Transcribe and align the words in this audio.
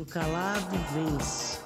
O 0.00 0.04
calado 0.06 0.76
vence. 0.94 1.60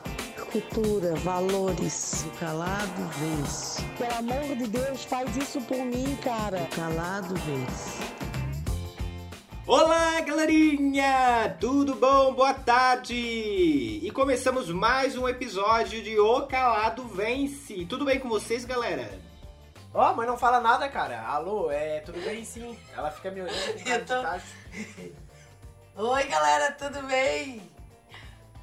Cultura, 0.51 1.15
valores. 1.17 2.25
O 2.26 2.30
calado 2.38 3.08
vence. 3.18 3.83
Pelo 3.96 4.14
amor 4.18 4.57
de 4.57 4.67
Deus, 4.67 5.04
faz 5.04 5.37
isso 5.37 5.60
por 5.62 5.76
mim, 5.79 6.16
cara. 6.22 6.58
O 6.62 6.66
calado 6.74 7.34
vence. 7.36 8.02
Olá, 9.66 10.20
galerinha! 10.20 11.56
Tudo 11.60 11.94
bom? 11.94 12.34
Boa 12.34 12.52
tarde! 12.54 13.14
E 13.14 14.10
começamos 14.12 14.69
mais 14.71 15.16
um 15.16 15.28
episódio 15.28 16.03
de 16.03 16.19
O 16.19 16.43
Calado 16.46 17.07
Vence. 17.09 17.87
Tudo 17.87 18.05
bem 18.05 18.19
com 18.21 18.29
vocês, 18.29 18.64
galera? 18.64 19.11
Ó, 19.95 20.12
mas 20.12 20.27
não 20.27 20.37
fala 20.37 20.61
nada, 20.61 20.87
cara. 20.89 21.23
Alô, 21.23 21.71
é 21.71 22.01
tudo 22.01 22.21
bem 22.21 22.45
sim. 22.45 22.77
Ela 22.96 23.11
fica 23.11 23.30
me 23.30 23.41
olhando 23.43 23.57
Eu 23.89 24.05
tô- 24.05 24.16
de 24.16 24.23
tacho. 24.23 24.46
Oi, 25.96 26.25
galera, 26.25 26.73
tudo 26.73 27.03
bem? 27.07 27.62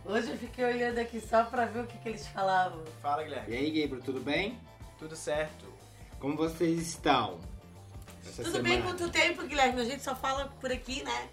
Hoje 0.06 0.32
eu 0.32 0.38
fiquei 0.38 0.66
olhando 0.66 0.98
aqui 1.00 1.20
só 1.22 1.44
pra 1.44 1.66
ver 1.66 1.82
o 1.84 1.88
que, 1.88 1.98
que 2.00 2.10
eles 2.10 2.28
falavam. 2.28 2.84
Fala, 3.02 3.22
E 3.22 3.26
Guilherme. 3.26 3.56
aí, 3.56 3.82
Gabriel, 3.82 4.04
tudo 4.04 4.20
bem? 4.20 4.58
Tudo 4.98 5.16
certo. 5.16 5.66
Como 6.20 6.36
vocês 6.36 6.80
estão? 6.80 7.40
Essa 8.26 8.44
tudo 8.44 8.62
bem 8.62 8.78
semana? 8.78 8.98
quanto 8.98 9.12
tempo, 9.12 9.44
Guilherme? 9.46 9.82
A 9.82 9.86
gente 9.86 10.04
só 10.04 10.16
fala 10.16 10.46
por 10.60 10.72
aqui, 10.72 11.04
né? 11.04 11.30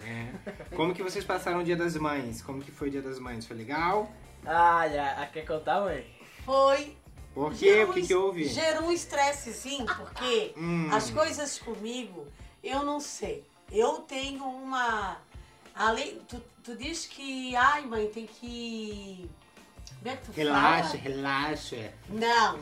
É. 0.00 0.74
Como 0.76 0.94
que 0.94 1.02
vocês 1.02 1.24
passaram 1.24 1.60
o 1.60 1.64
Dia 1.64 1.76
das 1.76 1.96
Mães? 1.96 2.42
Como 2.42 2.60
que 2.62 2.70
foi 2.72 2.88
o 2.88 2.90
Dia 2.90 3.02
das 3.02 3.18
Mães? 3.18 3.46
Foi 3.46 3.56
legal? 3.56 4.10
Ah, 4.44 4.88
já, 4.88 5.26
quer 5.32 5.46
contar, 5.46 5.80
mãe? 5.80 6.04
Foi. 6.44 6.96
Por 7.32 7.52
quê? 7.54 7.66
gerou 7.74 7.90
O 7.90 7.94
que 7.94 8.00
um- 8.02 8.06
que 8.06 8.14
houve? 8.14 8.44
Gerou 8.44 8.82
um 8.88 8.92
estresse, 8.92 9.52
sim, 9.54 9.86
porque 9.86 10.52
Hum. 10.56 10.88
as 10.92 11.08
coisas 11.10 11.58
comigo, 11.58 12.26
eu 12.62 12.82
não 12.82 12.98
sei. 13.00 13.44
Eu 13.70 14.00
tenho 14.00 14.44
uma. 14.44 15.18
Além. 15.74 16.18
Tu, 16.28 16.40
tu 16.62 16.76
diz 16.76 17.06
que. 17.06 17.54
Ai, 17.56 17.82
mãe, 17.86 18.08
tem 18.08 18.26
que. 18.26 19.30
Como 19.98 20.10
é 20.10 20.16
que 20.16 20.24
tu 20.26 20.32
Relaxa, 20.32 20.88
fala? 20.88 21.00
relaxa. 21.02 21.92
Não. 22.08 22.58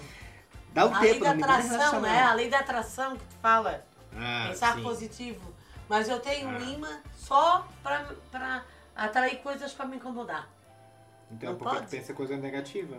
Dá 0.73 0.87
um 0.87 0.95
A 0.95 1.01
lei 1.01 1.13
tempo, 1.15 1.25
da 1.25 1.31
atração, 1.33 2.01
né? 2.01 2.21
A 2.23 2.35
lei 2.35 2.49
da 2.49 2.59
atração 2.61 3.17
que 3.17 3.25
tu 3.25 3.35
fala. 3.43 3.85
Ah, 4.15 4.47
pensar 4.49 4.75
sim. 4.77 4.83
positivo. 4.83 5.55
Mas 5.89 6.09
eu 6.09 6.21
tenho 6.21 6.49
um 6.49 6.57
Ah. 6.57 6.61
imã 6.61 7.01
só 7.17 7.67
pra, 7.83 8.05
pra 8.31 8.65
atrair 8.95 9.39
coisas 9.43 9.73
pra 9.73 9.85
me 9.87 9.97
incomodar. 9.97 10.49
Então, 11.31 11.51
Não 11.53 11.59
porque 11.59 11.75
pode? 11.77 11.87
tu 11.87 11.91
pensa 11.91 12.13
coisa 12.15 12.37
negativa. 12.37 12.99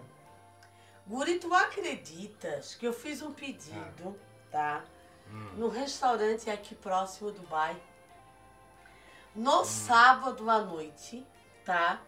Guri, 1.07 1.39
tu 1.39 1.53
acreditas 1.53 2.75
que 2.75 2.85
eu 2.85 2.93
fiz 2.93 3.21
um 3.21 3.31
pedido, 3.33 4.17
tá? 4.51 4.83
Hum. 5.29 5.49
No 5.57 5.69
restaurante 5.69 6.49
aqui 6.49 6.75
próximo 6.75 7.31
do 7.31 7.41
bairro. 7.43 7.79
No 9.35 9.63
sábado 9.63 10.49
à 10.49 10.59
noite, 10.59 11.25
tá? 11.65 11.99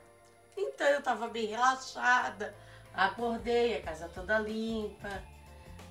Então 0.58 0.88
eu 0.88 1.02
tava 1.02 1.28
bem 1.28 1.46
relaxada. 1.48 2.54
Acordei, 2.94 3.78
a 3.78 3.82
casa 3.82 4.10
toda 4.10 4.38
limpa. 4.40 5.24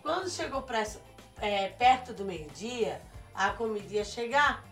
Quando 0.03 0.29
chegou 0.31 0.63
pressa- 0.63 1.01
é, 1.41 1.69
perto 1.69 2.13
do 2.13 2.25
meio-dia, 2.25 3.01
a 3.35 3.51
comida 3.51 3.95
ia 3.95 4.05
chegar. 4.05 4.63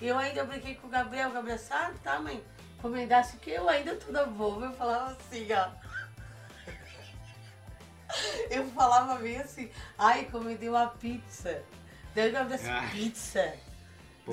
Eu 0.00 0.16
ainda 0.18 0.44
brinquei 0.44 0.74
com 0.76 0.86
o 0.86 0.90
Gabriel. 0.90 1.30
O 1.30 1.32
Gabriel 1.32 1.56
disse, 1.56 1.72
ah, 1.72 1.92
tá, 2.02 2.20
mãe. 2.20 2.42
Comendasse 2.80 3.36
que 3.38 3.50
eu 3.50 3.68
ainda 3.68 3.96
toda 3.96 4.24
boba. 4.26 4.66
Eu 4.66 4.72
falava 4.72 5.12
assim, 5.12 5.46
ó. 5.52 5.68
Eu 8.50 8.66
falava 8.70 9.16
meio 9.20 9.40
assim, 9.40 9.70
ai, 9.96 10.22
encomendei 10.22 10.68
uma 10.68 10.88
pizza. 10.88 11.62
Daí 12.14 12.28
o 12.28 12.32
Gabriel 12.32 12.58
disse, 12.58 12.70
Ah. 12.70 12.88
pizza? 12.90 13.54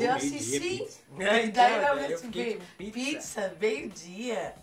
Assim. 0.06 0.88
É, 1.20 1.46
então, 1.46 1.64
daí 1.64 2.04
eu 2.04 2.08
disse, 2.10 2.26
fiquei 2.26 2.62
"Bem, 2.78 2.88
com 2.88 2.92
pizza, 2.92 3.56
meio-dia. 3.60 4.54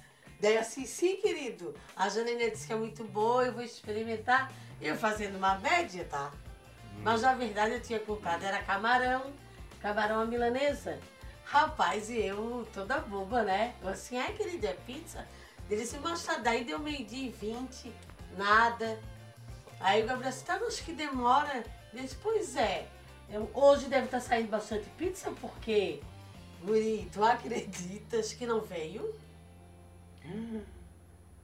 Daí 0.40 0.54
eu 0.54 0.60
assim, 0.60 0.86
sim, 0.86 1.16
querido. 1.16 1.74
A 1.96 2.08
Janine 2.08 2.50
disse 2.50 2.66
que 2.68 2.72
é 2.72 2.76
muito 2.76 3.02
boa, 3.02 3.44
eu 3.44 3.52
vou 3.52 3.62
experimentar. 3.62 4.52
Eu 4.80 4.94
fazendo 4.96 5.36
uma 5.36 5.58
média, 5.58 6.04
tá? 6.08 6.30
Mas 7.02 7.22
na 7.22 7.34
verdade 7.34 7.74
eu 7.74 7.80
tinha 7.82 7.98
comprado, 7.98 8.44
era 8.44 8.62
camarão, 8.62 9.32
camarão 9.80 10.20
à 10.20 10.26
milanesa. 10.26 11.00
Rapaz, 11.44 12.08
e 12.08 12.18
eu 12.18 12.66
toda 12.72 12.98
boba, 13.00 13.42
né? 13.42 13.74
Eu 13.82 13.88
assim, 13.88 14.16
ai 14.16 14.32
querido, 14.32 14.66
é 14.66 14.74
pizza? 14.86 15.26
Ele 15.68 15.80
disse, 15.80 15.98
mas 15.98 16.24
tá, 16.24 16.36
daí 16.36 16.64
deu 16.64 16.78
meio-dia 16.78 17.28
e 17.28 17.30
vinte, 17.30 17.92
nada. 18.36 18.98
Aí 19.80 20.02
o 20.02 20.06
Gabriel 20.06 20.30
disse, 20.30 20.44
tá, 20.44 20.58
mas 20.60 20.80
que 20.80 20.92
demora. 20.92 21.64
Eu 21.92 22.00
disse, 22.02 22.16
pois 22.22 22.56
é, 22.56 22.86
eu- 23.28 23.50
hoje 23.54 23.86
deve 23.88 24.06
estar 24.06 24.20
saindo 24.20 24.48
bastante 24.48 24.88
pizza, 24.90 25.30
porque, 25.40 26.02
Guri, 26.62 27.08
tu 27.12 27.22
acreditas 27.24 28.32
que 28.32 28.46
não 28.46 28.60
veio? 28.60 29.14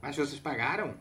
Mas 0.01 0.15
vocês 0.15 0.39
pagaram? 0.39 0.97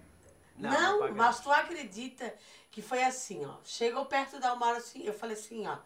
Não, 0.57 0.71
Não, 0.71 0.99
pagaram. 0.99 1.15
mas 1.17 1.41
tu 1.41 1.51
acredita 1.51 2.35
que 2.71 2.83
foi 2.83 3.03
assim, 3.03 3.45
ó. 3.47 3.57
Chegou 3.65 4.05
perto 4.07 4.39
da 4.39 4.53
uma 4.53 4.67
hora 4.67 4.79
assim, 4.79 5.03
eu 5.05 5.15
falei 5.15 5.37
assim, 5.37 5.67
ó. 5.67 5.79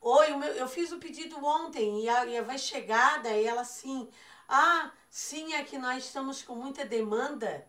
Oi, 0.00 0.36
meu- 0.36 0.52
eu 0.52 0.68
fiz 0.68 0.92
o 0.92 0.98
pedido 0.98 1.42
ontem 1.44 2.04
e, 2.04 2.08
a, 2.08 2.26
e 2.26 2.40
vai 2.42 2.58
chegar, 2.58 3.22
daí 3.22 3.44
ela 3.44 3.62
assim, 3.62 4.08
ah, 4.48 4.92
sim, 5.10 5.54
é 5.54 5.64
que 5.64 5.78
nós 5.78 6.04
estamos 6.04 6.42
com 6.42 6.54
muita 6.54 6.84
demanda 6.84 7.66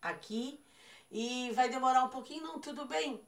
aqui 0.00 0.62
e 1.10 1.50
vai 1.52 1.68
demorar 1.68 2.04
um 2.04 2.08
pouquinho, 2.08 2.42
não, 2.44 2.60
tudo 2.60 2.84
bem. 2.86 3.20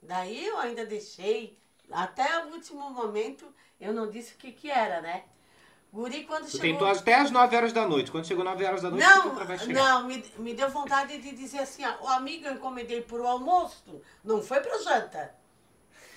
Daí 0.00 0.46
eu 0.46 0.56
ainda 0.58 0.86
deixei, 0.86 1.58
até 1.90 2.44
o 2.44 2.48
último 2.52 2.90
momento, 2.90 3.46
eu 3.80 3.92
não 3.92 4.10
disse 4.10 4.34
o 4.34 4.36
que 4.36 4.52
que 4.52 4.70
era, 4.70 5.00
né? 5.00 5.24
Guri, 5.92 6.24
quando 6.24 6.44
Tu 6.44 6.52
chegou... 6.58 6.66
tentou 6.66 6.86
até 6.88 7.14
as 7.14 7.30
9 7.30 7.56
horas 7.56 7.72
da 7.72 7.86
noite. 7.88 8.10
Quando 8.10 8.26
chegou 8.26 8.44
9 8.44 8.64
horas 8.64 8.82
da 8.82 8.90
noite, 8.90 9.04
Não, 9.06 9.34
tu 9.34 9.44
vai 9.44 9.58
chegar. 9.58 9.82
não, 9.82 10.04
me, 10.06 10.22
me 10.38 10.52
deu 10.54 10.68
vontade 10.68 11.18
de 11.18 11.32
dizer 11.32 11.60
assim, 11.60 11.84
ó, 11.86 12.04
o 12.04 12.08
amigo 12.08 12.46
eu 12.46 12.52
encomendei 12.54 13.00
pro 13.00 13.26
almoço, 13.26 14.02
não 14.22 14.42
foi 14.42 14.60
pra 14.60 14.78
janta. 14.78 15.34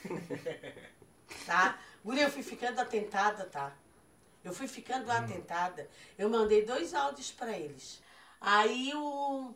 tá? 1.46 1.78
Guri, 2.04 2.22
eu 2.22 2.30
fui 2.30 2.44
ficando 2.44 2.80
atentada, 2.80 3.46
tá? 3.46 3.72
Eu 4.44 4.54
fui 4.54 4.68
ficando 4.68 5.10
atentada. 5.12 5.90
Eu 6.18 6.30
mandei 6.30 6.66
dois 6.66 6.94
áudios 6.94 7.32
pra 7.32 7.58
eles. 7.58 8.02
Aí 8.40 8.92
o. 8.96 9.54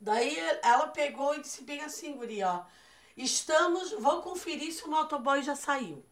Daí 0.00 0.38
ela 0.62 0.88
pegou 0.88 1.34
e 1.34 1.40
disse 1.40 1.62
bem 1.64 1.80
assim, 1.82 2.14
Guri, 2.14 2.42
ó. 2.42 2.62
Estamos. 3.16 3.92
Vou 3.92 4.22
conferir 4.22 4.72
se 4.72 4.84
o 4.84 4.90
motoboy 4.90 5.42
já 5.42 5.56
saiu. 5.56 6.04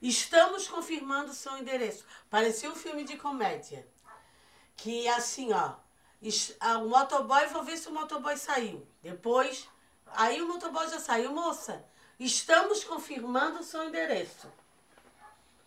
Estamos 0.00 0.68
confirmando 0.68 1.32
seu 1.32 1.56
endereço. 1.56 2.04
Parecia 2.28 2.70
um 2.70 2.74
filme 2.74 3.04
de 3.04 3.16
comédia. 3.16 3.86
Que 4.76 5.08
assim, 5.08 5.52
ó. 5.52 5.74
O 6.82 6.88
motoboy, 6.88 7.46
vou 7.46 7.62
ver 7.62 7.76
se 7.76 7.88
o 7.88 7.92
motoboy 7.92 8.36
saiu. 8.36 8.86
Depois. 9.02 9.68
Aí 10.08 10.40
o 10.40 10.48
motoboy 10.48 10.88
já 10.88 11.00
saiu, 11.00 11.32
moça. 11.32 11.84
Estamos 12.18 12.84
confirmando 12.84 13.62
seu 13.62 13.84
endereço. 13.84 14.50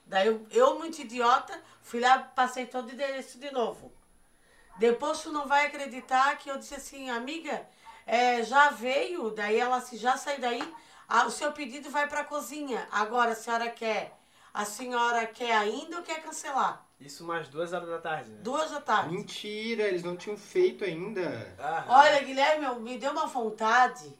Daí 0.05 0.25
eu, 0.25 0.47
eu, 0.49 0.79
muito 0.79 0.99
idiota, 0.99 1.61
fui 1.83 1.99
lá, 1.99 2.17
passei 2.17 2.65
todo 2.65 2.89
o 2.89 2.91
endereço 2.91 3.37
de 3.37 3.51
novo. 3.51 3.93
Depois 4.79 5.21
tu 5.21 5.31
não 5.31 5.47
vai 5.47 5.67
acreditar 5.67 6.35
que 6.39 6.49
eu 6.49 6.57
disse 6.57 6.73
assim, 6.73 7.11
amiga, 7.11 7.67
é, 8.09 8.43
já 8.43 8.69
veio, 8.69 9.29
daí 9.31 9.57
ela 9.59 9.77
assim, 9.77 9.97
já 9.97 10.17
saiu 10.17 10.39
daí, 10.41 10.75
ah, 11.07 11.25
o 11.25 11.31
seu 11.31 11.51
pedido 11.51 11.89
vai 11.89 12.07
pra 12.07 12.23
cozinha. 12.23 12.87
Agora 12.91 13.31
a 13.31 13.35
senhora 13.35 13.69
quer, 13.69 14.13
a 14.53 14.65
senhora 14.65 15.25
quer 15.27 15.55
ainda 15.55 15.97
ou 15.97 16.03
quer 16.03 16.21
cancelar? 16.21 16.85
Isso 16.99 17.23
umas 17.23 17.47
duas 17.47 17.71
horas 17.71 17.87
da 17.87 17.97
tarde, 17.99 18.29
né? 18.29 18.39
Duas 18.41 18.71
da 18.71 18.81
tarde. 18.81 19.13
Mentira, 19.13 19.83
eles 19.83 20.03
não 20.03 20.17
tinham 20.17 20.37
feito 20.37 20.83
ainda. 20.83 21.55
Ah, 21.57 21.85
Olha, 21.87 22.21
Guilherme, 22.21 22.65
eu- 22.65 22.79
me 22.79 22.97
deu 22.97 23.11
uma 23.11 23.25
vontade. 23.25 24.13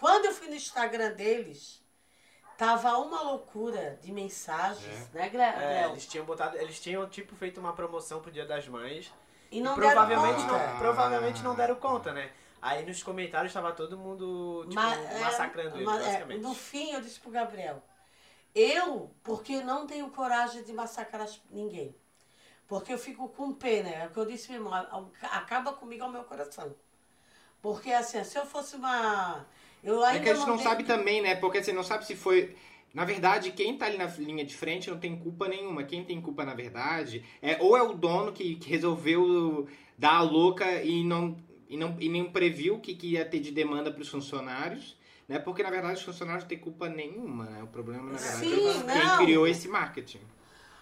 Quando 0.00 0.24
eu 0.24 0.32
fui 0.34 0.48
no 0.48 0.54
Instagram 0.56 1.12
deles, 1.12 1.80
tava 2.58 2.98
uma 2.98 3.22
loucura 3.22 3.98
de 4.02 4.10
mensagens, 4.12 5.08
né, 5.12 5.28
Guilherme? 5.28 5.62
É, 5.62 5.84
eles 5.86 6.06
tinham 6.06 6.24
botado, 6.26 6.56
eles 6.58 6.80
tinham 6.80 7.08
tipo 7.08 7.36
feito 7.36 7.60
uma 7.60 7.72
promoção 7.72 8.20
pro 8.20 8.32
Dia 8.32 8.44
das 8.44 8.66
Mães 8.66 9.12
e 9.50 9.58
e 9.58 9.60
não 9.60 9.74
provavelmente 9.76 10.42
deram 10.44 10.48
conta. 10.58 10.66
não, 10.72 10.78
provavelmente 10.78 11.42
não 11.42 11.54
deram 11.54 11.74
conta, 11.76 12.12
né? 12.12 12.30
Aí 12.64 12.86
nos 12.86 13.02
comentários 13.02 13.52
tava 13.52 13.72
todo 13.72 13.98
mundo 13.98 14.62
tipo, 14.62 14.74
Ma- 14.76 14.94
é, 14.94 15.20
massacrando 15.20 15.76
ele, 15.76 15.84
ma- 15.84 15.96
é, 15.96 16.04
basicamente. 16.04 16.40
no 16.40 16.54
fim, 16.54 16.92
eu 16.92 17.00
disse 17.02 17.20
pro 17.20 17.30
Gabriel, 17.30 17.82
eu, 18.54 19.14
porque 19.22 19.60
não 19.62 19.86
tenho 19.86 20.08
coragem 20.08 20.62
de 20.62 20.72
massacrar 20.72 21.24
as- 21.24 21.42
ninguém. 21.50 21.94
Porque 22.66 22.90
eu 22.90 22.96
fico 22.96 23.28
com 23.28 23.52
pena, 23.52 23.90
é 23.90 24.06
o 24.06 24.10
que 24.10 24.16
eu 24.18 24.24
disse 24.24 24.50
mesmo, 24.50 24.72
a- 24.72 24.80
a- 25.20 25.36
acaba 25.36 25.74
comigo 25.74 26.04
ao 26.04 26.10
meu 26.10 26.24
coração. 26.24 26.74
Porque 27.60 27.92
assim, 27.92 28.24
se 28.24 28.38
eu 28.38 28.46
fosse 28.46 28.76
uma. 28.76 29.44
Eu 29.82 30.02
É 30.02 30.08
ainda 30.12 30.22
que 30.24 30.30
a 30.30 30.34
gente 30.34 30.46
não 30.48 30.58
sabe 30.58 30.84
também, 30.84 31.20
né? 31.20 31.34
Porque 31.34 31.62
você 31.62 31.70
não 31.72 31.82
sabe 31.82 32.06
se 32.06 32.16
foi. 32.16 32.56
Na 32.94 33.04
verdade, 33.04 33.52
quem 33.52 33.76
tá 33.76 33.84
ali 33.84 33.98
na 33.98 34.06
linha 34.06 34.44
de 34.44 34.56
frente 34.56 34.88
não 34.88 34.98
tem 34.98 35.18
culpa 35.18 35.48
nenhuma. 35.48 35.84
Quem 35.84 36.02
tem 36.02 36.18
culpa, 36.18 36.46
na 36.46 36.54
verdade, 36.54 37.22
é 37.42 37.60
ou 37.60 37.76
é 37.76 37.82
o 37.82 37.92
dono 37.92 38.32
que, 38.32 38.56
que 38.56 38.70
resolveu 38.70 39.68
dar 39.98 40.16
a 40.16 40.22
louca 40.22 40.82
e 40.82 41.04
não, 41.04 41.36
e 41.68 41.76
não, 41.76 41.96
e 42.00 42.08
nem 42.08 42.30
previu 42.30 42.76
o 42.76 42.80
que, 42.80 42.94
que 42.94 43.12
ia 43.12 43.24
ter 43.24 43.40
de 43.40 43.50
demanda 43.50 43.90
para 43.90 44.02
os 44.02 44.08
funcionários. 44.08 44.96
Né? 45.28 45.38
Porque, 45.38 45.62
na 45.62 45.70
verdade, 45.70 45.98
os 45.98 46.02
funcionários 46.02 46.44
não 46.44 46.48
têm 46.48 46.58
culpa 46.58 46.88
nenhuma. 46.88 47.44
Né? 47.44 47.62
O 47.62 47.66
problema, 47.66 48.12
na 48.12 48.18
verdade, 48.18 48.46
Sim, 48.46 48.90
é 48.90 49.00
quem 49.00 49.26
criou 49.26 49.46
esse 49.46 49.68
marketing. 49.68 50.20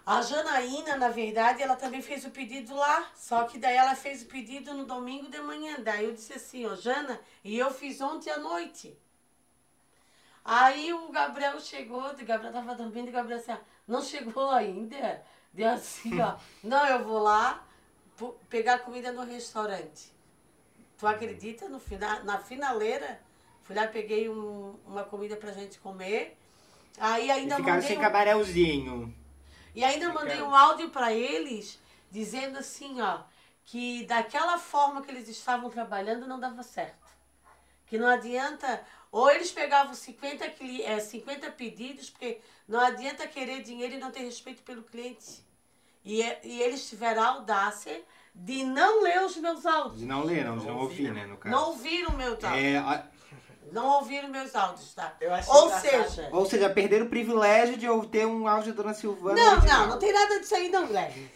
A 0.04 0.20
Janaína, 0.20 0.96
na 0.96 1.08
verdade, 1.08 1.62
ela 1.62 1.76
também 1.76 2.02
fez 2.02 2.24
o 2.24 2.30
pedido 2.30 2.74
lá, 2.74 3.08
só 3.14 3.44
que 3.44 3.56
daí 3.56 3.76
ela 3.76 3.94
fez 3.94 4.22
o 4.22 4.26
pedido 4.26 4.74
no 4.74 4.84
domingo 4.84 5.30
de 5.30 5.40
manhã. 5.40 5.76
Daí 5.78 6.04
eu 6.06 6.12
disse 6.12 6.32
assim, 6.32 6.66
ó, 6.66 6.74
Jana, 6.74 7.20
e 7.44 7.56
eu 7.56 7.70
fiz 7.72 8.00
ontem 8.00 8.30
à 8.30 8.38
noite. 8.38 8.98
Aí 10.44 10.92
o 10.92 11.12
Gabriel 11.12 11.60
chegou, 11.60 12.04
o 12.04 12.24
Gabriel 12.24 12.52
tava 12.52 12.74
dormindo, 12.74 13.06
e 13.06 13.10
o 13.10 13.12
Gabriel 13.12 13.38
assim, 13.38 13.52
ó, 13.52 13.58
não 13.86 14.02
chegou 14.02 14.50
ainda? 14.50 15.22
Deu 15.52 15.70
assim, 15.70 16.20
ó, 16.20 16.34
não, 16.64 16.84
eu 16.84 17.04
vou 17.04 17.20
lá 17.20 17.64
pegar 18.48 18.80
comida 18.80 19.12
no 19.12 19.22
restaurante. 19.22 20.11
Tu 21.02 21.06
acredita? 21.08 21.68
No 21.68 21.80
final, 21.80 22.22
na 22.22 22.38
finaleira, 22.38 23.20
fui 23.64 23.74
lá, 23.74 23.88
peguei 23.88 24.28
um- 24.28 24.78
uma 24.86 25.02
comida 25.02 25.34
pra 25.34 25.50
gente 25.50 25.80
comer. 25.80 26.38
Aí 26.96 27.28
ainda 27.28 27.56
ficaram 27.56 27.74
mandei 27.74 27.88
sem 27.88 27.98
um- 27.98 28.00
camarelzinho. 28.00 29.14
e 29.74 29.82
ainda 29.82 30.12
mandei 30.12 30.40
um 30.40 30.54
áudio 30.54 30.90
para 30.90 31.12
eles 31.12 31.76
dizendo 32.08 32.56
assim, 32.56 33.00
ó, 33.00 33.18
que 33.64 34.04
daquela 34.04 34.58
forma 34.58 35.02
que 35.02 35.10
eles 35.10 35.28
estavam 35.28 35.68
trabalhando 35.70 36.24
não 36.28 36.38
dava 36.38 36.62
certo. 36.62 37.08
Que 37.88 37.98
não 37.98 38.06
adianta, 38.06 38.80
ou 39.10 39.28
eles 39.28 39.50
pegavam 39.50 39.94
50, 39.94 40.48
cli- 40.50 40.82
eh, 40.84 41.00
50 41.00 41.50
pedidos, 41.50 42.10
porque 42.10 42.40
não 42.68 42.78
adianta 42.78 43.26
querer 43.26 43.60
dinheiro 43.64 43.94
e 43.94 43.98
não 43.98 44.12
ter 44.12 44.20
respeito 44.20 44.62
pelo 44.62 44.84
cliente. 44.84 45.42
E, 46.04 46.22
é- 46.22 46.40
e 46.44 46.62
eles 46.62 46.88
tiveram 46.88 47.20
a 47.24 47.26
audácia 47.26 48.00
de 48.34 48.64
não 48.64 49.02
ler 49.02 49.22
os 49.22 49.36
meus 49.36 49.64
áudios. 49.66 50.00
De 50.00 50.06
não 50.06 50.24
ler, 50.24 50.44
não, 50.44 50.58
de 50.58 50.66
não 50.66 50.74
Não 50.74 50.80
ouvir, 50.82 51.08
ouvi, 51.08 51.20
né, 51.20 51.26
no 51.26 51.36
caso. 51.36 51.54
Não 51.54 51.68
ouviram 51.68 52.12
meus 52.12 52.42
áudios. 52.44 52.64
É, 52.64 52.80
ó, 52.80 53.12
Não 53.72 53.86
ouviram 53.98 54.28
meus 54.28 54.54
áudios, 54.54 54.94
tá? 54.94 55.14
Eu 55.20 55.32
achei 55.32 55.52
Ou 55.52 55.66
engraçado. 55.66 56.08
seja, 56.10 56.28
ou 56.32 56.44
seja, 56.46 56.70
perderam 56.70 57.06
o 57.06 57.08
privilégio 57.08 57.76
de 57.76 57.86
eu 57.86 58.04
ter 58.04 58.26
um 58.26 58.46
áudio 58.46 58.74
da 58.74 58.82
Dona 58.82 58.94
Silvana. 58.94 59.34
não, 59.40 59.52
original. 59.52 59.80
não, 59.80 59.88
não 59.90 59.98
tem 59.98 60.12
nada 60.12 60.40
disso 60.40 60.54
aí 60.54 60.68
não, 60.68 60.86
Guilherme. 60.86 61.30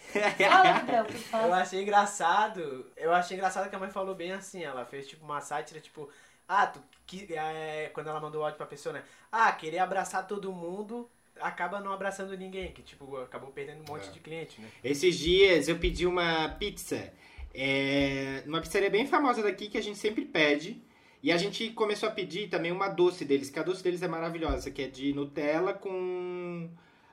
O 1.32 1.37
Eu 1.46 1.54
achei 1.54 1.82
engraçado. 1.82 2.87
Eu 2.96 3.12
achei 3.14 3.37
engraçado 3.37 3.69
que 3.70 3.76
a 3.76 3.78
mãe 3.78 3.90
falou 3.90 4.14
bem 4.14 4.32
assim. 4.32 4.62
Ela 4.64 4.84
fez 4.84 5.06
tipo 5.06 5.25
uma 5.25 5.40
sátira, 5.40 5.81
tipo, 5.81 6.08
ah, 6.48 6.66
tu 6.66 6.81
que, 7.06 7.26
é, 7.34 7.90
quando 7.94 8.08
ela 8.08 8.20
mandou 8.20 8.40
o 8.40 8.44
áudio 8.44 8.56
pra 8.58 8.66
pessoa, 8.66 8.93
né? 8.93 9.02
Ah, 9.31 9.52
querer 9.52 9.78
abraçar 9.78 10.26
todo 10.26 10.52
mundo 10.52 11.08
acaba 11.41 11.81
não 11.81 11.93
abraçando 11.93 12.37
ninguém, 12.37 12.73
que 12.73 12.83
tipo, 12.83 13.17
acabou 13.19 13.50
perdendo 13.50 13.83
um 13.83 13.93
monte 13.93 14.11
de 14.11 14.21
cliente, 14.21 14.61
né? 14.61 14.69
Esses 14.83 15.19
dias 15.19 15.69
eu 15.69 15.79
pedi 15.79 16.06
uma 16.06 16.49
pizza. 16.50 17.12
É, 17.55 18.43
numa 18.44 18.61
pizzaria 18.61 18.91
bem 18.91 19.06
famosa 19.06 19.43
daqui 19.43 19.69
que 19.69 19.79
a 19.79 19.83
gente 19.83 19.99
sempre 19.99 20.25
pede. 20.25 20.83
E 21.23 21.33
a 21.33 21.37
gente 21.37 21.71
começou 21.71 22.09
a 22.09 22.12
pedir 22.12 22.49
também 22.49 22.71
uma 22.71 22.88
doce 22.88 23.25
deles, 23.25 23.50
que 23.50 23.59
a 23.59 23.62
doce 23.62 23.83
deles 23.83 24.03
é 24.03 24.06
maravilhosa, 24.06 24.71
que 24.71 24.83
é 24.83 24.87
de 24.87 25.12
Nutella 25.12 25.73
com, 25.73 26.69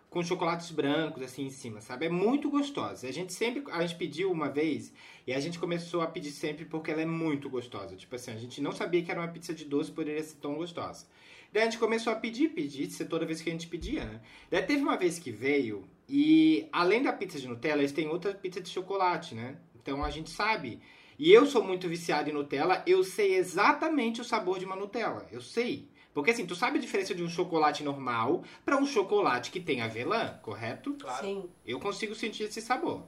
com 0.10 0.22
chocolates 0.22 0.69
brancos 0.69 1.24
assim 1.24 1.46
em 1.46 1.50
cima, 1.50 1.81
sabe? 1.81 2.06
É 2.06 2.10
muito 2.10 2.50
gostosa. 2.50 3.08
A 3.08 3.12
gente 3.12 3.34
sempre, 3.34 3.64
a 3.72 3.81
gente 3.81 3.96
pediu 3.96 4.31
uma 4.31 4.50
vez 4.50 4.94
e 5.26 5.34
a 5.34 5.40
gente 5.40 5.58
começou 5.58 6.02
a 6.02 6.08
pedir 6.08 6.31
sempre 6.31 6.66
porque 6.66 6.92
ela 6.92 7.02
é 7.02 7.06
muito 7.06 7.50
gostosa. 7.50 7.96
Tipo 7.96 8.16
assim, 8.16 8.31
a 8.31 8.36
gente 8.36 8.62
não 8.62 8.72
sabia 8.72 9.02
que 9.02 9.10
era 9.10 9.19
uma 9.19 9.30
pizza 9.30 9.54
de 9.54 9.66
doce 9.66 9.92
poderia 9.92 10.22
ser 10.22 10.36
tão 10.36 10.56
gostosa. 10.56 11.08
Daí 11.54 11.62
a 11.62 11.66
gente 11.66 11.78
começou 11.78 12.12
a 12.12 12.16
pedir, 12.16 12.50
pedir, 12.50 12.90
ser 12.90 13.06
toda 13.06 13.28
vez 13.28 13.40
que 13.40 13.50
a 13.50 13.54
gente 13.54 13.68
pedia, 13.68 14.04
né? 14.04 14.22
Daí 14.50 14.64
teve 14.64 14.82
uma 14.82 14.98
vez 14.98 15.20
que 15.20 15.32
veio 15.32 15.88
e 16.10 16.68
além 16.72 17.04
da 17.04 17.14
pizza 17.14 17.40
de 17.40 17.48
Nutella, 17.48 17.82
eles 17.82 17.92
têm 17.92 18.08
outra 18.08 18.34
pizza 18.34 18.60
de 18.60 18.70
chocolate, 18.70 19.36
né? 19.36 19.58
Então 19.76 20.04
a 20.04 20.10
gente 20.10 20.32
sabe. 20.32 20.82
E 21.18 21.32
eu 21.32 21.46
sou 21.46 21.64
muito 21.64 21.88
viciado 21.88 22.28
em 22.28 22.34
Nutella, 22.34 22.82
eu 22.88 23.04
sei 23.04 23.36
exatamente 23.36 24.20
o 24.20 24.24
sabor 24.24 24.58
de 24.58 24.66
uma 24.66 24.76
Nutella. 24.76 25.28
Eu 25.32 25.42
sei. 25.42 25.88
Porque 26.12 26.32
assim, 26.32 26.46
tu 26.46 26.56
sabe 26.56 26.80
a 26.80 26.82
diferença 26.82 27.14
de 27.14 27.24
um 27.24 27.30
chocolate 27.30 27.84
normal 27.84 28.44
para 28.66 28.78
um 28.78 28.86
chocolate 28.86 29.52
que 29.52 29.60
tem 29.60 29.82
avelã, 29.82 30.40
correto? 30.42 30.94
Claro. 30.94 31.24
Sim. 31.24 31.50
Eu 31.66 31.80
consigo 31.80 32.16
sentir 32.16 32.44
esse 32.44 32.62
sabor. 32.62 33.04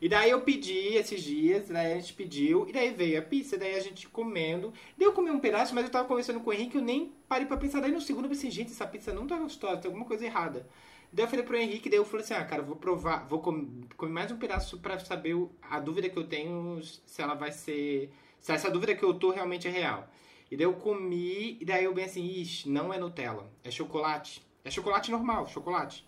E 0.00 0.08
daí 0.08 0.30
eu 0.30 0.40
pedi 0.42 0.94
esses 0.94 1.22
dias, 1.22 1.68
daí 1.68 1.92
a 1.92 1.98
gente 1.98 2.12
pediu, 2.12 2.68
e 2.68 2.72
daí 2.72 2.90
veio 2.90 3.18
a 3.18 3.22
pizza, 3.22 3.56
daí 3.56 3.74
a 3.74 3.80
gente 3.80 4.08
comendo. 4.08 4.72
Daí 4.96 5.06
eu 5.06 5.12
comi 5.12 5.30
um 5.30 5.40
pedaço, 5.40 5.74
mas 5.74 5.84
eu 5.84 5.90
tava 5.90 6.06
conversando 6.06 6.40
com 6.40 6.50
o 6.50 6.52
Henrique, 6.52 6.76
eu 6.76 6.82
nem 6.82 7.12
parei 7.28 7.46
pra 7.46 7.56
pensar. 7.56 7.80
Daí 7.80 7.92
no 7.92 8.00
segundo 8.00 8.26
eu 8.26 8.30
pensei, 8.30 8.50
gente, 8.50 8.72
essa 8.72 8.86
pizza 8.86 9.12
não 9.12 9.26
tá 9.26 9.38
gostosa, 9.38 9.78
tem 9.78 9.88
alguma 9.88 10.04
coisa 10.06 10.24
errada. 10.24 10.68
Daí 11.12 11.24
eu 11.24 11.28
falei 11.28 11.44
pro 11.44 11.56
Henrique, 11.56 11.88
daí 11.88 11.98
eu 11.98 12.04
falei 12.04 12.24
assim, 12.24 12.34
ah, 12.34 12.44
cara, 12.44 12.62
vou 12.62 12.76
provar, 12.76 13.26
vou 13.26 13.40
com- 13.40 13.82
comer 13.96 14.12
mais 14.12 14.30
um 14.30 14.36
pedaço 14.36 14.78
pra 14.78 14.98
saber 14.98 15.36
a 15.62 15.80
dúvida 15.80 16.08
que 16.08 16.16
eu 16.18 16.26
tenho, 16.26 16.80
se 16.82 17.22
ela 17.22 17.34
vai 17.34 17.52
ser... 17.52 18.10
Se 18.38 18.52
essa 18.52 18.70
dúvida 18.70 18.94
que 18.94 19.02
eu 19.02 19.14
tô 19.14 19.30
realmente 19.30 19.66
é 19.66 19.70
real. 19.70 20.08
E 20.50 20.56
daí 20.56 20.66
eu 20.66 20.74
comi, 20.74 21.56
e 21.60 21.64
daí 21.64 21.84
eu 21.84 21.94
bem 21.94 22.04
assim, 22.04 22.24
ixi, 22.24 22.68
não 22.68 22.92
é 22.92 22.98
Nutella, 22.98 23.50
é 23.64 23.70
chocolate. 23.70 24.44
É 24.64 24.70
chocolate 24.70 25.10
normal, 25.10 25.46
chocolate. 25.48 26.06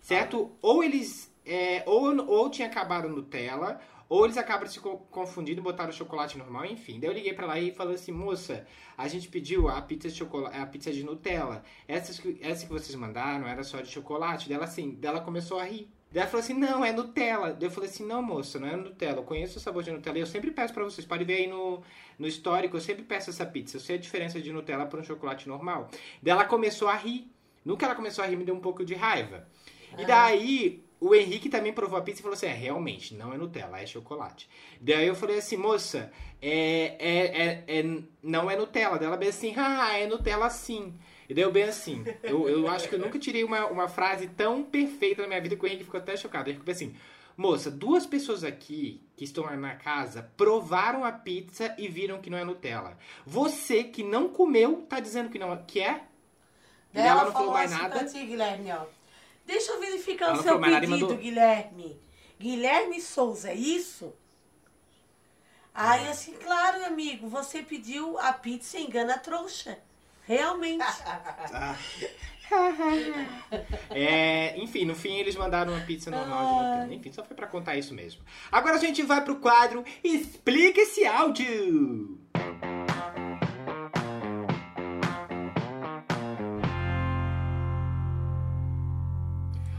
Certo? 0.00 0.52
Ou 0.62 0.84
eles. 0.84 1.33
É, 1.44 1.82
ou, 1.86 2.16
ou 2.26 2.50
tinha 2.50 2.68
acabado 2.68 3.08
Nutella, 3.08 3.80
ou 4.08 4.24
eles 4.24 4.36
acabaram 4.36 4.70
se 4.70 4.78
co- 4.80 4.98
confundindo 5.10 5.60
e 5.60 5.62
botaram 5.64 5.90
chocolate 5.92 6.36
normal, 6.38 6.66
enfim. 6.66 7.00
Daí 7.00 7.08
eu 7.10 7.14
liguei 7.14 7.32
pra 7.32 7.46
lá 7.46 7.58
e 7.58 7.72
falei 7.72 7.94
assim, 7.94 8.12
moça, 8.12 8.66
a 8.96 9.08
gente 9.08 9.28
pediu 9.28 9.68
a 9.68 9.80
pizza 9.82 10.08
de 10.08 10.14
chocolate, 10.14 10.56
a 10.56 10.66
pizza 10.66 10.92
de 10.92 11.02
Nutella. 11.02 11.62
Essa, 11.88 12.20
que- 12.20 12.38
essa 12.42 12.66
que 12.66 12.72
vocês 12.72 12.94
mandaram 12.94 13.46
era 13.48 13.64
só 13.64 13.80
de 13.80 13.88
chocolate. 13.88 14.48
Daí 14.48 14.56
ela 14.56 14.66
assim, 14.66 14.96
daí 15.00 15.10
ela 15.10 15.20
começou 15.20 15.58
a 15.58 15.64
rir. 15.64 15.88
Daí 16.12 16.20
ela 16.20 16.30
falou 16.30 16.44
assim, 16.44 16.54
não, 16.54 16.84
é 16.84 16.92
Nutella. 16.92 17.52
Daí 17.54 17.66
eu 17.66 17.70
falei 17.72 17.88
assim, 17.90 18.04
não, 18.06 18.22
moça, 18.22 18.60
não 18.60 18.68
é 18.68 18.76
Nutella. 18.76 19.18
Eu 19.18 19.24
conheço 19.24 19.58
o 19.58 19.60
sabor 19.60 19.82
de 19.82 19.90
Nutella 19.90 20.18
e 20.18 20.20
eu 20.20 20.26
sempre 20.26 20.50
peço 20.52 20.72
pra 20.72 20.84
vocês. 20.84 21.04
Pode 21.06 21.24
ver 21.24 21.34
aí 21.38 21.46
no, 21.48 21.82
no 22.18 22.26
histórico, 22.28 22.76
eu 22.76 22.80
sempre 22.80 23.02
peço 23.02 23.30
essa 23.30 23.44
pizza. 23.46 23.78
Eu 23.78 23.80
sei 23.80 23.96
a 23.96 23.98
diferença 23.98 24.40
de 24.40 24.52
Nutella 24.52 24.86
para 24.86 25.00
um 25.00 25.04
chocolate 25.04 25.48
normal. 25.48 25.88
Daí 26.22 26.30
ela 26.32 26.44
começou 26.44 26.86
a 26.88 26.94
rir. 26.94 27.28
No 27.64 27.76
que 27.76 27.84
ela 27.84 27.94
começou 27.96 28.22
a 28.22 28.26
rir, 28.28 28.36
me 28.36 28.44
deu 28.44 28.54
um 28.54 28.60
pouco 28.60 28.84
de 28.84 28.94
raiva. 28.94 29.48
E 29.98 30.04
daí, 30.04 30.83
o 31.06 31.14
Henrique 31.14 31.48
também 31.48 31.72
provou 31.72 31.98
a 31.98 32.02
pizza 32.02 32.20
e 32.20 32.22
falou 32.22 32.34
assim: 32.34 32.46
é, 32.46 32.52
realmente, 32.52 33.14
não 33.14 33.32
é 33.32 33.36
Nutella, 33.36 33.80
é 33.80 33.86
chocolate. 33.86 34.48
Daí 34.80 35.06
eu 35.06 35.14
falei 35.14 35.38
assim, 35.38 35.56
moça, 35.56 36.10
é, 36.40 36.96
é, 36.98 37.42
é, 37.68 37.80
é- 37.80 38.02
não 38.22 38.50
é 38.50 38.56
Nutella. 38.56 38.96
Daí 38.98 39.06
ela 39.06 39.16
bem 39.16 39.28
assim, 39.28 39.52
ah, 39.56 39.98
é 39.98 40.06
Nutella 40.06 40.48
sim. 40.48 40.94
E 41.28 41.34
daí 41.34 41.42
eu 41.44 41.52
bem 41.52 41.64
assim, 41.64 42.04
eu, 42.22 42.48
eu 42.48 42.68
acho 42.68 42.88
que 42.88 42.94
eu 42.94 42.98
nunca 42.98 43.18
tirei 43.18 43.44
uma, 43.44 43.66
uma 43.66 43.88
frase 43.88 44.28
tão 44.28 44.62
perfeita 44.62 45.22
na 45.22 45.28
minha 45.28 45.40
vida 45.40 45.56
que 45.56 45.64
o 45.64 45.66
Henrique 45.66 45.84
ficou 45.84 45.98
até 45.98 46.16
chocado. 46.16 46.50
Ele 46.50 46.58
ficou 46.58 46.72
assim, 46.72 46.94
moça, 47.36 47.70
duas 47.70 48.04
pessoas 48.06 48.44
aqui 48.44 49.00
que 49.16 49.24
estão 49.24 49.44
na 49.56 49.74
casa 49.74 50.30
provaram 50.36 51.04
a 51.04 51.12
pizza 51.12 51.74
e 51.78 51.88
viram 51.88 52.20
que 52.20 52.28
não 52.30 52.38
é 52.38 52.44
Nutella. 52.44 52.96
Você 53.26 53.84
que 53.84 54.02
não 54.02 54.28
comeu, 54.28 54.84
tá 54.88 55.00
dizendo 55.00 55.30
que, 55.30 55.38
não, 55.38 55.56
que 55.64 55.80
é? 55.80 56.02
E 56.92 56.96
Daí 56.96 57.06
ela 57.08 57.24
não 57.24 57.32
falou 57.32 57.52
mais 57.52 57.72
assim 57.72 57.82
nada. 57.82 57.98
pra 57.98 58.08
ti, 58.08 58.24
Guilherme, 58.24 58.70
ó. 58.72 58.84
Deixa 59.46 59.72
eu 59.72 59.80
verificar 59.80 60.30
Ela 60.30 60.38
o 60.40 60.42
seu 60.42 60.60
pedido, 60.60 60.88
mandou- 60.88 61.16
Guilherme. 61.16 62.00
Guilherme 62.38 63.00
Souza, 63.00 63.50
é 63.50 63.54
isso? 63.54 64.12
Aí, 65.74 66.06
assim, 66.08 66.34
claro, 66.34 66.84
amigo, 66.84 67.28
você 67.28 67.62
pediu 67.62 68.18
a 68.18 68.32
pizza 68.32 68.78
engana 68.78 69.18
trouxa. 69.18 69.78
Realmente. 70.26 70.84
É, 73.90 74.56
enfim, 74.58 74.84
no 74.84 74.94
fim 74.94 75.14
eles 75.16 75.34
mandaram 75.34 75.72
uma 75.72 75.84
pizza 75.84 76.10
normal 76.10 76.44
Nutella. 76.62 76.94
Enfim, 76.94 77.10
só 77.10 77.24
foi 77.24 77.34
pra 77.34 77.46
contar 77.46 77.76
isso 77.76 77.94
mesmo. 77.94 78.22
Agora 78.52 78.76
a 78.76 78.78
gente 78.78 79.02
vai 79.02 79.24
pro 79.24 79.36
quadro 79.36 79.82
Explica 80.04 80.80
esse 80.80 81.06
áudio. 81.06 82.20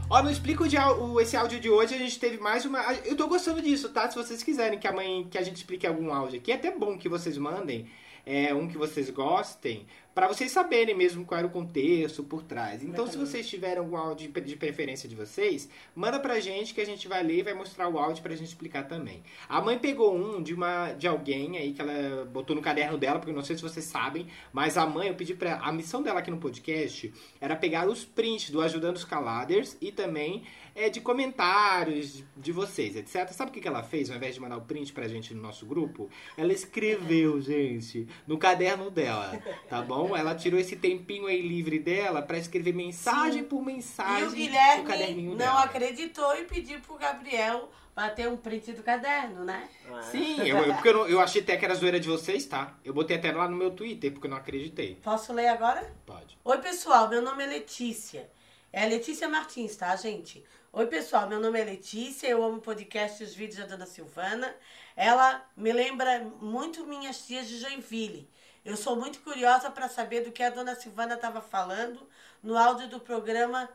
Ó, 0.08 0.22
de, 0.68 0.76
au- 0.76 1.12
o- 1.14 1.20
esse 1.20 1.36
áudio 1.36 1.58
de 1.58 1.68
hoje, 1.68 1.94
a 1.94 1.98
gente 1.98 2.18
teve 2.18 2.38
mais 2.38 2.64
uma... 2.64 2.80
Eu 3.04 3.16
tô 3.16 3.26
gostando 3.26 3.60
disso, 3.60 3.88
tá? 3.88 4.08
Se 4.08 4.16
vocês 4.16 4.42
quiserem 4.42 4.78
que 4.78 4.86
a 4.86 4.92
mãe, 4.92 5.26
que 5.28 5.36
a 5.36 5.42
gente 5.42 5.56
explique 5.56 5.86
algum 5.86 6.12
áudio 6.14 6.38
aqui, 6.38 6.52
é 6.52 6.54
até 6.54 6.70
bom 6.70 6.96
que 6.96 7.08
vocês 7.08 7.36
mandem 7.36 7.88
é, 8.24 8.54
um 8.54 8.68
que 8.68 8.78
vocês 8.78 9.10
gostem, 9.10 9.84
pra 10.16 10.28
vocês 10.28 10.50
saberem 10.50 10.94
mesmo 10.94 11.26
qual 11.26 11.36
era 11.36 11.46
o 11.46 11.50
contexto 11.50 12.24
por 12.24 12.42
trás. 12.42 12.82
Então, 12.82 13.06
se 13.06 13.18
vocês 13.18 13.46
tiverem 13.46 13.76
algum 13.76 13.98
áudio 13.98 14.32
de- 14.40 14.56
preferência 14.56 15.06
de 15.06 15.14
vocês, 15.14 15.68
manda 15.94 16.18
pra 16.18 16.40
gente 16.40 16.72
que 16.72 16.80
a 16.80 16.86
gente 16.86 17.06
vai 17.06 17.22
ler 17.22 17.40
e 17.40 17.42
vai 17.42 17.52
mostrar 17.52 17.86
o 17.86 17.98
áudio 17.98 18.22
pra 18.22 18.34
gente 18.34 18.48
explicar 18.48 18.84
também. 18.88 19.22
A 19.46 19.60
mãe 19.60 19.78
pegou 19.78 20.16
um 20.16 20.42
de 20.42 20.54
uma 20.54 20.92
de 20.94 21.06
alguém 21.06 21.58
aí 21.58 21.74
que 21.74 21.82
ela 21.82 22.24
botou 22.24 22.56
no 22.56 22.62
caderno 22.62 22.96
dela, 22.96 23.18
porque 23.18 23.30
não 23.30 23.42
sei 23.44 23.56
se 23.56 23.62
vocês 23.62 23.84
sabem, 23.84 24.26
mas 24.54 24.78
a 24.78 24.86
mãe, 24.86 25.08
eu 25.08 25.14
pedi 25.14 25.34
pra 25.34 25.56
a 25.58 25.70
missão 25.70 26.02
dela 26.02 26.20
aqui 26.20 26.30
no 26.30 26.38
podcast 26.38 27.12
era 27.38 27.54
pegar 27.54 27.86
os 27.86 28.02
prints 28.06 28.48
do 28.48 28.62
Ajudando 28.62 28.96
os 28.96 29.04
Caladers 29.04 29.76
e 29.82 29.92
também 29.92 30.44
é, 30.76 30.88
de 30.90 31.00
comentários 31.00 32.22
de 32.36 32.52
vocês, 32.52 32.94
etc. 32.96 33.28
Sabe 33.32 33.50
o 33.50 33.54
que 33.54 33.60
que 33.60 33.68
ela 33.68 33.82
fez 33.82 34.10
ao 34.10 34.16
invés 34.16 34.34
de 34.34 34.40
mandar 34.40 34.56
o 34.58 34.60
print 34.60 34.92
pra 34.92 35.08
gente 35.08 35.32
no 35.34 35.42
nosso 35.42 35.64
grupo? 35.66 36.08
Ela 36.36 36.52
escreveu, 36.52 37.40
gente, 37.42 38.06
no 38.26 38.36
caderno 38.38 38.90
dela, 38.90 39.40
tá 39.68 39.80
bom? 39.82 40.16
Ela 40.16 40.34
tirou 40.34 40.60
esse 40.60 40.76
tempinho 40.76 41.26
aí 41.26 41.40
livre 41.40 41.78
dela 41.78 42.20
pra 42.22 42.38
escrever 42.38 42.74
mensagem 42.74 43.42
por 43.44 43.62
mensagem 43.64 44.20
E 44.20 44.22
o 44.24 44.30
no 44.30 44.36
Guilherme 44.36 44.84
caderninho 44.84 45.30
não 45.30 45.36
dela. 45.38 45.62
acreditou 45.64 46.36
e 46.36 46.44
pediu 46.44 46.78
pro 46.80 46.96
Gabriel 46.98 47.70
bater 47.94 48.28
um 48.28 48.36
print 48.36 48.72
do 48.72 48.82
caderno, 48.82 49.42
né? 49.42 49.66
É? 49.90 50.02
Sim, 50.02 50.40
eu, 50.46 50.58
eu- 50.58 50.74
porque 50.74 50.88
eu, 50.90 50.92
não- 50.94 51.08
eu 51.08 51.18
achei 51.18 51.40
até 51.40 51.56
que 51.56 51.64
era 51.64 51.74
zoeira 51.74 51.98
de 51.98 52.06
vocês, 52.08 52.44
tá? 52.44 52.76
Eu 52.84 52.92
botei 52.92 53.16
até 53.16 53.32
lá 53.32 53.48
no 53.48 53.56
meu 53.56 53.70
Twitter, 53.70 54.12
porque 54.12 54.26
eu 54.26 54.30
não 54.30 54.36
acreditei. 54.36 54.96
Posso 55.02 55.32
ler 55.32 55.48
agora? 55.48 55.90
Pode. 56.04 56.36
Oi, 56.44 56.58
pessoal, 56.58 57.08
meu 57.08 57.22
nome 57.22 57.42
é 57.44 57.46
Letícia. 57.46 58.28
É 58.70 58.84
Letícia 58.84 59.26
Martins, 59.26 59.74
tá, 59.76 59.96
gente? 59.96 60.44
Oi, 60.78 60.86
pessoal. 60.88 61.26
Meu 61.26 61.40
nome 61.40 61.58
é 61.58 61.64
Letícia. 61.64 62.26
Eu 62.28 62.44
amo 62.44 62.60
podcast 62.60 63.22
e 63.22 63.24
os 63.24 63.34
vídeos 63.34 63.60
da 63.60 63.64
Dona 63.64 63.86
Silvana. 63.86 64.54
Ela 64.94 65.42
me 65.56 65.72
lembra 65.72 66.20
muito 66.38 66.84
minhas 66.84 67.26
tias 67.26 67.48
de 67.48 67.56
Joinville. 67.56 68.28
Eu 68.62 68.76
sou 68.76 68.94
muito 68.94 69.20
curiosa 69.20 69.70
para 69.70 69.88
saber 69.88 70.20
do 70.20 70.30
que 70.30 70.42
a 70.42 70.50
Dona 70.50 70.74
Silvana 70.74 71.14
estava 71.14 71.40
falando 71.40 72.06
no 72.42 72.58
áudio 72.58 72.88
do 72.88 73.00
programa 73.00 73.70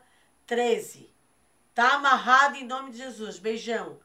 13. 0.46 1.12
Tá 1.74 1.94
amarrado 1.94 2.54
em 2.54 2.64
nome 2.64 2.92
de 2.92 2.98
Jesus. 2.98 3.36
Beijão. 3.36 3.98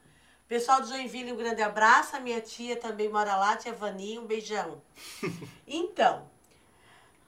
Pessoal 0.48 0.82
de 0.82 0.89
Joinville, 0.89 1.34
um 1.34 1.38
grande 1.38 1.62
abraço. 1.62 2.16
A 2.16 2.20
minha 2.20 2.42
tia 2.42 2.77
também 2.77 3.10
mora 3.10 3.36
lá, 3.36 3.56
tia 3.56 3.74
Vani, 3.74 4.18
um 4.18 4.25
beijão. 4.25 4.82
Então, 5.68 6.27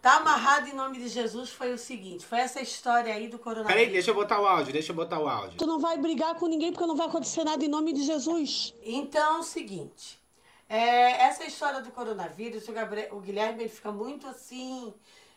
tá 0.01 0.17
amarrado 0.17 0.67
em 0.67 0.73
nome 0.73 0.97
de 0.97 1.07
Jesus 1.07 1.49
foi 1.49 1.73
o 1.73 1.77
seguinte, 1.77 2.25
foi 2.25 2.39
essa 2.39 2.61
história 2.61 3.13
aí 3.13 3.27
do 3.27 3.37
coronavírus. 3.37 3.73
Peraí, 3.73 3.91
deixa 3.91 4.11
eu 4.11 4.15
botar 4.15 4.39
o 4.39 4.45
áudio, 4.45 4.71
deixa 4.71 4.91
eu 4.91 4.95
botar 4.95 5.19
o 5.19 5.27
áudio. 5.27 5.57
Tu 5.57 5.67
não 5.67 5.79
vai 5.79 5.97
brigar 5.97 6.35
com 6.35 6.47
ninguém 6.47 6.71
porque 6.71 6.85
não 6.85 6.95
vai 6.95 7.07
acontecer 7.07 7.43
nada 7.43 7.63
em 7.63 7.67
nome 7.67 7.91
de 7.93 8.03
Jesus. 8.03 8.73
Então, 8.83 9.37
é 9.37 9.39
o 9.39 9.43
seguinte, 9.43 10.19
é, 10.69 11.23
essa 11.23 11.43
história 11.45 11.81
do 11.81 11.91
coronavírus, 11.91 12.67
o, 12.67 12.71
Gabriel, 12.71 13.09
o 13.15 13.19
Guilherme 13.19 13.63
ele 13.63 13.69
fica 13.69 13.91
muito 13.91 14.27
assim, 14.27 14.93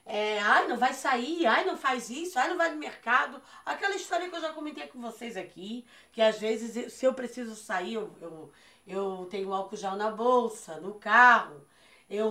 é, 0.06 0.38
ai, 0.40 0.68
não 0.68 0.76
vai 0.76 0.92
sair, 0.92 1.46
ai, 1.46 1.64
não 1.64 1.76
faz 1.76 2.10
isso, 2.10 2.38
ai, 2.38 2.48
não 2.48 2.56
vai 2.56 2.70
no 2.70 2.76
mercado. 2.76 3.40
Aquela 3.64 3.96
história 3.96 4.28
que 4.28 4.36
eu 4.36 4.40
já 4.40 4.52
comentei 4.52 4.86
com 4.86 5.00
vocês 5.00 5.36
aqui, 5.36 5.84
que 6.12 6.20
às 6.20 6.38
vezes, 6.38 6.92
se 6.92 7.04
eu 7.04 7.14
preciso 7.14 7.56
sair, 7.56 7.94
eu, 7.94 8.10
eu, 8.20 8.52
eu 8.86 9.26
tenho 9.30 9.52
álcool 9.52 9.76
gel 9.76 9.96
na 9.96 10.10
bolsa, 10.10 10.80
no 10.80 10.94
carro, 10.94 11.66
eu 12.12 12.28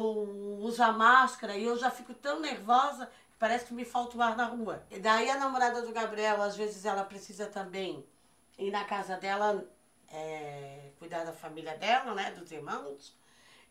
uso 0.60 0.84
a 0.84 0.92
máscara 0.92 1.58
e 1.58 1.64
eu 1.64 1.76
já 1.76 1.90
fico 1.90 2.14
tão 2.14 2.40
nervosa 2.40 3.08
que 3.08 3.38
parece 3.40 3.66
que 3.66 3.74
me 3.74 3.84
falta 3.84 4.16
o 4.16 4.22
ar 4.22 4.38
na 4.38 4.46
rua. 4.46 4.86
E 4.92 5.00
daí 5.00 5.28
a 5.28 5.38
namorada 5.38 5.82
do 5.82 5.92
Gabriel, 5.92 6.40
às 6.40 6.56
vezes 6.56 6.86
ela 6.86 7.04
precisa 7.04 7.48
também 7.48 8.06
ir 8.60 8.70
na 8.70 8.86
casa 8.86 9.18
dela 9.18 9.66
é, 10.14 10.92
cuidar 11.00 11.24
da 11.24 11.34
família 11.34 11.76
dela, 11.78 12.14
né, 12.14 12.30
dos 12.32 12.52
irmãos. 12.52 13.18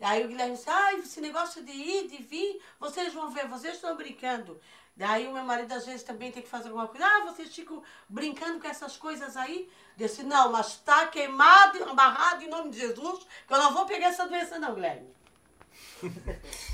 E 0.00 0.04
aí 0.04 0.24
o 0.24 0.28
Guilherme 0.28 0.56
disse, 0.56 0.68
ah, 0.68 0.94
esse 0.94 1.20
negócio 1.20 1.62
de 1.62 1.70
ir, 1.70 2.08
de 2.08 2.20
vir, 2.20 2.60
vocês 2.80 3.14
vão 3.14 3.30
ver, 3.30 3.46
vocês 3.46 3.74
estão 3.74 3.96
brincando. 3.96 4.60
Daí 4.96 5.28
o 5.28 5.32
meu 5.32 5.44
marido 5.44 5.72
às 5.72 5.86
vezes 5.86 6.02
também 6.02 6.32
tem 6.32 6.42
que 6.42 6.48
fazer 6.48 6.70
alguma 6.70 6.88
coisa. 6.88 7.06
Ah, 7.06 7.26
vocês 7.26 7.54
ficam 7.54 7.80
brincando 8.08 8.58
com 8.58 8.66
essas 8.66 8.96
coisas 8.96 9.36
aí? 9.36 9.70
Eu 9.96 10.08
disse, 10.08 10.24
não, 10.24 10.50
mas 10.50 10.68
está 10.68 11.06
queimado, 11.06 11.84
amarrado 11.84 12.42
em 12.42 12.48
nome 12.48 12.70
de 12.70 12.80
Jesus, 12.80 13.24
que 13.46 13.54
eu 13.54 13.58
não 13.58 13.72
vou 13.72 13.86
pegar 13.86 14.08
essa 14.08 14.26
doença 14.26 14.58
não, 14.58 14.74
Guilherme. 14.74 15.19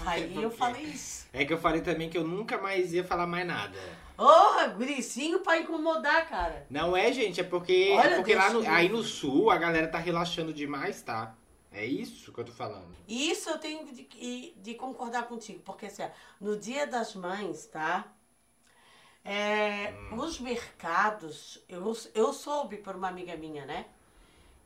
Aí 0.07 0.43
eu 0.43 0.51
falei 0.51 0.83
isso. 0.85 1.27
É 1.33 1.45
que 1.45 1.53
eu 1.53 1.59
falei 1.59 1.81
também 1.81 2.09
que 2.09 2.17
eu 2.17 2.25
nunca 2.25 2.59
mais 2.59 2.93
ia 2.93 3.05
falar 3.05 3.27
mais 3.27 3.47
nada. 3.47 3.79
Ô, 4.17 4.71
guricinho 4.77 5.41
pra 5.41 5.59
incomodar, 5.59 6.29
cara. 6.29 6.67
Não 6.71 6.97
é, 6.97 7.13
gente, 7.13 7.41
é 7.41 7.45
porque, 7.45 7.91
Olha, 7.93 8.11
é 8.11 8.17
porque 8.17 8.33
Deus 8.33 8.45
lá 8.45 8.51
no- 8.53 8.69
aí 8.71 8.89
no 8.89 9.03
sul 9.03 9.51
a 9.51 9.59
galera 9.59 9.89
tá 9.89 9.99
relaxando 9.99 10.53
demais, 10.53 11.03
tá? 11.03 11.35
É 11.71 11.85
isso 11.85 12.33
que 12.33 12.39
eu 12.41 12.45
tô 12.45 12.53
falando. 12.53 12.97
Isso 13.07 13.51
eu 13.51 13.59
tenho 13.59 13.85
de, 13.93 14.55
de- 14.57 14.75
concordar 14.75 15.25
contigo, 15.29 15.61
porque 15.63 15.87
assim, 15.87 16.05
no 16.41 16.57
dia 16.59 16.87
das 16.87 17.15
mães, 17.15 17.67
tá? 17.67 18.11
É, 19.25 19.93
Hum. 20.13 20.19
Os 20.21 20.39
mercados, 20.41 21.63
eu, 21.69 21.95
eu 22.15 22.33
soube 22.33 22.77
por 22.79 22.95
uma 22.97 23.09
amiga 23.09 23.37
minha, 23.37 23.67
né? 23.67 23.87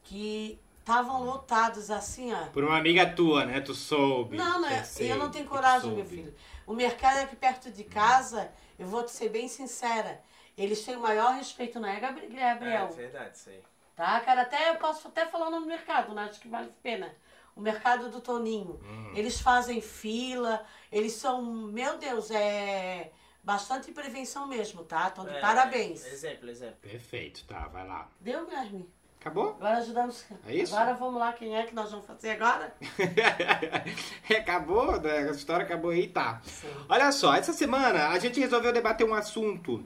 Que 0.05 0.59
estavam 0.91 1.25
lotados 1.25 1.91
assim, 1.91 2.33
ó. 2.33 2.47
Por 2.47 2.65
uma 2.65 2.77
amiga 2.77 3.07
tua, 3.09 3.45
né? 3.47 3.61
Tu 3.61 3.75
soube. 3.75 4.37
Não, 4.37 4.61
não, 4.61 4.69
é- 4.69 4.81
Eu 4.81 4.85
sei 4.85 5.13
eu 5.13 5.17
não 5.17 5.31
tenho 5.31 5.47
coragem, 5.47 5.91
meu 5.93 6.05
filho. 6.05 6.35
O 6.67 6.75
mercado 6.75 7.19
é 7.19 7.23
aqui 7.23 7.37
perto 7.37 7.71
de 7.71 7.85
casa, 7.85 8.51
eu 8.79 8.87
vou 8.87 9.03
te 9.05 9.11
ser 9.13 9.29
bem 9.29 9.49
sincera. 9.49 10.21
Eles 10.59 10.85
têm 10.85 10.97
o 10.97 11.01
maior 11.01 11.33
respeito, 11.35 11.79
não 11.81 11.89
é, 11.89 11.99
Gabri- 12.01 12.27
Gabriel? 12.29 12.87
É 12.93 12.95
verdade, 12.97 13.37
isso 13.37 13.49
aí. 13.51 13.63
Tá, 13.97 14.21
cara? 14.21 14.43
Até 14.43 14.71
eu 14.71 14.77
posso 14.77 15.09
até 15.09 15.27
falar 15.27 15.49
o 15.49 15.51
nome 15.51 15.65
do 15.65 15.69
mercado, 15.69 16.15
né? 16.15 16.25
Acho 16.25 16.41
que 16.41 16.49
vale 16.49 16.69
a 16.69 16.83
pena. 16.83 17.15
O 17.55 17.61
mercado 17.61 18.09
do 18.11 18.21
Toninho. 18.21 18.81
Hum. 18.83 19.13
Eles 19.15 19.41
fazem 19.41 19.81
fila, 19.81 20.65
eles 20.91 21.13
são, 21.13 21.43
meu 21.43 21.99
Deus, 21.99 22.31
é 22.31 23.11
bastante 23.43 23.91
prevenção 23.93 24.47
mesmo, 24.47 24.85
tá? 24.85 25.09
Então, 25.13 25.25
de 25.25 25.35
É, 25.35 25.41
parabéns. 25.41 26.05
Exemplo, 26.07 26.49
exemplo. 26.49 26.77
Perfeito, 26.81 27.45
tá, 27.47 27.67
vai 27.69 27.87
lá. 27.87 28.09
Deu, 28.21 28.47
Guilherme? 28.47 28.89
Acabou? 29.21 29.51
Agora 29.51 29.79
ajudamos. 29.79 30.25
É 30.49 30.55
isso? 30.55 30.75
Agora 30.75 30.95
vamos 30.97 31.21
lá, 31.21 31.33
quem 31.35 31.55
é 31.55 31.65
que 31.65 31.75
nós 31.75 31.91
vamos 31.91 32.07
fazer 32.07 32.31
agora? 32.31 32.75
acabou, 34.39 35.01
né? 35.01 35.29
a 35.29 35.31
história 35.33 35.65
acabou 35.65 35.91
aí, 35.91 36.09
tá. 36.09 36.41
Sim. 36.45 36.69
Olha 36.89 37.13
só, 37.13 37.35
essa 37.35 37.53
semana 37.53 38.09
a 38.09 38.19
gente 38.19 38.41
resolveu 38.41 38.73
debater 38.73 39.07
um 39.07 39.15
assunto 39.15 39.85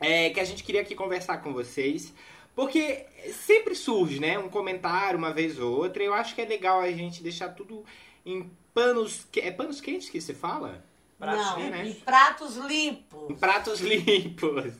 é, 0.00 0.30
que 0.30 0.40
a 0.40 0.44
gente 0.44 0.64
queria 0.64 0.80
aqui 0.80 0.94
conversar 0.94 1.38
com 1.38 1.52
vocês. 1.52 2.12
Porque 2.54 3.06
sempre 3.32 3.74
surge, 3.74 4.20
né? 4.20 4.38
Um 4.38 4.48
comentário 4.48 5.18
uma 5.18 5.32
vez 5.32 5.58
ou 5.58 5.76
outra. 5.76 6.02
E 6.02 6.06
eu 6.06 6.14
acho 6.14 6.34
que 6.34 6.40
é 6.40 6.44
legal 6.44 6.80
a 6.80 6.90
gente 6.90 7.22
deixar 7.22 7.48
tudo 7.48 7.84
em 8.24 8.48
panos. 8.72 9.26
que- 9.30 9.40
É 9.40 9.50
panos 9.50 9.80
quentes 9.80 10.08
que 10.08 10.20
se 10.20 10.34
fala? 10.34 10.84
Pratos 11.18 11.44
Não, 11.46 11.58
limpos. 11.58 11.80
em 11.80 11.94
pratos 11.94 12.56
limpos. 12.56 13.30
Em 13.30 13.34
pratos 13.34 13.80
limpos. 13.82 14.72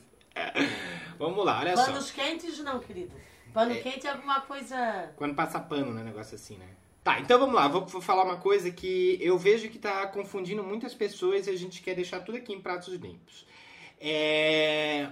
Vamos 1.17 1.45
lá, 1.45 1.59
olha 1.59 1.75
só. 1.75 1.85
Panos 1.85 2.11
quentes 2.11 2.59
não, 2.59 2.79
querido. 2.79 3.11
Pano 3.55 3.73
quente 3.81 4.05
é 4.05 4.09
alguma 4.11 4.41
coisa... 4.41 5.13
Quando 5.15 5.33
passa 5.33 5.61
pano, 5.61 5.93
né? 5.93 6.03
Negócio 6.03 6.35
assim, 6.35 6.57
né? 6.57 6.67
Tá, 7.01 7.21
então 7.21 7.39
vamos 7.39 7.55
lá. 7.55 7.69
Vou, 7.69 7.85
vou 7.85 8.01
falar 8.01 8.25
uma 8.25 8.35
coisa 8.35 8.69
que 8.69 9.17
eu 9.21 9.37
vejo 9.37 9.69
que 9.69 9.79
tá 9.79 10.05
confundindo 10.07 10.61
muitas 10.61 10.93
pessoas 10.93 11.47
e 11.47 11.51
a 11.51 11.57
gente 11.57 11.81
quer 11.81 11.95
deixar 11.95 12.19
tudo 12.19 12.37
aqui 12.37 12.51
em 12.51 12.59
pratos 12.59 12.93
limpos. 12.95 13.47
É, 13.97 15.07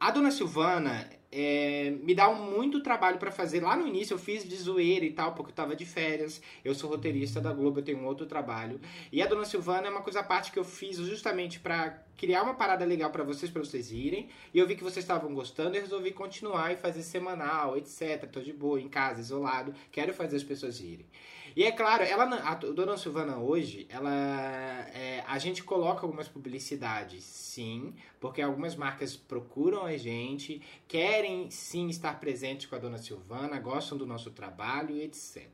A 0.00 0.10
dona 0.10 0.30
Silvana 0.30 1.10
é, 1.36 1.90
me 1.90 2.14
dá 2.14 2.30
muito 2.30 2.80
trabalho 2.80 3.18
pra 3.18 3.32
fazer. 3.32 3.60
Lá 3.60 3.74
no 3.74 3.88
início 3.88 4.14
eu 4.14 4.18
fiz 4.18 4.48
de 4.48 4.54
zoeira 4.54 5.04
e 5.04 5.12
tal, 5.12 5.34
porque 5.34 5.50
eu 5.50 5.54
tava 5.54 5.74
de 5.74 5.84
férias. 5.84 6.40
Eu 6.64 6.76
sou 6.76 6.88
roteirista 6.88 7.40
da 7.40 7.52
Globo, 7.52 7.80
eu 7.80 7.84
tenho 7.84 7.98
um 7.98 8.06
outro 8.06 8.24
trabalho. 8.24 8.80
E 9.10 9.20
a 9.20 9.26
dona 9.26 9.44
Silvana 9.44 9.88
é 9.88 9.90
uma 9.90 10.00
coisa 10.00 10.20
à 10.20 10.22
parte 10.22 10.52
que 10.52 10.58
eu 10.58 10.64
fiz 10.64 10.96
justamente 10.98 11.58
pra 11.58 12.04
criar 12.16 12.44
uma 12.44 12.54
parada 12.54 12.84
legal 12.84 13.10
pra 13.10 13.24
vocês, 13.24 13.50
pra 13.50 13.64
vocês 13.64 13.90
irem. 13.90 14.28
E 14.52 14.58
eu 14.60 14.66
vi 14.66 14.76
que 14.76 14.84
vocês 14.84 15.04
estavam 15.04 15.34
gostando 15.34 15.76
e 15.76 15.80
resolvi 15.80 16.12
continuar 16.12 16.72
e 16.72 16.76
fazer 16.76 17.02
semanal, 17.02 17.76
etc. 17.76 18.30
Tô 18.30 18.40
de 18.40 18.52
boa, 18.52 18.80
em 18.80 18.88
casa, 18.88 19.20
isolado. 19.20 19.74
Quero 19.90 20.14
fazer 20.14 20.36
as 20.36 20.44
pessoas 20.44 20.78
irem. 20.78 21.06
E 21.56 21.62
é 21.62 21.70
claro, 21.70 22.02
ela, 22.02 22.24
a 22.24 22.54
Dona 22.54 22.96
Silvana 22.96 23.38
hoje, 23.38 23.86
ela, 23.88 24.10
é, 24.92 25.22
a 25.24 25.38
gente 25.38 25.62
coloca 25.62 26.02
algumas 26.02 26.26
publicidades, 26.26 27.22
sim, 27.22 27.94
porque 28.18 28.42
algumas 28.42 28.74
marcas 28.74 29.16
procuram 29.16 29.86
a 29.86 29.96
gente, 29.96 30.60
querem 30.88 31.48
sim 31.50 31.88
estar 31.88 32.18
presentes 32.18 32.66
com 32.66 32.74
a 32.74 32.78
Dona 32.78 32.98
Silvana, 32.98 33.60
gostam 33.60 33.96
do 33.96 34.04
nosso 34.04 34.32
trabalho 34.32 35.00
etc. 35.00 35.46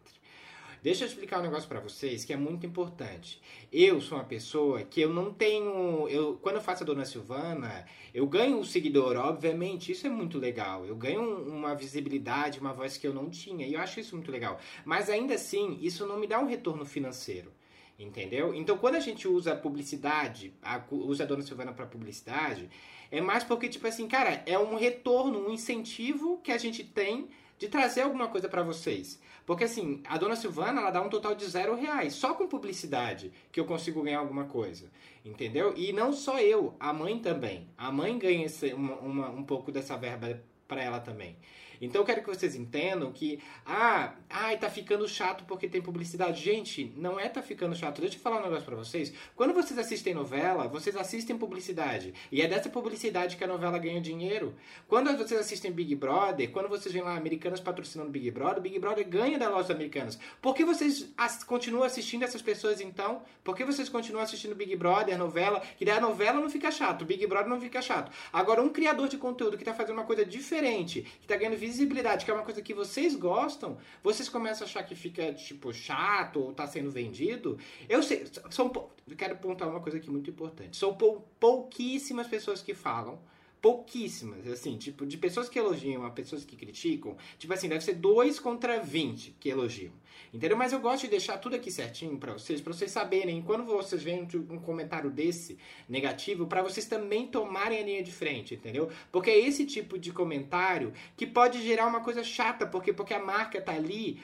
Deixa 0.83 1.05
eu 1.05 1.09
explicar 1.09 1.41
um 1.41 1.43
negócio 1.43 1.69
pra 1.69 1.79
vocês 1.79 2.25
que 2.25 2.33
é 2.33 2.37
muito 2.37 2.65
importante. 2.65 3.39
Eu 3.71 4.01
sou 4.01 4.17
uma 4.17 4.25
pessoa 4.25 4.83
que 4.83 5.03
eu 5.03 5.13
não 5.13 5.31
tenho, 5.31 6.09
eu 6.09 6.39
quando 6.41 6.57
eu 6.57 6.63
faço 6.63 6.83
a 6.83 6.87
Dona 6.87 7.05
Silvana, 7.05 7.85
eu 8.15 8.27
ganho 8.27 8.57
um 8.59 8.65
seguidor, 8.65 9.15
obviamente, 9.17 9.93
isso 9.93 10.07
é 10.07 10.11
muito 10.11 10.39
legal. 10.39 10.87
Eu 10.87 10.97
ganho 10.97 11.21
um- 11.21 11.59
uma 11.59 11.75
visibilidade, 11.75 12.59
uma 12.59 12.73
voz 12.73 12.97
que 12.97 13.07
eu 13.07 13.13
não 13.13 13.29
tinha, 13.29 13.67
e 13.67 13.75
eu 13.75 13.81
acho 13.81 14.01
isso 14.01 14.17
muito 14.17 14.33
legal. 14.33 14.59
Mas 14.83 15.11
ainda 15.11 15.35
assim, 15.35 15.79
isso 15.83 16.07
não 16.07 16.19
me 16.19 16.27
dá 16.27 16.41
um 16.41 16.47
retorno 16.47 16.87
financeiro. 16.87 17.53
Entendeu? 17.99 18.55
Então, 18.55 18.79
quando 18.79 18.95
a 18.95 19.01
gente 19.01 19.29
usa 19.29 19.55
publicidade, 19.55 20.55
a- 20.63 20.83
usa 20.91 21.25
a 21.25 21.27
Dona 21.27 21.43
Silvana 21.43 21.71
para 21.75 21.85
publicidade, 21.85 22.71
é 23.11 23.21
mais 23.21 23.45
porque, 23.45 23.69
tipo 23.69 23.87
assim, 23.87 24.09
cara, 24.09 24.43
é 24.47 24.59
um 24.59 24.75
retorno, 24.75 25.47
um 25.47 25.53
incentivo 25.53 26.39
que 26.43 26.51
a 26.51 26.57
gente 26.57 26.83
tem 26.83 27.29
de 27.61 27.69
trazer 27.69 28.01
alguma 28.01 28.27
coisa 28.27 28.49
para 28.49 28.63
vocês. 28.63 29.21
Porque, 29.45 29.65
assim, 29.65 30.03
a 30.09 30.17
Dona 30.17 30.35
Silvana, 30.35 30.81
ela 30.81 30.91
dá 30.91 31.03
um 31.03 31.11
total 31.11 31.35
de 31.35 31.45
zero 31.47 31.75
reais, 31.77 32.15
só 32.15 32.33
com 32.35 32.49
publicidade 32.49 33.31
que 33.53 33.61
eu 33.61 33.67
consigo 33.67 34.03
ganhar 34.03 34.21
alguma 34.21 34.45
coisa. 34.45 34.91
Entendeu? 35.25 35.75
E 35.77 35.93
não 35.93 36.11
só 36.13 36.41
eu, 36.41 36.75
a 36.81 36.91
mãe 36.93 37.19
também. 37.19 37.69
A 37.77 37.93
mãe 37.93 38.19
ganha 38.19 38.47
esse- 38.47 38.73
uma- 38.73 38.97
uma- 38.97 39.31
um 39.31 39.45
pouco 39.45 39.71
dessa 39.71 39.95
verba 39.97 40.43
para 40.67 40.83
ela 40.83 41.01
também. 41.01 41.37
Então 41.81 42.01
eu 42.03 42.05
quero 42.05 42.23
que 42.23 42.29
vocês 42.29 42.55
entendam 42.55 43.11
que, 43.13 43.41
ah, 43.65 44.15
ai, 44.29 44.59
tá 44.59 44.69
ficando 44.69 45.09
chato 45.09 45.45
porque 45.45 45.69
tem 45.69 45.81
publicidade. 45.81 46.43
Gente, 46.43 46.93
não 46.97 47.19
é 47.19 47.29
tá 47.29 47.41
ficando 47.43 47.75
chato. 47.75 48.01
Deixa 48.01 48.17
eu 48.17 48.21
falar 48.21 48.39
um 48.41 48.43
negócio 48.43 48.65
pra 48.65 48.77
vocês. 48.77 49.13
Quando 49.35 49.55
vocês 49.55 49.79
assistem 49.79 50.13
novela, 50.15 50.69
vocês 50.69 50.97
assistem 50.97 51.37
publicidade. 51.39 52.13
E 52.31 52.43
é 52.43 52.47
dessa 52.49 52.69
publicidade 52.69 53.37
que 53.37 53.45
a 53.45 53.47
novela 53.47 53.79
ganha 53.79 54.01
dinheiro. 54.01 54.55
Quando 54.87 55.17
vocês 55.17 55.41
assistem 55.41 55.73
Big 55.73 55.95
Brother, 55.95 56.51
quando 56.51 56.69
vocês 56.69 56.93
veem 56.93 57.05
lá 57.05 57.17
americanas 57.17 57.61
patrocinando 57.61 58.11
Big 58.11 58.31
Brother, 58.31 58.61
Big 58.63 58.79
Brother 58.79 59.09
ganha 59.09 59.39
da 59.39 59.49
loja 59.49 59.73
americanas. 59.73 60.19
Por 60.43 60.55
que 60.55 60.65
vocês 60.65 61.11
as- 61.17 61.43
continuam 61.45 61.85
assistindo 61.85 62.23
essas 62.25 62.43
pessoas 62.43 62.81
então? 62.81 63.23
Por 63.43 63.57
que 63.57 63.65
vocês 63.65 63.89
continuam 63.89 64.23
assistindo 64.23 64.55
Big 64.55 64.75
Brother, 64.77 65.17
novela? 65.17 65.61
Que 65.79 65.85
daí 65.85 65.97
a 65.97 66.01
novela 66.01 66.41
não 66.41 66.51
fica 66.51 66.71
chato, 66.71 67.05
Big 67.05 67.27
Brother 67.27 67.49
não 67.49 67.61
fica 67.61 67.81
chato. 67.81 68.13
Agora, 68.33 68.63
um 68.63 68.69
criador 68.69 69.09
de 69.09 69.17
conteúdo 69.17 69.57
que 69.57 69.65
tá 69.65 69.73
fazendo 69.75 69.97
uma 69.97 70.05
coisa 70.05 70.25
diferente, 70.25 71.03
que 71.21 71.27
tá 71.27 71.37
ganhando 71.37 71.57
visibilidade, 71.71 72.25
que 72.25 72.31
é 72.31 72.35
uma 72.35 72.43
coisa 72.43 72.61
que 72.61 72.75
vocês 72.75 73.15
gostam, 73.15 73.79
vocês 74.03 74.29
começam 74.29 74.67
a 74.67 74.69
achar 74.69 74.83
que 74.83 74.95
fica, 74.95 75.33
tipo, 75.33 75.73
chato 75.73 76.41
ou 76.41 76.53
tá 76.53 76.67
sendo 76.67 76.91
vendido. 76.91 77.59
Eu 77.89 78.03
sei, 78.03 78.27
são, 78.51 78.71
quero 79.17 79.37
pontuar 79.37 79.71
uma 79.71 79.81
coisa 79.81 79.99
aqui 79.99 80.11
muito 80.11 80.29
importante. 80.31 80.77
São 80.77 80.95
pou- 80.95 81.25
pouquíssimas 81.39 82.27
pessoas 82.27 82.61
que 82.63 82.75
falam, 82.75 83.19
pouquíssimas, 83.61 84.47
assim, 84.49 84.77
tipo, 84.77 85.05
de 85.05 85.19
pessoas 85.19 85.49
que 85.49 85.59
elogiam 85.59 86.05
a 86.05 86.11
pessoas 86.11 86.45
que 86.45 86.57
criticam, 86.57 87.17
tipo 87.39 87.53
assim, 87.53 87.69
deve 87.69 87.85
ser 87.85 87.95
2 87.95 88.39
contra 88.41 88.81
20 88.81 89.37
que 89.39 89.49
elogiam. 89.49 89.93
Entendeu? 90.33 90.57
Mas 90.57 90.73
eu 90.73 90.81
gosto 90.81 91.03
de 91.03 91.09
deixar 91.09 91.39
tudo 91.39 91.57
aqui 91.57 91.71
certinho 91.71 92.17
pra 92.17 92.33
vocês, 92.33 92.61
pra 92.61 92.73
vocês 92.73 92.91
saberem, 92.91 93.43
quando 93.43 93.65
vocês 93.65 94.01
veem 94.03 94.29
um 94.49 94.61
comentário 94.61 95.11
desse 95.11 95.59
negativo, 95.89 96.47
pra 96.47 96.63
vocês 96.63 96.87
também 96.87 97.27
tomarem 97.27 97.81
a 97.81 97.83
linha 97.83 98.03
de 98.03 98.13
frente, 98.13 98.55
entendeu? 98.55 98.89
Porque 99.11 99.29
é 99.29 99.39
esse 99.39 99.67
tipo 99.67 99.99
de 99.99 100.13
comentário 100.13 100.93
que 101.17 101.27
pode 101.27 101.61
gerar 101.63 101.87
uma 101.87 102.01
coisa 102.01 102.23
chata, 102.23 102.65
porque 102.65 102.93
porque 102.93 103.13
a 103.13 103.19
marca 103.23 103.61
tá 103.61 103.73
ali 103.73 104.21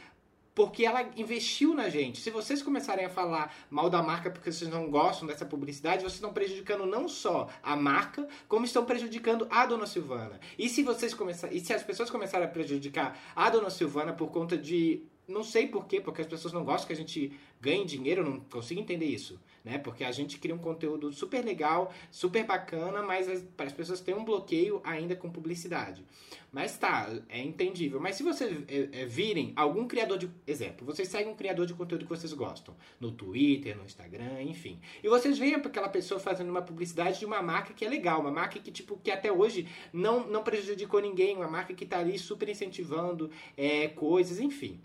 porque 0.56 0.86
ela 0.86 1.02
investiu 1.18 1.74
na 1.74 1.90
gente. 1.90 2.18
Se 2.18 2.30
vocês 2.30 2.62
começarem 2.62 3.04
a 3.04 3.10
falar 3.10 3.54
mal 3.70 3.90
da 3.90 4.02
marca 4.02 4.30
porque 4.30 4.50
vocês 4.50 4.70
não 4.70 4.90
gostam 4.90 5.28
dessa 5.28 5.44
publicidade, 5.44 6.00
vocês 6.00 6.14
estão 6.14 6.32
prejudicando 6.32 6.86
não 6.86 7.06
só 7.06 7.50
a 7.62 7.76
marca, 7.76 8.26
como 8.48 8.64
estão 8.64 8.82
prejudicando 8.82 9.46
a 9.50 9.66
Dona 9.66 9.86
Silvana. 9.86 10.40
E 10.58 10.70
se 10.70 10.82
vocês 10.82 11.12
começar, 11.12 11.52
e 11.52 11.60
se 11.60 11.74
as 11.74 11.82
pessoas 11.82 12.08
começarem 12.08 12.46
a 12.46 12.50
prejudicar 12.50 13.18
a 13.36 13.50
Dona 13.50 13.68
Silvana 13.68 14.14
por 14.14 14.28
conta 14.28 14.56
de 14.56 15.02
não 15.28 15.42
sei 15.42 15.66
porquê, 15.66 16.00
porque 16.00 16.20
as 16.20 16.26
pessoas 16.26 16.52
não 16.52 16.64
gostam 16.64 16.86
que 16.86 16.92
a 16.92 16.96
gente 16.96 17.32
ganhe 17.60 17.84
dinheiro, 17.84 18.20
eu 18.22 18.30
não 18.30 18.40
consigo 18.40 18.80
entender 18.80 19.06
isso, 19.06 19.40
né? 19.64 19.76
Porque 19.78 20.04
a 20.04 20.12
gente 20.12 20.38
cria 20.38 20.54
um 20.54 20.58
conteúdo 20.58 21.12
super 21.12 21.44
legal, 21.44 21.92
super 22.10 22.44
bacana, 22.44 23.02
mas 23.02 23.28
as, 23.28 23.44
as 23.58 23.72
pessoas 23.72 24.00
têm 24.00 24.14
um 24.14 24.24
bloqueio 24.24 24.80
ainda 24.84 25.16
com 25.16 25.28
publicidade. 25.28 26.04
Mas 26.52 26.78
tá, 26.78 27.12
é 27.28 27.40
entendível. 27.40 28.00
Mas 28.00 28.16
se 28.16 28.22
vocês 28.22 28.62
é, 28.68 29.02
é, 29.02 29.04
virem 29.04 29.52
algum 29.56 29.86
criador 29.86 30.16
de. 30.16 30.30
Exemplo, 30.46 30.86
vocês 30.86 31.08
seguem 31.08 31.32
um 31.32 31.36
criador 31.36 31.66
de 31.66 31.74
conteúdo 31.74 32.04
que 32.04 32.08
vocês 32.08 32.32
gostam, 32.32 32.74
no 33.00 33.10
Twitter, 33.10 33.76
no 33.76 33.84
Instagram, 33.84 34.42
enfim. 34.42 34.78
E 35.02 35.08
vocês 35.08 35.38
veem 35.38 35.54
aquela 35.54 35.88
pessoa 35.88 36.20
fazendo 36.20 36.50
uma 36.50 36.62
publicidade 36.62 37.18
de 37.18 37.26
uma 37.26 37.42
marca 37.42 37.74
que 37.74 37.84
é 37.84 37.88
legal, 37.88 38.20
uma 38.20 38.30
marca 38.30 38.58
que, 38.60 38.70
tipo, 38.70 38.96
que 39.02 39.10
até 39.10 39.30
hoje 39.30 39.66
não, 39.92 40.26
não 40.28 40.42
prejudicou 40.42 41.00
ninguém, 41.00 41.36
uma 41.36 41.48
marca 41.48 41.74
que 41.74 41.84
tá 41.84 41.98
ali 41.98 42.18
super 42.18 42.48
incentivando 42.48 43.30
é, 43.56 43.88
coisas, 43.88 44.38
enfim 44.38 44.80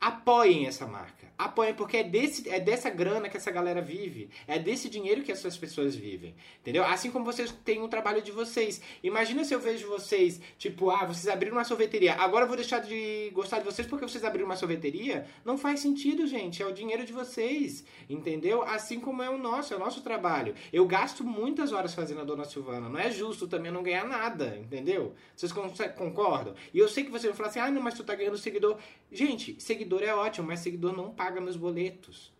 apoiem 0.00 0.66
essa 0.66 0.86
marca. 0.86 1.28
Apoiem, 1.38 1.72
porque 1.72 1.98
é, 1.98 2.02
desse, 2.02 2.48
é 2.48 2.58
dessa 2.58 2.90
grana 2.90 3.28
que 3.28 3.36
essa 3.36 3.50
galera 3.52 3.80
vive. 3.80 4.28
É 4.46 4.58
desse 4.58 4.90
dinheiro 4.90 5.22
que 5.22 5.30
essas 5.30 5.56
pessoas 5.56 5.94
vivem. 5.94 6.34
Entendeu? 6.60 6.84
Assim 6.84 7.12
como 7.12 7.24
vocês 7.24 7.52
têm 7.64 7.80
um 7.80 7.88
trabalho 7.88 8.20
de 8.20 8.32
vocês. 8.32 8.80
Imagina 9.04 9.44
se 9.44 9.54
eu 9.54 9.60
vejo 9.60 9.88
vocês, 9.88 10.40
tipo, 10.58 10.90
ah, 10.90 11.04
vocês 11.04 11.28
abriram 11.28 11.56
uma 11.56 11.62
sorveteria. 11.64 12.14
Agora 12.14 12.44
eu 12.44 12.48
vou 12.48 12.56
deixar 12.56 12.80
de 12.80 13.30
gostar 13.32 13.60
de 13.60 13.64
vocês 13.64 13.86
porque 13.86 14.04
vocês 14.04 14.24
abriram 14.24 14.46
uma 14.46 14.56
sorveteria. 14.56 15.26
Não 15.44 15.56
faz 15.56 15.78
sentido, 15.78 16.26
gente. 16.26 16.60
É 16.60 16.66
o 16.66 16.72
dinheiro 16.72 17.04
de 17.04 17.12
vocês. 17.12 17.84
Entendeu? 18.10 18.62
Assim 18.62 18.98
como 18.98 19.22
é 19.22 19.30
o 19.30 19.38
nosso, 19.38 19.72
é 19.72 19.76
o 19.76 19.80
nosso 19.80 20.00
trabalho. 20.00 20.56
Eu 20.72 20.84
gasto 20.86 21.22
muitas 21.22 21.72
horas 21.72 21.94
fazendo 21.94 22.20
a 22.20 22.24
Dona 22.24 22.44
Silvana. 22.44 22.88
Não 22.88 22.98
é 22.98 23.12
justo 23.12 23.46
também 23.46 23.70
não 23.70 23.84
ganhar 23.84 24.04
nada. 24.04 24.56
Entendeu? 24.58 25.14
Vocês 25.36 25.52
concordam? 25.96 26.54
E 26.74 26.80
eu 26.80 26.88
sei 26.88 27.04
que 27.04 27.12
você 27.12 27.28
vai 27.28 27.36
falar 27.36 27.48
assim, 27.50 27.60
ah, 27.60 27.70
não, 27.70 27.80
mas 27.80 27.94
tu 27.94 28.02
tá 28.02 28.16
ganhando 28.16 28.36
seguidor. 28.36 28.76
Gente, 29.12 29.56
seguidor 29.60 29.87
é 30.02 30.14
ótimo, 30.14 30.46
mas 30.48 30.60
seguidor 30.60 30.96
não 30.96 31.10
paga 31.10 31.40
meus 31.40 31.56
boletos. 31.56 32.32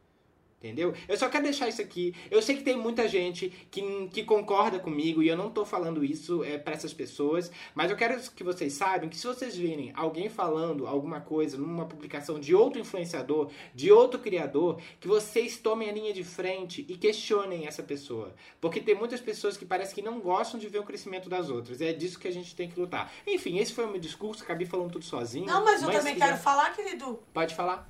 Entendeu? 0.59 0.93
Eu 1.07 1.17
só 1.17 1.29
quero 1.29 1.45
deixar 1.45 1.69
isso 1.69 1.81
aqui. 1.81 2.13
Eu 2.29 2.43
sei 2.43 2.57
que 2.57 2.65
tem 2.65 2.77
muita 2.77 3.07
gente 3.07 3.49
que, 3.71 4.09
que 4.09 4.25
concorda 4.25 4.81
comigo 4.81 5.23
e 5.23 5.29
eu 5.29 5.37
não 5.37 5.51
tô 5.51 5.65
falando 5.65 6.05
isso 6.05 6.43
é, 6.43 6.59
para 6.59 6.75
essas 6.75 6.93
pessoas, 6.93 7.49
mas 7.77 7.93
eu 7.93 7.97
quero 7.97 8.21
que 8.33 8.43
vocês 8.43 8.73
saibam 8.73 9.09
que 9.09 9.17
se 9.17 9.25
vocês 9.25 9.57
virem 9.57 9.93
alguém 9.95 10.29
falando 10.29 10.85
alguma 10.89 11.21
coisa 11.21 11.57
numa 11.57 11.87
publicação 11.87 12.41
de 12.41 12.57
outro 12.57 12.81
influenciador, 12.81 13.53
de 13.73 13.93
outro 13.93 14.19
criador, 14.19 14.81
que 14.99 15.07
vocês 15.07 15.59
tomem 15.59 15.89
a 15.89 15.93
linha 15.93 16.13
de 16.13 16.25
frente 16.25 16.85
e 16.89 16.97
questionem 16.97 17.69
essa 17.69 17.83
pessoa. 17.85 18.35
Porque 18.61 18.81
tem 18.81 18.97
muitas 18.97 19.21
pessoas 19.21 19.57
que 19.57 19.65
parece 19.65 19.95
que 19.95 20.03
não 20.03 20.19
gostam 20.19 20.59
de 20.59 20.67
ver 20.67 20.81
o 20.81 20.85
crescimento 20.85 21.29
das 21.29 21.51
outras. 21.51 21.81
É 21.81 21.93
disso 21.93 22.19
que 22.19 22.27
a 22.27 22.33
gente 22.33 22.57
tem 22.57 22.69
que 22.69 22.81
lutar. 22.81 23.13
Enfim, 23.25 23.59
esse 23.59 23.73
foi 23.73 23.85
o 23.85 23.91
meu 23.91 24.01
discurso, 24.01 24.43
acabei 24.43 24.67
falando 24.67 24.91
tudo 24.91 25.05
sozinho. 25.05 25.47
Não, 25.47 25.65
mas 25.65 25.83
eu 25.83 25.87
mas 25.87 25.99
também 25.99 26.17
quero 26.17 26.37
falar, 26.37 26.75
querido. 26.75 27.23
Pode 27.33 27.55
falar. 27.55 27.89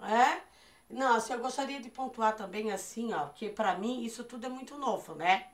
É? 0.00 0.49
Não, 0.90 1.14
assim, 1.14 1.32
eu 1.32 1.38
gostaria 1.38 1.80
de 1.80 1.88
pontuar 1.88 2.34
também 2.34 2.72
assim, 2.72 3.12
ó, 3.12 3.28
que 3.28 3.48
pra 3.48 3.76
mim 3.78 4.02
isso 4.04 4.24
tudo 4.24 4.46
é 4.46 4.48
muito 4.48 4.76
novo, 4.76 5.14
né? 5.14 5.46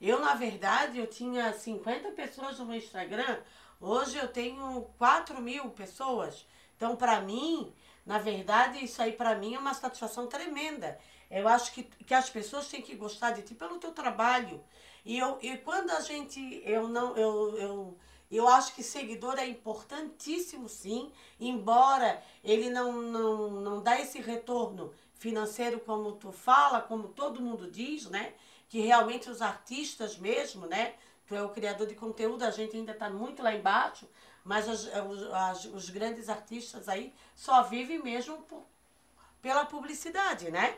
Eu, 0.00 0.20
na 0.20 0.34
verdade, 0.34 0.98
eu 0.98 1.06
tinha 1.08 1.52
50 1.52 2.12
pessoas 2.12 2.58
no 2.58 2.66
meu 2.66 2.76
Instagram, 2.76 3.40
hoje 3.80 4.16
eu 4.16 4.28
tenho 4.28 4.88
4 4.96 5.40
mil 5.42 5.70
pessoas. 5.70 6.46
Então, 6.76 6.94
pra 6.94 7.20
mim, 7.20 7.74
na 8.06 8.18
verdade, 8.18 8.84
isso 8.84 9.02
aí 9.02 9.12
pra 9.12 9.34
mim 9.34 9.56
é 9.56 9.58
uma 9.58 9.74
satisfação 9.74 10.28
tremenda. 10.28 10.96
Eu 11.28 11.48
acho 11.48 11.72
que, 11.72 11.82
que 11.82 12.14
as 12.14 12.30
pessoas 12.30 12.68
têm 12.68 12.80
que 12.80 12.94
gostar 12.94 13.32
de 13.32 13.42
ti 13.42 13.54
pelo 13.56 13.78
teu 13.78 13.90
trabalho. 13.90 14.62
E, 15.04 15.18
eu, 15.18 15.38
e 15.42 15.56
quando 15.58 15.90
a 15.90 16.00
gente, 16.00 16.62
eu 16.64 16.88
não, 16.88 17.16
eu, 17.16 17.58
eu, 17.58 17.98
eu 18.30 18.46
acho 18.48 18.74
que 18.74 18.82
seguidor 18.82 19.38
é 19.38 19.46
importantíssimo 19.46 20.68
sim, 20.68 21.10
embora 21.40 22.22
ele 22.44 22.68
não, 22.70 22.92
não, 23.02 23.50
não 23.50 23.82
dá 23.82 23.98
esse 24.00 24.20
retorno 24.20 24.92
financeiro 25.14 25.80
como 25.80 26.12
tu 26.12 26.30
fala, 26.30 26.80
como 26.80 27.08
todo 27.08 27.40
mundo 27.40 27.70
diz, 27.70 28.06
né? 28.08 28.34
Que 28.68 28.80
realmente 28.80 29.30
os 29.30 29.40
artistas 29.42 30.18
mesmo, 30.18 30.66
né? 30.66 30.94
Tu 31.26 31.34
é 31.34 31.42
o 31.42 31.48
criador 31.48 31.86
de 31.86 31.94
conteúdo, 31.94 32.42
a 32.44 32.50
gente 32.50 32.76
ainda 32.76 32.92
está 32.92 33.10
muito 33.10 33.42
lá 33.42 33.54
embaixo, 33.54 34.08
mas 34.44 34.68
os, 34.68 34.84
os, 34.86 35.32
as- 35.32 35.64
os 35.66 35.90
grandes 35.90 36.28
artistas 36.28 36.88
aí 36.88 37.12
só 37.34 37.62
vivem 37.62 37.98
mesmo 38.02 38.38
por, 38.42 38.64
pela 39.42 39.64
publicidade, 39.64 40.50
né? 40.50 40.76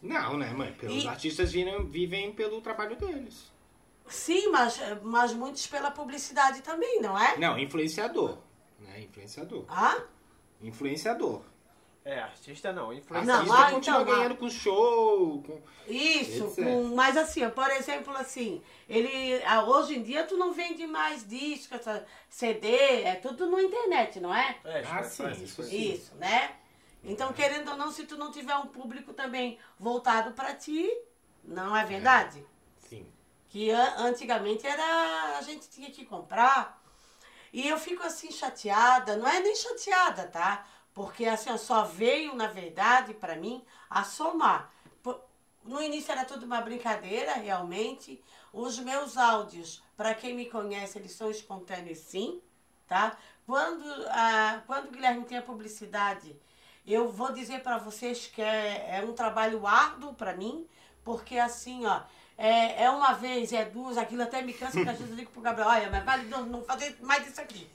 Não, 0.00 0.36
né, 0.36 0.50
mãe? 0.52 0.72
Pelos 0.74 1.04
E- 1.04 1.08
artistas 1.08 1.52
vivem, 1.52 1.86
vivem 1.86 2.32
pelo 2.32 2.60
trabalho 2.60 2.96
deles. 2.96 3.51
Sim, 4.12 4.50
mas, 4.50 4.78
mas 5.02 5.32
muitos 5.32 5.66
pela 5.66 5.90
publicidade 5.90 6.60
também, 6.62 7.00
não 7.00 7.18
é? 7.18 7.36
Não, 7.38 7.58
influenciador. 7.58 8.38
Né? 8.78 9.00
Influenciador. 9.00 9.64
Ah? 9.68 10.02
Influenciador. 10.60 11.42
É, 12.04 12.20
artista 12.20 12.72
não, 12.72 12.86
Não, 12.86 12.92
influencer. 12.92 13.32
Artista 13.34 13.54
mas 13.56 13.74
continua 13.74 14.02
então, 14.02 14.14
ganhando 14.14 14.36
com 14.36 14.50
show. 14.50 15.40
Com... 15.42 15.62
Isso, 15.86 16.52
com- 16.56 16.94
mas 16.94 17.16
assim, 17.16 17.48
por 17.50 17.70
exemplo, 17.70 18.12
assim, 18.16 18.60
ele 18.88 19.40
ah, 19.44 19.64
hoje 19.64 19.96
em 19.96 20.02
dia 20.02 20.24
tu 20.24 20.36
não 20.36 20.52
vende 20.52 20.84
mais 20.86 21.26
disco, 21.26 21.74
CD, 22.28 23.02
é 23.02 23.14
tudo 23.14 23.48
na 23.48 23.62
internet, 23.62 24.18
não 24.18 24.34
é? 24.34 24.56
É, 24.64 24.82
Ah, 24.84 25.02
sim, 25.04 25.30
isso 25.30 25.62
sim. 25.62 25.92
Isso, 25.92 26.14
né? 26.16 26.56
Então, 27.04 27.32
querendo 27.32 27.70
ou 27.70 27.76
não, 27.76 27.90
se 27.90 28.04
tu 28.04 28.16
não 28.16 28.30
tiver 28.32 28.56
um 28.56 28.66
público 28.66 29.12
também 29.12 29.58
voltado 29.78 30.32
para 30.32 30.54
ti, 30.54 30.88
não 31.44 31.76
é 31.76 31.84
verdade? 31.84 32.38
Sim. 32.38 32.46
Que 33.52 33.70
an- 33.70 33.94
antigamente 33.98 34.66
era 34.66 35.36
a 35.38 35.42
gente 35.42 35.68
tinha 35.68 35.90
que 35.90 36.06
comprar. 36.06 36.82
E 37.52 37.68
eu 37.68 37.78
fico 37.78 38.02
assim 38.02 38.30
chateada, 38.30 39.14
não 39.16 39.28
é 39.28 39.40
nem 39.40 39.54
chateada, 39.54 40.26
tá? 40.26 40.66
Porque 40.94 41.26
assim, 41.26 41.54
só 41.58 41.84
veio, 41.84 42.34
na 42.34 42.46
verdade, 42.46 43.12
para 43.12 43.36
mim, 43.36 43.62
a 43.90 44.04
somar. 44.04 44.72
No 45.64 45.80
início 45.82 46.10
era 46.10 46.24
tudo 46.24 46.46
uma 46.46 46.62
brincadeira, 46.62 47.34
realmente. 47.34 48.24
Os 48.52 48.78
meus 48.78 49.16
áudios, 49.18 49.82
para 49.96 50.14
quem 50.14 50.34
me 50.34 50.46
conhece, 50.46 50.98
eles 50.98 51.12
são 51.12 51.30
espontâneos 51.30 51.98
sim, 51.98 52.40
tá? 52.88 53.16
Quando, 53.46 53.84
ah, 54.08 54.62
quando 54.66 54.86
o 54.88 54.90
Guilherme 54.90 55.24
tem 55.26 55.36
a 55.38 55.42
publicidade, 55.42 56.34
eu 56.86 57.08
vou 57.12 57.32
dizer 57.32 57.62
para 57.62 57.76
vocês 57.78 58.26
que 58.26 58.40
é, 58.42 58.98
é 58.98 59.04
um 59.04 59.12
trabalho 59.12 59.66
árduo 59.66 60.14
para 60.14 60.34
mim, 60.34 60.66
porque 61.04 61.38
assim, 61.38 61.86
ó, 61.86 62.00
é, 62.44 62.84
é 62.84 62.90
uma 62.90 63.12
vez, 63.14 63.52
é 63.52 63.64
duas, 63.64 63.96
aquilo 63.96 64.22
até 64.22 64.42
me 64.42 64.52
cansa, 64.52 64.72
porque 64.72 64.90
às 64.90 64.96
vezes 64.98 65.10
eu 65.10 65.16
digo 65.16 65.30
pro 65.30 65.40
Gabriel, 65.42 65.68
olha, 65.68 65.90
mas 65.90 66.04
vale 66.04 66.24
não, 66.28 66.44
não 66.46 66.64
fazer 66.64 66.96
mais 67.00 67.26
isso 67.26 67.40
aqui. 67.40 67.68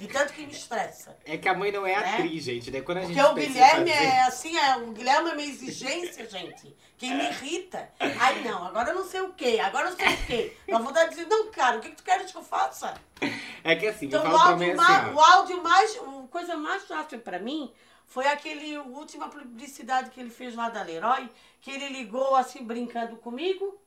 De 0.00 0.08
tanto 0.08 0.32
que 0.32 0.46
me 0.46 0.52
estressa. 0.52 1.16
É 1.24 1.36
que 1.36 1.46
a 1.48 1.54
mãe 1.54 1.70
não 1.70 1.86
é 1.86 1.94
Né? 2.00 2.14
atriz, 2.14 2.44
gente. 2.44 2.70
Daí 2.70 2.80
quando 2.80 2.98
a 2.98 3.00
Porque 3.02 3.14
gente 3.14 3.26
o 3.30 3.34
Guilherme 3.34 3.90
fazer- 3.90 4.04
é 4.04 4.22
assim, 4.22 4.56
é, 4.56 4.76
o 4.78 4.90
Guilherme 4.90 5.30
é 5.30 5.32
uma 5.34 5.42
exigência, 5.42 6.28
gente, 6.28 6.74
que 6.96 7.08
me 7.12 7.24
irrita. 7.28 7.88
Ai, 8.00 8.40
não, 8.42 8.64
agora 8.66 8.90
eu 8.90 8.94
não 8.94 9.04
sei 9.04 9.20
o 9.20 9.34
quê, 9.34 9.60
agora 9.62 9.90
eu 9.90 9.96
sei 9.96 10.08
o 10.14 10.26
quê. 10.26 10.56
Eu 10.66 10.78
vou 10.82 10.92
dar 10.92 11.04
dizer, 11.08 11.26
não, 11.26 11.50
cara, 11.52 11.76
o 11.76 11.80
que, 11.80 11.90
que 11.90 11.96
tu 11.96 12.02
queres 12.02 12.32
que 12.32 12.38
eu 12.38 12.42
faça? 12.42 12.94
É 13.62 13.76
que 13.76 13.86
assim, 13.86 14.06
Então, 14.06 14.24
eu 14.24 14.32
o 14.32 14.36
áudio, 14.36 14.66
assim, 14.68 14.74
mais, 14.76 15.08
ó. 15.08 15.12
o 15.12 15.20
áudio 15.20 15.62
mais. 15.62 15.96
A 15.98 16.26
coisa 16.30 16.56
mais 16.56 16.82
fácil 16.84 17.18
pra 17.20 17.38
mim 17.38 17.70
foi 18.06 18.26
aquele 18.26 18.78
última 18.78 19.28
publicidade 19.28 20.10
que 20.10 20.20
ele 20.20 20.30
fez 20.30 20.54
lá 20.56 20.70
da 20.70 20.82
Leroy, 20.82 21.28
que 21.60 21.70
ele 21.70 21.88
ligou 21.90 22.34
assim, 22.34 22.64
brincando 22.64 23.16
comigo 23.18 23.78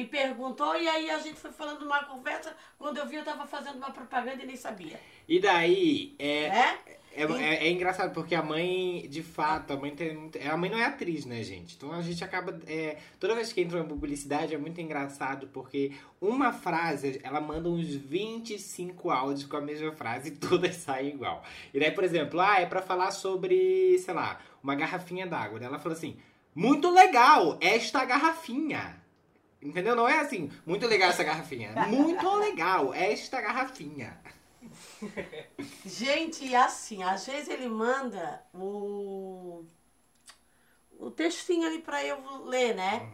e 0.00 0.04
perguntou, 0.04 0.76
e 0.80 0.88
aí 0.88 1.10
a 1.10 1.18
gente 1.18 1.40
foi 1.40 1.50
falando 1.50 1.82
uma 1.82 2.04
conversa. 2.04 2.54
Quando 2.78 2.98
eu 2.98 3.06
vi, 3.06 3.16
eu 3.16 3.24
tava 3.24 3.46
fazendo 3.46 3.78
uma 3.78 3.90
propaganda 3.90 4.42
e 4.42 4.46
nem 4.46 4.54
sabia. 4.56 5.00
E 5.28 5.40
daí, 5.40 6.14
é, 6.20 6.48
Né? 6.48 6.78
é, 7.12 7.22
é, 7.24 7.66
é 7.66 7.70
engraçado, 7.70 8.14
porque 8.14 8.32
a 8.36 8.42
mãe, 8.42 9.08
de 9.10 9.24
fato, 9.24 9.72
a 9.72 9.76
mãe 9.76 9.90
tem. 9.96 10.14
muito- 10.16 10.38
A 10.40 10.56
mãe 10.56 10.70
não 10.70 10.78
é 10.78 10.84
atriz, 10.84 11.24
né, 11.24 11.42
gente? 11.42 11.74
Então 11.74 11.92
a 11.92 12.00
gente 12.00 12.22
acaba. 12.22 12.56
é, 12.68 12.98
toda 13.18 13.34
vez 13.34 13.52
que 13.52 13.60
entra 13.60 13.78
uma 13.78 13.88
publicidade 13.88 14.54
é 14.54 14.58
muito 14.58 14.80
engraçado, 14.80 15.48
porque 15.48 15.90
uma 16.20 16.52
frase, 16.52 17.18
ela 17.24 17.40
manda 17.40 17.68
uns 17.68 17.88
25 17.92 19.10
áudios 19.10 19.48
com 19.48 19.56
a 19.56 19.60
mesma 19.60 19.90
frase 19.90 20.28
e 20.28 20.36
todas 20.36 20.76
saem 20.76 21.08
igual. 21.08 21.42
E 21.74 21.80
daí, 21.80 21.90
por 21.90 22.04
exemplo, 22.04 22.38
ah, 22.40 22.60
é 22.60 22.66
pra 22.66 22.80
falar 22.80 23.10
sobre, 23.10 23.98
sei 23.98 24.14
lá, 24.14 24.40
uma 24.62 24.76
garrafinha 24.76 25.26
d'água. 25.26 25.58
Ela 25.60 25.80
falou 25.80 25.98
assim: 25.98 26.16
muito 26.54 26.88
legal, 26.88 27.58
esta 27.60 28.04
garrafinha. 28.04 29.07
Entendeu? 29.60 29.96
Não 29.96 30.08
é 30.08 30.20
assim, 30.20 30.50
muito 30.64 30.86
legal 30.86 31.10
essa 31.10 31.24
garrafinha. 31.24 31.72
Muito 31.88 32.28
legal, 32.36 32.94
esta 32.94 33.40
garrafinha. 33.40 34.18
Gente, 35.84 36.54
assim, 36.54 37.02
às 37.02 37.26
vezes 37.26 37.48
ele 37.48 37.68
manda 37.68 38.42
o, 38.54 39.64
o 40.98 41.10
textinho 41.10 41.66
ali 41.66 41.80
pra 41.80 42.04
eu 42.04 42.44
ler, 42.44 42.74
né? 42.74 43.10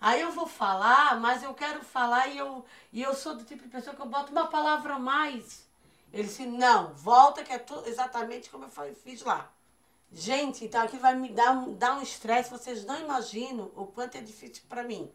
Aí 0.00 0.20
eu 0.20 0.32
vou 0.32 0.46
falar, 0.46 1.18
mas 1.20 1.42
eu 1.42 1.54
quero 1.54 1.82
falar 1.82 2.26
e 2.28 2.38
eu, 2.38 2.64
e 2.92 3.02
eu 3.02 3.14
sou 3.14 3.36
do 3.36 3.44
tipo 3.44 3.62
de 3.62 3.68
pessoa 3.68 3.94
que 3.94 4.02
eu 4.02 4.06
boto 4.06 4.32
uma 4.32 4.48
palavra 4.48 4.94
a 4.94 4.98
mais. 4.98 5.66
Ele 6.12 6.24
disse, 6.24 6.44
não, 6.46 6.92
volta 6.94 7.42
que 7.42 7.52
é 7.52 7.58
tudo 7.58 7.88
exatamente 7.88 8.50
como 8.50 8.64
eu 8.64 8.94
fiz 8.94 9.22
lá. 9.22 9.50
Gente, 10.12 10.64
então 10.64 10.82
aquilo 10.82 11.02
vai 11.02 11.14
me 11.16 11.30
dar 11.30 11.52
um, 11.52 11.74
dar 11.74 11.96
um 11.96 12.02
estresse, 12.02 12.50
vocês 12.50 12.84
não 12.84 13.00
imaginam 13.00 13.70
o 13.74 13.86
quanto 13.86 14.16
é 14.16 14.20
difícil 14.20 14.62
para 14.68 14.84
mim. 14.84 15.10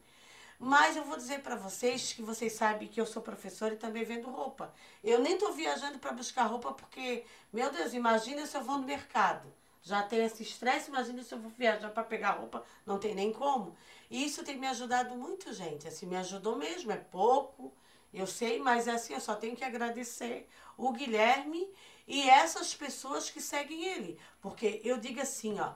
Mas 0.60 0.98
eu 0.98 1.06
vou 1.06 1.16
dizer 1.16 1.42
para 1.42 1.56
vocês 1.56 2.12
que 2.12 2.22
vocês 2.22 2.52
sabem 2.52 2.90
que 2.90 3.00
eu 3.00 3.06
sou 3.06 3.22
professora 3.22 3.74
e 3.74 3.78
também 3.78 4.04
vendo 4.04 4.30
roupa. 4.30 4.74
Eu 5.02 5.20
nem 5.20 5.36
estou 5.36 5.54
viajando 5.54 6.00
para 6.00 6.12
buscar 6.12 6.44
roupa 6.44 6.74
porque, 6.74 7.24
meu 7.54 7.72
Deus, 7.72 7.94
imagina 7.94 8.46
se 8.46 8.58
eu 8.58 8.64
vou 8.64 8.78
no 8.78 8.86
mercado. 8.86 9.52
Já 9.82 10.04
tem 10.04 10.26
esse 10.26 10.44
estresse, 10.44 10.90
imagina 10.90 11.24
se 11.24 11.34
eu 11.34 11.40
vou 11.40 11.50
viajar 11.58 11.90
para 11.92 12.04
pegar 12.04 12.32
roupa, 12.32 12.66
não 12.86 13.00
tem 13.00 13.16
nem 13.16 13.32
como. 13.32 13.74
E 14.12 14.26
isso 14.26 14.44
tem 14.44 14.58
me 14.58 14.68
ajudado 14.68 15.16
muito, 15.16 15.54
gente. 15.54 15.88
Assim, 15.88 16.06
me 16.06 16.18
ajudou 16.18 16.58
mesmo, 16.58 16.92
é 16.92 16.98
pouco, 16.98 17.74
eu 18.14 18.28
sei, 18.28 18.60
mas 18.60 18.86
é 18.88 18.92
assim, 18.92 19.14
eu 19.14 19.22
só 19.22 19.36
tenho 19.36 19.56
que 19.56 19.64
agradecer 19.64 20.50
o 20.78 20.92
Guilherme 20.92 21.70
e 22.06 22.30
essas 22.30 22.76
pessoas 22.76 23.30
que 23.30 23.40
seguem 23.40 23.86
ele. 23.86 24.20
Porque 24.42 24.82
eu 24.84 24.98
digo 24.98 25.22
assim, 25.22 25.58
ó, 25.58 25.72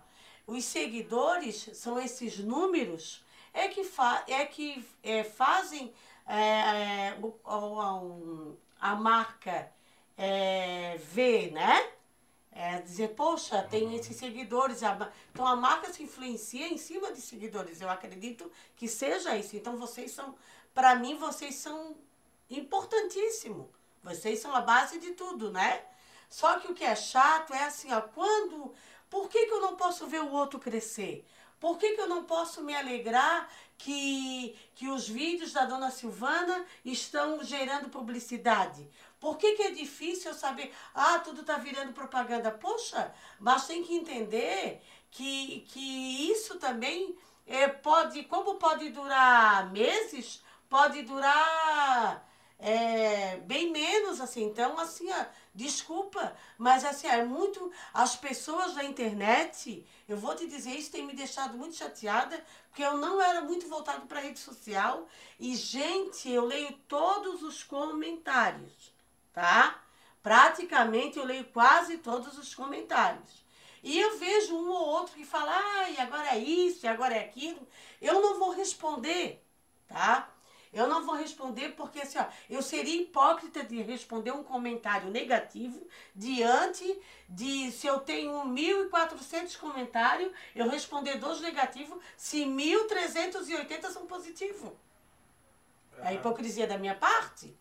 os 0.45 0.65
seguidores 0.65 1.69
são 1.73 1.97
esses 1.97 2.37
números 2.39 3.23
é 3.53 3.67
que, 3.67 3.83
fa 3.83 4.23
é 4.27 4.45
que 4.45 4.85
é, 5.03 5.23
fazem 5.23 5.93
é, 6.27 7.09
é, 7.11 7.17
o- 7.21 7.35
o- 7.45 8.57
a 8.79 8.95
marca 8.95 9.71
é, 10.17 10.97
ver, 10.97 11.51
né? 11.51 11.91
É, 12.51 12.79
dizer, 12.81 13.09
poxa, 13.15 13.63
tem 13.63 13.95
esses 13.95 14.15
seguidores. 14.17 14.81
Então 15.31 15.45
a 15.47 15.55
marca 15.55 15.91
se 15.91 16.03
influencia 16.03 16.67
em 16.67 16.77
cima 16.77 17.11
de 17.11 17.19
seguidores. 17.21 17.81
Eu 17.81 17.89
acredito 17.89 18.51
que 18.75 18.87
seja 18.87 19.35
isso. 19.35 19.55
Então 19.55 19.75
vocês 19.77 20.11
são, 20.11 20.35
para 20.73 20.95
mim, 20.95 21.15
vocês 21.17 21.55
são 21.55 21.95
importantíssimo. 22.49 23.69
Vocês 24.03 24.39
são 24.39 24.53
a 24.55 24.61
base 24.61 24.99
de 24.99 25.11
tudo, 25.11 25.51
né? 25.51 25.83
Só 26.29 26.59
que 26.59 26.71
o 26.71 26.75
que 26.75 26.83
é 26.83 26.95
chato 26.95 27.53
é 27.53 27.63
assim, 27.65 27.91
ó, 27.93 28.01
quando. 28.01 28.73
Por 29.09 29.29
que, 29.29 29.45
que 29.45 29.51
eu 29.53 29.61
não 29.61 29.75
posso 29.75 30.07
ver 30.07 30.21
o 30.21 30.31
outro 30.31 30.59
crescer? 30.59 31.25
Por 31.63 31.77
que, 31.77 31.93
que 31.93 32.01
eu 32.01 32.09
não 32.09 32.25
posso 32.25 32.61
me 32.61 32.75
alegrar 32.75 33.49
que, 33.77 34.53
que 34.75 34.89
os 34.89 35.07
vídeos 35.07 35.53
da 35.53 35.63
dona 35.63 35.89
Silvana 35.91 36.65
estão 36.83 37.41
gerando 37.41 37.87
publicidade? 37.87 38.85
Por 39.17 39.37
que, 39.37 39.53
que 39.53 39.63
é 39.63 39.71
difícil 39.71 40.31
eu 40.31 40.37
saber, 40.37 40.73
ah, 40.93 41.19
tudo 41.19 41.39
está 41.39 41.55
virando 41.55 41.93
propaganda? 41.93 42.51
Poxa, 42.51 43.15
mas 43.39 43.65
tem 43.65 43.81
que 43.81 43.95
entender 43.95 44.81
que, 45.09 45.65
que 45.69 46.29
isso 46.29 46.59
também 46.59 47.17
é, 47.47 47.69
pode, 47.69 48.23
como 48.23 48.55
pode 48.55 48.89
durar 48.89 49.71
meses, 49.71 50.43
pode 50.67 51.01
durar 51.03 52.29
é, 52.59 53.37
bem 53.37 53.71
menos, 53.71 54.19
assim. 54.19 54.43
Então, 54.43 54.77
assim, 54.77 55.09
desculpa, 55.53 56.35
mas 56.57 56.83
assim, 56.83 57.07
é 57.07 57.23
muito. 57.23 57.71
As 57.93 58.15
pessoas 58.15 58.73
da 58.73 58.83
internet, 58.83 59.85
eu 60.07 60.17
vou 60.17 60.35
te 60.35 60.47
dizer, 60.47 60.71
isso 60.71 60.91
tem 60.91 61.05
me 61.05 61.13
deixado 61.13 61.57
muito 61.57 61.75
chateada, 61.75 62.43
porque 62.69 62.83
eu 62.83 62.97
não 62.97 63.21
era 63.21 63.41
muito 63.41 63.67
voltado 63.67 64.07
para 64.07 64.21
rede 64.21 64.39
social. 64.39 65.07
E, 65.39 65.55
gente, 65.55 66.29
eu 66.29 66.45
leio 66.45 66.73
todos 66.87 67.43
os 67.43 67.63
comentários, 67.63 68.93
tá? 69.31 69.81
Praticamente 70.21 71.19
eu 71.19 71.25
leio 71.25 71.45
quase 71.45 71.97
todos 71.97 72.37
os 72.37 72.55
comentários. 72.55 73.43
E 73.83 73.99
eu 73.99 74.17
vejo 74.17 74.55
um 74.55 74.69
ou 74.69 74.87
outro 74.87 75.13
que 75.13 75.25
fala, 75.25 75.51
ah, 75.51 75.89
e 75.89 75.97
agora 75.99 76.29
é 76.29 76.39
isso, 76.39 76.85
e 76.85 76.87
agora 76.87 77.13
é 77.13 77.25
aquilo. 77.25 77.67
Eu 78.01 78.21
não 78.21 78.39
vou 78.39 78.51
responder, 78.51 79.45
tá? 79.87 80.32
Eu 80.73 80.87
não 80.87 81.05
vou 81.05 81.15
responder 81.15 81.69
porque 81.75 82.01
assim, 82.01 82.17
ó, 82.17 82.25
eu 82.49 82.61
seria 82.61 83.01
hipócrita 83.01 83.63
de 83.63 83.81
responder 83.83 84.31
um 84.31 84.43
comentário 84.43 85.11
negativo 85.11 85.85
diante 86.15 86.99
de 87.29 87.71
se 87.71 87.85
eu 87.85 87.99
tenho 87.99 88.33
1.400 88.45 89.55
comentários, 89.57 90.31
eu 90.55 90.67
responder 90.67 91.19
dois 91.19 91.39
negativos, 91.41 92.03
se 92.17 92.43
1.380 92.43 93.91
são 93.91 94.07
positivos. 94.07 94.71
É 95.99 96.07
a 96.07 96.13
hipocrisia 96.13 96.65
da 96.65 96.77
minha 96.77 96.95
parte? 96.95 97.55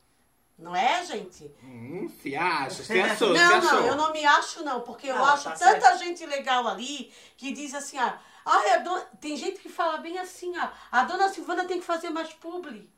Não 0.59 0.75
é, 0.77 1.05
gente? 1.05 1.51
Hum, 1.63 2.09
se 2.23 2.37
acha, 2.37 2.85
se 2.85 2.99
achou, 3.01 3.35
se 3.35 3.35
Não, 3.35 3.57
achou. 3.57 3.73
não, 3.73 3.87
eu 3.87 3.97
não 3.97 4.13
me 4.13 4.25
acho, 4.25 4.65
não, 4.65 4.81
porque 4.81 5.09
eu 5.09 5.25
acho 5.25 5.45
tá 5.45 5.57
tanta 5.57 5.97
gente 5.99 6.25
legal 6.25 6.67
ali 6.69 7.13
que 7.37 7.53
diz 7.53 7.75
assim, 7.75 7.99
ah, 7.99 8.19
ai, 8.45 8.71
a 8.75 8.79
dona... 8.79 9.01
tem 9.21 9.37
gente 9.37 9.61
que 9.61 9.69
fala 9.69 9.99
bem 9.99 10.19
assim, 10.19 10.57
ah, 10.57 10.73
a 10.91 11.05
dona 11.05 11.29
Silvana 11.29 11.65
tem 11.65 11.81
que 11.81 11.87
fazer 11.87 12.11
mais 12.11 12.33
publi. 12.35 12.89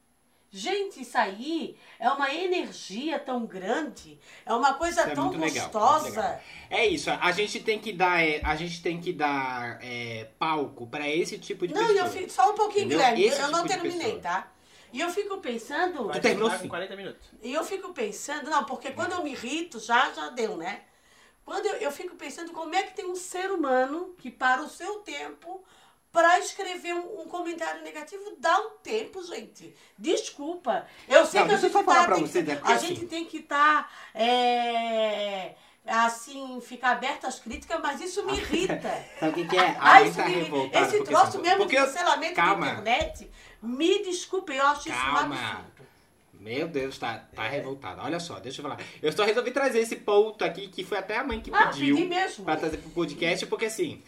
Gente, 0.56 1.02
isso 1.02 1.18
aí 1.18 1.76
é 1.98 2.08
uma 2.08 2.32
energia 2.32 3.18
tão 3.18 3.44
grande, 3.44 4.16
é 4.46 4.54
uma 4.54 4.74
coisa 4.74 5.00
é 5.00 5.12
tão 5.12 5.32
gostosa. 5.32 6.04
legal. 6.04 6.40
É 6.70 6.86
isso, 6.86 7.10
a 7.10 7.32
gente 7.32 7.58
tem 7.58 7.80
que 7.80 7.92
dar, 7.92 8.24
é, 8.24 8.40
a 8.44 8.54
gente 8.54 8.80
tem 8.80 9.00
que 9.00 9.12
dar 9.12 9.80
é, 9.82 10.28
palco 10.38 10.86
pra 10.86 11.08
esse 11.08 11.38
tipo 11.38 11.66
de 11.66 11.74
Não, 11.74 11.84
pessoa. 11.88 12.06
eu 12.06 12.08
fico, 12.08 12.30
só 12.30 12.52
um 12.52 12.54
pouquinho, 12.54 12.84
Entendeu? 12.84 12.98
Guilherme, 13.00 13.24
Esse 13.24 13.40
eu 13.40 13.50
não 13.50 13.66
tipo 13.66 13.82
de 13.82 13.88
terminei, 13.90 14.20
tá? 14.20 14.46
E 14.92 15.00
eu 15.00 15.10
fico 15.10 15.38
pensando, 15.38 16.06
Vai 16.06 16.20
terminou 16.20 16.48
com 16.48 16.68
40 16.68 16.94
minutos. 16.94 17.28
E 17.42 17.52
eu 17.52 17.64
fico 17.64 17.92
pensando, 17.92 18.48
não, 18.48 18.62
porque 18.64 18.92
quando 18.92 19.10
eu 19.10 19.24
me 19.24 19.32
irrito, 19.32 19.80
já, 19.80 20.12
já 20.12 20.28
deu, 20.28 20.56
né? 20.56 20.82
Quando 21.44 21.66
eu, 21.66 21.74
eu 21.78 21.90
fico 21.90 22.14
pensando 22.14 22.52
como 22.52 22.72
é 22.76 22.84
que 22.84 22.94
tem 22.94 23.06
um 23.06 23.16
ser 23.16 23.50
humano 23.50 24.14
que 24.18 24.30
para 24.30 24.62
o 24.62 24.68
seu 24.68 25.00
tempo 25.00 25.64
para 26.14 26.38
escrever 26.38 26.94
um, 26.94 27.22
um 27.22 27.26
comentário 27.28 27.82
negativo, 27.82 28.36
dá 28.38 28.56
um 28.60 28.70
tempo, 28.82 29.20
gente. 29.24 29.74
Desculpa. 29.98 30.86
Eu 31.08 31.26
sei 31.26 31.40
Não, 31.40 31.48
que 31.48 31.54
a 31.54 31.58
gente, 31.58 31.72
tá, 31.72 31.82
tem, 31.82 32.24
que, 32.28 32.50
é 32.50 32.54
porque 32.54 32.72
a 32.72 32.74
assim- 32.76 32.86
gente 32.86 33.06
tem 33.06 33.24
que 33.24 33.36
estar, 33.38 33.92
assim, 35.86 36.60
ficar 36.60 36.92
aberto 36.92 37.26
às 37.26 37.38
críticas, 37.40 37.80
mas 37.82 38.00
isso 38.00 38.24
me 38.24 38.32
irrita. 38.38 39.04
Sabe 39.18 39.32
o 39.32 39.34
que, 39.34 39.48
que 39.48 39.56
é? 39.56 39.76
Ai, 39.78 39.96
Alguém 40.04 40.08
isso 40.10 40.16
tá 40.18 40.28
me- 40.28 40.34
revoltado. 40.34 40.86
esse 40.86 41.04
troço 41.04 41.26
assim, 41.26 41.38
mesmo 41.42 41.56
porque 41.58 41.76
de 41.76 41.82
eu- 41.82 41.86
cancelamento 41.86 42.34
Calma. 42.34 42.66
da 42.66 42.72
internet, 42.74 43.30
me 43.62 44.02
desculpe, 44.04 44.54
eu 44.54 44.66
acho 44.68 44.88
isso 44.88 44.96
um 44.98 45.00
Calma. 45.14 45.34
absurdo. 45.34 45.74
Meu 46.34 46.68
Deus, 46.68 46.98
tá, 46.98 47.14
É. 47.32 47.34
tá 47.36 47.48
revoltado. 47.48 48.02
Olha 48.02 48.20
só, 48.20 48.38
deixa 48.38 48.60
eu 48.60 48.62
falar. 48.62 48.78
Eu 49.02 49.10
só 49.12 49.24
resolvi 49.24 49.50
trazer 49.50 49.80
esse 49.80 49.96
ponto 49.96 50.44
aqui, 50.44 50.68
que 50.68 50.84
foi 50.84 50.98
até 50.98 51.16
a 51.16 51.24
mãe 51.24 51.40
que 51.40 51.50
Ah, 51.52 51.68
pediu 51.68 51.96
pedi 51.96 52.06
mesmo. 52.08 52.44
pra 52.44 52.56
trazer 52.56 52.76
pro 52.76 52.90
podcast, 52.90 53.46
porque 53.46 53.64
assim, 53.64 54.02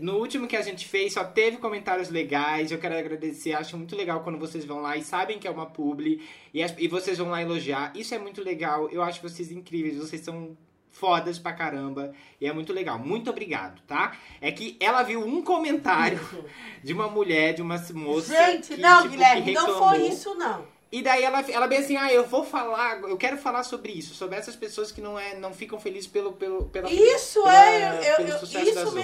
no 0.00 0.16
último 0.18 0.46
que 0.46 0.56
a 0.56 0.62
gente 0.62 0.86
fez 0.86 1.12
só 1.14 1.24
teve 1.24 1.56
comentários 1.58 2.10
legais. 2.10 2.70
Eu 2.70 2.78
quero 2.78 2.96
agradecer, 2.96 3.52
acho 3.52 3.76
muito 3.76 3.96
legal 3.96 4.20
quando 4.22 4.38
vocês 4.38 4.64
vão 4.64 4.80
lá 4.80 4.96
e 4.96 5.02
sabem 5.04 5.38
que 5.38 5.46
é 5.48 5.50
uma 5.50 5.66
publi 5.66 6.22
e, 6.52 6.60
e 6.78 6.88
vocês 6.88 7.18
vão 7.18 7.28
lá 7.30 7.40
elogiar. 7.40 7.92
Isso 7.94 8.14
é 8.14 8.18
muito 8.18 8.42
legal. 8.42 8.88
Eu 8.90 9.02
acho 9.02 9.22
vocês 9.22 9.50
incríveis, 9.50 9.96
vocês 9.96 10.22
são 10.22 10.56
fodas 10.90 11.38
pra 11.38 11.52
caramba 11.52 12.12
e 12.40 12.46
é 12.46 12.52
muito 12.52 12.72
legal. 12.72 12.98
Muito 12.98 13.30
obrigado, 13.30 13.80
tá? 13.86 14.16
É 14.40 14.50
que 14.50 14.76
ela 14.80 15.02
viu 15.02 15.20
um 15.20 15.42
comentário 15.42 16.20
de 16.82 16.92
uma 16.92 17.08
mulher, 17.08 17.54
de 17.54 17.62
uma 17.62 17.76
moça 17.94 18.34
Gente, 18.34 18.74
que, 18.74 18.80
não, 18.80 19.02
tipo, 19.02 19.10
Guilherme, 19.12 19.52
não 19.52 19.78
foi 19.78 20.08
isso, 20.08 20.34
não. 20.34 20.76
E 20.90 21.02
daí 21.02 21.24
ela, 21.24 21.40
ela 21.50 21.66
bem 21.66 21.78
assim, 21.80 21.96
ah, 21.96 22.12
eu 22.12 22.24
vou 22.24 22.44
falar, 22.44 23.00
eu 23.02 23.16
quero 23.16 23.36
falar 23.36 23.64
sobre 23.64 23.92
isso, 23.92 24.14
sobre 24.14 24.36
essas 24.38 24.54
pessoas 24.54 24.92
que 24.92 25.00
não, 25.00 25.18
é, 25.18 25.36
não 25.38 25.52
ficam 25.52 25.80
felizes 25.80 26.06
pelo, 26.06 26.32
pelo, 26.32 26.66
pela 26.66 26.90
Isso 26.90 27.42
pela- 27.42 27.66
é, 27.66 28.12
eu, 28.12 28.16
pelo 28.16 28.28
eu- 28.28 28.36
isso 28.36 28.86
outras. 28.86 28.94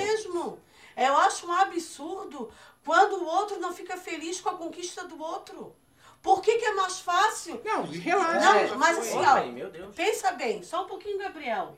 Mesmo. 0.97 1.13
Eu 1.13 1.17
acho 1.19 1.47
um 1.47 1.53
absurdo 1.53 2.53
quando 2.85 3.15
o 3.15 3.27
outro 3.27 3.61
não 3.61 3.73
fica 3.73 3.97
feliz 3.97 4.41
com 4.41 4.51
a 4.51 4.57
conquista 4.57 5.05
do 5.05 5.21
outro. 5.21 5.75
Por 6.23 6.41
que, 6.41 6.57
que 6.57 6.65
é 6.65 6.75
mais 6.75 7.01
fácil? 7.01 7.61
Não, 7.65 7.85
relaxa. 7.85 8.41
Não, 8.41 8.67
já 8.69 8.77
mas 8.77 8.99
assim, 8.99 9.19
ó. 9.19 9.91
Pensa 9.93 10.33
bem, 10.33 10.63
só 10.63 10.85
um 10.85 10.87
pouquinho, 10.87 11.19
Gabriel. 11.19 11.77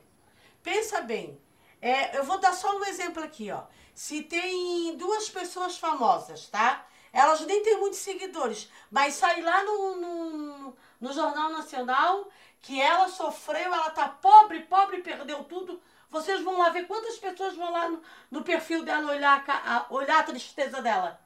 Pensa 0.62 1.00
bem. 1.00 1.40
É, 1.80 2.18
eu 2.18 2.24
vou 2.24 2.38
dar 2.38 2.52
só 2.52 2.76
um 2.76 2.84
exemplo 2.84 3.22
aqui, 3.22 3.50
ó. 3.50 3.62
Se 3.94 4.22
tem 4.22 4.96
duas 4.96 5.30
pessoas 5.30 5.78
famosas, 5.78 6.48
tá? 6.48 6.86
Elas 7.12 7.40
nem 7.42 7.62
têm 7.62 7.78
muitos 7.78 8.00
seguidores, 8.00 8.68
mas 8.90 9.14
sai 9.14 9.40
lá 9.40 9.62
no, 9.62 9.96
no, 9.96 10.76
no 11.00 11.12
Jornal 11.12 11.50
Nacional 11.50 12.28
que 12.60 12.80
ela 12.80 13.08
sofreu, 13.08 13.72
ela 13.72 13.90
tá 13.90 14.08
pobre, 14.08 14.60
pobre, 14.60 15.02
perdeu 15.02 15.44
tudo. 15.44 15.80
Vocês 16.14 16.40
vão 16.42 16.56
lá 16.58 16.68
ver 16.68 16.86
quantas 16.86 17.18
pessoas 17.18 17.56
vão 17.56 17.72
lá 17.72 17.88
no, 17.88 18.00
no 18.30 18.44
perfil 18.44 18.84
dela 18.84 19.10
olhar, 19.10 19.44
a 19.48 19.86
olhar 19.90 20.20
a 20.20 20.22
tristeza 20.22 20.80
dela. 20.80 21.20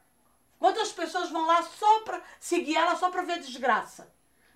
Quantas 0.59 0.90
pessoas 0.92 1.29
vão 1.29 1.46
lá 1.46 1.62
só 1.62 2.01
pra 2.01 2.22
seguir 2.40 2.74
ela, 2.74 2.96
só 2.96 3.11
pra 3.11 3.20
ver 3.20 3.35
a 3.35 3.38
desgraça? 3.38 4.11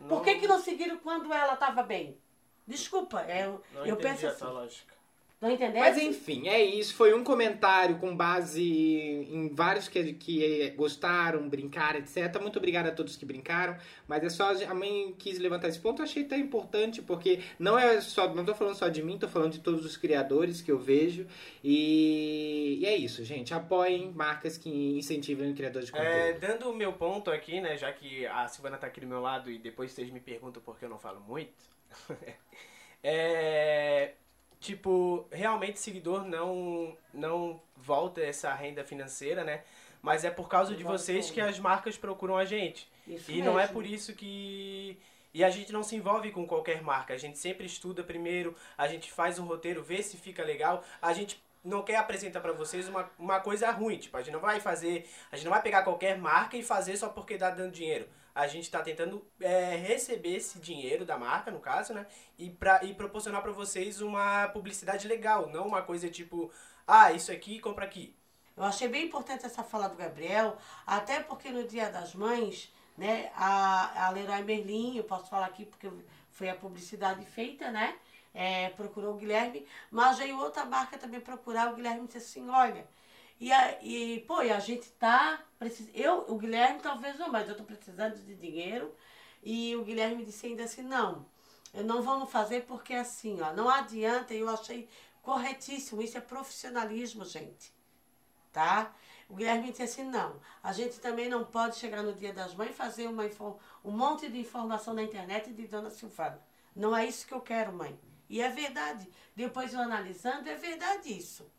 Por 0.09 0.23
que, 0.23 0.37
que 0.37 0.49
não 0.49 0.59
seguiram 0.59 0.97
quando 0.97 1.31
ela 1.35 1.53
estava 1.53 1.83
bem? 1.83 2.19
Desculpa, 2.67 3.21
eu, 3.25 3.63
Não 3.75 3.85
eu 3.85 3.95
penso 3.99 4.27
assim. 4.27 4.39
tua 4.39 4.53
lógica. 4.53 4.95
Não 5.43 5.51
entendeu? 5.51 5.81
Mas 5.81 5.99
enfim, 5.99 6.47
é 6.47 6.63
isso. 6.63 6.95
Foi 6.95 7.13
um 7.13 7.25
comentário 7.25 7.99
com 7.99 8.17
base 8.17 8.63
em 8.63 9.53
vários 9.53 9.89
que, 9.89 10.13
que 10.13 10.71
gostaram, 10.77 11.49
brincaram, 11.49 11.99
etc. 11.99 12.41
Muito 12.41 12.61
obrigado 12.61 12.87
a 12.87 12.93
todos 12.93 13.17
que 13.17 13.27
brincaram. 13.27 13.77
Mas 14.07 14.23
é 14.23 14.29
só 14.29 14.53
a 14.53 14.73
mãe 14.73 15.13
quis 15.19 15.41
levantar 15.41 15.67
esse 15.67 15.81
ponto. 15.81 16.01
Eu 16.01 16.05
achei 16.05 16.23
tão 16.23 16.39
importante, 16.39 17.03
porque 17.03 17.41
não 17.59 17.77
é 17.77 18.01
só. 18.01 18.33
Não 18.33 18.45
tô 18.45 18.55
falando 18.55 18.77
só 18.77 18.89
de 18.89 19.03
mim, 19.03 19.19
tô 19.19 19.27
falando 19.27 19.55
de 19.55 19.59
todos 19.59 19.85
os 19.85 19.97
criadores 19.97 20.63
que 20.63 20.71
eu 20.71 20.79
vejo. 20.79 21.27
E, 21.65 22.79
e 22.81 22.87
é 22.87 22.95
isso, 22.95 23.25
gente. 23.25 23.53
Apoiem 23.53 24.13
marcas 24.13 24.57
que 24.57 24.71
incentivam 24.97 25.53
criadores 25.55 25.87
de 25.87 25.93
conteúdo. 25.93 26.13
É, 26.13 26.35
dando 26.35 26.71
o 26.71 26.73
meu 26.73 26.93
ponto 26.93 27.33
aqui, 27.33 27.61
né? 27.61 27.77
Já 27.77 27.93
que 27.93 28.25
a 28.27 28.47
Silvana 28.47 28.79
tá 28.79 28.87
aqui 28.87 29.01
do 29.01 29.09
meu 29.09 29.21
lado 29.21 29.51
e 29.51 29.59
depois 29.59 29.91
vocês 29.91 30.09
me 30.09 30.21
perguntam 30.21 30.63
por 30.63 30.79
que 30.79 30.85
eu 30.85 30.89
não 30.89 31.01
falo 31.01 31.21
muito. 31.21 31.53
é, 33.03 34.13
tipo, 34.63 35.27
realmente 35.33 35.81
seguidor 35.81 36.25
não, 36.25 36.97
não 37.13 37.61
volta 37.77 38.23
essa 38.23 38.55
renda 38.55 38.85
financeira, 38.85 39.43
né? 39.45 39.63
Mas 40.01 40.25
é 40.25 40.31
por 40.31 40.49
causa 40.49 40.75
de 40.75 40.85
vocês 40.85 41.31
que 41.31 41.41
as 41.41 41.59
marcas 41.59 41.97
procuram 41.99 42.37
a 42.37 42.45
gente. 42.45 42.89
Isso 43.07 43.31
E 43.31 43.43
não 43.43 43.59
é 43.59 43.63
mesmo. 43.63 43.75
por 43.75 43.85
isso 43.87 44.15
que. 44.15 44.97
E 45.35 45.43
a 45.43 45.51
gente 45.51 45.73
não 45.73 45.83
se 45.83 45.97
envolve 45.97 46.31
com 46.31 46.47
qualquer 46.47 46.83
marca. 46.83 47.15
A 47.15 47.17
gente 47.17 47.39
sempre 47.39 47.67
estuda 47.67 48.03
primeiro, 48.05 48.55
a 48.77 48.87
gente 48.87 49.11
faz 49.11 49.39
um 49.39 49.45
roteiro, 49.47 49.83
vê 49.83 50.03
se 50.03 50.17
fica 50.17 50.45
legal. 50.45 50.85
A 51.01 51.13
gente 51.13 51.43
não 51.65 51.83
quer 51.83 51.97
apresentar 51.97 52.41
pra 52.41 52.53
vocês 52.53 52.89
uma, 52.89 53.11
uma 53.19 53.41
coisa 53.41 53.71
ruim. 53.71 53.99
Tipo, 53.99 54.17
a 54.17 54.23
gente 54.23 54.33
não 54.33 54.41
vai 54.41 54.61
fazer. 54.61 55.09
A 55.31 55.37
gente 55.37 55.45
não 55.45 55.53
vai 55.53 55.63
pegar 55.63 55.83
qualquer 55.83 56.19
marca 56.19 56.57
e 56.57 56.63
fazer 56.63 56.97
só 56.97 57.09
porque 57.09 57.37
dá 57.39 57.51
dando 57.51 57.73
dinheiro. 57.73 58.07
A 58.35 58.47
gente 58.47 58.71
tá 58.71 58.83
tentando 58.83 59.25
é, 59.41 59.77
receber 59.77 60.37
esse 60.37 60.59
dinheiro 60.59 61.05
da 61.05 61.19
marca, 61.19 61.51
no 61.51 61.61
caso, 61.61 61.93
né? 61.93 62.07
E, 62.39 62.51
pra, 62.51 62.83
e 62.85 62.95
proporcionar 62.95 63.43
pra 63.43 63.53
vocês 63.53 64.01
uma 64.01 64.49
publicidade 64.49 65.07
legal, 65.07 65.49
não 65.49 65.67
uma 65.67 65.83
coisa 65.83 66.09
tipo, 66.09 66.51
ah, 66.87 67.13
isso 67.13 67.31
aqui, 67.31 67.59
compra 67.61 67.85
aqui. 67.85 68.15
Eu 68.57 68.65
achei 68.65 68.89
bem 68.89 69.07
importante 69.07 69.47
essa 69.47 69.63
fala 69.63 69.89
do 69.89 69.97
Gabriel, 69.97 70.57
até 70.87 71.21
porque 71.21 71.51
no 71.51 71.67
Dia 71.67 71.91
das 71.91 72.15
Mães, 72.15 72.73
né, 72.97 73.31
a, 73.35 74.07
a 74.07 74.11
Leroy 74.11 74.43
Merlin, 74.43 74.97
eu 74.97 75.05
posso 75.05 75.29
falar 75.29 75.47
aqui 75.47 75.65
porque 75.65 75.91
foi 76.31 76.49
a 76.49 76.55
publicidade 76.55 77.25
feita, 77.27 77.71
né? 77.71 77.99
é, 78.35 78.71
procurou 78.71 79.15
o 79.15 79.17
Guilherme, 79.17 79.67
mas 79.91 80.19
veio 80.19 80.39
outra 80.39 80.65
marca 80.65 80.99
também 80.99 81.21
procurar 81.21 81.73
o 81.73 81.77
Guilherme 81.77 82.05
e 82.05 82.07
disse 82.07 82.19
assim, 82.19 82.49
olha, 82.49 82.87
e, 83.45 83.53
a, 83.53 83.83
e 83.83 84.21
pô, 84.27 84.43
e 84.43 84.51
a 84.51 84.61
gente 84.61 84.89
tá 84.93 85.43
precisando, 85.59 85.95
eu, 85.95 86.25
o 86.29 86.39
Guilherme 86.39 86.81
talvez 86.81 87.19
não, 87.19 87.31
mas 87.31 87.49
eu 87.49 87.57
tô 87.57 87.65
precisando 87.65 88.17
de 88.25 88.35
dinheiro, 88.35 88.95
e 89.43 89.75
o 89.77 89.85
Guilherme 89.85 90.25
disse 90.25 90.47
ainda 90.47 90.65
assim, 90.65 90.83
não, 90.83 91.27
eu 91.75 91.85
não 91.85 92.03
vamos 92.03 92.31
fazer 92.31 92.63
porque 92.67 92.95
assim, 92.95 93.41
ó, 93.41 93.53
não 93.53 93.69
adianta, 93.69 94.35
eu 94.35 94.49
achei 94.49 94.89
corretíssimo, 95.23 96.03
isso 96.03 96.19
é 96.19 96.21
profissionalismo, 96.21 97.25
gente 97.25 97.73
tá? 98.53 98.95
O 99.29 99.35
Guilherme 99.35 99.71
disse 99.71 99.83
assim, 99.83 100.05
não, 100.05 100.39
a 100.63 100.73
gente 100.73 101.01
também 101.01 101.29
não 101.29 101.45
pode 101.45 101.77
chegar 101.77 102.03
no 102.03 102.13
dia 102.13 102.33
das 102.33 102.55
mães 102.55 102.71
e 102.71 102.75
fazer 102.75 103.09
uma, 103.09 103.25
um 103.83 103.91
monte 103.91 104.29
de 104.29 104.39
informação 104.39 104.93
na 104.93 105.03
internet 105.03 105.53
de 105.53 105.67
Dona 105.67 105.91
Silvana. 105.91 106.41
Não 106.77 106.95
é 106.95 107.07
isso 107.07 107.27
que 107.27 107.33
eu 107.33 107.41
quero, 107.41 107.73
mãe. 107.73 107.99
E 108.29 108.41
é 108.43 108.49
verdade. 108.51 109.09
Depois 109.35 109.73
eu 109.73 109.81
analisando, 109.81 110.49
é 110.49 110.55
verdade 110.55 111.17
isso. 111.17 111.51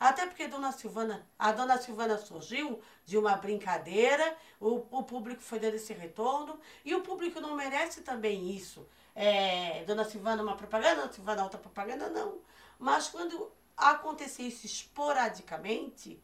Até 0.00 0.26
porque 0.26 0.48
Dona 0.48 0.72
Silvana, 0.72 1.28
a 1.38 1.52
Dona 1.52 1.76
Silvana 1.76 2.16
surgiu 2.16 2.80
de 3.04 3.18
uma 3.18 3.36
brincadeira, 3.36 4.34
o, 4.58 4.82
o 4.90 5.02
público 5.02 5.42
foi 5.42 5.58
dando 5.58 5.74
esse 5.74 5.92
retorno, 5.92 6.58
e 6.82 6.94
o 6.94 7.02
público 7.02 7.38
não 7.38 7.54
merece 7.54 8.00
também 8.00 8.50
isso. 8.50 8.88
É, 9.14 9.84
Dona 9.84 10.06
Silvana 10.06 10.42
uma 10.42 10.56
propaganda, 10.56 11.02
Dona 11.02 11.12
Silvana 11.12 11.42
outra 11.42 11.58
propaganda, 11.58 12.08
não. 12.08 12.38
Mas 12.78 13.08
quando 13.08 13.52
acontecer 13.76 14.44
isso 14.44 14.64
esporadicamente, 14.64 16.18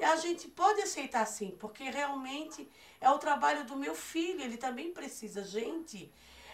a 0.00 0.14
gente 0.14 0.46
pode 0.46 0.80
aceitar 0.80 1.26
sim, 1.26 1.56
porque 1.58 1.90
realmente 1.90 2.70
é 3.00 3.10
o 3.10 3.18
trabalho 3.18 3.64
do 3.64 3.74
meu 3.74 3.96
filho, 3.96 4.42
ele 4.42 4.56
também 4.56 4.92
precisa. 4.92 5.42
Gente, 5.42 6.08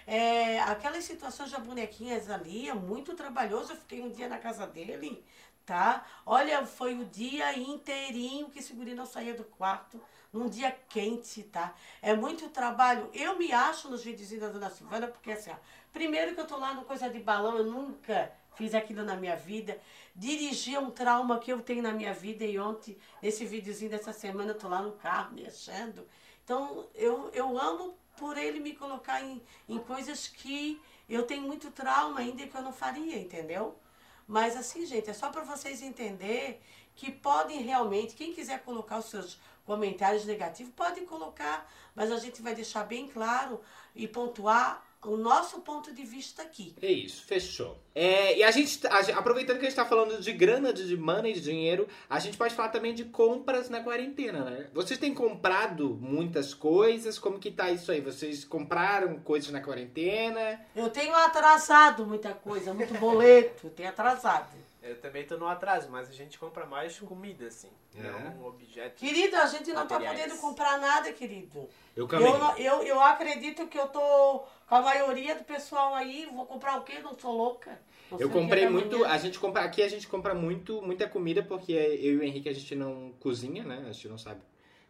é, 0.07 0.61
aquelas 0.61 1.05
situações 1.05 1.51
de 1.51 1.61
bonequinhas 1.61 2.29
ali 2.31 2.69
é 2.69 2.75
muito 2.75 3.15
trabalhoso. 3.15 3.73
Eu 3.73 3.77
fiquei 3.77 4.03
um 4.03 4.11
dia 4.11 4.29
na 4.29 4.39
casa 4.39 4.67
dele, 4.67 5.23
tá? 5.65 6.05
Olha, 6.27 6.65
foi 6.67 6.95
o 6.95 7.05
dia 7.05 7.57
inteirinho 7.59 8.51
que 8.51 8.63
guri 8.73 8.95
não 8.95 9.07
saía 9.07 9.35
do 9.35 9.45
quarto, 9.45 10.01
num 10.33 10.49
dia 10.49 10.77
quente, 10.89 11.43
tá? 11.45 11.75
É 12.03 12.15
muito 12.15 12.49
trabalho. 12.49 13.09
Eu 13.15 13.39
me 13.39 13.53
acho 13.53 13.89
nos 13.89 14.03
videozinhos 14.03 14.43
da 14.43 14.51
Dona 14.51 14.71
Silvana, 14.71 15.07
porque 15.07 15.33
assim, 15.33 15.51
ó, 15.51 15.57
primeiro 15.93 16.35
que 16.35 16.41
eu 16.41 16.47
tô 16.47 16.57
lá 16.57 16.75
no 16.75 16.85
Coisa 16.85 17.09
de 17.09 17.21
Balão, 17.21 17.57
eu 17.57 17.65
nunca 17.65 18.33
fiz 18.57 18.75
aquilo 18.75 19.05
na 19.05 19.17
minha 19.17 19.37
vida. 19.37 19.79
Dirigir 20.15 20.79
um 20.79 20.91
trauma 20.91 21.39
que 21.39 21.53
eu 21.53 21.61
tenho 21.61 21.83
na 21.83 21.93
minha 21.93 22.13
vida 22.13 22.45
e 22.45 22.59
ontem, 22.59 22.97
nesse 23.23 23.45
videozinho 23.45 23.91
dessa 23.91 24.13
semana, 24.13 24.51
eu 24.51 24.59
tô 24.59 24.69
lá 24.69 24.83
no 24.83 24.93
carro 24.93 25.35
mexendo. 25.35 26.07
Então, 26.45 26.89
eu, 26.95 27.31
eu 27.33 27.59
amo 27.59 27.97
por 28.17 28.37
ele 28.37 28.61
me 28.61 28.75
colocar 28.75 29.23
em, 29.23 29.43
em 29.69 29.79
coisas 29.79 30.29
que 30.29 30.81
eu 31.09 31.25
tenho 31.25 31.43
muito 31.43 31.71
trauma 31.71 32.21
ainda 32.21 32.47
que 32.47 32.57
eu 32.57 32.63
não 32.63 32.73
faria, 32.73 33.19
entendeu? 33.19 33.79
Mas 34.27 34.57
assim, 34.57 34.87
gente, 34.87 35.11
é 35.11 35.13
só 35.13 35.31
para 35.31 35.43
vocês 35.43 35.83
entenderem 35.83 36.59
que 36.97 37.11
podem 37.11 37.61
realmente, 37.61 38.15
quem 38.15 38.33
quiser 38.33 38.63
colocar 38.63 38.99
os 38.99 39.07
seus 39.07 39.39
comentários 39.65 40.25
negativos, 40.25 40.73
pode 40.75 41.01
colocar, 41.03 41.71
mas 41.95 42.11
a 42.13 42.19
gente 42.19 42.43
vai 42.43 42.55
deixar 42.55 42.85
bem 42.85 43.09
claro 43.09 43.61
e 43.95 44.07
pontuar 44.07 44.85
o 45.11 45.17
nosso 45.17 45.61
ponto 45.61 45.93
de 45.93 46.05
vista 46.05 46.43
aqui. 46.43 46.75
É 46.81 46.91
isso, 46.91 47.25
fechou. 47.25 47.77
É, 47.95 48.37
e 48.39 48.43
a 48.43 48.51
gente, 48.51 48.87
a 48.89 49.03
gente- 49.03 49.17
aproveitando 49.17 49.59
que 49.59 49.67
a 49.67 49.69
gente 49.69 49.77
tá 49.77 49.85
falando 49.85 50.21
de 50.21 50.33
grana, 50.33 50.73
de, 50.73 50.87
de 50.87 50.97
money, 50.97 51.33
de 51.33 51.41
dinheiro, 51.41 51.87
a 52.11 52.19
gente 52.19 52.37
pode 52.37 52.55
falar 52.55 52.71
também 52.71 52.93
de 52.95 53.05
compras 53.05 53.71
na 53.71 53.81
quarentena, 53.83 54.45
né? 54.45 54.69
Vocês 54.75 54.99
têm 54.99 55.15
comprado 55.15 55.97
muitas 56.01 56.53
coisas? 56.53 57.19
Como 57.19 57.39
que 57.39 57.51
tá 57.51 57.71
isso 57.71 57.93
aí? 57.93 58.01
Vocês 58.01 58.45
compraram 58.45 59.19
coisas 59.21 59.51
na 59.51 59.61
quarentena? 59.61 60.61
Eu 60.75 60.91
tenho 60.91 61.15
atrasado 61.15 62.05
muita 62.07 62.33
coisa, 62.35 62.75
muito 62.75 62.95
boleto, 62.95 63.69
tenho 63.71 63.89
atrasado. 63.89 64.65
Eu 64.83 65.01
também 65.01 65.25
tô 65.25 65.39
no 65.39 65.49
atraso, 65.49 65.89
mas 65.91 66.11
a 66.11 66.13
gente 66.13 66.39
compra 66.39 66.67
mais 66.67 66.99
comida, 66.99 67.47
assim. 67.47 67.71
É. 67.97 68.03
Não 68.03 68.45
objetos. 68.45 68.99
Querido, 69.01 69.35
a 69.37 69.47
gente 69.47 69.73
não 69.73 69.87
tá 69.87 69.95
Materiais. 69.99 70.21
podendo 70.21 70.41
comprar 70.43 70.79
nada, 70.79 71.11
querido. 71.11 71.67
Eu 71.97 72.07
Eu, 72.11 72.21
não- 72.39 72.59
eu, 72.59 72.83
eu 72.83 73.01
acredito 73.01 73.67
que 73.67 73.79
eu 73.79 73.87
tô 73.89 74.43
com 74.67 74.75
a 74.75 74.83
maioria 74.83 75.35
do 75.35 75.45
pessoal 75.45 75.95
aí. 75.95 76.29
Vou 76.33 76.47
comprar 76.47 76.79
o 76.79 76.83
quê? 76.83 77.01
Não 77.03 77.19
sou 77.19 77.37
louca. 77.37 77.81
Não 78.11 78.19
Eu 78.19 78.31
comprei 78.31 78.69
muito, 78.69 79.05
a 79.05 79.17
gente 79.19 79.39
compra, 79.39 79.63
aqui 79.63 79.83
a 79.83 79.89
gente 79.89 80.07
compra 80.07 80.35
muito, 80.35 80.83
muita 80.83 81.09
comida 81.09 81.43
porque 81.43 81.73
eu 81.73 82.15
e 82.15 82.17
o 82.17 82.23
Henrique 82.23 82.49
a 82.49 82.53
gente 82.53 82.75
não 82.75 83.13
cozinha, 83.21 83.65
né? 83.65 83.85
A 83.89 83.93
gente 83.93 84.09
não 84.09 84.19
sabe, 84.19 84.41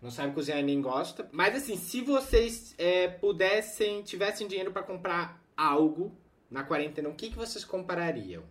não 0.00 0.10
sabe 0.10 0.34
cozinhar 0.34 0.60
e 0.60 0.62
nem 0.62 0.80
gosta. 0.80 1.28
Mas 1.32 1.54
assim, 1.54 1.76
se 1.76 2.00
vocês 2.00 2.74
é, 2.78 3.08
pudessem, 3.08 4.02
tivessem 4.02 4.46
dinheiro 4.46 4.72
pra 4.72 4.82
comprar 4.82 5.40
algo 5.56 6.12
na 6.50 6.64
quarentena, 6.64 7.08
o 7.08 7.14
que, 7.14 7.30
que 7.30 7.36
vocês 7.36 7.64
comprariam? 7.64 8.42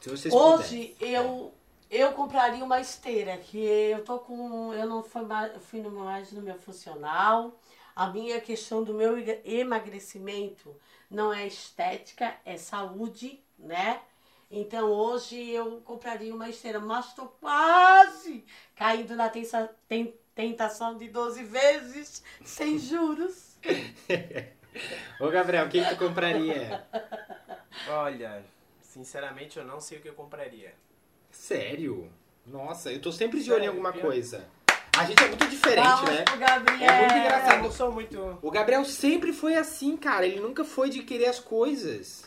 Se 0.00 0.08
vocês 0.08 0.32
Hoje 0.32 0.94
pudessem. 0.98 1.14
eu, 1.14 1.54
eu 1.90 2.12
compraria 2.12 2.64
uma 2.64 2.80
esteira, 2.80 3.36
que 3.36 3.58
eu 3.58 4.04
tô 4.04 4.18
com. 4.18 4.72
Eu 4.74 4.86
não 4.86 5.02
fui 5.02 5.22
mais, 5.22 5.52
fui 5.64 5.82
mais 5.82 6.32
no 6.32 6.42
meu 6.42 6.56
funcional. 6.58 7.58
A 7.98 8.10
minha 8.10 8.40
questão 8.40 8.84
do 8.84 8.94
meu 8.94 9.16
emagrecimento 9.44 10.76
não 11.10 11.32
é 11.34 11.48
estética, 11.48 12.32
é 12.44 12.56
saúde, 12.56 13.42
né? 13.58 14.00
Então 14.48 14.92
hoje 14.92 15.50
eu 15.50 15.80
compraria 15.80 16.32
uma 16.32 16.48
esteira, 16.48 16.78
mas 16.78 17.06
estou 17.06 17.26
quase 17.40 18.44
caindo 18.76 19.16
na 19.16 19.28
tensa- 19.28 19.74
ten- 19.88 20.14
tentação 20.32 20.96
de 20.96 21.08
12 21.08 21.42
vezes 21.42 22.22
sem 22.44 22.78
juros. 22.78 23.58
Ô 25.18 25.28
Gabriel, 25.28 25.66
o 25.66 25.68
que, 25.68 25.84
tu 25.84 25.96
compraria? 25.96 26.86
Olha, 27.88 28.44
sinceramente 28.80 29.58
eu 29.58 29.64
não 29.64 29.80
sei 29.80 29.98
o 29.98 30.00
que 30.00 30.08
eu 30.08 30.14
compraria. 30.14 30.72
Sério? 31.32 32.12
Nossa, 32.46 32.92
eu 32.92 33.00
tô 33.02 33.10
sempre 33.10 33.42
de 33.42 33.50
olho 33.52 33.64
em 33.64 33.66
alguma 33.66 33.92
coisa. 33.92 34.48
A 34.98 35.04
gente 35.04 35.22
é 35.22 35.28
muito 35.28 35.46
diferente, 35.48 35.86
Vamos 35.86 36.10
né? 36.10 36.22
pro 36.24 36.38
Gabriel. 36.38 36.90
É 36.90 36.98
muito 37.00 37.12
Eu 37.14 37.18
engraçado. 37.20 37.62
não 37.62 37.72
sou 37.72 37.92
muito. 37.92 38.38
O 38.42 38.50
Gabriel 38.50 38.84
sempre 38.84 39.32
foi 39.32 39.56
assim, 39.56 39.96
cara. 39.96 40.26
Ele 40.26 40.40
nunca 40.40 40.64
foi 40.64 40.90
de 40.90 41.02
querer 41.02 41.26
as 41.26 41.38
coisas. 41.38 42.24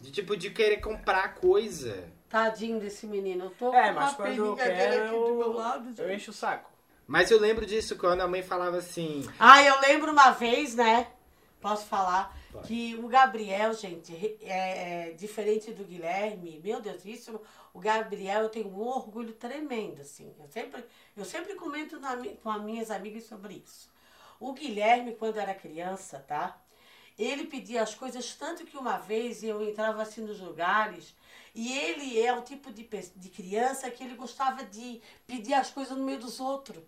De 0.00 0.10
tipo, 0.10 0.36
de 0.36 0.50
querer 0.50 0.78
comprar 0.78 1.34
coisa. 1.34 2.04
Tadinho 2.28 2.78
desse 2.78 3.06
menino. 3.06 3.46
Eu 3.46 3.50
tô 3.50 3.74
É, 3.74 3.88
com 3.88 3.94
mas 4.00 4.08
uma 4.10 4.14
quando 4.14 4.36
eu 4.46 4.54
quero, 4.56 5.02
aqui 5.04 5.10
do 5.14 5.34
meu 5.36 5.52
lado. 5.52 5.88
eu 5.98 6.06
gente. 6.08 6.16
encho 6.16 6.30
o 6.30 6.34
saco. 6.34 6.70
Mas 7.06 7.30
eu 7.30 7.40
lembro 7.40 7.66
disso 7.66 7.96
quando 7.96 8.20
a 8.20 8.28
mãe 8.28 8.42
falava 8.42 8.76
assim. 8.76 9.28
Ah, 9.38 9.62
eu 9.62 9.80
lembro 9.80 10.12
uma 10.12 10.30
vez, 10.30 10.74
né? 10.74 11.08
Posso 11.60 11.86
falar? 11.86 12.36
Pode. 12.52 12.68
Que 12.68 12.94
o 13.02 13.08
Gabriel, 13.08 13.72
gente, 13.74 14.14
é, 14.42 15.08
é 15.08 15.12
diferente 15.12 15.72
do 15.72 15.84
Guilherme. 15.84 16.60
Meu 16.64 16.80
Deus, 16.80 17.04
isso. 17.04 17.40
O 17.72 17.80
Gabriel, 17.80 18.42
eu 18.42 18.48
tenho 18.48 18.68
um 18.68 18.80
orgulho 18.80 19.32
tremendo, 19.34 20.00
assim. 20.00 20.34
Eu 20.38 20.48
sempre, 20.48 20.84
eu 21.16 21.24
sempre 21.24 21.54
comento 21.54 21.98
na 22.00 22.16
com 22.42 22.50
as 22.50 22.62
minhas 22.62 22.90
amigas 22.90 23.24
sobre 23.24 23.62
isso. 23.64 23.90
O 24.40 24.52
Guilherme, 24.52 25.14
quando 25.14 25.38
era 25.38 25.54
criança, 25.54 26.18
tá? 26.26 26.58
Ele 27.18 27.44
pedia 27.46 27.82
as 27.82 27.94
coisas 27.94 28.34
tanto 28.34 28.64
que 28.64 28.76
uma 28.76 28.96
vez 28.98 29.42
eu 29.44 29.62
entrava 29.68 30.02
assim 30.02 30.22
nos 30.22 30.40
lugares 30.40 31.14
E 31.54 31.76
ele 31.76 32.20
é 32.20 32.32
o 32.32 32.42
tipo 32.42 32.72
de, 32.72 32.84
de 33.16 33.28
criança 33.28 33.90
que 33.90 34.02
ele 34.04 34.14
gostava 34.14 34.64
de 34.64 35.00
pedir 35.26 35.54
as 35.54 35.70
coisas 35.70 35.96
no 35.96 36.04
meio 36.04 36.18
dos 36.18 36.40
outros. 36.40 36.82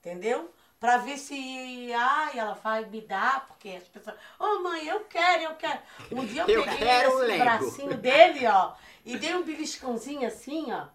Entendeu? 0.00 0.52
Pra 0.78 0.98
ver 0.98 1.16
se, 1.16 1.92
ai, 1.94 2.38
ela 2.38 2.54
vai 2.54 2.84
me 2.84 3.00
dar, 3.00 3.46
porque 3.46 3.70
as 3.70 3.84
pessoas, 3.84 4.16
ô 4.38 4.60
mãe, 4.60 4.86
eu 4.86 5.00
quero, 5.04 5.44
eu 5.44 5.54
quero. 5.56 5.80
Um 6.12 6.26
dia 6.26 6.42
eu, 6.42 6.48
Eu 6.48 6.64
peguei 6.64 6.88
esse 7.06 7.24
Lego. 7.24 7.38
bracinho 7.44 7.96
dele, 7.96 8.46
ó, 8.46 8.74
e 9.04 9.18
dei 9.18 9.34
um 9.34 9.42
beliscãozinho 9.42 10.26
assim, 10.26 10.72
ó, 10.72 10.88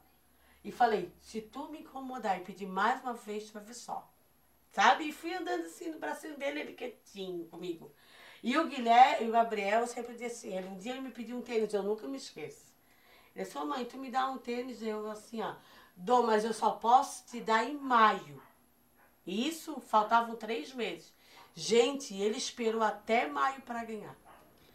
e 0.64 0.72
falei, 0.72 1.12
se 1.22 1.42
tu 1.42 1.70
me 1.70 1.80
incomodar 1.80 2.40
e 2.40 2.44
pedir 2.44 2.66
mais 2.66 3.02
uma 3.02 3.14
vez, 3.14 3.46
tu 3.46 3.54
vai 3.54 3.64
ver 3.64 3.74
só. 3.74 4.12
Sabe? 4.72 5.06
E 5.06 5.12
fui 5.12 5.34
andando 5.34 5.66
assim 5.66 5.90
no 5.90 6.00
bracinho 6.00 6.38
dele, 6.38 6.60
ele 6.60 6.74
quietinho 6.74 7.46
comigo. 7.46 7.92
E 8.44 8.58
o 8.58 8.68
Guilherme, 8.68 9.26
e 9.26 9.30
o 9.30 9.32
Gabriel, 9.32 9.82
eu 9.82 9.88
sempre 9.88 10.14
disse 10.14 10.48
assim, 10.48 10.58
ele, 10.58 10.68
um 10.68 10.78
dia 10.78 10.94
ele 10.94 11.02
me 11.02 11.12
pediu 11.12 11.38
um 11.38 11.42
tênis, 11.42 11.74
eu 11.74 11.84
nunca 11.84 12.08
me 12.08 12.18
esqueço. 12.18 12.70
Ele 13.36 13.46
falou, 13.46 13.70
mãe, 13.70 13.86
tu 13.86 13.98
me 13.98 14.10
dá 14.10 14.30
um 14.30 14.38
tênis, 14.38 14.82
eu 14.82 15.10
assim, 15.10 15.42
ó, 15.42 15.56
dou, 15.96 16.24
mas 16.24 16.44
eu 16.44 16.54
só 16.54 16.72
posso 16.72 17.26
te 17.26 17.40
dar 17.40 17.64
em 17.64 17.78
maio. 17.78 18.42
E 19.26 19.48
Isso, 19.48 19.80
faltavam 19.82 20.36
três 20.36 20.74
meses. 20.74 21.14
Gente, 21.54 22.16
ele 22.16 22.38
esperou 22.38 22.82
até 22.82 23.28
maio 23.28 23.62
para 23.62 23.84
ganhar. 23.84 24.16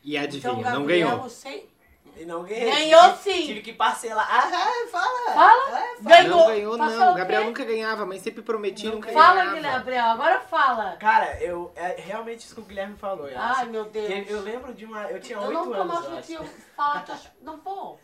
E 0.03 0.18
adivinha, 0.18 0.53
então, 0.53 0.62
não 0.62 0.81
Gabriel, 0.81 1.09
ganhou. 1.09 1.23
Você... 1.23 1.68
E 2.16 2.24
não 2.24 2.44
ganhei. 2.44 2.70
Ganhou 2.70 3.16
sim. 3.16 3.46
Tive 3.46 3.60
que 3.62 3.72
parcelar. 3.72 4.26
Ah, 4.30 4.86
fala. 4.90 5.32
Fala. 5.34 5.78
É, 5.78 5.96
fala. 5.96 6.16
Ganhou. 6.16 6.38
Não 6.38 6.46
ganhou, 6.46 6.78
Passou 6.78 6.98
não. 6.98 7.12
o 7.12 7.14
Gabriel 7.16 7.40
quê? 7.42 7.46
nunca 7.48 7.64
ganhava, 7.64 8.06
mas 8.06 8.22
sempre 8.22 8.42
prometia 8.42 8.90
nunca 8.90 9.10
Fala, 9.12 9.34
ganhava. 9.36 9.54
Guilherme, 9.56 9.78
Gabriel, 9.78 10.04
agora 10.04 10.40
fala. 10.40 10.96
Cara, 10.96 11.42
eu, 11.42 11.72
é 11.74 12.00
realmente 12.00 12.40
isso 12.44 12.54
que 12.54 12.60
o 12.60 12.64
Guilherme 12.64 12.96
falou. 12.96 13.26
eu 13.28 13.36
Ai, 13.38 13.62
acho. 13.62 13.66
meu 13.70 13.84
Deus. 13.86 14.06
Que 14.06 14.32
Eu 14.32 14.40
lembro 14.42 14.72
de 14.72 14.84
uma. 14.84 15.02
Eu 15.10 15.20
tinha 15.20 15.40
oito 15.40 15.52
nunca 15.52 15.76
anos. 15.78 15.94
mais 15.94 16.30
eu 16.30 16.38
acho. 16.38 16.44
te 16.44 16.50
falar, 16.76 17.04
tuas- 17.04 17.30
não 17.42 17.56
vou. 17.56 18.00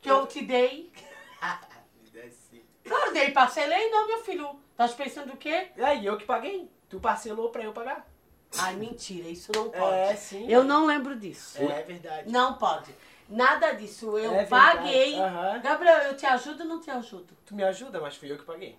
Que 0.00 0.10
eu 0.10 0.26
te 0.26 0.42
dei. 0.42 0.90
Claro, 2.84 3.12
dei, 3.14 3.30
parcelei, 3.30 3.88
não, 3.90 4.06
meu 4.06 4.18
filho. 4.22 4.60
Tá 4.76 4.86
pensando 4.88 5.32
o 5.32 5.36
quê? 5.38 5.68
E 5.76 5.82
aí, 5.82 6.04
eu 6.04 6.18
que 6.18 6.24
paguei. 6.26 6.70
Tu 6.88 7.00
parcelou 7.00 7.48
pra 7.48 7.62
eu 7.62 7.72
pagar. 7.72 8.06
Ai, 8.58 8.74
mentira, 8.76 9.26
isso 9.28 9.50
não 9.54 9.70
pode. 9.70 9.96
É, 9.96 10.14
sim. 10.14 10.46
Eu 10.50 10.62
não 10.64 10.84
lembro 10.86 11.16
disso. 11.16 11.58
É 11.62 11.82
verdade. 11.82 12.30
Não 12.30 12.54
pode. 12.54 12.94
Nada 13.28 13.72
disso. 13.72 14.16
Eu 14.18 14.34
É 14.34 14.44
paguei. 14.46 15.18
Aham. 15.18 15.60
Gabriel, 15.60 15.98
eu 16.02 16.16
te 16.16 16.26
ajudo 16.26 16.62
ou 16.62 16.68
não 16.68 16.80
te 16.80 16.90
ajudo? 16.90 17.36
Tu 17.46 17.54
me 17.54 17.64
ajuda, 17.64 18.00
mas 18.00 18.16
fui 18.16 18.30
eu 18.30 18.38
que 18.38 18.44
paguei. 18.44 18.78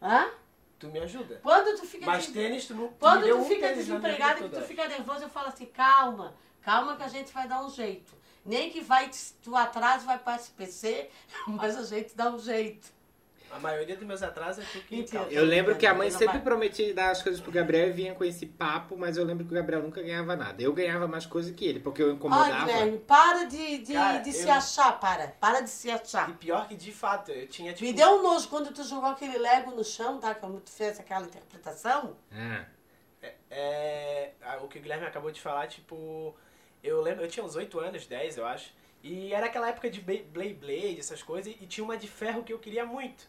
Hã? 0.00 0.30
Tu 0.78 0.86
me 0.88 1.00
ajuda. 1.00 1.40
Quando 1.42 1.78
tu 1.78 1.86
fica 1.86 2.06
Mas 2.06 2.24
des- 2.26 2.34
tênis, 2.34 2.66
tu 2.66 2.74
não. 2.74 2.88
Quando 2.98 3.26
tu 3.26 3.36
um 3.36 3.44
fica 3.44 3.72
desempregado 3.72 4.46
e 4.46 4.48
tu 4.48 4.60
fica 4.62 4.86
nervoso, 4.88 5.22
eu 5.22 5.28
falo 5.28 5.48
assim, 5.48 5.66
calma, 5.66 6.34
calma 6.62 6.96
que 6.96 7.02
a 7.02 7.08
gente 7.08 7.32
vai 7.32 7.48
dar 7.48 7.64
um 7.64 7.70
jeito. 7.70 8.12
Nem 8.44 8.70
que 8.70 8.80
vai, 8.82 9.10
tu 9.42 9.56
atraso 9.56 10.04
vai 10.04 10.18
para 10.18 10.36
SPC, 10.36 11.08
mas 11.46 11.76
a 11.76 11.82
gente 11.84 12.14
dá 12.14 12.28
um 12.30 12.38
jeito. 12.38 12.92
A 13.54 13.58
maioria 13.60 13.96
dos 13.96 14.04
meus 14.06 14.22
atrasos 14.22 14.64
é 14.64 14.66
tu 14.72 14.80
que. 14.84 14.96
Mentira. 14.96 15.26
Eu 15.30 15.44
lembro 15.44 15.76
que 15.76 15.86
a 15.86 15.94
mãe 15.94 16.10
sempre 16.10 16.26
vai. 16.34 16.42
prometia 16.42 16.92
dar 16.92 17.10
as 17.10 17.22
coisas 17.22 17.40
pro 17.40 17.52
Gabriel 17.52 17.88
e 17.88 17.92
vinha 17.92 18.14
com 18.14 18.24
esse 18.24 18.46
papo, 18.46 18.96
mas 18.96 19.16
eu 19.16 19.24
lembro 19.24 19.44
que 19.44 19.52
o 19.52 19.54
Gabriel 19.54 19.82
nunca 19.82 20.02
ganhava 20.02 20.34
nada. 20.34 20.62
Eu 20.62 20.72
ganhava 20.72 21.06
mais 21.06 21.24
coisa 21.26 21.52
que 21.52 21.64
ele, 21.64 21.78
porque 21.80 22.02
eu 22.02 22.08
Ai, 22.08 22.14
incomodava. 22.14 22.64
Guilherme, 22.66 22.98
para 22.98 23.44
de, 23.44 23.78
de, 23.78 23.92
Cara, 23.92 24.18
de 24.18 24.32
se 24.32 24.48
eu- 24.48 24.52
achar, 24.52 24.98
para. 24.98 25.28
Para 25.28 25.60
de 25.60 25.70
se 25.70 25.88
E 25.88 25.90
achar. 25.92 26.36
pior 26.38 26.66
que 26.68 26.74
de 26.74 26.90
fato, 26.92 27.30
eu 27.30 27.46
tinha 27.46 27.72
tipo. 27.72 27.84
Me 27.84 27.92
deu 27.92 28.18
um 28.18 28.22
nojo 28.22 28.48
quando 28.48 28.72
tu 28.72 28.82
jogou 28.82 29.10
aquele 29.10 29.38
Lego 29.38 29.70
no 29.70 29.84
chão, 29.84 30.18
tá? 30.18 30.34
Como 30.34 30.60
tu 30.60 30.70
fez 30.70 30.98
aquela 30.98 31.24
interpretação. 31.24 32.16
Ah, 32.32 32.64
É, 33.50 34.32
a- 34.42 34.58
o 34.58 34.68
que 34.68 34.78
o 34.78 34.82
Guilherme 34.82 35.06
acabou 35.06 35.30
de 35.30 35.40
falar, 35.40 35.66
tipo, 35.68 36.34
eu 36.82 37.00
lembro, 37.00 37.22
eu 37.24 37.28
tinha 37.28 37.44
uns 37.44 37.56
8 37.56 37.78
anos, 37.80 38.06
10 38.06 38.36
eu 38.36 38.44
acho, 38.46 38.72
e 39.02 39.32
era 39.32 39.46
aquela 39.46 39.68
época 39.68 39.88
de 39.88 40.00
Blade 40.00 40.24
Blade, 40.24 40.54
Blade, 40.54 40.98
essas 40.98 41.22
coisas, 41.22 41.54
e 41.60 41.66
tinha 41.66 41.84
uma 41.84 41.96
de 41.96 42.08
ferro 42.08 42.42
que 42.42 42.52
eu 42.52 42.58
queria 42.58 42.84
muito. 42.84 43.26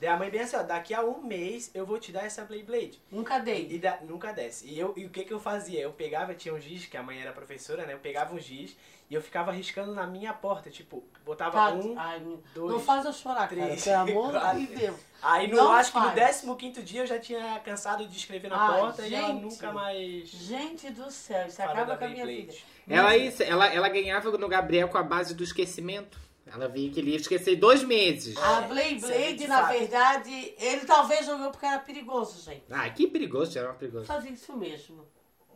Daí 0.00 0.08
a 0.08 0.16
mãe 0.16 0.30
bem 0.30 0.42
assim, 0.42 0.54
ó, 0.56 0.62
daqui 0.62 0.94
a 0.94 1.02
um 1.02 1.20
mês 1.22 1.70
eu 1.74 1.84
vou 1.84 1.98
te 1.98 2.12
dar 2.12 2.24
essa 2.24 2.44
Blade 2.44 2.62
Blade. 2.62 3.02
Nunca 3.10 3.38
dei. 3.40 3.66
e 3.70 3.78
da- 3.78 3.98
nunca 4.02 4.32
desce. 4.32 4.66
E, 4.66 4.78
eu, 4.78 4.92
e 4.96 5.04
o 5.06 5.10
que 5.10 5.24
que 5.24 5.32
eu 5.32 5.40
fazia? 5.40 5.80
Eu 5.80 5.92
pegava, 5.92 6.34
tinha 6.34 6.54
um 6.54 6.60
giz, 6.60 6.86
que 6.86 6.96
a 6.96 7.02
mãe 7.02 7.20
era 7.20 7.32
professora, 7.32 7.84
né? 7.84 7.94
Eu 7.94 7.98
pegava 7.98 8.32
um 8.34 8.38
giz 8.38 8.76
e 9.10 9.14
eu 9.14 9.20
ficava 9.20 9.50
riscando 9.50 9.92
na 9.94 10.06
minha 10.06 10.32
porta, 10.32 10.70
tipo, 10.70 11.02
botava 11.24 11.50
Tá, 11.52 11.70
um, 11.72 11.98
ai, 11.98 12.20
não- 12.20 12.40
dois, 12.54 12.72
não 12.74 12.80
faz 12.80 13.04
eu 13.06 13.12
chorar, 13.12 13.48
cara. 13.48 13.62
três, 13.66 13.82
Pelo 13.82 13.96
amor 13.96 14.32
de 14.54 14.66
Deus. 14.76 14.96
Aí 15.20 15.48
no, 15.48 15.56
Não 15.56 15.72
acho 15.72 15.90
que 15.90 15.98
no 15.98 16.12
faz. 16.12 16.44
15 16.56 16.82
dia 16.84 17.00
eu 17.00 17.06
já 17.06 17.18
tinha 17.18 17.58
cansado 17.64 18.06
de 18.06 18.16
escrever 18.16 18.48
na 18.48 18.56
Ai, 18.70 18.80
porta 18.80 19.04
e 19.04 19.12
ela 19.12 19.28
gente. 19.28 19.42
nunca 19.42 19.72
mais 19.72 20.28
Gente 20.28 20.90
do 20.90 21.10
céu, 21.10 21.48
isso 21.48 21.60
acaba 21.60 21.96
com 21.96 22.04
a 22.04 22.08
minha 22.08 22.24
Beyblade. 22.24 22.56
vida. 22.58 22.68
Ela, 22.88 23.16
isso- 23.16 23.42
ela, 23.42 23.66
ela 23.66 23.88
ganhava 23.88 24.30
no 24.38 24.46
Gabriel 24.48 24.88
com 24.88 24.96
a 24.98 25.02
base 25.02 25.34
do 25.34 25.42
esquecimento. 25.42 26.27
Ela 26.52 26.68
via 26.68 26.90
que 26.90 27.00
ele 27.00 27.10
ia 27.10 27.16
esquecer 27.16 27.56
dois 27.56 27.82
meses. 27.82 28.36
A 28.36 28.62
Blade 28.62 29.00
Blade, 29.00 29.34
de 29.34 29.46
na 29.46 29.62
fato. 29.62 29.78
verdade, 29.78 30.54
ele 30.58 30.84
talvez 30.86 31.26
jogou 31.26 31.50
porque 31.50 31.66
era 31.66 31.78
perigoso, 31.78 32.42
gente. 32.42 32.64
Ah, 32.70 32.88
que 32.90 33.06
perigoso, 33.06 33.52
já 33.52 33.60
era 33.60 33.74
perigoso. 33.74 34.06
Fazia 34.06 34.30
isso 34.30 34.56
mesmo. 34.56 35.06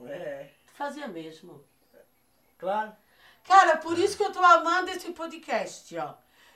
É, 0.06 0.48
Fazia 0.74 1.08
mesmo. 1.08 1.64
claro. 2.58 2.92
Cara, 3.44 3.76
por 3.78 3.98
isso 3.98 4.16
que 4.16 4.22
eu 4.22 4.30
tô 4.32 4.38
amando 4.38 4.90
esse 4.90 5.10
podcast, 5.12 5.96
ó. 5.98 6.14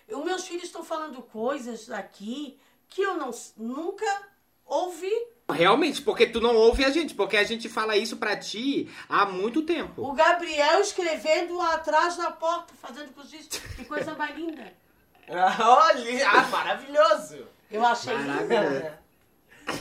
Os 0.08 0.24
meus 0.24 0.46
filhos 0.46 0.64
estão 0.64 0.84
falando 0.84 1.20
coisas 1.20 1.90
aqui 1.90 2.58
que 2.88 3.02
eu 3.02 3.16
não, 3.16 3.30
nunca 3.56 4.04
ouvi. 4.66 5.12
Realmente, 5.48 6.02
porque 6.02 6.26
tu 6.26 6.40
não 6.40 6.56
ouve 6.56 6.84
a 6.84 6.90
gente, 6.90 7.14
porque 7.14 7.36
a 7.36 7.44
gente 7.44 7.68
fala 7.68 7.96
isso 7.96 8.16
pra 8.16 8.36
ti 8.36 8.90
há 9.08 9.24
muito 9.24 9.62
tempo. 9.62 10.02
O 10.02 10.12
Gabriel 10.12 10.80
escrevendo 10.80 11.60
atrás 11.60 12.16
da 12.16 12.32
porta, 12.32 12.74
fazendo 12.74 13.14
cozice. 13.14 13.48
Que 13.76 13.84
coisa 13.84 14.14
mais 14.14 14.34
linda. 14.36 14.72
Olha, 15.28 16.28
ah, 16.30 16.42
maravilhoso. 16.48 17.46
Eu 17.70 17.84
achei 17.84 18.14
lindo. 18.16 18.96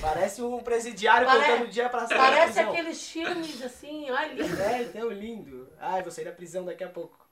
Parece 0.02 0.42
um 0.42 0.60
presidiário 0.62 1.28
Pare- 1.28 1.40
contando 1.44 1.64
o 1.66 1.68
dia 1.68 1.88
pra 1.90 2.08
sair 2.08 2.18
da 2.18 2.24
Parece 2.24 2.54
prisão. 2.54 2.72
aqueles 2.72 3.08
filmes 3.10 3.62
assim, 3.64 4.10
olha 4.10 4.34
lindo. 4.34 4.62
É, 4.62 4.84
tão 4.86 5.10
lindo. 5.10 5.70
Ai, 5.80 6.02
vou 6.02 6.12
sair 6.12 6.26
da 6.26 6.32
prisão 6.32 6.66
daqui 6.66 6.84
a 6.84 6.90
pouco. 6.90 7.24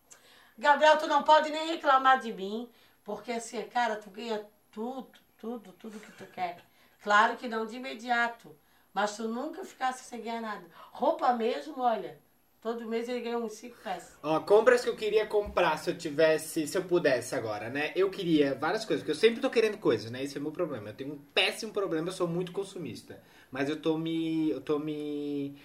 Gabriel, 0.55 0.97
tu 0.97 1.07
não 1.07 1.23
pode 1.23 1.49
nem 1.49 1.67
reclamar 1.69 2.19
de 2.19 2.31
mim, 2.31 2.69
porque 3.03 3.31
assim, 3.31 3.59
cara, 3.63 3.95
tu 3.95 4.11
ganha 4.11 4.45
tudo, 4.71 5.09
tudo, 5.39 5.71
tudo 5.73 5.99
que 5.99 6.11
tu 6.11 6.25
quer. 6.27 6.57
Claro 7.03 7.37
que 7.37 7.47
não 7.47 7.65
de 7.65 7.75
imediato, 7.75 8.55
mas 8.93 9.15
tu 9.17 9.27
nunca 9.27 9.63
ficasse 9.63 10.03
sem 10.05 10.21
ganhar 10.21 10.41
nada. 10.41 10.65
Roupa 10.91 11.33
mesmo, 11.33 11.79
olha, 11.81 12.17
todo 12.61 12.87
mês 12.87 13.07
ele 13.09 13.21
ganha 13.21 13.37
uns 13.37 13.53
cinco 13.53 13.77
peças. 13.83 14.17
Ó, 14.23 14.39
compras 14.39 14.81
que 14.83 14.89
eu 14.89 14.95
queria 14.95 15.25
comprar 15.27 15.77
se 15.77 15.89
eu 15.89 15.97
tivesse, 15.97 16.65
se 16.65 16.77
eu 16.77 16.83
pudesse 16.85 17.35
agora, 17.35 17.69
né? 17.69 17.91
Eu 17.93 18.09
queria 18.09 18.55
várias 18.55 18.85
coisas, 18.85 19.01
porque 19.03 19.11
eu 19.11 19.15
sempre 19.19 19.41
tô 19.41 19.49
querendo 19.49 19.77
coisas, 19.77 20.09
né? 20.09 20.23
Esse 20.23 20.37
é 20.37 20.39
o 20.39 20.43
meu 20.43 20.51
problema. 20.51 20.89
Eu 20.89 20.93
tenho 20.93 21.13
um 21.13 21.17
péssimo 21.33 21.73
problema, 21.73 22.07
eu 22.07 22.13
sou 22.13 22.27
muito 22.27 22.53
consumista. 22.53 23.21
Mas 23.51 23.67
eu 23.69 23.75
tô 23.81 23.97
me. 23.97 24.49
Eu 24.49 24.61
tô 24.61 24.79
me. 24.79 25.55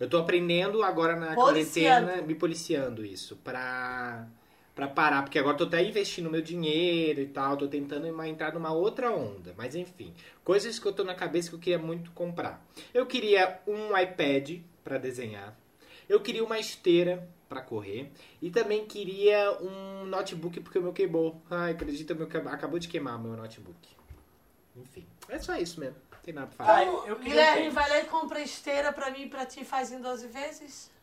Eu 0.00 0.08
tô 0.08 0.18
aprendendo 0.18 0.82
agora 0.82 1.14
na 1.16 1.34
Policiando. 1.34 2.06
quarentena, 2.06 2.22
me 2.22 2.34
policiando 2.34 3.04
isso, 3.04 3.36
pra. 3.44 4.26
Pra 4.76 4.86
parar, 4.86 5.22
porque 5.22 5.38
agora 5.38 5.54
eu 5.54 5.58
tô 5.58 5.64
até 5.64 5.82
investindo 5.82 6.30
meu 6.30 6.42
dinheiro 6.42 7.18
e 7.22 7.26
tal, 7.26 7.56
tô 7.56 7.66
tentando 7.66 8.06
uma- 8.10 8.28
entrar 8.28 8.52
numa 8.52 8.70
outra 8.72 9.10
onda. 9.10 9.54
Mas 9.56 9.74
enfim, 9.74 10.14
coisas 10.44 10.78
que 10.78 10.86
eu 10.86 10.92
tô 10.92 11.02
na 11.02 11.14
cabeça 11.14 11.48
que 11.48 11.54
eu 11.54 11.58
queria 11.58 11.78
muito 11.78 12.10
comprar. 12.10 12.62
Eu 12.92 13.06
queria 13.06 13.58
um 13.66 13.96
iPad 13.96 14.60
pra 14.84 14.98
desenhar. 14.98 15.56
Eu 16.06 16.20
queria 16.20 16.44
uma 16.44 16.58
esteira 16.58 17.26
pra 17.48 17.62
correr. 17.62 18.12
E 18.42 18.50
também 18.50 18.84
queria 18.86 19.50
um 19.62 20.04
notebook 20.04 20.60
porque 20.60 20.78
o 20.78 20.82
meu 20.82 20.92
queimou. 20.92 21.40
Ai, 21.50 21.72
acredita, 21.72 22.12
o 22.12 22.16
meu 22.16 22.26
que- 22.26 22.36
acabou 22.36 22.78
de 22.78 22.86
queimar 22.88 23.16
o 23.16 23.22
meu 23.22 23.34
notebook. 23.34 23.88
Enfim, 24.76 25.06
é 25.30 25.38
só 25.38 25.56
isso 25.56 25.80
mesmo. 25.80 25.96
Não 26.12 26.18
tem 26.20 26.34
nada 26.34 26.48
pra 26.48 26.66
falar. 26.66 26.76
Ai, 26.78 26.84
Então, 26.84 27.06
eu 27.06 27.18
Guilherme, 27.18 27.70
vai 27.70 27.88
lá 27.88 27.98
e 28.00 28.04
compra 28.04 28.40
esteira 28.42 28.92
pra 28.92 29.10
mim 29.10 29.22
e 29.22 29.28
pra 29.30 29.46
ti 29.46 29.64
faz 29.64 29.90
em 29.90 30.02
12 30.02 30.28
vezes? 30.28 30.94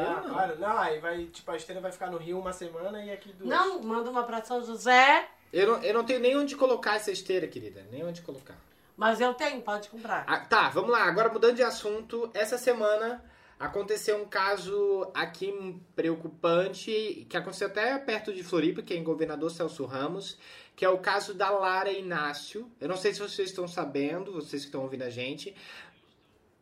Ah, 0.00 0.22
não. 0.22 0.30
claro. 0.34 0.58
Não, 0.58 0.78
aí 0.78 0.98
vai, 1.00 1.24
tipo, 1.26 1.50
a 1.50 1.56
esteira 1.56 1.80
vai 1.80 1.92
ficar 1.92 2.10
no 2.10 2.18
Rio 2.18 2.38
uma 2.38 2.52
semana 2.52 3.02
e 3.04 3.10
aqui 3.10 3.32
duas. 3.32 3.48
Não, 3.48 3.82
manda 3.82 4.10
uma 4.10 4.22
pra 4.24 4.42
São 4.44 4.64
José, 4.64 5.28
Eu 5.52 5.66
não, 5.66 5.82
eu 5.82 5.94
não 5.94 6.04
tenho 6.04 6.20
nem 6.20 6.36
onde 6.36 6.56
colocar 6.56 6.96
essa 6.96 7.10
esteira, 7.10 7.46
querida. 7.46 7.86
Nem 7.90 8.04
onde 8.04 8.22
colocar. 8.22 8.56
mas 8.96 9.20
eu 9.20 9.32
tenho, 9.34 9.60
pode 9.62 9.88
comprar. 9.88 10.24
Ah, 10.26 10.40
tá, 10.40 10.68
vamos 10.70 10.90
lá. 10.90 11.04
Agora 11.04 11.28
mudando 11.28 11.56
de 11.56 11.62
assunto. 11.62 12.30
Essa 12.34 12.58
semana 12.58 13.24
aconteceu 13.58 14.20
um 14.20 14.26
caso 14.26 15.10
aqui 15.14 15.80
preocupante, 15.94 17.26
que 17.28 17.36
aconteceu 17.36 17.68
até 17.68 17.96
perto 17.98 18.32
de 18.32 18.42
Floripa, 18.42 18.82
que 18.82 18.92
é 18.94 18.96
em 18.96 19.04
Governador 19.04 19.50
Celso 19.50 19.84
Ramos, 19.84 20.36
que 20.76 20.84
é 20.84 20.88
o 20.88 20.98
caso 20.98 21.34
da 21.34 21.50
Lara 21.50 21.90
Inácio. 21.90 22.70
Eu 22.80 22.88
não 22.88 22.96
sei 22.96 23.12
se 23.14 23.20
vocês 23.20 23.50
estão 23.50 23.66
sabendo, 23.68 24.32
vocês 24.32 24.62
que 24.62 24.68
estão 24.68 24.82
ouvindo 24.82 25.02
a 25.02 25.10
gente, 25.10 25.54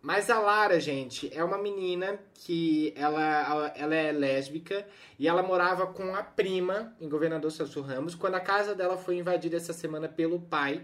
mas 0.03 0.29
a 0.29 0.41
Lara, 0.41 0.81
gente, 0.81 1.31
é 1.33 1.45
uma 1.45 1.57
menina 1.57 2.19
que 2.35 2.93
ela, 2.97 3.73
ela 3.77 3.95
é 3.95 4.11
lésbica 4.11 4.85
e 5.17 5.29
ela 5.29 5.45
morava 5.45 5.87
com 5.87 6.13
a 6.17 6.25
prima 6.25 6.93
em 7.01 7.09
Governador 7.09 7.53
Celso 7.53 7.81
Ramos 7.81 8.17
quando 8.17 8.35
a 8.35 8.41
casa 8.41 8.75
dela 8.75 8.97
foi 8.97 9.17
invadida 9.17 9.57
essa 9.57 9.73
semana 9.73 10.09
pelo 10.09 10.41
pai. 10.41 10.83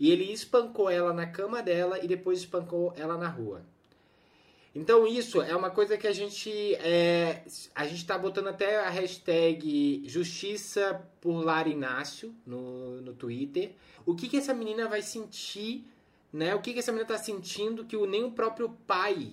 E 0.00 0.10
ele 0.10 0.32
espancou 0.32 0.88
ela 0.88 1.12
na 1.12 1.26
cama 1.26 1.62
dela 1.62 2.02
e 2.02 2.08
depois 2.08 2.38
espancou 2.38 2.94
ela 2.96 3.18
na 3.18 3.28
rua. 3.28 3.62
Então 4.74 5.06
isso 5.06 5.40
é 5.40 5.54
uma 5.54 5.70
coisa 5.70 5.96
que 5.96 6.06
a 6.06 6.12
gente 6.12 6.50
é, 6.76 7.44
a 7.74 7.86
gente 7.86 8.04
tá 8.04 8.18
botando 8.18 8.48
até 8.48 8.80
a 8.80 8.88
hashtag 8.88 10.02
Justiça 10.06 11.00
por 11.20 11.44
Lara 11.44 11.68
Inácio 11.68 12.34
no, 12.44 13.00
no 13.02 13.12
Twitter. 13.12 13.72
O 14.04 14.16
que 14.16 14.26
que 14.26 14.38
essa 14.38 14.52
menina 14.52 14.88
vai 14.88 15.00
sentir, 15.00 15.86
né? 16.34 16.52
O 16.52 16.60
que 16.60 16.72
que 16.72 16.80
essa 16.80 16.90
menina 16.90 17.06
tá 17.06 17.16
sentindo 17.16 17.84
que 17.84 17.96
o, 17.96 18.06
nem 18.06 18.24
o 18.24 18.32
próprio 18.32 18.68
pai 18.88 19.32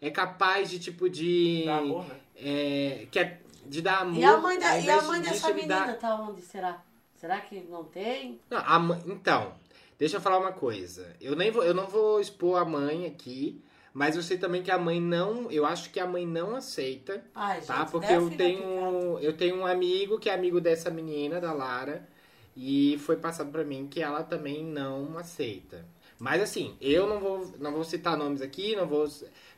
é 0.00 0.10
capaz 0.10 0.70
de 0.70 0.78
tipo 0.78 1.10
de 1.10 1.64
Dá 1.66 1.76
amor, 1.76 2.06
né? 2.06 2.20
é, 2.36 3.06
que 3.10 3.18
é- 3.18 3.38
de 3.66 3.82
dar 3.82 3.98
amor. 4.00 4.18
E 4.18 4.24
a 4.24 4.38
mãe, 4.38 4.58
da, 4.58 4.78
e 4.78 4.88
a 4.88 5.02
mãe 5.02 5.20
dessa 5.20 5.52
menina 5.52 5.92
tá 5.92 6.14
onde? 6.14 6.40
Será? 6.40 6.82
Será 7.14 7.38
que 7.42 7.60
não 7.68 7.84
tem? 7.84 8.40
Não, 8.48 8.58
a 8.58 8.98
então, 9.06 9.52
deixa 9.98 10.16
eu 10.16 10.22
falar 10.22 10.38
uma 10.38 10.52
coisa. 10.52 11.14
Eu 11.20 11.36
nem 11.36 11.50
vou, 11.50 11.62
eu 11.62 11.74
não 11.74 11.86
vou 11.86 12.18
expor 12.18 12.58
a 12.58 12.64
mãe 12.64 13.04
aqui, 13.06 13.62
mas 13.92 14.16
eu 14.16 14.22
sei 14.22 14.38
também 14.38 14.62
que 14.62 14.70
a 14.70 14.78
mãe 14.78 14.98
não, 14.98 15.50
eu 15.50 15.66
acho 15.66 15.90
que 15.90 16.00
a 16.00 16.06
mãe 16.06 16.26
não 16.26 16.56
aceita, 16.56 17.22
Ai, 17.34 17.56
gente, 17.56 17.66
tá? 17.66 17.84
Porque 17.84 18.10
eu 18.10 18.30
tenho, 18.30 19.18
eu 19.18 19.36
tenho 19.36 19.56
um 19.56 19.66
amigo 19.66 20.18
que 20.18 20.30
é 20.30 20.34
amigo 20.34 20.62
dessa 20.62 20.88
menina, 20.90 21.38
da 21.38 21.52
Lara, 21.52 22.08
e 22.56 22.98
foi 22.98 23.16
passado 23.16 23.50
pra 23.50 23.64
mim 23.64 23.86
que 23.88 24.02
ela 24.02 24.22
também 24.22 24.64
não 24.64 25.16
aceita. 25.18 25.84
Mas 26.20 26.42
assim, 26.42 26.76
eu 26.82 27.08
não 27.08 27.18
vou, 27.18 27.50
não 27.58 27.72
vou 27.72 27.82
citar 27.82 28.14
nomes 28.14 28.42
aqui, 28.42 28.76
não 28.76 28.86
vou, 28.86 29.08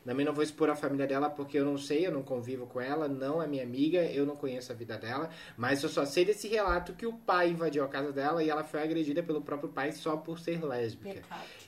também 0.05 0.25
não 0.25 0.33
vou 0.33 0.41
expor 0.41 0.69
a 0.69 0.75
família 0.75 1.05
dela 1.05 1.29
porque 1.29 1.59
eu 1.59 1.65
não 1.65 1.77
sei, 1.77 2.07
eu 2.07 2.11
não 2.11 2.23
convivo 2.23 2.65
com 2.65 2.79
ela, 2.79 3.05
não 3.05 3.43
é 3.43 3.47
minha 3.47 3.63
amiga, 3.63 4.01
eu 4.05 4.25
não 4.25 4.37
conheço 4.37 4.71
a 4.71 4.75
vida 4.75 4.97
dela, 4.97 5.29
mas 5.57 5.83
eu 5.83 5.89
só 5.89 6.05
sei 6.05 6.23
desse 6.23 6.47
relato 6.47 6.93
que 6.93 7.05
o 7.05 7.11
pai 7.11 7.49
invadiu 7.49 7.83
a 7.83 7.89
casa 7.89 8.13
dela 8.13 8.41
e 8.41 8.49
ela 8.49 8.63
foi 8.63 8.81
agredida 8.81 9.21
pelo 9.21 9.41
próprio 9.41 9.67
pai 9.67 9.91
só 9.91 10.15
por 10.15 10.39
ser 10.39 10.63
lésbica. 10.63 11.21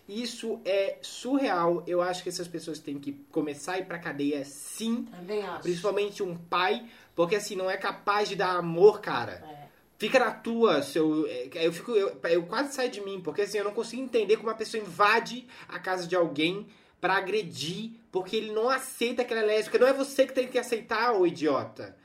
Isso 0.08 0.62
é 0.64 0.98
surreal. 1.02 1.84
Eu 1.86 2.02
acho 2.02 2.24
que 2.24 2.30
essas 2.30 2.48
pessoas 2.48 2.80
têm 2.80 2.98
que 2.98 3.12
começar 3.32 3.74
a 3.74 3.80
ir 3.80 3.86
pra 3.86 4.00
cadeia 4.00 4.46
sim, 4.46 5.04
Também 5.12 5.44
acho. 5.44 5.62
principalmente 5.62 6.24
um 6.24 6.38
pai, 6.38 6.86
porque 7.14 7.36
assim 7.36 7.58
não 7.58 7.70
é 7.70 7.76
capaz 7.76 8.30
de 8.30 8.38
dar 8.38 8.56
amor, 8.56 9.02
cara. 9.02 9.44
É. 9.46 9.65
Fica 9.98 10.20
na 10.20 10.32
tua, 10.32 10.82
seu. 10.82 11.26
é, 11.28 11.50
Eu 11.66 11.72
fico. 11.72 11.92
Eu, 11.92 12.20
eu 12.24 12.44
quase 12.44 12.74
saio 12.74 12.92
de 12.92 13.02
mim, 13.02 13.22
porque 13.22 13.42
assim, 13.44 13.58
eu 13.58 13.64
não 13.64 13.74
consigo 13.74 14.02
entender 14.02 14.36
como 14.38 14.50
uma 14.50 14.56
pessoa 14.56 14.84
invade 14.84 15.48
a 15.68 15.80
casa 15.80 16.06
de 16.06 16.16
alguém 16.16 16.68
pra 17.00 17.18
agredir, 17.18 17.92
porque 18.12 18.36
ele 18.36 18.52
não 18.52 18.70
aceita 18.70 19.24
que 19.24 19.32
ela 19.32 19.44
é 19.44 19.46
lésbica. 19.46 19.78
Não 19.78 19.88
é 19.88 19.94
você 19.94 20.26
que 20.26 20.34
tem 20.34 20.48
que 20.48 20.58
aceitar, 20.58 21.14
ô 21.14 21.26
idiota. 21.26 21.96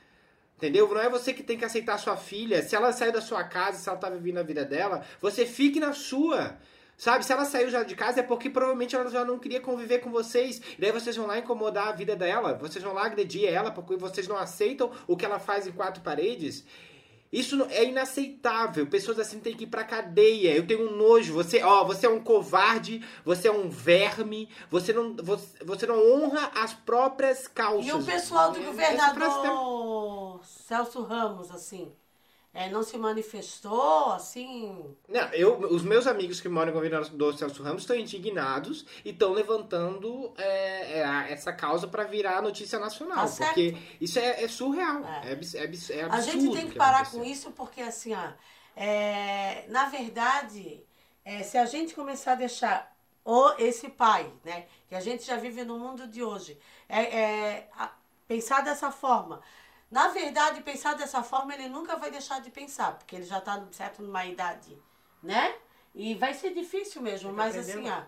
Entendeu? 0.57 0.87
Não 0.87 1.01
é 1.01 1.09
você 1.09 1.33
que 1.33 1.41
tem 1.41 1.57
que 1.57 1.65
aceitar 1.65 1.97
sua 1.97 2.15
filha. 2.15 2.61
Se 2.61 2.75
ela 2.75 2.93
saiu 2.93 3.11
da 3.11 3.19
sua 3.19 3.43
casa, 3.43 3.79
se 3.79 3.89
ela 3.89 3.97
tá 3.97 4.09
vivendo 4.11 4.37
a 4.37 4.43
vida 4.43 4.63
dela, 4.63 5.03
você 5.19 5.43
fique 5.43 5.79
na 5.79 5.91
sua. 5.91 6.55
Sabe? 6.95 7.25
Se 7.25 7.33
ela 7.33 7.45
saiu 7.45 7.67
já 7.71 7.81
de 7.81 7.95
casa 7.95 8.19
é 8.19 8.23
porque 8.23 8.47
provavelmente 8.47 8.95
ela 8.95 9.09
já 9.09 9.25
não 9.25 9.39
queria 9.39 9.59
conviver 9.59 9.99
com 9.99 10.11
vocês. 10.11 10.61
E 10.77 10.79
daí 10.79 10.91
vocês 10.91 11.15
vão 11.15 11.25
lá 11.25 11.39
incomodar 11.39 11.87
a 11.87 11.91
vida 11.93 12.15
dela. 12.15 12.53
Vocês 12.53 12.83
vão 12.83 12.93
lá 12.93 13.07
agredir 13.07 13.45
ela 13.51 13.71
porque 13.71 13.95
vocês 13.95 14.27
não 14.27 14.37
aceitam 14.37 14.91
o 15.07 15.17
que 15.17 15.25
ela 15.25 15.39
faz 15.39 15.65
em 15.65 15.71
quatro 15.71 16.03
paredes. 16.03 16.63
Isso 17.31 17.65
é 17.69 17.85
inaceitável. 17.85 18.85
Pessoas 18.87 19.17
assim 19.17 19.39
têm 19.39 19.55
que 19.55 19.63
ir 19.63 19.67
pra 19.67 19.85
cadeia. 19.85 20.53
Eu 20.53 20.67
tenho 20.67 20.91
um 20.91 20.95
nojo. 20.97 21.33
Você, 21.33 21.63
ó, 21.63 21.85
você 21.85 22.05
é 22.05 22.09
um 22.09 22.21
covarde, 22.21 23.01
você 23.23 23.47
é 23.47 23.51
um 23.51 23.69
verme, 23.69 24.49
você 24.69 24.91
não, 24.91 25.15
você, 25.15 25.63
você 25.63 25.87
não 25.87 25.97
honra 25.97 26.51
as 26.55 26.73
próprias 26.73 27.47
causas. 27.47 27.87
E 27.87 27.93
o 27.93 28.03
pessoal 28.03 28.51
do 28.51 28.59
governador 28.61 30.41
Celso 30.43 31.03
Ramos, 31.03 31.51
assim, 31.51 31.91
é, 32.53 32.69
não 32.69 32.83
se 32.83 32.97
manifestou, 32.97 34.11
assim. 34.11 34.95
Não, 35.07 35.21
eu, 35.33 35.57
os 35.59 35.83
meus 35.83 36.05
amigos 36.05 36.41
que 36.41 36.49
moram 36.49 36.71
em 36.71 36.73
governo 36.73 37.07
do 37.09 37.37
Celso 37.37 37.63
Ramos 37.63 37.83
estão 37.83 37.95
indignados 37.95 38.85
e 39.05 39.11
estão 39.11 39.31
levantando 39.31 40.33
é, 40.37 40.99
é, 40.99 41.31
essa 41.31 41.53
causa 41.53 41.87
para 41.87 42.03
virar 42.03 42.41
notícia 42.41 42.77
nacional. 42.77 43.25
Tá 43.29 43.45
porque 43.45 43.77
isso 44.01 44.19
é, 44.19 44.43
é 44.43 44.47
surreal. 44.47 45.03
É. 45.05 45.29
É, 45.29 45.33
abs- 45.33 45.55
é 45.55 45.63
absurdo. 45.63 46.13
A 46.13 46.19
gente 46.21 46.51
tem 46.51 46.65
o 46.65 46.69
que 46.71 46.77
parar 46.77 47.09
com 47.09 47.23
isso 47.23 47.51
porque, 47.51 47.81
assim, 47.81 48.13
ó, 48.13 48.31
na 49.69 49.85
verdade, 49.85 50.83
se 51.43 51.57
a 51.57 51.65
gente 51.65 51.93
começar 51.95 52.33
a 52.33 52.35
deixar 52.35 52.91
o, 53.23 53.51
esse 53.59 53.89
pai, 53.89 54.31
né, 54.43 54.65
que 54.89 54.95
a 54.95 54.99
gente 54.99 55.23
já 55.25 55.37
vive 55.37 55.63
no 55.63 55.77
mundo 55.79 56.07
de 56.07 56.23
hoje, 56.23 56.57
é, 56.89 57.01
é, 57.01 57.67
pensar 58.27 58.61
dessa 58.61 58.91
forma. 58.91 59.41
Na 59.91 60.07
verdade, 60.07 60.61
pensar 60.63 60.93
dessa 60.95 61.21
forma, 61.21 61.53
ele 61.53 61.67
nunca 61.69 61.97
vai 61.97 62.09
deixar 62.09 62.39
de 62.41 62.49
pensar, 62.49 62.97
porque 62.97 63.15
ele 63.17 63.25
já 63.25 63.39
está 63.39 63.61
certo 63.71 64.01
numa 64.01 64.25
idade, 64.25 64.81
né? 65.21 65.53
E 65.93 66.15
vai 66.15 66.33
ser 66.33 66.53
difícil 66.53 67.01
mesmo, 67.01 67.33
mas 67.33 67.57
aprender, 67.57 67.71
assim, 67.79 67.89
ó, 67.89 68.03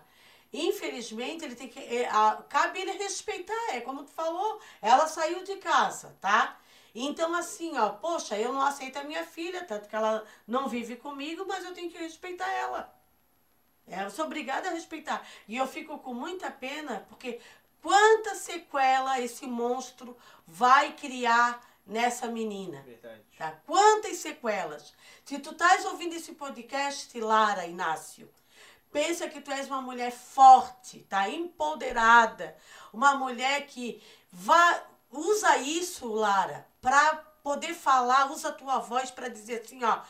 infelizmente, 0.52 1.44
ele 1.44 1.54
tem 1.54 1.68
que. 1.68 1.78
é, 1.78 2.08
a- 2.08 2.42
cabe 2.48 2.80
ele 2.80 2.92
respeitar, 2.92 3.52
é 3.74 3.80
como 3.82 4.04
tu 4.04 4.10
falou, 4.12 4.60
ela 4.80 5.06
saiu 5.06 5.44
de 5.44 5.56
casa, 5.56 6.16
tá? 6.20 6.58
Então, 6.94 7.34
assim, 7.34 7.76
ó, 7.76 7.90
poxa, 7.90 8.38
eu 8.38 8.52
não 8.52 8.62
aceito 8.62 8.96
a 8.98 9.04
minha 9.04 9.24
filha, 9.26 9.64
tanto 9.64 9.88
que 9.88 9.96
ela 9.96 10.24
não 10.46 10.68
vive 10.68 10.96
comigo, 10.96 11.44
mas 11.46 11.64
eu 11.64 11.74
tenho 11.74 11.90
que 11.90 11.98
respeitar 11.98 12.48
ela. 12.50 12.94
É, 13.86 14.04
Eu 14.04 14.10
sou 14.10 14.24
obrigada 14.26 14.68
a 14.68 14.72
respeitar. 14.72 15.26
E 15.46 15.56
eu 15.56 15.66
fico 15.66 15.98
com 15.98 16.14
muita 16.14 16.50
pena, 16.50 17.04
porque 17.08 17.40
quanta 17.82 18.34
sequela 18.34 19.20
esse 19.20 19.46
monstro 19.46 20.16
vai 20.46 20.92
criar 20.92 21.60
nessa 21.86 22.26
menina. 22.26 22.82
Verdade. 22.82 23.22
Tá? 23.36 23.52
Quantas 23.66 24.18
sequelas? 24.18 24.94
Se 25.24 25.38
tu 25.38 25.50
estás 25.50 25.84
ouvindo 25.84 26.14
esse 26.14 26.32
podcast, 26.32 27.18
Lara 27.20 27.66
Inácio, 27.66 28.30
pensa 28.92 29.28
que 29.28 29.40
tu 29.40 29.50
és 29.50 29.66
uma 29.66 29.82
mulher 29.82 30.12
forte, 30.12 31.00
tá? 31.00 31.28
Empoderada, 31.28 32.56
uma 32.92 33.16
mulher 33.16 33.66
que 33.66 34.02
vá 34.30 34.82
usa 35.10 35.58
isso, 35.58 36.12
Lara, 36.12 36.66
para 36.80 37.16
poder 37.42 37.74
falar, 37.74 38.30
usa 38.30 38.48
a 38.48 38.52
tua 38.52 38.78
voz 38.78 39.10
para 39.10 39.28
dizer 39.28 39.62
assim, 39.62 39.82
ó, 39.84 40.00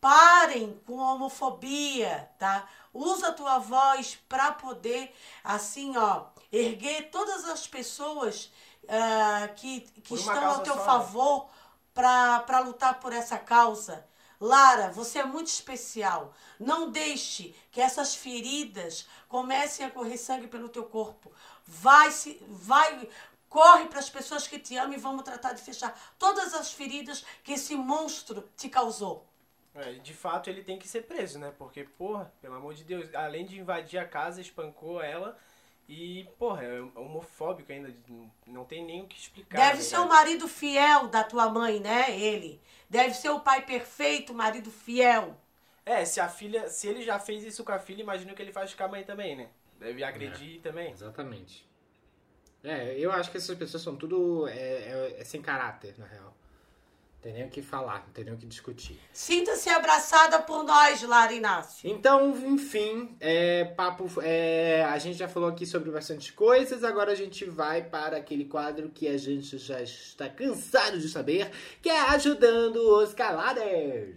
parem 0.00 0.80
com 0.86 1.00
a 1.00 1.12
homofobia, 1.14 2.30
tá? 2.38 2.68
Usa 2.92 3.28
a 3.28 3.32
tua 3.32 3.58
voz 3.58 4.18
para 4.28 4.52
poder, 4.52 5.14
assim, 5.44 5.96
ó, 5.96 6.26
erguer 6.50 7.10
todas 7.10 7.44
as 7.44 7.66
pessoas 7.66 8.50
ah, 8.88 9.48
que, 9.56 9.80
que 9.80 10.14
estão 10.14 10.44
ao 10.44 10.62
teu 10.62 10.74
só, 10.74 10.80
né? 10.80 10.86
favor 10.86 11.50
para 11.94 12.60
lutar 12.60 13.00
por 13.00 13.12
essa 13.12 13.38
causa. 13.38 14.06
Lara, 14.40 14.90
você 14.90 15.18
é 15.18 15.24
muito 15.24 15.48
especial. 15.48 16.32
Não 16.58 16.90
deixe 16.90 17.54
que 17.70 17.80
essas 17.80 18.14
feridas 18.14 19.06
comecem 19.28 19.84
a 19.84 19.90
correr 19.90 20.16
sangue 20.16 20.46
pelo 20.46 20.68
teu 20.68 20.84
corpo. 20.84 21.30
Vai 21.66 22.10
se 22.10 22.42
vai 22.48 23.06
corre 23.50 23.86
para 23.86 23.98
as 23.98 24.08
pessoas 24.08 24.46
que 24.46 24.58
te 24.58 24.76
amam 24.76 24.94
e 24.94 24.96
vamos 24.96 25.24
tratar 25.24 25.52
de 25.52 25.60
fechar 25.60 25.98
todas 26.18 26.54
as 26.54 26.72
feridas 26.72 27.24
que 27.42 27.52
esse 27.52 27.74
monstro 27.74 28.48
te 28.56 28.68
causou. 28.68 29.26
É, 29.74 29.92
de 29.94 30.14
fato, 30.14 30.48
ele 30.48 30.62
tem 30.62 30.78
que 30.78 30.88
ser 30.88 31.02
preso, 31.02 31.38
né? 31.38 31.52
Porque, 31.56 31.84
porra, 31.84 32.32
pelo 32.40 32.54
amor 32.54 32.74
de 32.74 32.84
Deus, 32.84 33.12
além 33.14 33.44
de 33.44 33.58
invadir 33.58 33.98
a 33.98 34.08
casa, 34.08 34.40
espancou 34.40 35.02
ela 35.02 35.36
e, 35.90 36.28
porra, 36.38 36.62
é 36.62 36.80
homofóbico 36.94 37.72
ainda. 37.72 37.92
não- 38.46 38.64
tem 38.64 38.84
nem 38.84 39.02
o 39.02 39.08
que 39.08 39.18
explicar. 39.18 39.58
Deve 39.58 39.82
ser 39.82 39.98
o 39.98 40.08
marido 40.08 40.46
fiel 40.46 41.08
da 41.08 41.24
tua 41.24 41.48
mãe, 41.50 41.80
né? 41.80 42.16
Ele. 42.16 42.60
Deve 42.88 43.12
ser 43.14 43.30
o 43.30 43.40
pai 43.40 43.66
perfeito, 43.66 44.32
o 44.32 44.36
marido 44.36 44.70
fiel. 44.70 45.36
É, 45.84 46.04
se 46.04 46.20
a 46.20 46.28
filha. 46.28 46.68
Se 46.68 46.86
ele 46.86 47.02
já 47.02 47.18
fez 47.18 47.42
isso 47.42 47.64
com 47.64 47.72
a 47.72 47.78
filha, 47.80 48.02
imagina 48.02 48.32
o 48.32 48.36
que 48.36 48.42
ele 48.42 48.52
faz 48.52 48.72
com 48.72 48.84
a 48.84 48.88
mãe 48.88 49.02
também, 49.02 49.34
né? 49.36 49.48
Deve 49.80 50.04
agredir 50.04 50.60
também. 50.60 50.92
Exatamente. 50.92 51.68
É, 52.62 52.96
eu 52.96 53.10
acho 53.10 53.30
que 53.30 53.38
essas 53.38 53.56
pessoas 53.58 53.82
são 53.82 53.96
tudo 53.96 54.46
é, 54.46 54.52
é- 54.52 55.16
é 55.20 55.24
sem 55.24 55.42
caráter, 55.42 55.98
na 55.98 56.06
real. 56.06 56.36
Não 57.20 57.24
tem 57.24 57.32
nem 57.34 57.44
o 57.44 57.50
que 57.50 57.60
falar, 57.60 57.98
não 58.06 58.12
tem 58.14 58.24
nem 58.24 58.32
o 58.32 58.36
que 58.38 58.46
discutir. 58.46 58.98
Sinta-se 59.12 59.68
abraçada 59.68 60.38
por 60.38 60.64
nós, 60.64 61.02
Lara 61.02 61.30
Inácio. 61.34 61.90
Então, 61.90 62.30
enfim, 62.46 63.14
é, 63.20 63.66
papo, 63.76 64.10
é, 64.22 64.82
a 64.84 64.98
gente 64.98 65.18
já 65.18 65.28
falou 65.28 65.50
aqui 65.50 65.66
sobre 65.66 65.90
bastante 65.90 66.32
coisas, 66.32 66.82
agora 66.82 67.12
a 67.12 67.14
gente 67.14 67.44
vai 67.44 67.82
para 67.82 68.16
aquele 68.16 68.46
quadro 68.46 68.88
que 68.88 69.06
a 69.06 69.18
gente 69.18 69.58
já 69.58 69.82
está 69.82 70.30
cansado 70.30 70.98
de 70.98 71.10
saber, 71.10 71.50
que 71.82 71.90
é 71.90 72.00
ajudando 72.00 72.76
os 72.76 73.12
caladas. 73.12 74.14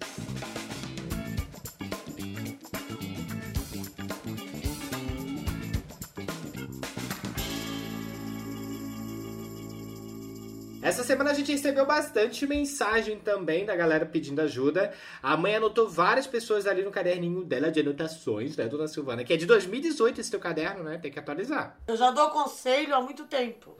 Essa 10.83 11.03
semana 11.03 11.31
a 11.31 11.33
gente 11.33 11.51
recebeu 11.51 11.85
bastante 11.85 12.45
mensagem 12.45 13.17
também 13.17 13.65
da 13.65 13.75
galera 13.75 14.05
pedindo 14.05 14.41
ajuda. 14.41 14.93
A 15.21 15.37
mãe 15.37 15.55
anotou 15.55 15.87
várias 15.87 16.27
pessoas 16.27 16.67
ali 16.67 16.83
no 16.83 16.91
caderninho 16.91 17.43
dela 17.45 17.71
de 17.71 17.79
anotações, 17.79 18.57
né, 18.57 18.65
dona 18.67 18.87
Silvana? 18.87 19.23
Que 19.23 19.33
é 19.33 19.37
de 19.37 19.45
2018 19.45 20.19
esse 20.19 20.29
teu 20.29 20.39
caderno, 20.39 20.83
né? 20.83 20.97
Tem 20.97 21.11
que 21.11 21.17
atualizar. 21.19 21.77
Eu 21.87 21.95
já 21.95 22.11
dou 22.11 22.29
conselho 22.31 22.93
há 22.93 23.01
muito 23.01 23.25
tempo. 23.25 23.77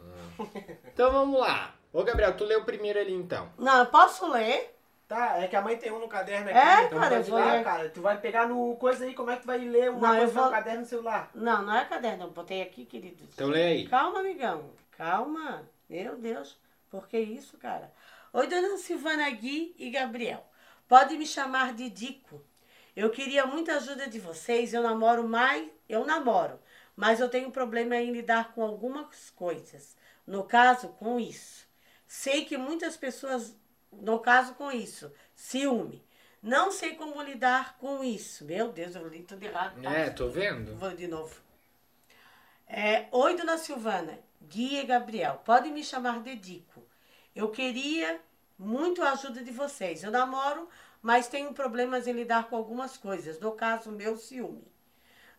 Então 0.94 1.12
vamos 1.12 1.40
lá. 1.40 1.76
Ô, 1.92 2.04
Gabriel, 2.04 2.34
tu 2.36 2.44
leu 2.46 2.64
primeiro 2.64 3.00
ali 3.00 3.14
então. 3.14 3.52
Não, 3.58 3.80
eu 3.80 3.86
posso 3.88 4.32
ler? 4.32 4.74
Tá, 5.08 5.38
é 5.38 5.48
que 5.48 5.56
a 5.56 5.62
mãe 5.62 5.78
tem 5.78 5.92
um 5.92 6.00
no 6.00 6.08
caderno 6.08 6.50
aqui. 6.50 6.58
É, 6.58 6.86
então 6.86 6.98
cara, 7.00 7.16
pode 7.18 7.30
eu 7.30 7.36
vou 7.36 7.40
lá, 7.46 7.54
ler. 7.54 7.64
cara. 7.64 7.90
Tu 7.90 8.02
vai 8.02 8.18
pegar 8.20 8.48
no 8.48 8.76
coisa 8.78 9.04
aí, 9.06 9.14
como 9.14 9.30
é 9.30 9.36
que 9.36 9.42
tu 9.44 9.48
vai 9.48 9.60
ler 9.60 9.92
uma 9.92 10.08
Não, 10.08 10.18
coisa 10.18 10.34
vou- 10.34 10.46
no 10.46 10.52
caderno 10.52 10.80
no 10.80 10.86
celular? 10.88 11.30
Não, 11.36 11.62
não 11.62 11.76
é 11.78 11.86
caderno, 11.86 12.24
eu 12.24 12.32
botei 12.32 12.62
aqui, 12.64 12.86
querido. 12.86 13.24
Então 13.34 13.50
lê 13.50 13.64
aí. 13.64 13.88
Calma, 13.88 14.20
amigão. 14.22 14.64
Calma. 14.98 15.64
Meu 15.90 16.16
Deus. 16.18 16.58
Por 16.94 17.08
que 17.08 17.18
isso, 17.18 17.58
cara? 17.58 17.92
Oi, 18.32 18.46
dona 18.46 18.78
Silvana 18.78 19.28
Gui 19.32 19.74
e 19.80 19.90
Gabriel. 19.90 20.48
Pode 20.88 21.18
me 21.18 21.26
chamar 21.26 21.74
de 21.74 21.90
Dico. 21.90 22.46
Eu 22.96 23.10
queria 23.10 23.48
muita 23.48 23.78
ajuda 23.78 24.08
de 24.08 24.20
vocês. 24.20 24.76
Eu 24.76 24.84
namoro 24.84 25.28
mais. 25.28 25.68
Eu 25.90 26.06
namoro. 26.06 26.60
Mas 26.96 27.20
eu 27.20 27.28
tenho 27.28 27.50
problema 27.50 27.96
em 27.96 28.12
lidar 28.12 28.54
com 28.54 28.62
algumas 28.62 29.32
coisas. 29.32 29.98
No 30.28 30.44
caso, 30.44 30.90
com 30.90 31.20
isso. 31.20 31.66
Sei 32.06 32.46
que 32.46 32.60
muitas 32.60 32.96
pessoas. 32.96 33.56
No 33.92 34.20
caso, 34.20 34.54
com 34.54 34.72
isso. 34.72 35.12
Ciúme. 35.34 36.06
Não 36.44 36.72
sei 36.72 36.94
como 36.94 37.24
lidar 37.24 37.80
com 37.80 38.04
isso. 38.04 38.46
Meu 38.46 38.72
Deus, 38.72 38.94
eu 38.94 39.08
li 39.08 39.24
tudo 39.24 39.44
errado. 39.44 39.82
tá? 39.82 39.92
É, 39.92 40.12
tô 40.12 40.30
vendo. 40.30 40.76
Vou 40.76 40.94
de 40.94 41.08
novo. 41.08 41.42
É, 42.68 43.08
Oi, 43.12 43.36
dona 43.36 43.58
Silvana, 43.58 44.20
Guia 44.42 44.84
e 44.84 44.86
Gabriel, 44.86 45.42
podem 45.44 45.72
me 45.72 45.84
chamar 45.84 46.22
de 46.22 46.36
Dico. 46.36 46.73
Eu 47.36 47.50
queria 47.50 48.22
muito 48.58 49.02
a 49.02 49.12
ajuda 49.12 49.44
de 49.44 49.52
vocês. 49.52 50.04
Eu 50.04 50.12
namoro, 50.12 50.68
mas 51.02 51.28
tenho 51.28 51.54
problemas 51.54 52.08
em 52.08 52.14
lidar 52.14 52.50
com 52.50 52.56
algumas 52.56 52.98
coisas, 52.98 53.40
no 53.40 53.52
caso, 53.52 53.92
meu 53.92 54.16
ciúme. 54.18 54.72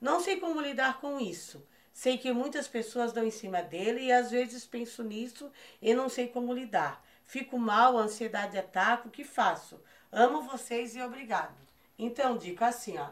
Não 0.01 0.21
sei 0.21 0.39
como 0.39 0.61
lidar 0.61 1.01
com 1.01 1.19
isso. 1.19 1.67
Sei 1.93 2.19
que 2.19 2.33
muitas 2.33 2.67
pessoas 2.67 3.13
dão 3.13 3.25
em 3.25 3.31
cima 3.31 3.63
dele 3.63 4.07
e 4.07 4.13
às 4.13 4.31
vezes 4.31 4.67
penso 4.67 5.03
nisso 5.05 5.51
e 5.81 5.95
não 5.95 6.09
sei 6.09 6.27
como 6.27 6.53
lidar. 6.53 7.03
Fico 7.25 7.59
mal, 7.59 7.97
a 7.97 8.03
ansiedade 8.03 8.59
ataca, 8.59 9.09
o 9.09 9.11
que 9.11 9.25
faço? 9.25 9.81
Amo 10.11 10.43
vocês 10.43 10.95
e 10.97 11.01
obrigado. 11.01 11.55
Então, 11.99 12.37
dica 12.37 12.67
assim, 12.67 12.99
ó. 12.99 13.09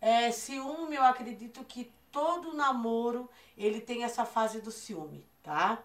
É, 0.00 0.30
ciúme, 0.30 0.96
eu 0.96 1.02
acredito 1.02 1.64
que 1.64 1.90
todo 2.12 2.54
namoro 2.54 3.28
ele 3.56 3.80
tem 3.80 4.04
essa 4.04 4.24
fase 4.24 4.60
do 4.60 4.70
ciúme, 4.70 5.26
tá? 5.42 5.82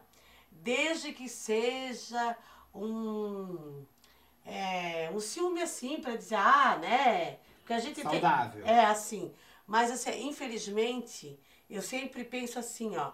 Desde 0.62 1.12
que 1.12 1.28
seja 1.28 2.38
um 2.74 3.86
é, 4.46 5.10
um 5.14 5.20
ciúme 5.20 5.62
assim 5.62 6.00
para 6.00 6.16
dizer 6.16 6.36
ah, 6.36 6.78
né? 6.78 7.38
Porque 7.60 7.74
a 7.74 7.80
gente 7.80 8.02
Saudável. 8.02 8.64
tem 8.64 8.72
é 8.72 8.86
assim, 8.86 9.34
mas 9.66 9.92
assim, 9.92 10.28
infelizmente 10.28 11.40
eu 11.70 11.82
sempre 11.82 12.24
penso 12.24 12.60
assim, 12.60 12.96
ó. 12.96 13.12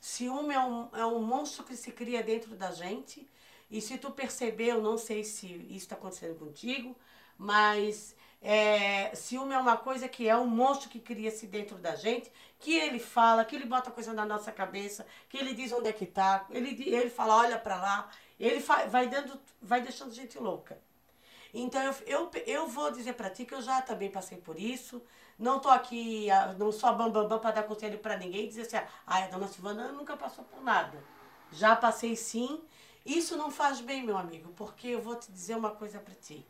Ciúme 0.00 0.54
é 0.54 0.60
um, 0.60 0.88
é 0.94 1.04
um 1.04 1.22
monstro 1.22 1.64
que 1.64 1.76
se 1.76 1.90
cria 1.90 2.22
dentro 2.22 2.54
da 2.54 2.70
gente. 2.70 3.28
E 3.68 3.80
se 3.80 3.98
tu 3.98 4.10
perceber, 4.12 4.68
eu 4.68 4.80
não 4.80 4.96
sei 4.96 5.24
se 5.24 5.46
isso 5.46 5.78
está 5.78 5.96
acontecendo 5.96 6.38
contigo, 6.38 6.94
mas 7.36 8.14
é, 8.40 9.12
ciúme 9.14 9.54
é 9.54 9.58
uma 9.58 9.76
coisa 9.76 10.08
que 10.08 10.28
é 10.28 10.36
um 10.36 10.46
monstro 10.46 10.88
que 10.88 11.00
cria-se 11.00 11.48
dentro 11.48 11.76
da 11.78 11.96
gente, 11.96 12.30
que 12.66 12.76
ele 12.76 12.98
fala, 12.98 13.44
que 13.44 13.54
ele 13.54 13.64
bota 13.64 13.92
coisa 13.92 14.12
na 14.12 14.26
nossa 14.26 14.50
cabeça, 14.50 15.06
que 15.28 15.38
ele 15.38 15.54
diz 15.54 15.70
onde 15.70 15.88
é 15.88 15.92
que 15.92 16.04
tá, 16.04 16.44
ele, 16.50 16.70
ele 16.92 17.08
fala, 17.08 17.36
olha 17.36 17.56
pra 17.56 17.80
lá, 17.80 18.10
ele 18.40 18.58
vai, 18.58 19.06
dando, 19.06 19.40
vai 19.62 19.80
deixando 19.80 20.12
gente 20.12 20.36
louca. 20.36 20.76
Então 21.54 21.80
eu, 21.80 21.94
eu, 22.06 22.30
eu 22.44 22.66
vou 22.66 22.90
dizer 22.90 23.12
pra 23.12 23.30
ti 23.30 23.44
que 23.44 23.54
eu 23.54 23.62
já 23.62 23.80
também 23.82 24.10
passei 24.10 24.38
por 24.38 24.58
isso. 24.58 25.00
Não 25.38 25.60
tô 25.60 25.68
aqui, 25.68 26.28
ah, 26.28 26.56
não 26.58 26.72
sou 26.72 26.88
a 26.88 26.92
bambambam 26.92 27.38
para 27.38 27.52
dar 27.52 27.62
conselho 27.62 28.00
pra 28.00 28.16
ninguém 28.16 28.48
dizer 28.48 28.62
assim, 28.62 28.78
ah, 28.78 28.88
a 29.06 29.28
dona 29.28 29.46
Silvana 29.46 29.92
nunca 29.92 30.16
passou 30.16 30.42
por 30.44 30.60
nada. 30.60 30.98
Já 31.52 31.76
passei 31.76 32.16
sim. 32.16 32.60
Isso 33.04 33.36
não 33.36 33.48
faz 33.48 33.80
bem, 33.80 34.02
meu 34.02 34.16
amigo, 34.16 34.52
porque 34.56 34.88
eu 34.88 35.00
vou 35.00 35.14
te 35.14 35.30
dizer 35.30 35.56
uma 35.56 35.70
coisa 35.70 36.00
pra 36.00 36.16
ti. 36.16 36.44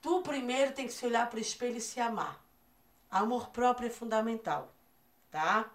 Tu 0.00 0.22
primeiro 0.22 0.72
tem 0.72 0.86
que 0.86 0.94
se 0.94 1.04
olhar 1.04 1.28
pro 1.28 1.38
espelho 1.38 1.76
e 1.76 1.80
se 1.82 2.00
amar. 2.00 2.42
Amor 3.10 3.50
próprio 3.50 3.88
é 3.88 3.90
fundamental, 3.90 4.72
tá? 5.30 5.70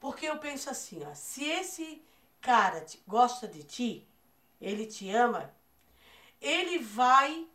Porque 0.00 0.26
eu 0.26 0.38
penso 0.38 0.70
assim, 0.70 1.04
ó, 1.04 1.14
se 1.14 1.44
esse 1.44 2.02
cara 2.40 2.80
te- 2.82 3.02
gosta 3.06 3.48
de 3.48 3.62
ti, 3.64 4.06
ele 4.60 4.86
te 4.86 5.10
ama, 5.10 5.54
ele 6.40 6.78
vai 6.78 7.46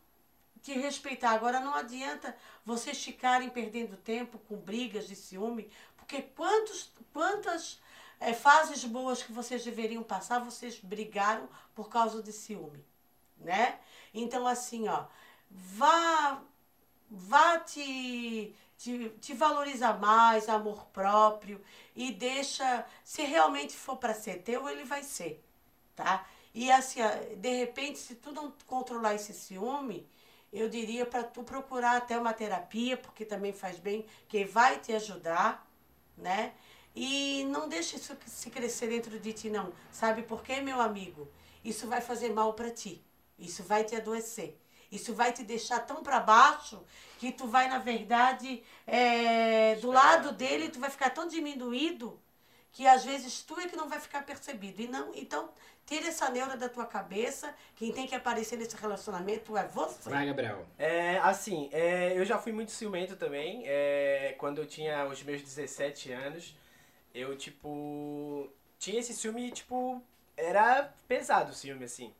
te 0.62 0.74
respeitar. 0.74 1.32
Agora 1.32 1.60
não 1.60 1.74
adianta 1.74 2.36
vocês 2.66 3.04
ficarem 3.04 3.50
perdendo 3.50 3.98
tempo 3.98 4.38
com 4.40 4.58
brigas 4.58 5.08
de 5.08 5.16
ciúme, 5.16 5.72
porque 5.98 6.22
quantos, 6.22 6.92
quantas 7.14 7.80
eh, 8.20 8.34
fases 8.34 8.84
boas 8.86 9.24
que 9.24 9.32
vocês 9.32 9.64
deveriam 9.64 10.04
passar, 10.04 10.40
vocês 10.40 10.80
brigaram 10.80 11.50
por 11.76 11.90
causa 11.90 12.22
de 12.22 12.32
ciúme, 12.32 12.84
né? 13.38 13.80
Então 14.14 14.48
assim, 14.48 14.88
ó, 14.88 15.06
vá 15.50 16.42
vá 17.10 17.60
te, 17.60 18.56
te, 18.82 19.10
te 19.22 19.34
valorizar 19.34 20.00
mais, 20.00 20.50
amor 20.50 20.86
próprio 20.88 21.62
e 21.96 22.12
deixa, 22.12 22.84
se 23.04 23.22
realmente 23.22 23.76
for 23.76 23.98
para 23.98 24.14
ser 24.14 24.42
teu, 24.42 24.68
ele 24.68 24.84
vai 24.84 25.04
ser, 25.04 25.44
tá? 25.96 26.26
E 26.54 26.72
assim, 26.72 27.00
de 27.38 27.50
repente, 27.58 28.00
se 28.00 28.16
tu 28.16 28.32
não 28.32 28.52
controlar 28.66 29.14
esse 29.14 29.34
ciúme, 29.34 30.08
eu 30.52 30.68
diria 30.68 31.06
para 31.06 31.24
tu 31.24 31.44
procurar 31.44 31.98
até 31.98 32.18
uma 32.18 32.34
terapia, 32.34 32.98
porque 32.98 33.24
também 33.24 33.54
faz 33.54 33.78
bem, 33.78 34.06
que 34.28 34.44
vai 34.46 34.80
te 34.80 34.92
ajudar, 34.94 35.66
né? 36.18 36.54
E 36.96 37.46
não 37.46 37.70
deixe 37.70 37.96
isso 37.96 38.18
se 38.26 38.50
crescer 38.50 38.88
dentro 38.88 39.18
de 39.20 39.32
ti, 39.32 39.50
não. 39.50 39.72
Sabe 39.92 40.24
por 40.24 40.44
quê, 40.44 40.60
meu 40.60 40.82
amigo? 40.82 41.30
Isso 41.64 41.88
vai 41.88 42.02
fazer 42.02 42.34
mal 42.34 42.54
para 42.54 42.70
ti. 42.72 43.02
Isso 43.40 43.64
vai 43.64 43.86
te 43.86 43.96
adoecer. 43.96 44.60
Isso 44.92 45.14
vai 45.14 45.32
te 45.32 45.44
deixar 45.44 45.80
tão 45.80 46.04
para 46.04 46.20
baixo 46.20 46.84
que 47.18 47.32
tu 47.32 47.48
vai, 47.48 47.70
na 47.70 47.80
verdade, 47.80 48.62
é, 48.86 49.76
do 49.76 49.92
lado 49.92 50.34
dele, 50.34 50.70
tu 50.70 50.80
vai 50.80 50.90
ficar 50.90 51.12
tão 51.12 51.28
diminuído 51.28 52.20
que 52.72 52.88
às 52.88 53.04
vezes 53.04 53.42
tu 53.42 53.60
é 53.60 53.68
que 53.68 53.76
não 53.76 53.88
vai 53.88 54.00
ficar 54.00 54.24
percebido. 54.24 54.82
E 54.82 54.88
não, 54.88 55.14
então, 55.14 55.50
tira 55.86 56.08
essa 56.08 56.30
neura 56.30 56.56
da 56.56 56.70
tua 56.70 56.86
cabeça. 56.86 57.54
Quem 57.76 57.92
tem 57.92 58.08
que 58.08 58.16
aparecer 58.16 58.58
nesse 58.58 58.76
relacionamento 58.76 59.58
é 59.58 59.68
você. 59.68 60.10
Vai, 60.10 60.26
Gabriel. 60.26 60.66
É, 60.78 61.18
assim, 61.20 61.70
é, 61.72 62.18
eu 62.18 62.26
já 62.26 62.38
fui 62.38 62.52
muito 62.52 62.72
ciumento 62.72 63.16
também. 63.16 63.64
É, 63.66 64.36
quando 64.38 64.60
eu 64.60 64.66
tinha 64.66 65.06
os 65.06 65.22
meus 65.24 65.42
17 65.42 66.12
anos, 66.12 66.56
eu, 67.14 67.38
tipo, 67.38 68.50
tinha 68.80 69.00
esse 69.00 69.14
ciúme, 69.14 69.52
tipo, 69.52 70.02
era 70.38 70.94
pesado 71.08 71.52
o 71.52 71.54
ciúme, 71.54 71.86
assim. 71.86 72.14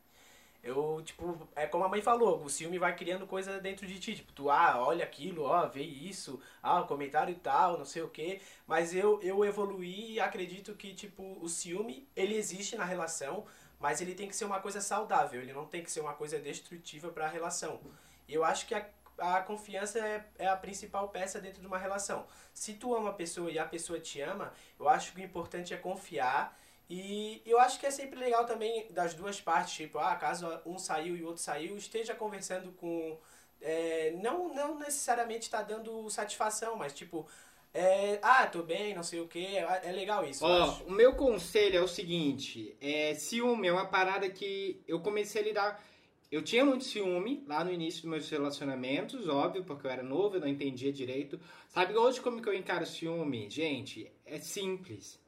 Eu, 0.62 1.02
tipo, 1.04 1.48
é 1.56 1.66
como 1.66 1.84
a 1.84 1.88
mãe 1.88 2.00
falou, 2.00 2.40
o 2.42 2.48
ciúme 2.48 2.78
vai 2.78 2.94
criando 2.94 3.26
coisa 3.26 3.60
dentro 3.60 3.84
de 3.86 3.98
ti. 3.98 4.14
Tipo, 4.14 4.32
tu, 4.32 4.48
ah, 4.48 4.76
olha 4.78 5.04
aquilo, 5.04 5.42
ó, 5.42 5.66
vê 5.66 5.82
isso, 5.82 6.40
ah, 6.62 6.80
o 6.80 6.86
comentário 6.86 7.34
tal, 7.34 7.78
não 7.78 7.84
sei 7.84 8.02
o 8.02 8.08
quê. 8.08 8.40
Mas 8.66 8.94
eu, 8.94 9.20
eu 9.22 9.44
evoluí 9.44 10.12
e 10.12 10.20
acredito 10.20 10.74
que, 10.74 10.94
tipo, 10.94 11.36
o 11.40 11.48
ciúme, 11.48 12.08
ele 12.14 12.36
existe 12.36 12.76
na 12.76 12.84
relação, 12.84 13.44
mas 13.80 14.00
ele 14.00 14.14
tem 14.14 14.28
que 14.28 14.36
ser 14.36 14.44
uma 14.44 14.60
coisa 14.60 14.80
saudável, 14.80 15.42
ele 15.42 15.52
não 15.52 15.66
tem 15.66 15.82
que 15.82 15.90
ser 15.90 16.00
uma 16.00 16.14
coisa 16.14 16.38
destrutiva 16.38 17.10
para 17.10 17.26
a 17.26 17.28
relação. 17.28 17.80
Eu 18.28 18.44
acho 18.44 18.66
que 18.66 18.74
a, 18.76 18.86
a 19.18 19.42
confiança 19.42 19.98
é, 19.98 20.24
é 20.38 20.46
a 20.48 20.56
principal 20.56 21.08
peça 21.08 21.40
dentro 21.40 21.60
de 21.60 21.66
uma 21.66 21.78
relação. 21.78 22.24
Se 22.54 22.74
tu 22.74 22.94
ama 22.94 23.10
a 23.10 23.12
pessoa 23.14 23.50
e 23.50 23.58
a 23.58 23.64
pessoa 23.64 23.98
te 23.98 24.20
ama, 24.20 24.52
eu 24.78 24.88
acho 24.88 25.12
que 25.12 25.20
o 25.20 25.24
importante 25.24 25.74
é 25.74 25.76
confiar. 25.76 26.56
E 26.94 27.40
eu 27.46 27.58
acho 27.58 27.80
que 27.80 27.86
é 27.86 27.90
sempre 27.90 28.20
legal 28.20 28.44
também 28.44 28.86
das 28.90 29.14
duas 29.14 29.40
partes, 29.40 29.72
tipo, 29.72 29.98
ah, 29.98 30.14
caso 30.14 30.46
um 30.66 30.78
saiu 30.78 31.16
e 31.16 31.22
o 31.22 31.28
outro 31.28 31.42
saiu, 31.42 31.74
esteja 31.74 32.14
conversando 32.14 32.70
com. 32.72 33.18
é, 33.62 34.10
não, 34.22 34.52
não 34.54 34.78
necessariamente 34.78 35.48
tá 35.48 35.62
dando 35.62 36.10
satisfação, 36.10 36.76
mas 36.76 36.92
tipo, 36.92 37.26
é, 37.72 38.18
ah, 38.20 38.46
tô 38.46 38.62
bem, 38.62 38.94
não 38.94 39.02
sei 39.02 39.20
o 39.20 39.26
que, 39.26 39.42
é, 39.42 39.80
é 39.84 39.90
legal 39.90 40.22
isso. 40.26 40.44
Ó, 40.44 40.64
acho. 40.64 40.84
o 40.84 40.90
meu 40.92 41.14
conselho 41.14 41.78
é 41.78 41.80
o 41.80 41.88
seguinte: 41.88 42.76
é, 42.78 43.14
ciúme 43.14 43.68
é 43.68 43.72
uma 43.72 43.86
parada 43.86 44.28
que 44.28 44.82
eu 44.86 45.00
comecei 45.00 45.40
a 45.40 45.44
lidar. 45.46 45.84
Eu 46.30 46.42
tinha 46.42 46.62
muito 46.62 46.84
ciúme 46.84 47.42
lá 47.48 47.64
no 47.64 47.72
início 47.72 48.02
dos 48.02 48.10
meus 48.10 48.28
relacionamentos, 48.28 49.28
óbvio, 49.28 49.64
porque 49.64 49.86
eu 49.86 49.90
era 49.90 50.02
novo, 50.02 50.36
eu 50.36 50.40
não 50.40 50.48
entendia 50.48 50.92
direito. 50.92 51.40
Sabe 51.68 51.96
hoje 51.96 52.20
como 52.20 52.42
que 52.42 52.48
eu 52.50 52.54
encaro 52.54 52.84
ciúme? 52.84 53.48
Gente, 53.48 54.12
é 54.26 54.38
simples. 54.38 55.21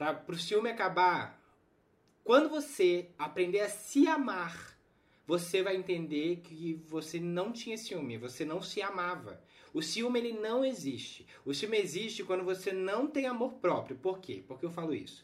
Para 0.00 0.14
pro 0.14 0.38
ciúme 0.38 0.70
acabar, 0.70 1.38
quando 2.24 2.48
você 2.48 3.10
aprender 3.18 3.60
a 3.60 3.68
se 3.68 4.06
amar, 4.08 4.74
você 5.26 5.62
vai 5.62 5.76
entender 5.76 6.36
que 6.36 6.72
você 6.88 7.20
não 7.20 7.52
tinha 7.52 7.76
ciúme, 7.76 8.16
você 8.16 8.42
não 8.42 8.62
se 8.62 8.80
amava. 8.80 9.44
O 9.74 9.82
ciúme 9.82 10.18
ele 10.18 10.32
não 10.32 10.64
existe. 10.64 11.26
O 11.44 11.52
ciúme 11.52 11.76
existe 11.76 12.24
quando 12.24 12.42
você 12.44 12.72
não 12.72 13.06
tem 13.06 13.26
amor 13.26 13.52
próprio. 13.56 13.94
Por 13.98 14.20
quê? 14.20 14.42
Por 14.48 14.58
que 14.58 14.64
eu 14.64 14.70
falo 14.70 14.94
isso? 14.94 15.22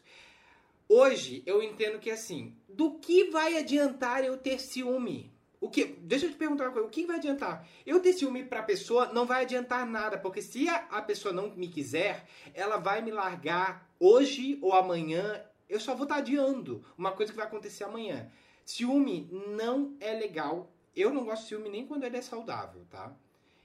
Hoje 0.87 1.41
eu 1.47 1.63
entendo 1.63 1.97
que 1.97 2.11
assim, 2.11 2.55
do 2.69 2.99
que 2.99 3.31
vai 3.31 3.57
adiantar 3.57 4.23
eu 4.23 4.37
ter 4.37 4.59
ciúme? 4.59 5.33
O 5.59 5.69
que, 5.69 5.85
deixa 5.85 6.25
eu 6.25 6.31
te 6.31 6.37
perguntar 6.37 6.65
uma 6.65 6.71
coisa, 6.71 6.87
o 6.87 6.91
que 6.91 7.05
vai 7.05 7.17
adiantar? 7.17 7.67
Eu 7.85 7.99
ter 7.99 8.13
ciúme 8.13 8.43
pra 8.43 8.61
pessoa 8.61 9.11
não 9.11 9.25
vai 9.25 9.43
adiantar 9.43 9.85
nada, 9.87 10.17
porque 10.17 10.41
se 10.41 10.69
a, 10.69 10.75
a 10.91 11.01
pessoa 11.01 11.33
não 11.33 11.49
me 11.55 11.67
quiser, 11.67 12.27
ela 12.53 12.77
vai 12.77 13.01
me 13.01 13.11
largar 13.11 13.89
hoje 13.99 14.59
ou 14.61 14.73
amanhã, 14.73 15.43
eu 15.67 15.79
só 15.79 15.95
vou 15.95 16.03
estar 16.03 16.17
adiando 16.17 16.83
uma 16.97 17.11
coisa 17.11 17.31
que 17.31 17.37
vai 17.37 17.47
acontecer 17.47 17.83
amanhã. 17.83 18.31
Ciúme 18.63 19.29
não 19.55 19.95
é 19.99 20.13
legal. 20.13 20.71
eu 20.95 21.11
não 21.13 21.23
gosto 21.23 21.43
de 21.43 21.49
ciúme 21.49 21.69
nem 21.69 21.87
quando 21.87 22.03
ele 22.03 22.17
é 22.17 22.21
saudável, 22.21 22.85
tá? 22.89 23.15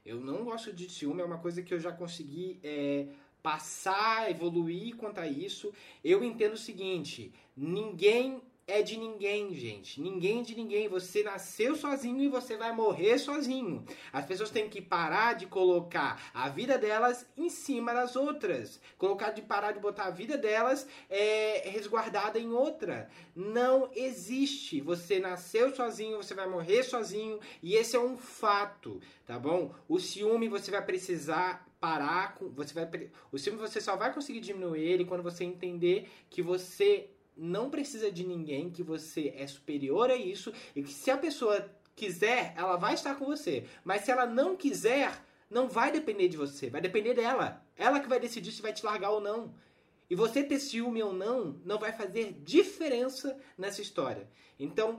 Eu 0.05 0.21
não 0.21 0.45
gosto 0.45 0.73
de 0.73 0.89
ciúme, 0.91 1.21
é 1.21 1.25
uma 1.25 1.39
coisa 1.39 1.63
que 1.63 1.73
eu 1.73 1.79
já 1.79 1.93
consegui 1.93 2.59
é, 2.63 3.07
passar, 3.43 4.31
evoluir 4.31 4.97
quanto 4.97 5.19
a 5.19 5.27
isso. 5.27 5.73
Eu 6.03 6.25
entendo 6.25 6.55
o 6.55 6.59
seguinte: 6.59 7.33
ninguém 7.57 8.43
é 8.67 8.81
de 8.81 8.97
ninguém, 8.97 9.55
gente. 9.55 10.01
Ninguém 10.01 10.43
de 10.43 10.55
ninguém. 10.55 10.89
Você 10.89 11.23
nasceu 11.23 11.75
sozinho 11.75 12.21
e 12.21 12.29
você 12.29 12.57
vai 12.57 12.73
morrer 12.73 13.19
sozinho. 13.19 13.85
As 14.13 14.25
pessoas 14.25 14.51
têm 14.51 14.69
que 14.69 14.81
parar 14.81 15.35
de 15.35 15.47
colocar 15.47 16.31
a 16.33 16.49
vida 16.49 16.79
delas 16.79 17.27
em 17.37 17.49
cima 17.49 17.93
das 17.93 18.15
outras. 18.15 18.81
Colocar 18.97 19.31
de 19.31 19.43
parar 19.43 19.73
de 19.73 19.81
botar 19.81 20.05
a 20.05 20.11
vida 20.11 20.39
delas 20.39 20.87
é, 21.11 21.69
resguardada 21.71 22.39
em 22.39 22.53
outra. 22.53 23.11
Não 23.35 23.91
existe. 23.95 24.81
Você 24.81 25.19
nasceu 25.19 25.75
sozinho, 25.75 26.19
você 26.19 26.35
vai 26.35 26.49
morrer 26.49 26.83
sozinho 26.83 27.41
e 27.63 27.75
esse 27.75 27.97
é 27.97 28.01
um 28.01 28.17
fato, 28.17 29.01
tá 29.27 29.39
bom? 29.39 29.75
O 29.89 29.99
ciúme 29.99 30.49
você 30.49 30.71
vai 30.71 30.85
precisar 30.85 31.67
parar 31.81 32.37
com, 32.37 32.49
você 32.51 32.73
vai 32.73 33.11
o 33.33 33.39
ciúme 33.39 33.59
você 33.59 33.81
só 33.81 33.97
vai 33.97 34.15
conseguir 34.15 34.41
diminuir 34.41 34.81
ele 34.81 35.05
quando 35.05 35.23
você 35.23 35.43
entender 35.43 36.09
que 36.31 36.41
você 36.41 37.11
não 37.37 37.71
precisa 37.71 38.11
de 38.11 38.27
ninguém, 38.27 38.71
que 38.71 38.83
você 38.83 39.33
é 39.37 39.47
superior 39.47 40.11
a 40.11 40.17
isso 40.17 40.53
e 40.75 40.83
que 40.83 40.93
se 40.93 41.11
a 41.11 41.17
pessoa 41.17 41.71
quiser, 41.95 42.55
ela 42.57 42.77
vai 42.77 42.95
estar 42.95 43.15
com 43.15 43.25
você. 43.25 43.67
Mas 43.85 44.03
se 44.03 44.11
ela 44.11 44.27
não 44.27 44.57
quiser, 44.57 45.25
não 45.51 45.69
vai 45.69 45.91
depender 45.91 46.29
de 46.29 46.37
você, 46.37 46.71
vai 46.71 46.81
depender 46.81 47.15
dela. 47.15 47.65
Ela 47.77 48.01
que 48.01 48.09
vai 48.09 48.21
decidir 48.21 48.53
se 48.53 48.63
vai 48.63 48.73
te 48.73 48.85
largar 48.85 49.11
ou 49.11 49.21
não. 49.21 49.55
E 50.09 50.15
você 50.15 50.43
ter 50.43 50.59
ciúme 50.59 51.03
ou 51.03 51.13
não, 51.13 51.61
não 51.65 51.79
vai 51.79 51.93
fazer 51.93 52.33
diferença 52.45 53.39
nessa 53.57 53.81
história. 53.81 54.29
Então, 54.59 54.99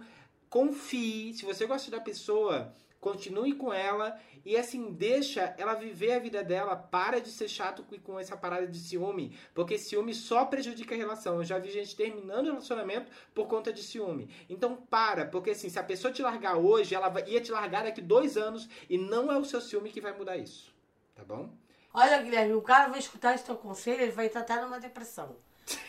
confie, 0.49 1.33
se 1.33 1.45
você 1.45 1.65
gosta 1.65 1.91
da 1.91 1.99
pessoa, 1.99 2.75
continue 3.03 3.53
com 3.53 3.73
ela 3.73 4.17
e 4.45 4.55
assim 4.55 4.91
deixa 4.93 5.53
ela 5.57 5.73
viver 5.73 6.13
a 6.13 6.19
vida 6.19 6.41
dela, 6.41 6.73
para 6.75 7.19
de 7.19 7.29
ser 7.29 7.49
chato 7.49 7.85
com- 8.01 8.17
essa 8.17 8.37
parada 8.37 8.65
de 8.65 8.79
ciúme, 8.79 9.37
porque 9.53 9.77
ciúme 9.77 10.13
só 10.13 10.45
prejudica 10.45 10.95
a 10.95 10.97
relação. 10.97 11.35
Eu 11.35 11.43
já 11.43 11.59
vi 11.59 11.69
gente 11.69 11.95
terminando 11.97 12.47
o 12.47 12.51
relacionamento 12.51 13.11
por 13.35 13.45
conta 13.47 13.73
de 13.73 13.83
ciúme. 13.83 14.29
Então 14.49 14.75
para, 14.75 15.25
porque 15.25 15.51
assim, 15.51 15.67
se 15.67 15.77
a 15.77 15.83
pessoa 15.83 16.13
te 16.13 16.21
largar 16.21 16.55
hoje, 16.55 16.95
ela 16.95 17.13
ia 17.27 17.41
te 17.41 17.51
largar 17.51 17.83
daqui 17.83 18.01
dois 18.01 18.37
anos 18.37 18.69
e 18.89 18.97
não 18.97 19.29
é 19.29 19.37
o 19.37 19.43
seu 19.43 19.59
ciúme 19.59 19.91
que 19.91 19.99
vai 20.01 20.17
mudar 20.17 20.37
isso, 20.37 20.73
tá 21.13 21.23
bom? 21.25 21.49
Olha, 21.93 22.21
Guilherme, 22.23 22.53
o 22.53 22.61
cara 22.61 22.87
vai 22.87 22.99
escutar 22.99 23.35
esse 23.35 23.45
teu 23.45 23.55
conselho, 23.57 24.01
ele 24.01 24.11
vai 24.11 24.27
estar 24.27 24.39
até 24.39 24.59
numa 24.61 24.79
depressão. 24.79 25.35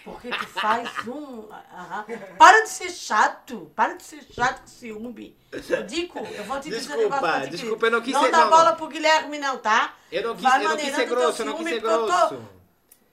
Porque 0.04 0.28
tu 0.30 0.46
faz 0.46 0.88
um. 1.08 1.48
Aham. 1.50 2.04
Para 2.38 2.62
de 2.62 2.68
ser 2.68 2.90
chato. 2.90 3.70
Para 3.74 3.94
de 3.94 4.02
ser 4.04 4.22
chato 4.32 4.60
com 4.60 4.66
ciúme. 4.66 5.36
Eu 5.68 5.82
digo, 5.84 6.18
eu 6.20 6.44
vou 6.44 6.60
te 6.60 6.68
dizer 6.70 6.76
um 6.94 6.96
Desculpa, 6.96 7.02
negócio 7.16 7.20
pra 7.20 7.40
ti, 7.44 7.50
desculpa, 7.50 7.86
eu 7.86 7.90
não 7.90 8.00
quis 8.00 8.12
Não 8.12 8.22
ser- 8.24 8.30
dá 8.30 8.38
não, 8.44 8.50
bola 8.50 8.70
não. 8.70 8.76
pro 8.76 8.88
Guilherme, 8.88 9.38
não, 9.38 9.58
tá? 9.58 9.94
Eu 10.12 10.22
não 10.22 10.34
quis, 10.34 10.42
Vai 10.42 10.64
eu 10.64 10.68
não 10.68 10.76
quis 10.76 10.94
ser 10.94 11.06
grosso, 11.06 11.42
eu 11.42 11.46
não 11.46 11.56
quis 11.56 11.66
ciúme, 11.66 11.74
ser 11.74 11.80
porque 11.80 11.94
eu 11.94 12.00
tô- 12.00 12.06
grosso. 12.06 12.34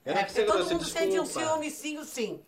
Eu 0.05 0.13
não 0.13 0.21
É, 0.21 0.23
quis 0.23 0.33
ser 0.33 0.39
porque 0.41 0.51
todo 0.51 0.55
grosso, 0.67 0.73
mundo 0.73 0.85
sente 0.85 1.19
um 1.19 1.23
desculpa. 1.23 1.47
ciúmezinho, 1.49 2.03
sim. 2.05 2.41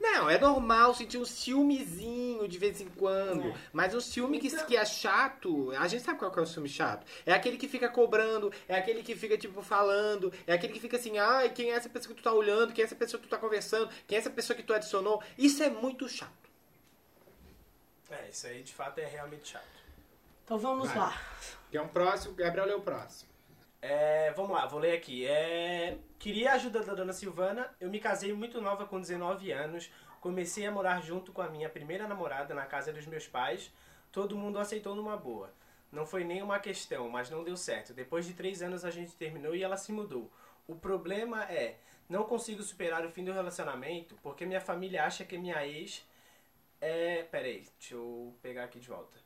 Não, 0.00 0.30
é 0.30 0.38
normal 0.38 0.94
sentir 0.94 1.18
um 1.18 1.26
ciúmezinho 1.26 2.48
de 2.48 2.58
vez 2.58 2.80
em 2.80 2.88
quando. 2.88 3.48
É. 3.48 3.54
Mas 3.70 3.94
um 3.94 4.00
ciúme 4.00 4.38
que, 4.40 4.46
Então- 4.48 4.64
que 4.66 4.74
é 4.76 4.84
chato, 4.86 5.70
a 5.72 5.86
gente 5.86 6.02
sabe 6.02 6.18
qual 6.18 6.30
que 6.32 6.38
é 6.38 6.42
o 6.42 6.46
ciúme 6.46 6.70
chato. 6.70 7.06
É 7.26 7.34
aquele 7.34 7.58
que 7.58 7.68
fica 7.68 7.86
cobrando, 7.88 8.50
é 8.66 8.74
aquele 8.76 9.02
que 9.02 9.14
fica, 9.14 9.36
tipo, 9.36 9.60
falando, 9.62 10.32
é 10.46 10.54
aquele 10.54 10.72
que 10.72 10.80
fica 10.80 10.96
assim, 10.96 11.18
ai, 11.18 11.50
quem 11.50 11.70
é 11.70 11.74
essa 11.74 11.88
pessoa 11.90 12.14
que 12.14 12.20
tu 12.22 12.24
tá 12.24 12.32
olhando, 12.32 12.72
quem 12.72 12.82
é 12.82 12.86
essa 12.86 12.96
pessoa 12.96 13.20
que 13.20 13.26
tu 13.26 13.30
tá 13.30 13.36
conversando, 13.36 13.90
quem 14.06 14.16
é 14.16 14.18
essa 14.20 14.30
pessoa 14.30 14.56
que 14.56 14.62
tu 14.62 14.72
adicionou. 14.72 15.22
Isso 15.36 15.62
é 15.62 15.68
muito 15.68 16.08
chato. 16.08 16.32
É, 18.10 18.28
isso 18.30 18.46
aí 18.46 18.62
de 18.62 18.72
fato 18.72 18.98
é 18.98 19.06
realmente 19.06 19.50
chato. 19.50 19.64
Então 20.44 20.58
vamos 20.58 20.88
Vai. 20.88 20.98
lá. 20.98 21.22
Quer 21.70 21.80
um 21.82 21.88
próximo? 21.88 22.34
Gabriel 22.34 22.66
lê 22.66 22.74
o 22.74 22.80
próximo. 22.80 23.29
É, 23.82 24.30
vamos 24.32 24.52
lá, 24.52 24.66
vou 24.66 24.78
ler 24.78 24.92
aqui. 24.92 25.26
É, 25.26 25.98
queria 26.18 26.52
a 26.52 26.54
ajuda 26.54 26.82
da 26.82 26.94
dona 26.94 27.12
Silvana. 27.12 27.74
Eu 27.80 27.88
me 27.90 27.98
casei 27.98 28.32
muito 28.32 28.60
nova 28.60 28.86
com 28.86 29.00
19 29.00 29.50
anos. 29.52 29.90
Comecei 30.20 30.66
a 30.66 30.70
morar 30.70 31.00
junto 31.02 31.32
com 31.32 31.40
a 31.40 31.48
minha 31.48 31.68
primeira 31.68 32.06
namorada 32.06 32.54
na 32.54 32.66
casa 32.66 32.92
dos 32.92 33.06
meus 33.06 33.26
pais. 33.26 33.72
Todo 34.12 34.36
mundo 34.36 34.58
aceitou 34.58 34.94
numa 34.94 35.16
boa. 35.16 35.52
Não 35.90 36.06
foi 36.06 36.24
nenhuma 36.24 36.58
questão, 36.58 37.08
mas 37.08 37.30
não 37.30 37.42
deu 37.42 37.56
certo. 37.56 37.94
Depois 37.94 38.26
de 38.26 38.34
três 38.34 38.62
anos 38.62 38.84
a 38.84 38.90
gente 38.90 39.16
terminou 39.16 39.54
e 39.56 39.62
ela 39.62 39.76
se 39.76 39.92
mudou. 39.92 40.30
O 40.66 40.74
problema 40.74 41.44
é, 41.44 41.76
não 42.08 42.24
consigo 42.24 42.62
superar 42.62 43.04
o 43.04 43.10
fim 43.10 43.24
do 43.24 43.32
relacionamento 43.32 44.14
porque 44.22 44.46
minha 44.46 44.60
família 44.60 45.04
acha 45.04 45.24
que 45.24 45.38
minha 45.38 45.66
ex 45.66 46.06
é. 46.80 47.22
Peraí, 47.24 47.66
deixa 47.78 47.94
eu 47.94 48.34
pegar 48.42 48.64
aqui 48.64 48.78
de 48.78 48.88
volta. 48.88 49.18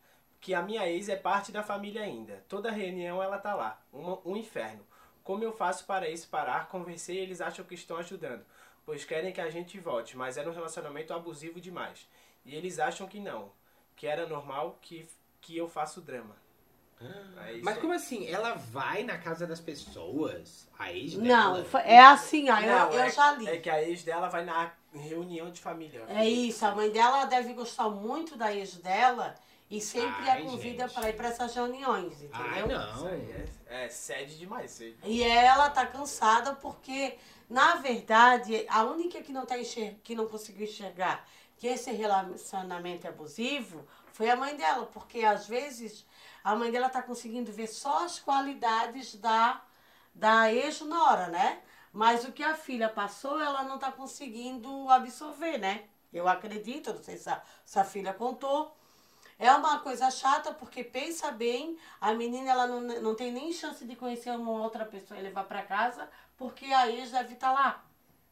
Que 0.45 0.53
a 0.53 0.61
minha 0.61 0.87
ex 0.87 1.09
é 1.09 1.17
parte 1.17 1.51
da 1.51 1.63
família 1.63 2.03
ainda. 2.03 2.45
Toda 2.51 2.71
reunião 2.71 3.23
ela 3.23 3.39
tá 3.39 3.55
lá. 3.55 3.81
Uma- 3.91 4.21
um 4.27 4.37
inferno. 4.37 4.87
Como 5.23 5.43
eu 5.43 5.51
faço 5.51 5.87
para 5.87 6.07
isso 6.07 6.29
parar? 6.29 6.69
Conversei 6.69 7.17
e 7.17 7.21
eles 7.21 7.41
acham 7.41 7.65
que 7.65 7.75
estão 7.75 7.97
ajudando. 7.97 8.45
Pois 8.85 9.07
querem 9.07 9.33
que 9.33 9.41
a 9.41 9.49
gente 9.49 9.81
volte, 9.81 10.19
mas 10.19 10.37
era 10.37 10.51
um 10.51 10.53
relacionamento 10.53 11.15
abusivo 11.15 11.59
demais. 11.59 12.07
E 12.45 12.55
eles 12.55 12.79
acham 12.79 13.09
que 13.09 13.19
não. 13.19 13.53
Que 13.97 14.07
era 14.07 14.27
normal 14.27 14.79
que, 14.83 15.09
que 15.41 15.57
eu 15.57 15.67
faço 15.67 16.03
drama. 16.03 16.37
É 17.47 17.55
isso 17.55 17.65
Mas 17.65 17.79
como 17.79 17.95
assim? 17.95 18.29
Ela 18.29 18.53
vai 18.53 19.03
na 19.03 19.17
casa 19.17 19.47
das 19.47 19.61
pessoas? 19.61 20.69
A 20.79 20.93
ex 20.93 21.15
dela? 21.15 21.59
Não, 21.59 21.65
foi- 21.65 21.81
é 21.85 22.05
assim, 22.05 22.51
ó. 22.51 22.61
Não, 22.61 22.93
eu, 22.93 22.99
eu 22.99 23.01
é, 23.01 23.11
já 23.11 23.33
li. 23.33 23.49
É 23.49 23.57
que 23.57 23.71
a 23.71 23.83
ex 23.83 24.03
dela 24.03 24.29
vai 24.29 24.45
na 24.45 24.71
reunião 24.93 25.51
de 25.51 25.63
família. 25.63 26.05
É 26.07 26.29
isso, 26.29 26.67
a 26.67 26.75
mãe 26.75 26.91
dela 26.91 27.25
deve 27.25 27.55
gostar 27.55 27.89
muito 27.89 28.37
da 28.37 28.55
ex 28.55 28.77
dela 28.77 29.35
e 29.71 29.81
sempre 29.81 30.29
Ai, 30.29 30.43
a 30.43 30.45
convida 30.45 30.89
para 30.89 31.09
ir 31.09 31.17
para 31.17 31.29
essas 31.29 31.55
reuniões, 31.55 32.23
entendeu? 32.23 32.79
Ai, 32.79 32.93
Isso 32.93 33.05
não. 33.05 33.07
aí 33.07 33.49
é, 33.67 33.85
é 33.85 33.89
sede 33.89 34.39
demais. 34.39 34.81
Aí. 34.81 34.97
E 35.05 35.23
ela 35.23 35.71
tá 35.71 35.87
cansada 35.87 36.55
porque, 36.55 37.19
na 37.49 37.77
verdade, 37.77 38.67
a 38.69 38.85
única 38.85 39.23
que 39.23 39.33
não, 39.33 39.47
tá 39.47 39.59
enxer 39.59 39.97
que 40.03 40.15
não 40.15 40.27
conseguiu 40.27 40.65
enxergar 40.65 41.27
que 41.57 41.67
esse 41.67 41.91
relacionamento 41.91 43.07
é 43.07 43.11
abusivo 43.11 43.87
foi 44.13 44.31
a 44.31 44.37
mãe 44.37 44.57
dela, 44.57 44.87
porque 44.87 45.25
às 45.25 45.47
vezes 45.47 46.07
a 46.43 46.55
mãe 46.55 46.71
dela 46.71 46.89
tá 46.89 47.03
conseguindo 47.03 47.51
ver 47.51 47.67
só 47.67 48.05
as 48.05 48.19
qualidades 48.19 49.15
da, 49.17 49.63
da 50.15 50.53
ex-nora, 50.53 51.29
né? 51.29 51.63
Mas 51.93 52.25
o 52.25 52.33
que 52.33 52.43
a 52.43 52.55
filha 52.55 52.89
passou, 52.89 53.41
ela 53.41 53.63
não 53.63 53.79
tá 53.79 53.91
conseguindo 53.91 54.89
absorver, 54.91 55.59
né? 55.59 55.85
Eu 56.13 56.29
acredito, 56.29 56.93
não 56.93 57.03
sei 57.03 57.17
se 57.17 57.31
a, 57.31 57.43
se 57.65 57.79
a 57.79 57.85
filha 57.85 58.13
contou. 58.13 58.77
É 59.39 59.53
uma 59.53 59.81
coisa 59.81 60.11
chata 60.11 60.53
porque 60.53 60.85
pensa 60.85 61.31
bem, 61.31 61.77
a 62.01 62.15
menina 62.15 62.51
ela 62.51 62.67
não, 62.67 62.81
não 62.81 63.15
tem 63.15 63.33
nem 63.33 63.53
chance 63.53 63.85
de 63.85 63.97
conhecer 63.97 64.31
uma 64.31 64.51
outra 64.63 64.85
pessoa 64.85 65.19
e 65.19 65.23
levar 65.23 65.45
para 65.45 65.63
casa, 65.63 66.09
porque 66.37 66.67
a 66.67 66.89
ex 66.89 67.11
deve 67.11 67.35
estar 67.35 67.53
lá. 67.53 67.85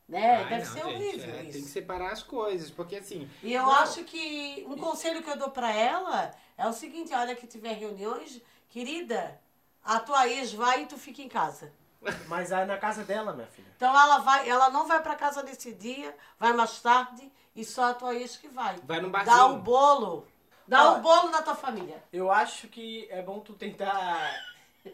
Né? 0.09 0.37
Ai, 0.37 0.49
deve 0.49 0.65
não, 0.65 0.73
ser 0.73 0.85
gente, 0.85 0.95
horrível 0.95 1.35
é, 1.35 1.43
isso. 1.43 1.53
Tem 1.53 1.63
que 1.63 1.69
separar 1.69 2.13
as 2.13 2.23
coisas, 2.23 2.71
porque 2.71 2.97
assim. 2.97 3.29
E 3.43 3.53
eu 3.53 3.63
não, 3.63 3.73
acho 3.73 4.05
que 4.05 4.65
um 4.69 4.77
conselho 4.77 5.23
que 5.23 5.31
eu 5.31 5.39
dou 5.39 5.51
para 5.51 5.73
ela 5.73 6.35
é 6.57 6.67
o 6.67 6.73
seguinte, 6.73 7.13
a 7.13 7.21
hora 7.21 7.35
que 7.35 7.47
tiver 7.47 7.73
reuniões, 7.73 8.41
querida, 8.69 9.41
a 9.83 9.99
tua 10.01 10.29
ex 10.29 10.53
vai 10.53 10.83
e 10.83 10.87
tu 10.87 10.99
fica 10.99 11.23
em 11.23 11.29
casa. 11.29 11.73
Mas 12.29 12.53
aí 12.53 12.67
na 12.67 12.77
casa 12.79 13.05
dela, 13.05 13.33
minha 13.33 13.47
filha. 13.47 13.69
Então 13.77 13.89
ela 13.89 14.19
vai, 14.19 14.49
ela 14.49 14.71
não 14.71 14.87
vai 14.87 15.03
para 15.03 15.15
casa 15.15 15.43
nesse 15.43 15.73
dia, 15.73 16.15
vai 16.39 16.53
mais 16.53 16.81
tarde 16.81 17.31
e 17.55 17.65
só 17.65 17.91
a 17.91 17.95
tua 17.95 18.15
ex 18.15 18.37
que 18.37 18.49
vai. 18.49 18.77
Vai 18.85 19.01
num 19.01 19.11
barzinho. 19.11 19.37
Dá 19.37 19.47
o 19.47 19.59
bolo. 19.59 20.27
Dá 20.67 20.93
o 20.93 21.01
bolo 21.01 21.31
da 21.31 21.43
tua 21.43 21.55
família. 21.55 22.03
Eu 22.13 22.31
acho 22.31 22.69
que 22.69 23.07
é 23.11 23.23
bom 23.23 23.41
tu 23.41 23.53
tentar 23.55 24.33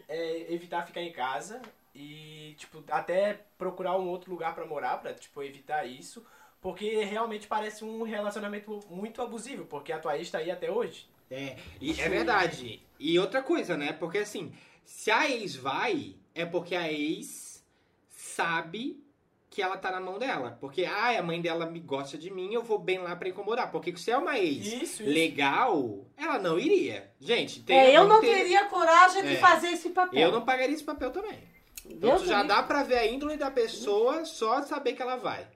é, 0.07 0.53
evitar 0.53 0.85
ficar 0.85 1.01
em 1.01 1.11
casa 1.11 1.61
e, 1.93 2.55
tipo, 2.57 2.83
até 2.89 3.41
procurar 3.57 3.97
um 3.97 4.07
outro 4.07 4.31
lugar 4.31 4.53
pra 4.55 4.65
morar, 4.65 4.97
pra, 4.97 5.13
tipo, 5.13 5.41
evitar 5.43 5.85
isso. 5.85 6.25
Porque 6.61 7.03
realmente 7.05 7.47
parece 7.47 7.85
um 7.85 8.03
relacionamento 8.03 8.79
muito 8.89 9.21
abusivo, 9.21 9.65
porque 9.65 9.93
a 9.93 9.99
tua 9.99 10.17
ex 10.17 10.29
tá 10.29 10.39
aí 10.39 10.51
até 10.51 10.69
hoje. 10.69 11.07
É, 11.31 11.57
e 11.79 11.91
é 11.99 12.09
verdade. 12.09 12.81
E 12.99 13.17
outra 13.17 13.41
coisa, 13.41 13.77
né? 13.77 13.93
Porque 13.93 14.17
assim, 14.17 14.53
se 14.83 15.09
a 15.09 15.29
ex 15.29 15.55
vai, 15.55 16.15
é 16.35 16.45
porque 16.45 16.75
a 16.75 16.91
ex 16.91 17.63
sabe 18.09 19.01
que 19.49 19.61
ela 19.61 19.77
tá 19.77 19.89
na 19.91 19.99
mão 19.99 20.19
dela. 20.19 20.57
Porque, 20.61 20.85
ah, 20.85 21.17
a 21.17 21.23
mãe 21.23 21.41
dela 21.41 21.65
me 21.65 21.79
gosta 21.79 22.17
de 22.17 22.29
mim, 22.29 22.53
eu 22.53 22.61
vou 22.63 22.77
bem 22.77 22.99
lá 22.99 23.15
pra 23.15 23.29
incomodar. 23.29 23.71
Porque 23.71 23.95
se 23.97 24.11
é 24.11 24.17
uma 24.17 24.37
ex 24.37 24.65
Isso, 24.67 24.83
isso. 25.01 25.05
legal, 25.05 26.05
ela 26.15 26.37
não 26.37 26.59
iria. 26.59 27.11
Gente, 27.19 27.63
tem, 27.63 27.75
É, 27.77 27.97
eu 27.97 28.07
não 28.07 28.21
ter- 28.21 28.35
teria 28.35 28.65
coragem 28.65 29.23
de 29.23 29.35
É. 29.35 29.39
fazer 29.39 29.69
esse 29.69 29.89
papel. 29.89 30.19
Eu 30.19 30.31
não 30.31 30.45
pagaria 30.45 30.73
esse 30.75 30.83
papel 30.83 31.09
também. 31.11 31.39
Então 31.85 32.17
Deus 32.17 32.27
já 32.27 32.41
me 32.43 32.47
dá 32.49 32.61
pra 32.61 32.83
ver 32.83 32.97
a 32.99 33.07
índole 33.07 33.37
da 33.37 33.49
pessoa 33.49 34.23
só 34.25 34.61
saber 34.61 34.93
que 34.93 35.01
ela 35.01 35.15
vai. 35.15 35.47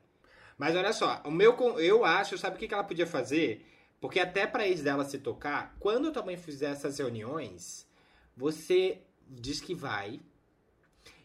Mas 0.58 0.76
olha 0.76 0.94
só, 0.94 1.22
o 1.26 1.32
meu 1.32 1.56
eu 1.80 2.04
acho, 2.06 2.38
sabe 2.38 2.56
o 2.56 2.60
que 2.60 2.68
que 2.68 2.74
ela 2.74 2.84
podia 2.84 3.06
fazer? 3.06 3.66
Porque 4.00 4.20
até 4.20 4.48
pra 4.48 4.68
ex 4.68 4.82
dela 4.82 5.04
se 5.06 5.18
tocar, 5.20 5.76
quando 5.80 6.12
tua 6.12 6.24
mãe 6.24 6.36
fizer 6.38 6.72
essas 6.72 6.98
reuniões, 6.98 7.88
você 8.36 9.02
diz 9.28 9.62
que 9.62 9.74
vai. 9.76 10.20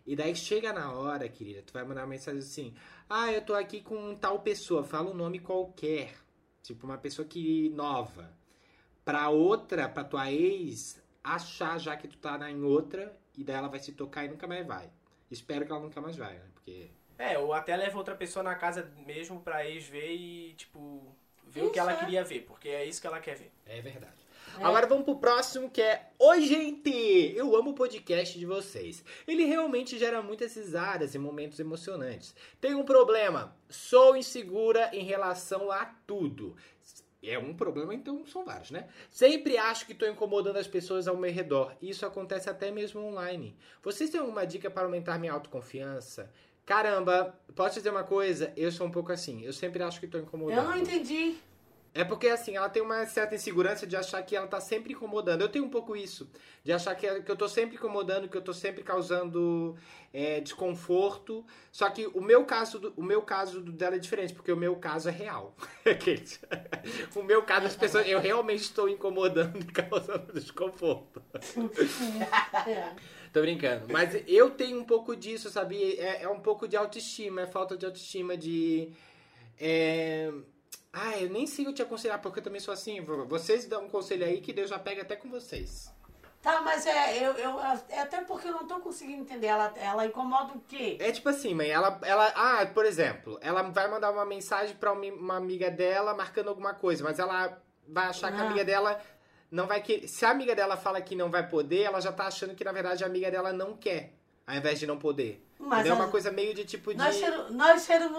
E 0.08 0.16
daí 0.16 0.34
chega 0.34 0.72
na 0.72 0.90
hora, 0.90 1.28
querida, 1.28 1.60
tu 1.60 1.74
vai 1.74 1.84
mandar 1.84 2.00
uma 2.00 2.06
mensagem 2.06 2.40
assim: 2.40 2.74
"Ah, 3.10 3.30
eu 3.30 3.42
tô 3.44 3.52
aqui 3.52 3.82
com 3.82 4.14
tal 4.14 4.38
pessoa, 4.40 4.82
fala 4.82 5.10
um 5.10 5.14
nome 5.14 5.38
qualquer, 5.38 6.14
tipo 6.62 6.86
uma 6.86 6.96
pessoa 6.96 7.28
que 7.28 7.68
nova, 7.74 8.32
pra 9.04 9.28
outra, 9.28 9.86
pra 9.86 10.02
tua 10.04 10.32
ex, 10.32 10.98
achar 11.22 11.78
já 11.78 11.94
que 11.94 12.08
tu 12.08 12.16
tá 12.16 12.50
em 12.50 12.62
outra, 12.62 13.14
e 13.36 13.44
daí 13.44 13.56
ela 13.56 13.68
vai 13.68 13.80
se 13.80 13.92
tocar 13.92 14.24
e 14.24 14.28
nunca 14.28 14.46
mais 14.46 14.66
vai. 14.66 14.90
Espero 15.30 15.66
que 15.66 15.72
ela 15.72 15.82
nunca 15.82 16.00
mais 16.00 16.16
vai, 16.16 16.32
né? 16.36 16.46
Porque. 16.54 16.90
É, 17.18 17.38
ou 17.38 17.52
até 17.52 17.76
leva 17.76 17.98
outra 17.98 18.14
pessoa 18.14 18.42
na 18.42 18.54
casa 18.54 18.90
mesmo 19.04 19.42
pra 19.42 19.66
ex 19.68 19.86
ver 19.86 20.10
e, 20.16 20.54
tipo, 20.54 21.14
ver 21.46 21.60
o 21.60 21.64
Isso, 21.64 21.72
que 21.74 21.78
ela 21.78 21.92
é. 21.92 21.96
queria 21.96 22.24
ver, 22.24 22.46
porque 22.46 22.70
é 22.70 22.82
isso 22.86 22.98
que 22.98 23.06
ela 23.06 23.20
quer 23.20 23.36
ver. 23.36 23.52
É 23.66 23.82
verdade. 23.82 24.16
Agora 24.56 24.86
vamos 24.86 25.04
pro 25.04 25.18
próximo 25.18 25.70
que 25.70 25.80
é 25.80 26.10
Oi, 26.18 26.42
gente! 26.42 27.32
Eu 27.36 27.54
amo 27.54 27.70
o 27.70 27.74
podcast 27.74 28.38
de 28.38 28.44
vocês. 28.44 29.04
Ele 29.26 29.44
realmente 29.44 29.98
gera 29.98 30.20
muitas 30.20 30.54
risadas 30.56 31.14
e 31.14 31.18
momentos 31.18 31.60
emocionantes. 31.60 32.34
Tenho 32.60 32.78
um 32.78 32.84
problema. 32.84 33.56
Sou 33.68 34.16
insegura 34.16 34.90
em 34.92 35.04
relação 35.04 35.70
a 35.70 35.84
tudo. 36.06 36.56
É 37.22 37.38
um 37.38 37.52
problema, 37.52 37.94
então 37.94 38.24
são 38.26 38.44
vários, 38.44 38.70
né? 38.70 38.88
Sempre 39.10 39.58
acho 39.58 39.86
que 39.86 39.92
estou 39.92 40.08
incomodando 40.08 40.56
as 40.56 40.68
pessoas 40.68 41.08
ao 41.08 41.16
meu 41.16 41.32
redor. 41.32 41.74
Isso 41.82 42.06
acontece 42.06 42.48
até 42.48 42.70
mesmo 42.70 43.00
online. 43.00 43.56
Vocês 43.82 44.08
têm 44.10 44.20
alguma 44.20 44.46
dica 44.46 44.70
para 44.70 44.84
aumentar 44.84 45.18
minha 45.18 45.32
autoconfiança? 45.32 46.32
Caramba, 46.64 47.34
posso 47.56 47.76
dizer 47.76 47.90
uma 47.90 48.04
coisa? 48.04 48.52
Eu 48.56 48.70
sou 48.70 48.86
um 48.86 48.90
pouco 48.90 49.10
assim. 49.10 49.42
Eu 49.42 49.52
sempre 49.52 49.82
acho 49.82 49.98
que 49.98 50.06
estou 50.06 50.20
incomodando. 50.20 50.58
Eu 50.58 50.64
não 50.64 50.76
entendi. 50.76 51.36
É 51.94 52.04
porque, 52.04 52.28
assim, 52.28 52.54
ela 52.56 52.68
tem 52.68 52.80
uma 52.82 53.04
certa 53.06 53.34
insegurança 53.34 53.86
de 53.86 53.96
achar 53.96 54.22
que 54.22 54.36
ela 54.36 54.46
tá 54.46 54.60
sempre 54.60 54.92
incomodando. 54.92 55.40
Eu 55.40 55.48
tenho 55.48 55.64
um 55.64 55.70
pouco 55.70 55.96
isso. 55.96 56.30
De 56.62 56.72
achar 56.72 56.94
que, 56.94 57.22
que 57.22 57.30
eu 57.30 57.36
tô 57.36 57.48
sempre 57.48 57.76
incomodando, 57.76 58.28
que 58.28 58.36
eu 58.36 58.42
tô 58.42 58.52
sempre 58.52 58.84
causando 58.84 59.76
é, 60.12 60.40
desconforto. 60.40 61.44
Só 61.72 61.88
que 61.90 62.06
o 62.08 62.20
meu 62.20 62.44
caso, 62.44 62.78
do- 62.78 62.92
o 62.96 63.02
meu 63.02 63.22
caso 63.22 63.60
dela 63.62 63.96
é 63.96 63.98
diferente, 63.98 64.32
porque 64.34 64.52
o 64.52 64.56
meu 64.56 64.76
caso 64.76 65.08
é 65.08 65.12
real. 65.12 65.56
Aqueles. 65.84 66.40
o 67.16 67.22
meu 67.22 67.42
caso, 67.42 67.66
as 67.66 67.74
pessoas. 67.76 68.06
Eu 68.06 68.20
realmente 68.20 68.62
estou 68.62 68.88
incomodando 68.88 69.58
e 69.60 69.64
causando 69.64 70.32
desconforto. 70.32 71.22
É. 72.66 72.92
Tô 73.32 73.40
brincando. 73.40 73.86
Mas 73.92 74.22
eu 74.26 74.50
tenho 74.50 74.78
um 74.78 74.84
pouco 74.84 75.16
disso, 75.16 75.50
sabe? 75.50 75.94
É, 75.98 76.22
é 76.22 76.28
um 76.28 76.40
pouco 76.40 76.68
de 76.68 76.76
autoestima, 76.76 77.42
é 77.42 77.46
falta 77.46 77.76
de 77.76 77.84
autoestima, 77.86 78.36
de. 78.36 78.90
É... 79.58 80.30
Ah, 80.92 81.18
eu 81.18 81.28
nem 81.30 81.46
sei 81.46 81.64
o 81.64 81.68
que 81.68 81.74
te 81.74 81.82
aconselhar, 81.82 82.20
porque 82.20 82.38
eu 82.40 82.44
também 82.44 82.60
sou 82.60 82.72
assim. 82.72 83.00
Vocês 83.02 83.66
dão 83.66 83.84
um 83.84 83.88
conselho 83.90 84.24
aí 84.24 84.40
que 84.40 84.52
Deus 84.52 84.70
já 84.70 84.78
pega 84.78 85.02
até 85.02 85.16
com 85.16 85.28
vocês. 85.28 85.92
Tá, 86.40 86.62
mas 86.62 86.86
é, 86.86 87.18
eu, 87.18 87.32
eu, 87.32 87.60
é 87.88 88.00
até 88.00 88.22
porque 88.22 88.46
eu 88.48 88.52
não 88.52 88.66
tô 88.66 88.78
conseguindo 88.80 89.22
entender. 89.22 89.48
Ela, 89.48 89.72
ela 89.76 90.06
incomoda 90.06 90.54
o 90.54 90.60
quê? 90.60 90.96
É 91.00 91.10
tipo 91.10 91.28
assim, 91.28 91.52
mãe, 91.52 91.68
ela, 91.68 91.98
ela. 92.02 92.32
Ah, 92.34 92.64
por 92.66 92.86
exemplo, 92.86 93.38
ela 93.42 93.62
vai 93.62 93.88
mandar 93.88 94.10
uma 94.12 94.24
mensagem 94.24 94.76
pra 94.76 94.92
uma 94.92 95.36
amiga 95.36 95.70
dela 95.70 96.14
marcando 96.14 96.48
alguma 96.48 96.74
coisa, 96.74 97.02
mas 97.04 97.18
ela 97.18 97.60
vai 97.86 98.06
achar 98.06 98.32
que 98.32 98.38
a 98.40 98.44
Ah. 98.44 98.46
amiga 98.46 98.64
dela 98.64 99.00
não 99.50 99.66
vai 99.66 99.82
querer. 99.82 100.06
Se 100.06 100.24
a 100.24 100.30
amiga 100.30 100.54
dela 100.54 100.76
fala 100.76 101.00
que 101.00 101.16
não 101.16 101.30
vai 101.30 101.46
poder, 101.48 101.82
ela 101.82 102.00
já 102.00 102.12
tá 102.12 102.26
achando 102.28 102.54
que 102.54 102.64
na 102.64 102.72
verdade 102.72 103.02
a 103.02 103.08
amiga 103.08 103.30
dela 103.30 103.52
não 103.52 103.76
quer, 103.76 104.14
ao 104.46 104.54
invés 104.54 104.78
de 104.78 104.86
não 104.86 104.96
poder. 104.98 105.44
Mas? 105.58 105.86
É 105.86 105.92
uma 105.92 106.08
coisa 106.08 106.30
meio 106.30 106.54
de 106.54 106.64
tipo 106.64 106.92
de. 106.92 106.98
Nós, 106.98 107.16
ser, 107.16 107.30
nós 107.50 107.82
seres. 107.82 108.10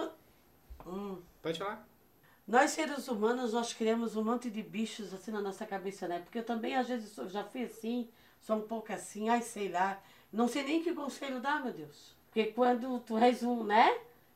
Hum. 0.86 1.20
Pode 1.42 1.58
falar? 1.58 1.88
Nós, 2.50 2.72
seres 2.72 3.06
humanos, 3.08 3.52
nós 3.52 3.72
criamos 3.72 4.16
um 4.16 4.24
monte 4.24 4.50
de 4.50 4.62
bichos 4.62 5.14
assim 5.14 5.30
na 5.30 5.40
nossa 5.40 5.64
cabeça, 5.64 6.08
né? 6.08 6.18
Porque 6.20 6.38
eu 6.40 6.44
também, 6.44 6.74
às 6.76 6.88
vezes, 6.88 7.12
sou- 7.12 7.28
já 7.28 7.44
fui 7.44 7.62
assim, 7.64 8.08
sou 8.40 8.56
um 8.56 8.62
pouco 8.72 8.92
assim, 8.92 9.28
ai, 9.28 9.40
sei 9.42 9.68
lá. 9.70 10.00
Não 10.32 10.48
sei 10.48 10.62
nem 10.64 10.82
que 10.82 10.92
conselho 10.94 11.40
dar, 11.40 11.62
meu 11.62 11.72
Deus. 11.72 12.14
Porque 12.26 12.46
quando 12.52 12.98
tu 13.00 13.16
és 13.18 13.42
um, 13.44 13.62
né? 13.64 13.86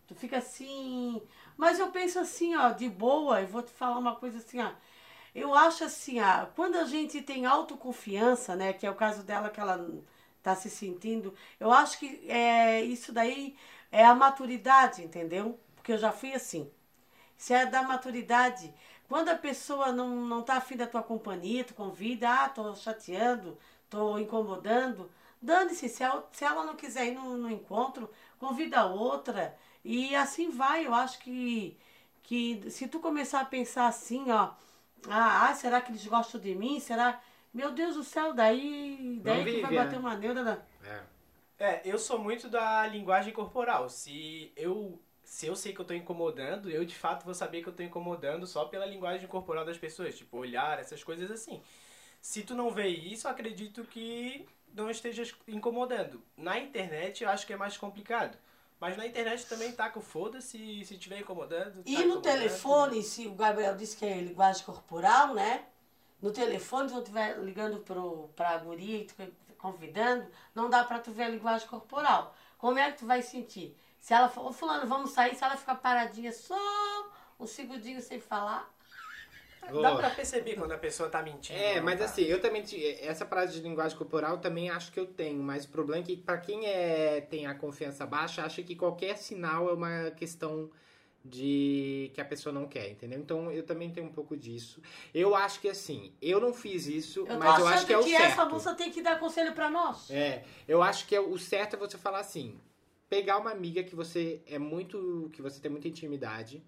Tu 0.06 0.14
fica 0.14 0.38
assim. 0.38 1.20
Mas 1.56 1.78
eu 1.78 1.90
penso 1.90 2.18
assim, 2.20 2.54
ó, 2.56 2.70
de 2.70 2.88
boa, 2.88 3.40
eu 3.42 3.48
vou 3.48 3.62
te 3.62 3.72
falar 3.72 3.98
uma 3.98 4.14
coisa 4.16 4.38
assim, 4.38 4.60
ó. 4.60 4.70
Eu 5.34 5.54
acho 5.54 5.84
assim, 5.84 6.20
ó, 6.20 6.46
quando 6.54 6.76
a 6.76 6.84
gente 6.84 7.20
tem 7.22 7.46
autoconfiança, 7.46 8.54
né? 8.56 8.72
Que 8.72 8.86
é 8.86 8.90
o 8.90 8.94
caso 8.94 9.22
dela 9.24 9.50
que 9.50 9.60
ela 9.60 9.88
tá 10.42 10.54
se 10.54 10.70
sentindo, 10.70 11.34
eu 11.58 11.72
acho 11.72 11.98
que 11.98 12.30
é, 12.30 12.82
isso 12.82 13.12
daí 13.12 13.56
é 13.90 14.04
a 14.04 14.14
maturidade, 14.14 15.02
entendeu? 15.02 15.58
Porque 15.76 15.92
eu 15.92 15.98
já 15.98 16.12
fui 16.12 16.32
assim. 16.34 16.70
Isso 17.36 17.52
é 17.52 17.66
da 17.66 17.82
maturidade. 17.82 18.72
Quando 19.08 19.28
a 19.28 19.36
pessoa 19.36 19.92
não, 19.92 20.08
não 20.08 20.42
tá 20.42 20.56
afim 20.56 20.76
da 20.76 20.86
tua 20.86 21.02
companhia, 21.02 21.64
tu 21.64 21.74
convida, 21.74 22.28
ah, 22.30 22.48
tô 22.48 22.74
chateando, 22.74 23.58
tô 23.90 24.18
incomodando, 24.18 25.10
dane-se, 25.40 25.88
se 25.88 26.02
ela, 26.02 26.28
se 26.32 26.44
ela 26.44 26.64
não 26.64 26.74
quiser 26.74 27.06
ir 27.06 27.14
no, 27.14 27.36
no 27.36 27.50
encontro, 27.50 28.10
convida 28.38 28.80
a 28.80 28.86
outra. 28.86 29.56
E 29.84 30.14
assim 30.16 30.50
vai, 30.50 30.86
eu 30.86 30.94
acho 30.94 31.18
que, 31.18 31.78
que 32.22 32.70
se 32.70 32.88
tu 32.88 32.98
começar 32.98 33.40
a 33.40 33.44
pensar 33.44 33.86
assim, 33.86 34.30
ó, 34.30 34.52
ah, 35.08 35.48
ah, 35.48 35.54
será 35.54 35.80
que 35.80 35.92
eles 35.92 36.06
gostam 36.06 36.40
de 36.40 36.54
mim? 36.54 36.80
Será? 36.80 37.20
Meu 37.52 37.70
Deus 37.70 37.94
do 37.94 38.02
céu, 38.02 38.32
daí, 38.32 39.20
daí 39.22 39.44
que 39.44 39.60
vai 39.60 39.70
vive, 39.70 39.76
bater 39.76 39.96
é. 39.96 39.98
uma 39.98 40.16
neura. 40.16 40.42
Da... 40.42 40.58
É. 40.84 41.14
É, 41.58 41.82
eu 41.84 41.98
sou 41.98 42.18
muito 42.18 42.48
da 42.48 42.86
linguagem 42.86 43.32
corporal. 43.32 43.88
Se 43.88 44.52
eu, 44.56 45.00
se 45.24 45.46
eu 45.46 45.56
sei 45.56 45.72
que 45.72 45.80
eu 45.80 45.84
tô 45.84 45.94
incomodando, 45.94 46.70
eu 46.70 46.84
de 46.84 46.94
fato 46.94 47.24
vou 47.24 47.34
saber 47.34 47.62
que 47.62 47.68
eu 47.68 47.72
tô 47.72 47.82
incomodando 47.82 48.46
só 48.46 48.66
pela 48.66 48.86
linguagem 48.86 49.26
corporal 49.26 49.64
das 49.64 49.78
pessoas, 49.78 50.16
tipo 50.16 50.36
olhar, 50.36 50.78
essas 50.78 51.02
coisas 51.02 51.30
assim. 51.30 51.62
Se 52.20 52.42
tu 52.42 52.54
não 52.54 52.70
vê 52.70 52.88
isso, 52.88 53.28
acredito 53.28 53.84
que 53.84 54.46
não 54.72 54.90
esteja 54.90 55.22
incomodando. 55.48 56.22
Na 56.36 56.58
internet 56.58 57.22
eu 57.22 57.30
acho 57.30 57.46
que 57.46 57.52
é 57.52 57.56
mais 57.56 57.76
complicado. 57.76 58.36
Mas 58.80 58.96
na 58.96 59.06
internet 59.06 59.46
também 59.46 59.72
tá 59.72 59.88
com 59.88 60.00
foda-se, 60.00 60.84
se 60.84 60.98
tiver 60.98 61.20
incomodando. 61.20 61.82
E 61.86 61.94
tá 61.94 62.00
no 62.00 62.06
incomodando. 62.06 62.22
telefone, 62.22 63.02
se 63.02 63.26
o 63.26 63.34
Gabriel 63.34 63.76
disse 63.76 63.96
que 63.96 64.04
é 64.04 64.20
linguagem 64.20 64.64
corporal, 64.64 65.32
né? 65.32 65.64
No 66.20 66.32
telefone, 66.32 66.88
se 66.88 66.94
eu 66.94 67.00
estiver 67.00 67.38
ligando 67.38 67.78
pro, 67.78 68.28
pra 68.34 68.58
guria 68.58 68.98
e 68.98 69.04
tu 69.04 69.14
convidando, 69.58 70.26
não 70.54 70.68
dá 70.68 70.84
pra 70.84 70.98
tu 70.98 71.10
ver 71.10 71.24
a 71.24 71.28
linguagem 71.28 71.66
corporal. 71.66 72.34
Como 72.58 72.78
é 72.78 72.90
que 72.92 72.98
tu 72.98 73.06
vai 73.06 73.22
sentir? 73.22 73.76
Se 74.04 74.12
ela 74.12 74.28
for, 74.28 74.44
ô 74.44 74.52
fulano, 74.52 74.86
vamos 74.86 75.12
sair, 75.12 75.34
se 75.34 75.42
ela 75.42 75.56
ficar 75.56 75.76
paradinha 75.76 76.30
só 76.30 76.54
um 77.40 77.46
segundinho 77.46 78.02
sem 78.02 78.20
falar. 78.20 78.70
Dá 79.80 79.94
pra 79.96 80.10
perceber 80.10 80.56
quando 80.56 80.72
a 80.72 80.76
pessoa 80.78 81.08
tá 81.08 81.22
mentindo. 81.22 81.58
É, 81.58 81.76
não 81.76 81.84
mas 81.86 81.98
tá. 81.98 82.04
assim, 82.04 82.22
eu 82.24 82.38
também. 82.38 82.62
te- 82.62 82.98
Essa 83.00 83.24
parada 83.24 83.50
de 83.50 83.60
linguagem 83.60 83.96
corporal 83.96 84.36
também 84.36 84.68
acho 84.68 84.92
que 84.92 85.00
eu 85.00 85.06
tenho, 85.06 85.42
mas 85.42 85.64
o 85.64 85.70
problema 85.70 86.02
é 86.02 86.06
que 86.06 86.16
pra 86.18 86.36
quem 86.36 86.66
é, 86.66 87.22
tem 87.22 87.46
a 87.46 87.54
confiança 87.54 88.04
baixa, 88.04 88.44
acha 88.44 88.62
que 88.62 88.76
qualquer 88.76 89.16
sinal 89.16 89.70
é 89.70 89.72
uma 89.72 90.10
questão 90.10 90.70
de 91.24 92.10
que 92.12 92.20
a 92.20 92.24
pessoa 92.26 92.52
não 92.52 92.66
quer, 92.66 92.90
entendeu? 92.90 93.18
Então 93.18 93.50
eu 93.50 93.62
também 93.62 93.90
tenho 93.90 94.06
um 94.06 94.12
pouco 94.12 94.36
disso. 94.36 94.82
Eu 95.14 95.34
acho 95.34 95.58
que 95.62 95.68
assim, 95.70 96.12
eu 96.20 96.38
não 96.38 96.52
fiz 96.52 96.86
isso, 96.86 97.24
Eu 97.26 97.38
mas 97.38 97.58
eu 97.58 97.66
acho 97.66 97.86
que 97.86 97.94
é 97.94 97.98
o 97.98 98.04
que 98.04 98.10
certo. 98.10 98.32
essa 98.32 98.44
moça 98.44 98.74
tem 98.74 98.90
que 98.90 99.00
dar 99.00 99.18
conselho 99.18 99.54
pra 99.54 99.70
nós. 99.70 100.10
É, 100.10 100.44
eu 100.68 100.82
acho 100.82 101.06
que 101.06 101.16
é 101.16 101.20
o 101.20 101.38
certo 101.38 101.76
é 101.76 101.78
você 101.78 101.96
falar 101.96 102.20
assim, 102.20 102.60
pegar 103.08 103.38
uma 103.38 103.50
amiga 103.50 103.82
que 103.82 103.94
você 103.94 104.42
é 104.46 104.58
muito, 104.58 105.30
que 105.32 105.42
você 105.42 105.60
tem 105.60 105.70
muita 105.70 105.88
intimidade 105.88 106.62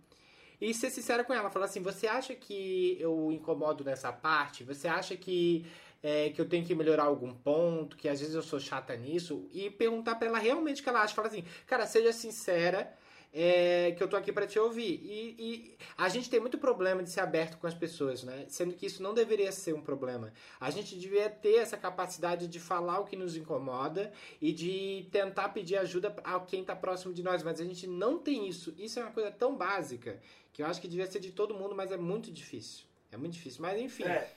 e 0.61 0.73
ser 0.73 0.91
sincera 0.91 1.23
com 1.25 1.35
ela, 1.35 1.51
falar 1.51 1.67
assim, 1.67 1.83
você 1.83 2.07
acha 2.07 2.35
que 2.35 2.97
eu 2.99 3.31
incomodo 3.31 3.85
nessa 3.85 4.13
parte? 4.13 4.65
Você 4.65 4.89
acha 4.89 5.17
que 5.17 5.67
é, 6.03 6.31
que 6.31 6.41
eu 6.41 6.49
tenho 6.49 6.65
que 6.65 6.75
melhorar 6.75 7.05
algum 7.05 7.35
ponto, 7.35 7.97
que 7.97 8.09
às 8.09 8.21
vezes 8.21 8.35
eu 8.35 8.43
sou 8.43 8.61
chata 8.61 8.97
nisso 8.97 9.49
e 9.53 9.71
perguntar 9.71 10.15
pra 10.15 10.29
ela 10.29 10.39
realmente 10.39 10.81
o 10.81 10.85
que 10.85 10.89
ela 10.89 11.03
acha, 11.03 11.15
falar 11.15 11.29
assim, 11.29 11.45
cara, 11.67 11.87
seja 11.87 12.13
sincera. 12.13 12.97
É, 13.39 13.93
que 13.93 14.03
eu 14.03 14.09
tô 14.09 14.17
aqui 14.17 14.33
pra 14.33 14.47
te 14.47 14.59
ouvir. 14.59 14.99
E, 15.05 15.37
e 15.39 15.77
a 15.99 16.09
gente 16.09 16.31
tem 16.31 16.41
muito 16.41 16.57
problema 16.57 17.03
de 17.03 17.11
ser 17.11 17.21
aberto 17.21 17.59
com 17.59 17.67
as 17.67 17.75
pessoas, 17.75 18.23
né? 18.23 18.47
Sendo 18.49 18.73
que 18.73 18.87
isso 18.87 19.03
não 19.03 19.13
deveria 19.13 19.53
ser 19.53 19.75
um 19.75 19.83
problema. 19.83 20.33
A 20.59 20.71
gente 20.71 20.99
devia 20.99 21.29
ter 21.29 21.57
essa 21.57 21.77
capacidade 21.77 22.49
de 22.49 22.59
falar 22.59 22.99
o 22.99 23.05
que 23.05 23.15
nos 23.15 23.37
incomoda 23.37 24.11
e 24.41 24.53
de 24.53 25.07
tentar 25.13 25.51
pedir 25.51 25.77
ajuda 25.77 26.17
a 26.25 26.41
quem 26.41 26.63
está 26.63 26.75
próximo 26.75 27.13
de 27.13 27.23
nós, 27.23 27.43
mas 27.43 27.61
a 27.61 27.65
gente 27.65 27.87
não 27.87 28.19
tem 28.19 28.49
isso. 28.49 28.75
Isso 28.79 28.99
é 28.99 29.03
uma 29.03 29.13
coisa 29.13 29.31
tão 29.31 29.55
básica 29.55 30.19
que 30.51 30.63
eu 30.63 30.67
acho 30.67 30.81
que 30.81 30.89
devia 30.89 31.07
ser 31.07 31.21
de 31.21 31.31
todo 31.31 31.55
mundo, 31.55 31.75
mas 31.75 31.93
é 31.93 31.99
muito 31.99 32.33
difícil. 32.33 32.87
É 33.13 33.19
muito 33.19 33.35
difícil, 33.35 33.61
mas 33.61 33.79
enfim. 33.79 34.05
É, 34.05 34.33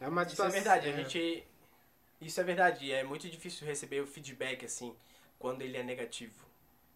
É, 0.00 0.08
uma 0.08 0.22
Isso 0.22 0.30
é 0.32 0.50
situação. 0.50 0.52
verdade, 0.52 0.88
a 0.88 0.92
gente. 0.92 1.44
Isso 2.20 2.40
é 2.40 2.44
verdade, 2.44 2.90
é 2.90 3.04
muito 3.04 3.28
difícil 3.28 3.64
receber 3.64 4.00
o 4.00 4.06
feedback 4.06 4.64
assim, 4.64 4.96
quando 5.38 5.62
ele 5.62 5.76
é 5.76 5.84
negativo. 5.84 6.44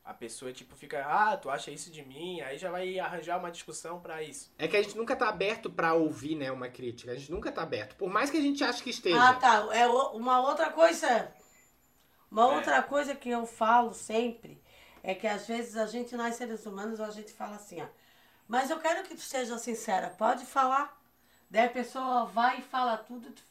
A 0.05 0.15
pessoa, 0.15 0.53
tipo, 0.53 0.75
fica, 0.75 1.05
ah, 1.07 1.37
tu 1.37 1.51
acha 1.51 1.71
isso 1.71 1.91
de 1.91 2.03
mim? 2.05 2.41
Aí 2.41 2.57
já 2.59 2.71
vai 2.71 2.99
arranjar 2.99 3.39
uma 3.39 3.51
discussão 3.51 4.01
pra 4.01 4.23
isso. 4.23 4.51
É 4.59 4.67
que 4.67 4.77
a 4.77 4.83
gente 4.83 4.97
nunca 4.97 5.15
tá 5.15 5.29
aberto 5.29 5.71
pra 5.71 5.93
ouvir, 5.95 6.35
né, 6.35 6.51
uma 6.51 6.69
crítica. 6.69 7.13
A 7.13 7.15
gente 7.15 7.31
nunca 7.31 7.53
tá 7.53 7.63
aberto. 7.63 7.95
Por 7.97 8.09
mais 8.11 8.31
que 8.31 8.39
a 8.39 8.41
gente 8.41 8.65
ache 8.65 8.83
que 8.83 8.91
esteja. 8.91 9.23
Ah, 9.23 9.35
tá. 9.35 9.69
É 9.73 9.87
uma 9.87 10.41
outra 10.41 10.71
coisa. 10.71 11.31
Uma 12.31 12.43
É. 12.43 12.57
outra 12.57 12.83
coisa 12.83 13.15
que 13.15 13.29
eu 13.29 13.45
falo 13.47 13.93
sempre 13.93 14.61
é 15.03 15.15
que 15.15 15.27
às 15.27 15.47
vezes 15.47 15.77
a 15.77 15.87
gente, 15.87 16.17
nós 16.17 16.35
seres 16.37 16.65
humanos, 16.67 17.01
a 17.01 17.11
gente 17.11 17.33
fala 17.33 17.57
assim, 17.57 17.81
ó. 17.83 17.87
Mas 18.49 18.71
eu 18.71 18.79
quero 18.81 19.07
que 19.07 19.15
tu 19.15 19.21
seja 19.21 19.59
sincera, 19.59 20.11
pode 20.11 20.45
falar. 20.45 20.99
Daí 21.49 21.67
a 21.67 21.71
pessoa 21.71 22.25
vai 22.25 22.59
e 22.59 22.63
fala 22.63 22.97
tudo 22.97 23.31
tu- 23.31 23.43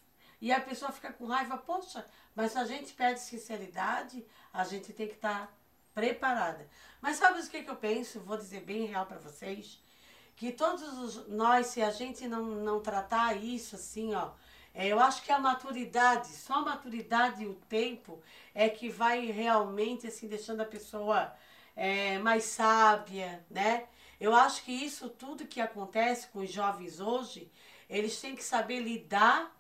e 0.42 0.52
a 0.52 0.60
pessoa 0.60 0.92
fica 0.92 1.12
com 1.14 1.26
raiva. 1.28 1.58
Poxa, 1.58 2.06
mas 2.36 2.52
se 2.54 2.58
a 2.58 2.66
gente 2.66 2.94
pede 2.94 3.20
sinceridade, 3.20 4.26
a 4.54 4.64
gente 4.64 4.92
tem 4.94 5.08
que 5.08 5.14
estar 5.14 5.54
preparada. 5.94 6.68
Mas 7.02 7.18
sabe 7.18 7.40
o 7.40 7.50
que, 7.50 7.64
que 7.64 7.70
eu 7.70 7.76
penso? 7.76 8.20
Vou 8.22 8.38
dizer 8.38 8.62
bem 8.62 8.86
real 8.86 9.06
para 9.06 9.20
vocês. 9.20 9.80
que 10.36 10.52
todos 10.54 10.82
os- 11.00 11.28
nós, 11.28 11.68
se 11.68 11.82
a 11.82 11.92
gente 11.92 12.28
não, 12.28 12.44
não 12.46 12.80
tratar 12.82 13.36
isso 13.36 13.76
assim, 13.76 14.14
ó, 14.16 14.32
é, 14.74 14.88
eu 14.88 15.00
acho 15.00 15.22
que 15.24 15.32
a 15.32 15.40
maturidade, 15.40 16.28
só 16.30 16.56
a 16.56 16.62
maturidade 16.62 17.44
e 17.44 17.48
o 17.48 17.56
tempo 17.56 18.22
é 18.54 18.70
que 18.70 18.90
vai 18.90 19.26
realmente 19.28 20.08
assim 20.08 20.28
deixando 20.28 20.62
a 20.62 20.66
pessoa 20.66 21.34
é, 21.76 22.18
mais 22.20 22.44
sábia, 22.46 23.46
né? 23.50 23.88
Eu 24.20 24.34
acho 24.36 24.64
que 24.64 24.72
isso 24.72 25.10
tudo 25.10 25.48
que 25.48 25.62
acontece 25.62 26.28
com 26.28 26.40
os 26.40 26.52
jovens 26.52 27.00
hoje, 27.00 27.52
eles 27.90 28.20
têm 28.20 28.36
que 28.36 28.44
saber 28.44 28.80
lidar 28.82 29.52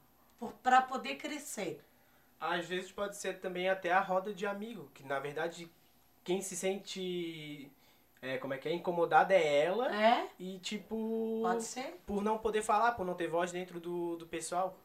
para 0.63 0.81
poder 0.81 1.15
crescer. 1.15 1.83
Às 2.39 2.65
vezes 2.65 2.91
pode 2.91 3.15
ser 3.17 3.39
também 3.39 3.69
até 3.69 3.91
a 3.91 3.99
roda 4.01 4.33
de 4.33 4.45
amigo, 4.45 4.89
que 4.93 5.03
na 5.03 5.19
verdade 5.19 5.69
quem 6.29 6.41
se 6.43 6.55
sente, 6.55 7.71
é, 8.21 8.37
como 8.37 8.53
é 8.53 8.57
que 8.59 8.69
é, 8.69 8.73
incomodada 8.73 9.33
é 9.33 9.63
ela. 9.65 9.91
É? 9.95 10.27
E 10.39 10.59
tipo, 10.59 11.39
Pode 11.41 11.63
ser? 11.63 11.99
por 12.05 12.21
não 12.23 12.37
poder 12.37 12.61
falar, 12.61 12.91
por 12.91 13.03
não 13.03 13.15
ter 13.15 13.27
voz 13.27 13.51
dentro 13.51 13.79
do, 13.79 14.15
do 14.15 14.27
pessoal. 14.27 14.77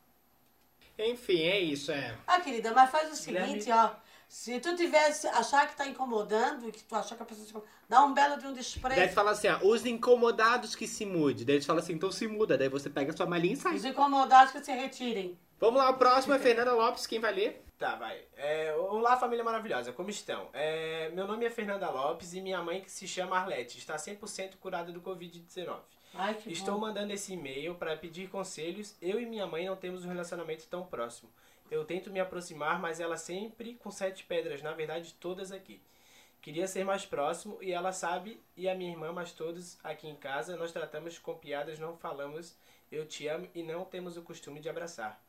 Enfim, 0.99 1.42
é 1.42 1.61
isso, 1.61 1.92
é. 1.92 2.16
Ah, 2.26 2.40
querida, 2.40 2.72
mas 2.72 2.88
faz 2.90 3.20
o 3.20 3.24
Guilherme- 3.26 3.61
seguinte, 3.61 3.70
ó. 3.70 3.90
Se 4.26 4.59
tu 4.59 4.74
tivesse 4.74 5.28
achar 5.28 5.68
que 5.68 5.76
tá 5.76 5.86
incomodando, 5.86 6.72
que 6.72 6.82
tu 6.82 6.95
achar 6.97 7.14
que 7.14 7.22
a 7.22 7.26
pessoa 7.26 7.45
se 7.45 7.51
incomoda, 7.51 7.70
dá 7.86 8.03
um 8.05 8.14
belo 8.14 8.38
de 8.38 8.47
um 8.47 8.53
Daí 8.53 8.59
desprezo. 8.59 9.09
tu 9.09 9.14
fala 9.14 9.30
assim, 9.32 9.49
ó, 9.49 9.59
os 9.62 9.84
incomodados 9.84 10.74
que 10.74 10.88
se 10.88 11.05
mude. 11.05 11.45
Daí 11.45 11.61
tu 11.61 11.66
fala 11.66 11.80
assim, 11.80 11.92
então 11.92 12.11
se 12.11 12.26
muda. 12.26 12.57
Daí 12.57 12.70
você 12.70 12.88
pega 12.88 13.12
a 13.12 13.16
sua 13.16 13.26
malinha 13.26 13.53
e 13.53 13.57
sai. 13.57 13.74
Os 13.74 13.84
incomodados 13.84 14.51
que 14.53 14.64
se 14.64 14.72
retirem. 14.72 15.38
Vamos 15.61 15.78
lá, 15.78 15.90
o 15.90 15.99
próximo 15.99 16.32
é 16.32 16.38
Fernanda 16.38 16.72
Lopes, 16.72 17.07
quem 17.07 17.20
vai 17.20 17.34
ler? 17.34 17.63
Tá, 17.85 17.97
vai. 17.97 18.18
É, 18.35 18.74
olá, 18.76 19.14
família 19.14 19.45
maravilhosa, 19.45 19.93
como 19.93 20.09
estão? 20.09 20.49
É, 20.55 21.11
meu 21.11 21.26
nome 21.26 21.45
é 21.45 21.51
Fernanda 21.51 21.91
Lopes 21.91 22.32
e 22.32 22.41
minha 22.41 22.62
mãe, 22.62 22.80
que 22.80 22.91
se 22.91 23.07
chama 23.07 23.37
Arlete, 23.37 23.76
está 23.76 23.97
100% 23.97 24.57
curada 24.57 24.91
do 24.91 25.03
Covid-19. 25.03 25.80
Ai, 26.14 26.32
que 26.32 26.51
Estou 26.51 26.76
bom. 26.76 26.80
mandando 26.80 27.12
esse 27.12 27.35
e-mail 27.35 27.74
para 27.74 27.95
pedir 27.95 28.30
conselhos. 28.30 28.97
Eu 29.03 29.20
e 29.20 29.26
minha 29.26 29.47
mãe 29.47 29.66
não 29.66 29.76
temos 29.76 30.03
um 30.03 30.09
relacionamento 30.09 30.66
tão 30.66 30.87
próximo. 30.87 31.30
Eu 31.70 31.85
tento 31.85 32.11
me 32.11 32.20
aproximar, 32.20 32.80
mas 32.80 33.01
ela 33.01 33.18
sempre 33.18 33.74
com 33.74 33.91
sete 33.91 34.24
pedras, 34.24 34.62
na 34.62 34.72
verdade 34.72 35.12
todas 35.20 35.53
aqui. 35.53 35.78
Queria 36.41 36.66
ser 36.66 36.87
mais 36.87 37.05
próximo 37.05 37.59
e 37.61 37.70
ela 37.70 37.93
sabe, 37.93 38.43
e 38.57 38.66
a 38.66 38.74
minha 38.74 38.93
irmã, 38.93 39.12
mas 39.12 39.30
todos 39.32 39.76
aqui 39.85 40.09
em 40.09 40.16
casa 40.16 40.57
nós 40.57 40.72
tratamos 40.72 41.18
com 41.18 41.37
piadas, 41.37 41.78
não 41.78 41.99
falamos 41.99 42.57
eu 42.95 43.07
te 43.07 43.26
amo 43.26 43.49
e 43.55 43.62
não 43.62 43.85
temos 43.85 44.16
o 44.16 44.22
costume 44.22 44.61
de 44.61 44.68
abraçar. 44.68 45.20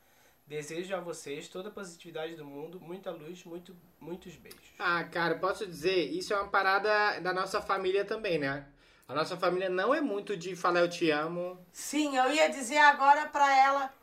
Desejo 0.48 0.96
a 0.96 1.00
vocês 1.00 1.48
toda 1.48 1.70
a 1.70 1.72
positividade 1.72 2.36
do 2.36 2.46
mundo, 2.46 2.80
muita 2.80 3.10
luz, 3.10 3.44
muito, 3.46 3.76
muitos 4.00 4.36
beijos. 4.36 4.74
Ah, 4.78 5.04
cara, 5.06 5.36
posso 5.40 5.66
dizer, 5.66 6.12
isso 6.12 6.34
é 6.34 6.38
uma 6.40 6.50
parada 6.50 7.20
da 7.20 7.34
nossa 7.34 7.62
família 7.62 8.06
também, 8.06 8.38
né? 8.38 8.68
A 9.08 9.16
nossa 9.16 9.36
família 9.38 9.70
não 9.70 9.94
é 9.94 10.02
muito 10.02 10.38
de 10.38 10.56
falar 10.56 10.82
eu 10.82 10.90
te 10.90 11.10
amo. 11.10 11.60
Sim, 11.72 12.16
eu 12.16 12.32
ia 12.32 12.48
dizer 12.50 12.78
agora 12.78 13.26
pra 13.28 13.56
ela. 13.58 13.94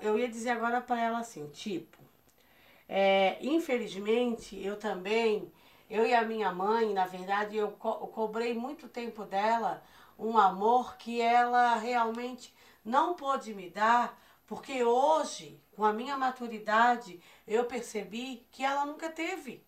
Eu 0.00 0.16
ia 0.18 0.28
dizer 0.28 0.50
agora 0.50 0.80
pra 0.80 1.00
ela 1.02 1.18
assim, 1.18 1.48
tipo. 1.48 1.98
é, 2.88 3.36
infelizmente, 3.40 4.60
eu 4.64 4.76
também, 4.76 5.52
eu 5.90 6.06
e 6.06 6.14
a 6.14 6.22
minha 6.22 6.52
mãe, 6.52 6.92
na 6.94 7.06
verdade, 7.06 7.56
eu, 7.56 7.72
co- 7.72 7.98
eu 8.00 8.06
cobrei 8.06 8.54
muito 8.54 8.88
tempo 8.88 9.24
dela 9.24 9.82
um 10.18 10.38
amor 10.38 10.96
que 10.96 11.20
ela 11.20 11.74
realmente 11.76 12.54
não 12.84 13.14
pôde 13.14 13.52
me 13.54 13.68
dar, 13.68 14.18
porque 14.46 14.82
hoje, 14.82 15.60
com 15.78 15.84
a 15.84 15.92
minha 15.92 16.16
maturidade, 16.16 17.22
eu 17.46 17.64
percebi 17.64 18.44
que 18.50 18.64
ela 18.64 18.84
nunca 18.84 19.08
teve. 19.08 19.64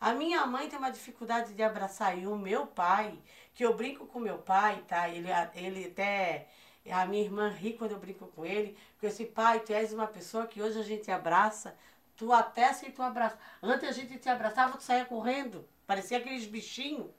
A 0.00 0.12
minha 0.12 0.44
mãe 0.46 0.68
tem 0.68 0.76
uma 0.76 0.90
dificuldade 0.90 1.54
de 1.54 1.62
abraçar 1.62 2.18
e 2.18 2.26
o 2.26 2.34
meu 2.34 2.66
pai, 2.66 3.16
que 3.54 3.64
eu 3.64 3.72
brinco 3.72 4.04
com 4.08 4.18
meu 4.18 4.38
pai, 4.38 4.82
tá? 4.88 5.08
Ele, 5.08 5.28
ele 5.54 5.84
até. 5.86 6.48
A 6.90 7.06
minha 7.06 7.22
irmã 7.22 7.48
ri 7.48 7.74
quando 7.74 7.92
eu 7.92 8.00
brinco 8.00 8.26
com 8.26 8.44
ele, 8.44 8.76
porque 8.94 9.06
esse 9.06 9.24
pai, 9.26 9.60
tu 9.60 9.72
és 9.72 9.92
uma 9.92 10.08
pessoa 10.08 10.44
que 10.44 10.60
hoje 10.60 10.80
a 10.80 10.82
gente 10.82 11.08
abraça, 11.08 11.76
tu 12.16 12.32
até 12.32 12.72
se 12.72 12.90
tu 12.90 13.00
abraça. 13.00 13.38
Antes 13.62 13.88
a 13.88 13.92
gente 13.92 14.18
te 14.18 14.28
abraçava, 14.28 14.76
tu 14.76 14.82
saía 14.82 15.04
correndo, 15.04 15.64
parecia 15.86 16.18
aqueles 16.18 16.46
bichinhos. 16.46 17.12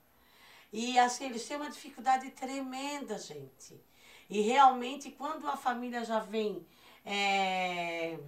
E 0.73 0.99
assim, 0.99 1.27
eles 1.27 1.47
têm 1.47 1.55
uma 1.55 1.69
dificuldade 1.69 2.29
tremenda, 2.31 3.17
gente. 3.17 3.81
E 4.29 4.41
realmente, 4.41 5.09
quando 5.11 5.47
a 5.47 5.55
família 5.55 6.03
já 6.03 6.19
vem 6.19 6.65
é, 7.08 8.20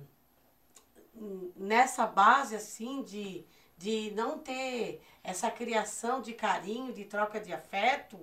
nessa 1.55 2.05
base 2.07 2.55
assim 2.55 3.03
de, 3.03 3.45
de 3.77 4.11
não 4.11 4.39
ter 4.39 5.01
essa 5.23 5.51
criação 5.51 6.21
de 6.21 6.33
carinho, 6.33 6.93
de 6.93 7.03
troca 7.03 7.39
de 7.41 7.51
afeto, 7.51 8.17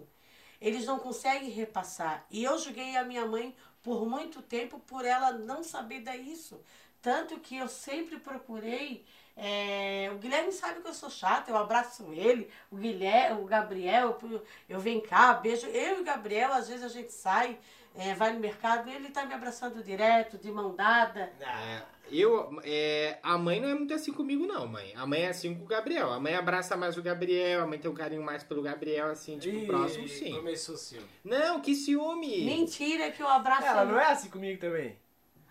eles 0.61 0.87
não 0.87 0.99
conseguem 0.99 1.51
repassar. 1.51 2.27
E 2.31 2.43
eu 2.43 2.59
julguei 2.59 2.97
a 2.97 3.05
minha 3.05 3.27
mãe 3.27 3.55
por 3.83 4.07
muito 4.07 4.41
tempo 4.43 4.79
por 4.81 5.05
ela 5.05 5.33
não 5.33 5.63
saber 5.63 6.01
dar 6.01 6.17
isso. 6.17 6.61
Tanto 7.03 7.39
que 7.39 7.57
eu 7.59 7.69
sempre 7.69 8.19
procurei. 8.19 9.05
é, 9.37 10.11
o 10.15 10.19
Guilherme 10.19 10.51
sabe 10.53 10.81
que 10.81 10.89
eu 10.89 10.95
sou 10.95 11.11
chata, 11.11 11.51
eu 11.51 11.57
abraço 11.59 12.11
ele, 12.13 12.51
o 12.71 12.77
Guilherme, 12.77 13.43
o 13.43 13.45
Gabriel, 13.45 14.19
eu, 14.23 14.43
eu 14.69 14.81
venho 14.81 15.03
cá, 15.03 15.35
beijo. 15.35 15.67
Eu 15.67 15.99
e 15.99 16.01
o 16.01 16.05
Gabriel, 16.05 16.53
às 16.53 16.69
vezes 16.69 16.83
a 16.85 16.89
gente 16.89 17.13
sai, 17.13 17.59
é, 17.99 18.15
vai 18.15 18.33
no 18.33 18.41
mercado, 18.41 18.89
ele 18.89 19.09
tá 19.09 19.25
me 19.25 19.35
abraçando 19.35 19.83
direto, 19.83 20.39
de 20.39 20.51
mão 20.51 20.75
dada. 20.75 21.33
É, 21.41 21.83
eu, 22.11 22.61
é, 22.63 23.19
a 23.23 23.37
mãe 23.37 23.61
não 23.61 23.69
é 23.69 23.75
muito 23.75 23.93
assim 23.95 24.13
comigo, 24.13 24.47
não, 24.47 24.67
mãe. 24.67 24.93
A 24.95 25.07
mãe 25.07 25.23
é 25.23 25.29
assim 25.29 25.55
com 25.55 25.65
o 25.65 25.67
Gabriel. 25.67 26.13
A 26.13 26.21
mãe 26.21 26.35
abraça 26.35 26.77
mais 26.77 26.97
o 26.97 27.03
Gabriel, 27.03 27.63
a 27.63 27.67
mãe 27.67 27.79
tem 27.79 27.91
um 27.91 27.95
carinho 27.95 28.23
mais 28.23 28.45
pelo 28.45 28.63
Gabriel, 28.63 29.09
assim, 29.09 29.39
tipo, 29.39 29.57
Ih, 29.57 29.67
próximo, 29.67 30.09
sim. 30.09 30.35
Começou 30.35 30.77
ciúme. 30.77 31.07
Não, 31.25 31.61
que 31.61 31.75
ciúme! 31.75 32.45
Mentira 32.45 33.11
que 33.11 33.23
eu 33.23 33.29
abraço 33.29 33.67
Ela 33.67 33.85
não 33.85 33.99
é 33.99 34.07
assim 34.07 34.31
comigo 34.31 34.61
também. 34.61 34.97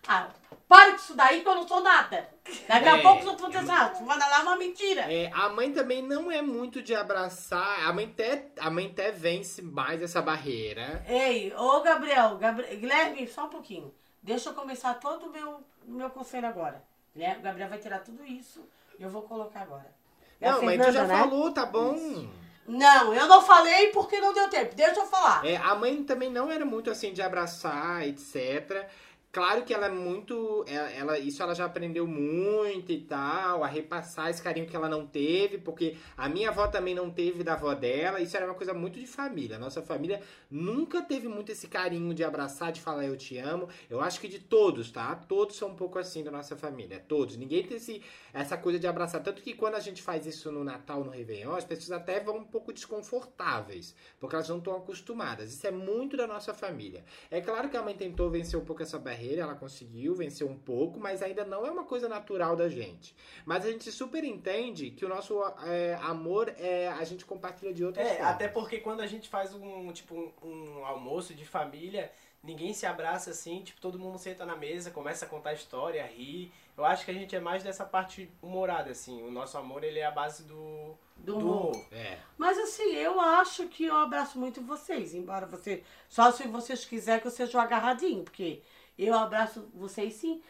Ah, 0.07 0.27
para 0.67 0.89
isso 0.95 1.15
daí 1.15 1.41
que 1.41 1.47
eu 1.47 1.55
não 1.55 1.67
sou 1.67 1.81
nada. 1.81 2.29
Daqui 2.67 2.87
a 2.89 2.97
É. 2.97 3.01
pouco 3.01 3.25
eu 3.25 3.35
tô 3.35 3.47
dizendo, 3.47 3.71
ah, 3.71 3.89
tu 3.89 4.03
manda 4.03 4.25
lá 4.27 4.41
uma 4.41 4.55
mentira. 4.57 5.01
É, 5.11 5.31
a 5.33 5.49
mãe 5.49 5.71
também 5.71 6.01
não 6.01 6.31
é 6.31 6.41
muito 6.41 6.81
de 6.81 6.93
abraçar. 6.95 7.87
A 7.87 7.93
mãe 7.93 8.05
até, 8.05 8.47
a 8.59 8.69
mãe 8.69 8.87
até 8.91 9.11
vence 9.11 9.61
mais 9.61 10.01
essa 10.01 10.21
barreira. 10.21 11.03
Ei, 11.07 11.53
ô 11.55 11.81
Gabriel, 11.81 12.37
Gabri- 12.37 12.75
Guilherme, 12.77 13.27
só 13.27 13.45
um 13.45 13.49
pouquinho. 13.49 13.93
Deixa 14.21 14.49
eu 14.49 14.53
começar 14.53 14.95
todo 14.95 15.27
o 15.27 15.31
meu, 15.31 15.63
o 15.87 15.91
meu 15.91 16.09
conselho 16.09 16.47
agora. 16.47 16.83
Guilherme- 17.15 17.41
Gabriel 17.43 17.69
vai 17.69 17.77
tirar 17.79 17.99
tudo 17.99 18.23
isso 18.25 18.67
e 18.99 19.03
eu 19.03 19.09
vou 19.09 19.21
colocar 19.23 19.61
agora. 19.61 19.93
É 20.41 20.49
a 20.49 20.53
não, 20.53 20.63
mãe, 20.63 20.77
tu 20.77 20.83
Fernanda, 20.83 21.07
já 21.07 21.13
né? 21.15 21.19
falou, 21.23 21.51
tá 21.53 21.65
bom? 21.65 22.27
Não, 22.67 23.13
eu 23.13 23.27
não 23.27 23.41
falei 23.43 23.87
porque 23.87 24.19
não 24.19 24.33
deu 24.33 24.49
tempo. 24.49 24.73
Deixa 24.75 24.99
eu 24.99 25.05
falar. 25.05 25.45
É, 25.45 25.55
a 25.55 25.75
mãe 25.75 26.03
também 26.03 26.31
não 26.31 26.51
era 26.51 26.65
muito 26.65 26.89
assim 26.89 27.13
de 27.13 27.21
abraçar, 27.21 28.05
etc. 28.07 28.87
Claro 29.35 29.65
que 29.65 29.73
ela 29.73 29.87
é 29.87 29.89
muito. 29.89 30.63
Ela, 30.65 30.89
ela- 30.91 31.19
isso 31.19 31.43
ela 31.43 31.53
já 31.53 31.65
aprendeu 31.65 32.07
muito 32.07 32.89
e 32.93 33.01
tal, 33.01 33.65
a 33.65 33.67
repassar 33.67 34.29
esse 34.29 34.41
carinho 34.41 34.65
que 34.65 34.73
ela 34.73 34.87
não 34.87 35.05
teve, 35.05 35.57
porque 35.57 35.97
a 36.15 36.29
minha 36.29 36.47
avó 36.47 36.67
também 36.69 36.95
não 36.95 37.11
teve 37.11 37.43
da 37.43 37.51
avó 37.51 37.73
dela. 37.75 38.21
Isso 38.21 38.37
era 38.37 38.45
uma 38.45 38.53
coisa 38.55 38.73
muito 38.73 38.97
de 38.97 39.05
família. 39.05 39.59
Nossa 39.59 39.81
família 39.81 40.21
nunca 40.49 41.01
teve 41.01 41.27
muito 41.27 41.51
esse 41.51 41.67
carinho 41.67 42.13
de 42.13 42.23
abraçar, 42.23 42.71
de 42.71 42.79
falar 42.79 43.05
eu 43.07 43.17
te 43.17 43.37
amo. 43.37 43.67
Eu 43.89 43.99
acho 43.99 44.21
que 44.21 44.29
de 44.29 44.39
todos, 44.39 44.89
tá? 44.89 45.13
Todos 45.15 45.57
são 45.57 45.67
um 45.71 45.75
pouco 45.75 45.99
assim 45.99 46.23
da 46.23 46.31
nossa 46.31 46.55
família. 46.55 47.03
Todos. 47.05 47.35
Ninguém 47.35 47.61
tem 47.67 47.75
esse, 47.75 48.01
essa 48.33 48.55
coisa 48.55 48.79
de 48.79 48.87
abraçar. 48.87 49.21
Tanto 49.21 49.41
que 49.41 49.53
quando 49.53 49.75
a 49.75 49.81
gente 49.81 50.01
faz 50.01 50.25
isso 50.25 50.49
no 50.49 50.63
Natal, 50.63 51.03
no 51.03 51.11
Réveillon, 51.11 51.55
as 51.57 51.65
pessoas 51.65 51.91
até 51.91 52.21
vão 52.21 52.37
um 52.37 52.45
pouco 52.45 52.71
desconfortáveis, 52.71 53.93
porque 54.17 54.33
elas 54.35 54.47
não 54.47 54.59
estão 54.59 54.77
acostumadas. 54.77 55.51
Isso 55.53 55.67
é 55.67 55.71
muito 55.71 56.15
da 56.15 56.25
nossa 56.25 56.53
família. 56.53 57.03
É 57.29 57.41
claro 57.41 57.67
que 57.69 57.75
a 57.75 57.81
mãe 57.81 57.95
tentou 57.95 58.29
vencer 58.29 58.57
um 58.57 58.63
pouco 58.63 58.81
essa 58.81 58.97
barreira, 58.97 59.24
ela 59.39 59.55
conseguiu 59.55 60.13
vencer 60.15 60.45
um 60.47 60.57
pouco, 60.57 60.99
mas 60.99 61.21
ainda 61.21 61.43
não 61.43 61.65
é 61.65 61.71
uma 61.71 61.83
coisa 61.83 62.07
natural 62.07 62.55
da 62.55 62.69
gente. 62.69 63.15
Mas 63.45 63.65
a 63.65 63.71
gente 63.71 63.91
super 63.91 64.23
entende 64.23 64.91
que 64.91 65.05
o 65.05 65.09
nosso 65.09 65.41
é, 65.65 65.95
amor 66.01 66.53
é 66.57 66.87
a 66.87 67.03
gente 67.03 67.25
compartilha 67.25 67.73
de 67.73 67.83
outras 67.83 68.05
É, 68.05 68.15
formas. 68.15 68.33
até 68.33 68.47
porque 68.47 68.79
quando 68.79 69.01
a 69.01 69.07
gente 69.07 69.27
faz 69.29 69.53
um, 69.53 69.91
tipo, 69.91 70.33
um, 70.43 70.79
um 70.79 70.85
almoço 70.85 71.33
de 71.33 71.45
família, 71.45 72.11
ninguém 72.43 72.73
se 72.73 72.85
abraça 72.85 73.31
assim, 73.31 73.61
tipo, 73.63 73.81
todo 73.81 73.97
mundo 73.97 74.17
senta 74.17 74.45
na 74.45 74.55
mesa, 74.55 74.91
começa 74.91 75.25
a 75.25 75.27
contar 75.27 75.53
história, 75.53 76.05
rir. 76.05 76.51
Eu 76.77 76.83
acho 76.83 77.05
que 77.05 77.11
a 77.11 77.13
gente 77.13 77.33
é 77.33 77.39
mais 77.39 77.63
dessa 77.63 77.85
parte 77.85 78.29
humorada, 78.41 78.91
assim. 78.91 79.23
O 79.23 79.31
nosso 79.31 79.57
amor, 79.57 79.83
ele 79.83 79.97
é 79.99 80.05
a 80.05 80.11
base 80.11 80.43
do, 80.43 80.93
Do 81.15 81.33
do 81.33 81.37
humor. 81.37 81.71
humor. 81.71 81.85
É. 81.89 82.17
Mas 82.37 82.57
assim, 82.59 82.91
eu 82.95 83.19
acho 83.21 83.67
que 83.69 83.85
eu 83.85 83.95
abraço 83.95 84.37
muito 84.37 84.61
vocês, 84.61 85.13
embora 85.15 85.45
você. 85.45 85.83
Só 86.09 86.31
se 86.33 86.45
vocês 86.49 86.83
quiserem 86.83 87.21
que 87.21 87.27
eu 87.27 87.31
seja 87.31 87.57
um 87.57 87.61
agarradinho, 87.61 88.23
porque 88.25 88.61
eu 88.97 89.13
abraço 89.13 89.69
vocês 89.73 90.13
sim. 90.13 90.41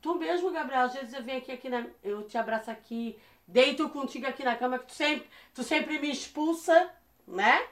Tu 0.00 0.14
mesmo, 0.14 0.50
Gabriel, 0.50 0.82
às 0.82 0.94
vezes 0.94 1.12
eu 1.12 1.22
venho 1.22 1.38
aqui, 1.38 1.52
aqui 1.52 1.68
na, 1.68 1.86
eu 2.02 2.22
te 2.24 2.38
abraço 2.38 2.70
aqui, 2.70 3.18
deito 3.46 3.88
contigo 3.88 4.26
aqui 4.26 4.44
na 4.44 4.56
cama, 4.56 4.78
que 4.78 4.86
tu 4.86 4.94
sempre, 4.94 5.28
tu 5.54 5.62
sempre 5.62 5.98
me 5.98 6.10
expulsa, 6.10 6.90
né? 7.26 7.66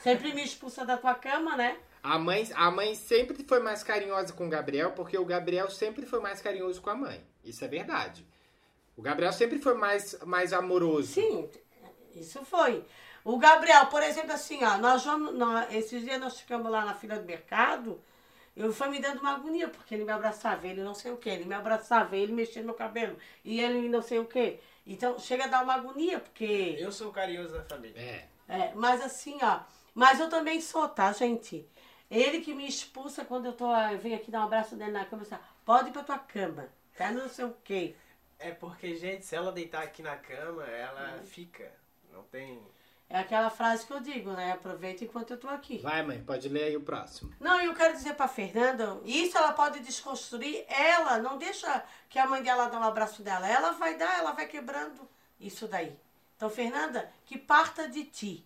Sempre 0.00 0.32
me 0.32 0.42
expulsa 0.42 0.84
da 0.84 0.96
tua 0.96 1.14
cama, 1.14 1.56
né? 1.56 1.76
A 2.02 2.18
mãe, 2.18 2.48
a 2.54 2.70
mãe 2.70 2.94
sempre 2.94 3.42
foi 3.44 3.60
mais 3.60 3.82
carinhosa 3.82 4.32
com 4.32 4.46
o 4.46 4.50
Gabriel, 4.50 4.92
porque 4.92 5.18
o 5.18 5.24
Gabriel 5.24 5.68
sempre 5.70 6.06
foi 6.06 6.20
mais 6.20 6.40
carinhoso 6.40 6.80
com 6.80 6.90
a 6.90 6.94
mãe. 6.94 7.24
Isso 7.44 7.64
é 7.64 7.68
verdade. 7.68 8.26
O 8.96 9.02
Gabriel 9.02 9.32
sempre 9.32 9.58
foi 9.58 9.74
mais, 9.74 10.18
mais 10.24 10.52
amoroso. 10.52 11.12
Sim, 11.14 11.48
isso 12.14 12.44
foi. 12.44 12.84
O 13.24 13.38
Gabriel, 13.38 13.86
por 13.86 14.02
exemplo, 14.02 14.32
assim, 14.32 14.62
ó, 14.64 14.78
nós 14.78 15.04
vamos. 15.04 15.34
Nós, 15.34 15.74
esses 15.74 16.02
dias 16.02 16.20
nós 16.20 16.38
ficamos 16.38 16.70
lá 16.70 16.84
na 16.84 16.94
fila 16.94 17.18
do 17.18 17.26
mercado. 17.26 18.00
Eu 18.56 18.72
foi 18.72 18.88
me 18.88 18.98
dando 18.98 19.20
uma 19.20 19.34
agonia, 19.34 19.68
porque 19.68 19.94
ele 19.94 20.04
me 20.04 20.12
abraçava, 20.12 20.66
ele 20.66 20.82
não 20.82 20.94
sei 20.94 21.12
o 21.12 21.18
quê, 21.18 21.30
ele 21.30 21.44
me 21.44 21.54
abraçava, 21.54 22.16
ele 22.16 22.32
mexia 22.32 22.62
no 22.62 22.68
meu 22.68 22.74
cabelo, 22.74 23.16
e 23.44 23.60
ele 23.60 23.88
não 23.88 24.00
sei 24.00 24.18
o 24.18 24.24
quê. 24.24 24.60
Então 24.86 25.18
chega 25.18 25.44
a 25.44 25.48
dar 25.48 25.62
uma 25.62 25.74
agonia, 25.74 26.20
porque. 26.20 26.76
Eu 26.78 26.90
sou 26.90 27.10
o 27.10 27.12
carinhoso 27.12 27.52
da 27.52 27.62
família. 27.64 28.00
É. 28.00 28.28
É, 28.48 28.72
mas 28.74 29.02
assim, 29.02 29.38
ó. 29.42 29.60
Mas 29.94 30.20
eu 30.20 30.28
também 30.28 30.60
sou, 30.60 30.88
tá, 30.88 31.12
gente? 31.12 31.68
Ele 32.10 32.40
que 32.40 32.54
me 32.54 32.66
expulsa 32.66 33.24
quando 33.24 33.46
eu 33.46 33.52
tô. 33.52 33.74
Eu 33.74 33.98
venho 33.98 34.16
aqui 34.16 34.30
dar 34.30 34.40
um 34.40 34.44
abraço 34.44 34.76
dele 34.76 34.92
na 34.92 35.04
cama 35.04 35.22
e 35.22 35.26
fala, 35.26 35.42
pode 35.64 35.88
ir 35.88 35.92
pra 35.92 36.04
tua 36.04 36.18
cama. 36.18 36.68
Tá 36.96 37.10
não 37.10 37.28
sei 37.28 37.44
o 37.44 37.56
quê. 37.64 37.94
É 38.38 38.50
porque, 38.52 38.94
gente, 38.94 39.24
se 39.24 39.34
ela 39.34 39.52
deitar 39.52 39.82
aqui 39.82 40.02
na 40.02 40.16
cama, 40.16 40.64
ela 40.64 41.22
fica. 41.24 41.70
Não 42.12 42.22
tem. 42.24 42.62
É 43.08 43.20
aquela 43.20 43.50
frase 43.50 43.86
que 43.86 43.92
eu 43.92 44.00
digo, 44.00 44.32
né? 44.32 44.52
Aproveita 44.52 45.04
enquanto 45.04 45.30
eu 45.30 45.38
tô 45.38 45.48
aqui. 45.48 45.78
Vai, 45.78 46.02
mãe, 46.02 46.22
pode 46.22 46.48
ler 46.48 46.64
aí 46.64 46.76
o 46.76 46.82
próximo. 46.82 47.32
Não, 47.38 47.60
eu 47.60 47.72
quero 47.72 47.94
dizer 47.94 48.14
pra 48.14 48.26
Fernanda, 48.26 49.00
isso 49.04 49.38
ela 49.38 49.52
pode 49.52 49.78
desconstruir, 49.80 50.64
ela, 50.68 51.18
não 51.18 51.38
deixa 51.38 51.84
que 52.08 52.18
a 52.18 52.26
mãe 52.26 52.42
dela 52.42 52.68
dê 52.68 52.76
um 52.76 52.82
abraço 52.82 53.22
dela. 53.22 53.48
Ela 53.48 53.72
vai 53.72 53.96
dar, 53.96 54.18
ela 54.18 54.32
vai 54.32 54.46
quebrando 54.46 55.08
isso 55.38 55.68
daí. 55.68 55.96
Então, 56.36 56.50
Fernanda, 56.50 57.10
que 57.24 57.38
parta 57.38 57.88
de 57.88 58.04
ti. 58.04 58.44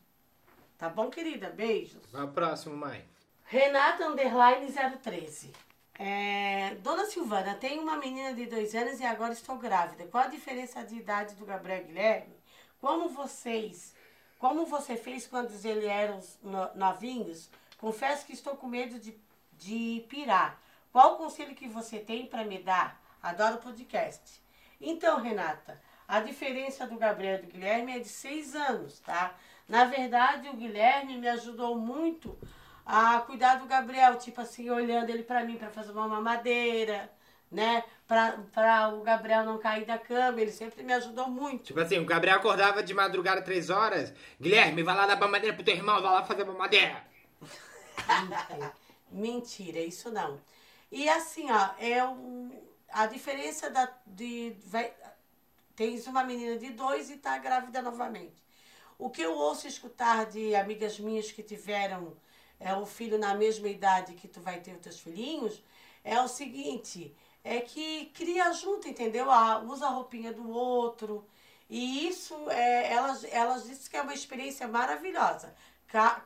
Tá 0.76 0.88
bom, 0.88 1.10
querida? 1.10 1.48
Beijos. 1.50 2.02
Vai 2.12 2.24
o 2.24 2.28
próximo, 2.28 2.76
mãe. 2.76 3.04
Renata 3.46 4.06
Underline 4.06 4.72
013. 5.02 5.52
É, 5.98 6.76
Dona 6.76 7.04
Silvana, 7.04 7.54
tenho 7.56 7.82
uma 7.82 7.96
menina 7.96 8.32
de 8.32 8.46
dois 8.46 8.74
anos 8.74 9.00
e 9.00 9.04
agora 9.04 9.32
estou 9.32 9.58
grávida. 9.58 10.06
Qual 10.06 10.24
a 10.24 10.28
diferença 10.28 10.82
de 10.82 10.96
idade 10.96 11.34
do 11.34 11.44
Gabriel 11.44 11.84
Guilherme? 11.84 12.34
Como 12.80 13.08
vocês, 13.10 13.94
como 14.40 14.66
você 14.66 14.96
fez 14.96 15.26
quando 15.26 15.50
eles 15.64 15.84
eram 15.84 16.18
no- 16.42 16.74
novinhos? 16.74 17.48
Confesso 17.78 18.26
que 18.26 18.32
estou 18.32 18.56
com 18.56 18.66
medo 18.66 18.98
de, 18.98 19.14
de 19.52 20.04
pirar. 20.08 20.58
Qual 20.90 21.14
o 21.14 21.16
conselho 21.18 21.54
que 21.54 21.68
você 21.68 21.98
tem 22.00 22.26
para 22.26 22.42
me 22.42 22.58
dar? 22.58 23.00
Adoro 23.22 23.58
podcast. 23.58 24.42
Então, 24.80 25.20
Renata, 25.20 25.80
a 26.08 26.20
diferença 26.20 26.86
do 26.86 26.96
Gabriel 26.96 27.38
e 27.38 27.42
do 27.42 27.52
Guilherme 27.52 27.92
é 27.92 27.98
de 27.98 28.08
seis 28.08 28.54
anos, 28.56 28.98
tá? 29.00 29.34
Na 29.68 29.84
verdade, 29.84 30.48
o 30.48 30.54
Guilherme 30.56 31.18
me 31.18 31.28
ajudou 31.28 31.76
muito 31.78 32.36
a 32.84 33.20
cuidar 33.20 33.56
do 33.56 33.66
Gabriel, 33.66 34.16
tipo 34.16 34.40
assim, 34.40 34.68
olhando 34.70 35.10
ele 35.10 35.22
pra 35.22 35.44
mim 35.44 35.56
pra 35.58 35.70
fazer 35.70 35.92
uma 35.92 36.08
mamadeira, 36.08 37.12
né? 37.50 37.84
Pra, 38.06 38.38
pra 38.52 38.88
o 38.88 39.02
Gabriel 39.02 39.44
não 39.44 39.58
cair 39.58 39.84
da 39.84 39.98
cama, 39.98 40.40
ele 40.40 40.52
sempre 40.52 40.82
me 40.82 40.92
ajudou 40.92 41.28
muito. 41.28 41.64
Tipo 41.64 41.80
assim, 41.80 41.98
o 41.98 42.04
Gabriel 42.04 42.36
acordava 42.36 42.82
de 42.82 42.92
madrugada 42.94 43.42
três 43.42 43.70
horas. 43.70 44.12
Guilherme, 44.40 44.82
vai 44.82 44.94
lá 44.94 45.06
dar 45.06 45.16
mamadeira 45.16 45.54
pro 45.54 45.64
teu 45.64 45.74
irmão, 45.74 46.00
vai 46.00 46.12
lá 46.12 46.24
fazer 46.24 46.44
mamadeira. 46.44 47.04
Mentira, 49.10 49.80
isso 49.80 50.10
não. 50.10 50.40
E 50.90 51.08
assim, 51.08 51.50
ó, 51.50 51.70
é 51.78 52.04
o, 52.04 52.50
a 52.90 53.06
diferença 53.06 53.70
da, 53.70 53.92
de. 54.06 54.56
Vai, 54.66 54.92
tens 55.76 56.06
uma 56.06 56.24
menina 56.24 56.58
de 56.58 56.70
dois 56.70 57.10
e 57.10 57.16
tá 57.16 57.38
grávida 57.38 57.80
novamente. 57.80 58.42
O 58.98 59.08
que 59.08 59.22
eu 59.22 59.34
ouço 59.34 59.66
escutar 59.66 60.26
de 60.26 60.54
amigas 60.54 60.98
minhas 60.98 61.32
que 61.32 61.42
tiveram 61.42 62.16
é, 62.58 62.74
um 62.74 62.84
filho 62.84 63.16
na 63.18 63.34
mesma 63.34 63.68
idade 63.68 64.14
que 64.14 64.28
tu 64.28 64.40
vai 64.40 64.60
ter 64.60 64.74
os 64.74 64.80
teus 64.80 65.00
filhinhos, 65.00 65.62
é 66.04 66.20
o 66.20 66.28
seguinte, 66.28 67.14
é 67.42 67.60
que 67.60 68.06
cria 68.14 68.52
junto, 68.52 68.88
entendeu? 68.88 69.30
Ah, 69.30 69.60
usa 69.60 69.86
a 69.86 69.90
roupinha 69.90 70.32
do 70.32 70.48
outro. 70.50 71.24
E 71.68 72.08
isso, 72.08 72.34
é, 72.50 72.92
elas, 72.92 73.24
elas 73.24 73.64
dizem 73.64 73.90
que 73.90 73.96
é 73.96 74.02
uma 74.02 74.14
experiência 74.14 74.66
maravilhosa. 74.66 75.54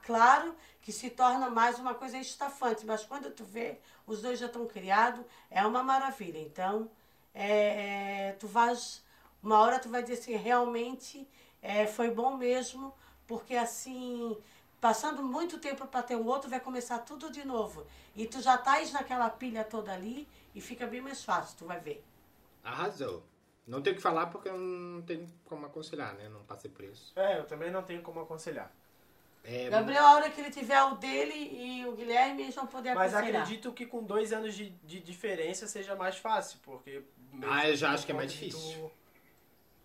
Claro 0.02 0.54
que 0.82 0.92
se 0.92 1.08
torna 1.10 1.48
mais 1.48 1.78
uma 1.78 1.94
coisa 1.94 2.18
estafante, 2.18 2.84
mas 2.84 3.04
quando 3.04 3.30
tu 3.30 3.44
vê, 3.44 3.78
os 4.06 4.20
dois 4.20 4.38
já 4.38 4.46
estão 4.46 4.66
criados, 4.66 5.24
é 5.50 5.64
uma 5.66 5.82
maravilha. 5.82 6.38
Então, 6.38 6.90
é, 7.34 8.28
é, 8.28 8.32
tu 8.32 8.46
vais, 8.46 9.02
uma 9.42 9.58
hora 9.58 9.78
tu 9.78 9.88
vai 9.88 10.02
dizer 10.02 10.14
assim, 10.14 10.36
realmente 10.36 11.26
é, 11.62 11.86
foi 11.86 12.10
bom 12.10 12.36
mesmo, 12.36 12.92
porque 13.26 13.56
assim, 13.56 14.36
passando 14.80 15.22
muito 15.22 15.58
tempo 15.58 15.86
para 15.86 16.02
ter 16.02 16.16
um 16.16 16.26
outro, 16.26 16.50
vai 16.50 16.60
começar 16.60 16.98
tudo 16.98 17.30
de 17.30 17.46
novo. 17.46 17.86
E 18.14 18.26
tu 18.26 18.42
já 18.42 18.56
estás 18.56 18.92
naquela 18.92 19.30
pilha 19.30 19.64
toda 19.64 19.92
ali 19.92 20.28
e 20.54 20.60
fica 20.60 20.86
bem 20.86 21.00
mais 21.00 21.24
fácil, 21.24 21.56
tu 21.58 21.64
vai 21.66 21.80
ver. 21.80 22.04
Arrasou. 22.62 23.22
Não 23.66 23.80
tenho 23.80 23.94
o 23.94 23.96
que 23.96 24.02
falar 24.02 24.26
porque 24.26 24.48
eu 24.48 24.58
não 24.58 25.02
tenho 25.02 25.26
como 25.46 25.64
aconselhar, 25.66 26.14
né? 26.14 26.28
Não 26.28 26.42
passei 26.44 26.70
por 26.70 26.84
isso. 26.84 27.12
É, 27.16 27.38
eu 27.38 27.44
também 27.44 27.70
não 27.70 27.82
tenho 27.82 28.02
como 28.02 28.20
aconselhar. 28.20 28.70
É, 29.42 29.68
Gabriel, 29.68 30.04
a 30.04 30.14
hora 30.14 30.30
que 30.30 30.40
ele 30.40 30.50
tiver 30.50 30.82
o 30.84 30.94
dele 30.94 31.34
e 31.34 31.86
o 31.86 31.92
Guilherme, 31.92 32.42
eles 32.44 32.54
vão 32.54 32.66
poder 32.66 32.94
Mas 32.94 33.12
aconselhar. 33.14 33.42
acredito 33.42 33.72
que 33.72 33.84
com 33.86 34.02
dois 34.02 34.32
anos 34.32 34.54
de, 34.54 34.70
de 34.70 35.00
diferença 35.00 35.66
seja 35.66 35.94
mais 35.94 36.16
fácil, 36.16 36.58
porque. 36.62 37.02
Ah, 37.42 37.68
eu 37.68 37.76
já 37.76 37.90
acho 37.92 38.06
que 38.06 38.12
é 38.12 38.14
mais 38.14 38.32
difícil. 38.32 38.60
tu- 38.60 38.92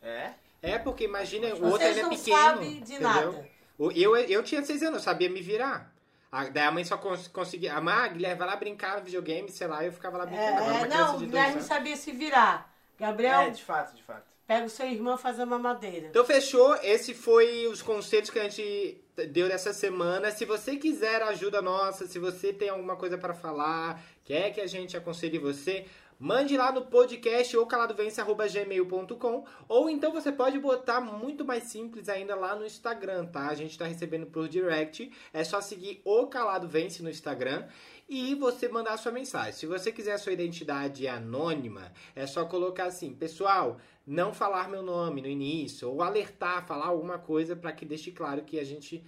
É? 0.02 0.34
É, 0.62 0.78
porque 0.78 1.04
imagina, 1.06 1.48
o 1.48 1.58
Vocês 1.58 1.72
outro 1.72 1.88
ainda 1.88 2.00
é 2.00 2.04
não 2.04 2.10
pequeno. 2.10 2.38
sabem 2.38 2.70
de 2.82 2.94
entendeu? 2.94 3.02
nada. 3.02 3.50
O- 3.78 3.92
Eu, 3.92 4.16
eu 4.16 4.44
tinha 4.44 4.64
seis 4.64 4.82
anos, 4.82 4.96
eu 5.00 5.04
sabia 5.04 5.30
me 5.30 5.42
virar. 5.42 5.94
A, 6.32 6.46
daí 6.46 6.64
a 6.68 6.72
mãe 6.72 6.84
só 6.84 6.98
cons, 6.98 7.28
conseguia. 7.28 7.76
A 7.76 7.82
mãe, 7.82 7.94
ah, 7.94 8.08
Guilherme, 8.08 8.38
vai 8.38 8.48
lá 8.48 8.56
brincar 8.56 9.02
videogame, 9.02 9.50
sei 9.50 9.68
lá, 9.68 9.84
eu 9.84 9.92
ficava 9.92 10.18
lá 10.18 10.26
brincando. 10.26 10.62
É, 10.62 10.80
criança 10.82 10.88
não, 10.88 11.16
o 11.16 11.20
Guilherme 11.20 11.54
anos. 11.54 11.66
sabia 11.66 11.96
se 11.96 12.12
virar. 12.12 12.72
Gabriel, 13.00 13.42
É, 13.42 13.50
de 13.50 13.64
fato, 13.64 13.96
de 13.96 14.04
fato. 14.04 14.24
pega 14.46 14.66
o 14.66 14.70
seu 14.70 14.86
irmão 14.88 15.18
fazer 15.18 15.44
uma 15.44 15.58
madeira. 15.58 16.08
Então 16.08 16.24
fechou, 16.26 16.76
esse 16.84 17.14
foi 17.14 17.66
os 17.68 17.82
conselhos 17.82 18.30
que 18.30 18.38
a 18.40 18.44
gente 18.44 19.02
deu 19.30 19.48
dessa 19.48 19.74
semana. 19.74 20.32
Se 20.32 20.46
você 20.46 20.76
quiser 20.76 21.22
ajuda 21.24 21.62
nossa, 21.62 22.06
se 22.08 22.20
você 22.20 22.52
tem 22.54 22.70
alguma 22.70 22.96
coisa 22.96 23.18
para 23.18 23.34
falar, 23.34 24.02
quer 24.26 24.52
que 24.52 24.60
a 24.62 24.68
gente 24.68 24.96
aconselhe 24.98 25.38
você, 25.40 25.86
mande 26.20 26.58
lá 26.58 26.72
no 26.72 26.82
podcast 26.82 27.56
ou 27.56 27.66
caladovence@gmail.com 27.66 29.46
ou 29.70 29.90
então 29.90 30.12
você 30.12 30.32
pode 30.32 30.60
botar 30.60 31.00
muito 31.00 31.46
mais 31.46 31.64
simples 31.64 32.10
ainda 32.10 32.36
lá 32.36 32.56
no 32.56 32.66
Instagram, 32.66 33.26
tá? 33.28 33.48
A 33.48 33.56
gente 33.56 33.78
tá 33.78 33.86
recebendo 33.86 34.28
por 34.28 34.50
direct, 34.50 35.10
é 35.32 35.44
só 35.46 35.62
seguir 35.62 36.02
o 36.04 36.28
Calado 36.28 36.68
Vence 36.68 37.02
no 37.02 37.10
Instagram 37.10 37.66
e 38.10 38.36
você 38.36 38.68
mandar 38.68 38.94
a 38.94 38.98
sua 38.98 39.12
mensagem. 39.12 39.54
Se 39.54 39.66
você 39.66 39.92
quiser 39.92 40.14
a 40.14 40.18
sua 40.18 40.34
identidade 40.34 41.08
anônima, 41.08 41.94
é 42.14 42.28
só 42.28 42.44
colocar 42.44 42.86
assim, 42.86 43.14
pessoal, 43.14 43.78
não 44.06 44.34
falar 44.34 44.68
meu 44.68 44.82
nome 44.82 45.22
no 45.22 45.28
início, 45.28 45.90
ou 45.90 46.02
alertar, 46.02 46.68
falar 46.68 46.88
alguma 46.88 47.18
coisa 47.20 47.56
para 47.56 47.72
que 47.72 47.86
deixe 47.86 48.12
claro 48.12 48.42
que 48.42 48.60
a 48.60 48.64
gente 48.66 49.04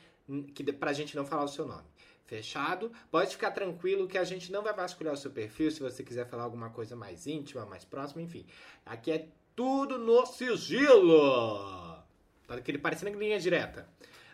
que 0.53 0.71
pra 0.71 0.93
gente 0.93 1.15
não 1.15 1.25
falar 1.25 1.43
o 1.43 1.47
seu 1.47 1.67
nome. 1.67 1.90
Fechado? 2.31 2.93
Pode 3.11 3.31
ficar 3.31 3.51
tranquilo 3.51 4.07
que 4.07 4.17
a 4.17 4.23
gente 4.23 4.53
não 4.53 4.63
vai 4.63 4.73
vasculhar 4.73 5.13
o 5.13 5.17
seu 5.17 5.29
perfil 5.29 5.69
se 5.69 5.81
você 5.81 6.01
quiser 6.01 6.25
falar 6.29 6.43
alguma 6.43 6.69
coisa 6.69 6.95
mais 6.95 7.27
íntima, 7.27 7.65
mais 7.65 7.83
próxima, 7.83 8.21
enfim. 8.21 8.45
Aqui 8.85 9.11
é 9.11 9.27
tudo 9.53 9.97
no 9.97 10.25
sigilo. 10.25 12.01
Tá 12.47 12.55
aquele 12.55 12.77
parecendo 12.77 13.19
linha 13.19 13.37
direta. 13.37 13.85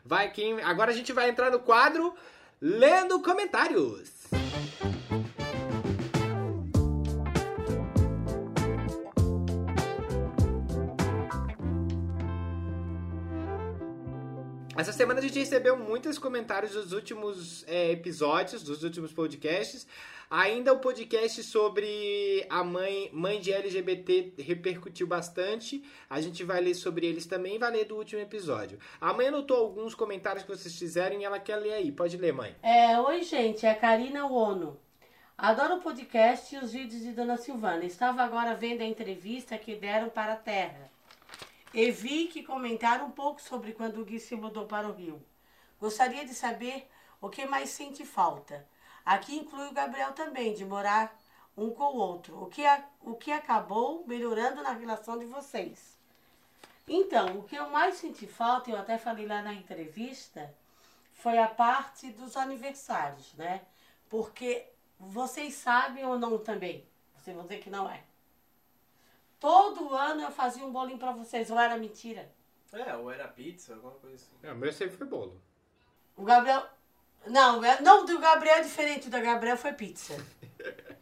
Vai 0.06 0.32
quem 0.32 0.62
agora 0.62 0.92
a 0.92 0.94
gente 0.94 1.12
vai 1.12 1.28
entrar 1.28 1.50
no 1.50 1.60
quadro 1.60 2.14
lendo 2.62 3.20
comentários. 3.24 4.28
Essa 14.78 14.94
semana 14.94 15.20
a 15.20 15.24
gente 15.24 15.40
recebeu 15.40 15.76
muitos 15.76 16.20
comentários 16.20 16.74
dos 16.74 16.92
últimos 16.92 17.66
é, 17.68 17.90
episódios, 17.90 18.62
dos 18.62 18.84
últimos 18.84 19.12
podcasts. 19.12 19.88
Ainda 20.30 20.72
o 20.72 20.78
podcast 20.78 21.42
sobre 21.42 22.46
a 22.48 22.64
mãe, 22.64 23.10
mãe 23.12 23.40
de 23.40 23.52
LGBT 23.52 24.36
repercutiu 24.38 25.08
bastante. 25.08 25.84
A 26.08 26.22
gente 26.22 26.44
vai 26.44 26.62
ler 26.62 26.76
sobre 26.76 27.08
eles 27.08 27.26
também 27.26 27.58
vai 27.58 27.72
ler 27.72 27.86
do 27.86 27.96
último 27.96 28.22
episódio. 28.22 28.78
A 29.02 29.12
mãe 29.14 29.30
anotou 29.30 29.58
alguns 29.58 29.96
comentários 29.96 30.44
que 30.44 30.56
vocês 30.56 30.78
fizeram 30.78 31.20
e 31.20 31.24
ela 31.24 31.40
quer 31.40 31.56
ler 31.56 31.74
aí. 31.74 31.92
Pode 31.92 32.16
ler, 32.16 32.32
mãe. 32.34 32.56
É, 32.62 33.00
oi, 33.00 33.24
gente, 33.24 33.66
é 33.66 33.72
a 33.72 33.76
Karina 33.76 34.28
Ono. 34.28 34.80
Adoro 35.36 35.78
o 35.78 35.82
podcast 35.82 36.54
e 36.54 36.60
os 36.60 36.72
vídeos 36.72 37.02
de 37.02 37.14
Dona 37.14 37.38
Silvana. 37.38 37.84
Estava 37.84 38.22
agora 38.22 38.54
vendo 38.54 38.82
a 38.82 38.86
entrevista 38.86 39.58
que 39.58 39.76
deram 39.76 40.10
para 40.10 40.34
a 40.34 40.38
Terra. 40.38 40.92
E 41.74 41.92
vi 41.92 42.28
que 42.28 42.44
comentaram 42.44 43.08
um 43.08 43.12
pouco 43.12 43.42
sobre 43.42 43.74
quando 43.74 44.02
o 44.02 44.06
Gui 44.06 44.20
se 44.20 44.36
mudou 44.36 44.66
para 44.66 44.88
o 44.88 44.94
Rio. 44.94 45.22
Gostaria 45.80 46.26
de 46.26 46.34
saber 46.34 46.90
o 47.22 47.30
que 47.30 47.46
mais 47.46 47.70
sente 47.70 48.06
falta. 48.06 48.68
Aqui 49.06 49.38
inclui 49.38 49.68
o 49.68 49.74
Gabriel 49.74 50.14
também, 50.14 50.54
de 50.54 50.66
morar 50.66 51.18
um 51.56 51.70
com 51.70 51.84
o 51.84 51.98
outro. 51.98 52.42
O 52.42 52.48
que, 52.48 52.66
a- 52.66 52.84
o 53.02 53.16
que 53.16 53.32
acabou 53.32 54.04
melhorando 54.08 54.62
na 54.64 54.72
relação 54.72 55.18
de 55.18 55.26
vocês. 55.26 55.98
Então, 56.88 57.40
o 57.40 57.44
que 57.44 57.56
eu 57.56 57.70
mais 57.70 57.96
senti 57.96 58.26
falta, 58.26 58.70
eu 58.70 58.78
até 58.78 58.98
falei 58.98 59.26
lá 59.28 59.42
na 59.42 59.54
entrevista, 59.54 60.54
foi 61.14 61.38
a 61.38 61.48
parte 61.48 62.10
dos 62.12 62.38
aniversários, 62.38 63.34
né? 63.34 63.62
Porque 64.10 64.66
vocês 65.00 65.54
sabem 65.56 66.06
ou 66.06 66.18
não 66.18 66.38
também? 66.38 66.88
Você 67.16 67.34
vão 67.34 67.44
dizer 67.44 67.60
que 67.60 67.70
não 67.70 67.90
é. 67.90 68.07
Todo 69.40 69.94
ano 69.94 70.22
eu 70.22 70.32
fazia 70.32 70.66
um 70.66 70.72
bolinho 70.72 70.98
pra 70.98 71.12
vocês, 71.12 71.50
ou 71.52 71.60
era 71.60 71.78
mentira? 71.78 72.32
É, 72.74 72.96
ou 72.96 73.12
era 73.12 73.28
pizza, 73.28 73.74
alguma 73.76 73.94
coisa 73.94 74.16
assim. 74.16 74.32
Não, 74.44 74.54
o 74.54 74.58
meu 74.58 74.74
sempre 74.74 74.98
foi 74.98 75.08
bolo. 75.08 75.42
O 76.16 76.24
Gabriel. 76.24 76.66
Não, 77.26 77.64
é- 77.64 77.82
não, 77.82 78.06
do 78.06 78.20
Gabriel 78.20 78.56
é 78.58 78.62
diferente. 78.62 79.10
Da 79.10 79.20
Gabriel 79.20 79.58
foi 79.58 79.74
pizza. 79.74 80.14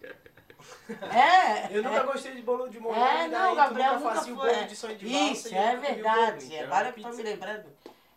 É. 1.02 1.76
Eu 1.76 1.84
nunca 1.84 1.98
é, 1.98 2.04
gostei 2.04 2.36
de 2.36 2.42
bolo 2.42 2.68
de 2.68 2.80
morango. 2.80 3.06
É, 3.06 3.28
não, 3.28 3.54
o 3.54 3.56
Gabriel 3.56 3.94
nunca 3.94 4.04
nunca 4.04 4.16
fazia 4.16 4.34
o 4.34 4.38
foi. 4.38 4.54
bolo 4.54 4.68
de 4.68 4.76
sonho 4.76 4.98
de 4.98 5.06
valsa 5.08 5.32
Isso, 5.32 5.56
é 5.56 5.76
o 5.76 5.80
verdade. 5.82 6.46
bolo, 6.46 6.54
então 6.54 6.66
Agora 6.66 6.92
que 6.92 7.00
eu 7.00 7.10
tô 7.10 7.18
me 7.18 7.24
lembrando. 7.24 7.70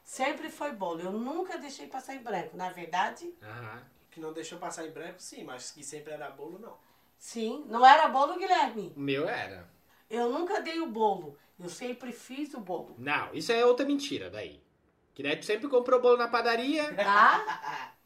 Sempre 0.02 0.50
foi 0.50 0.72
bolo. 0.72 1.00
Eu 1.00 1.12
nunca 1.12 1.58
deixei 1.58 1.86
passar 1.86 2.14
em 2.14 2.22
branco. 2.22 2.56
Na 2.56 2.70
verdade, 2.70 3.34
Aham. 3.42 3.82
Que 4.10 4.20
não 4.20 4.32
deixou 4.32 4.58
passar 4.58 4.86
em 4.86 4.90
branco, 4.90 5.20
sim, 5.20 5.44
mas 5.44 5.70
que 5.70 5.82
sempre 5.84 6.12
era 6.12 6.30
bolo, 6.30 6.58
não. 6.58 6.76
sim. 7.18 7.64
Não 7.68 7.86
era 7.86 8.08
bolo, 8.08 8.38
Guilherme. 8.38 8.92
O 8.96 9.00
meu 9.00 9.28
era. 9.28 9.68
Eu 10.10 10.30
nunca 10.30 10.60
dei 10.60 10.80
o 10.80 10.86
bolo. 10.86 11.36
Eu 11.58 11.68
sempre 11.68 12.12
fiz 12.12 12.54
o 12.54 12.60
bolo. 12.60 12.94
Não, 12.98 13.34
isso 13.34 13.50
é 13.52 13.64
outra 13.64 13.84
mentira 13.84 14.30
daí. 14.30 14.62
Que 15.14 15.22
daí 15.22 15.36
tu 15.36 15.44
sempre 15.44 15.68
comprou 15.68 16.00
bolo 16.00 16.16
na 16.16 16.28
padaria. 16.28 16.92
Tá? 16.94 17.92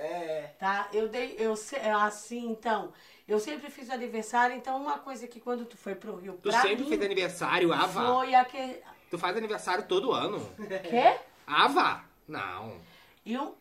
É. 0.00 0.54
Tá? 0.60 0.88
Eu 0.92 1.08
dei. 1.08 1.34
Eu, 1.40 1.56
se- 1.56 1.74
assim, 1.76 2.48
então. 2.50 2.92
Eu 3.26 3.40
sempre 3.40 3.68
fiz 3.68 3.90
aniversário. 3.90 4.54
Então, 4.54 4.80
uma 4.80 4.96
coisa 5.00 5.26
que 5.26 5.40
quando 5.40 5.64
tu 5.64 5.76
foi 5.76 5.96
pro 5.96 6.14
Rio 6.14 6.38
Tu 6.40 6.52
sempre 6.52 6.84
mim, 6.84 6.88
fez 6.88 7.02
aniversário, 7.02 7.72
Ava. 7.72 8.14
foi 8.14 8.32
aquele. 8.32 8.80
Tu 9.10 9.18
faz 9.18 9.36
aniversário 9.36 9.88
todo 9.88 10.12
ano. 10.12 10.38
Quê? 10.88 11.18
Ava? 11.44 12.04
Não. 12.28 12.80
E 13.26 13.36
um, 13.36 13.54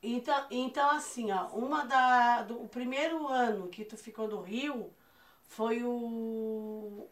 então, 0.00 0.46
então, 0.48 0.90
assim, 0.90 1.32
ó, 1.32 1.46
uma 1.48 1.84
da. 1.84 2.42
Do, 2.42 2.62
o 2.62 2.68
primeiro 2.68 3.26
ano 3.26 3.66
que 3.66 3.84
tu 3.84 3.96
ficou 3.96 4.28
no 4.28 4.40
Rio 4.42 4.92
foi 5.50 5.82
o. 5.82 7.08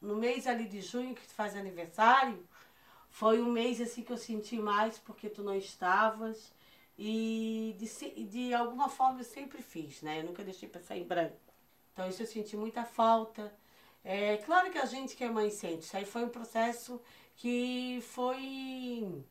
No 0.00 0.14
mês 0.16 0.46
ali 0.46 0.68
de 0.68 0.80
junho 0.80 1.14
que 1.14 1.26
tu 1.26 1.32
faz 1.32 1.56
aniversário, 1.56 2.46
foi 3.10 3.40
um 3.40 3.50
mês 3.50 3.80
assim 3.80 4.02
que 4.02 4.12
eu 4.12 4.18
senti 4.18 4.56
mais 4.56 4.98
porque 4.98 5.28
tu 5.28 5.42
não 5.42 5.56
estavas. 5.56 6.52
E 6.98 7.74
de, 7.78 8.24
de 8.26 8.54
alguma 8.54 8.88
forma 8.88 9.20
eu 9.20 9.24
sempre 9.24 9.62
fiz, 9.62 10.02
né? 10.02 10.20
Eu 10.20 10.24
nunca 10.24 10.44
deixei 10.44 10.68
passar 10.68 10.96
em 10.96 11.04
branco. 11.04 11.36
Então 11.92 12.08
isso 12.08 12.22
eu 12.22 12.26
senti 12.26 12.56
muita 12.56 12.84
falta. 12.84 13.52
É 14.04 14.36
claro 14.38 14.70
que 14.70 14.78
a 14.78 14.86
gente 14.86 15.16
que 15.16 15.24
é 15.24 15.30
mãe 15.30 15.50
sente. 15.50 15.84
Isso 15.84 15.96
aí 15.96 16.04
foi 16.04 16.24
um 16.24 16.28
processo 16.28 17.00
que 17.36 18.00
foi 18.02 19.24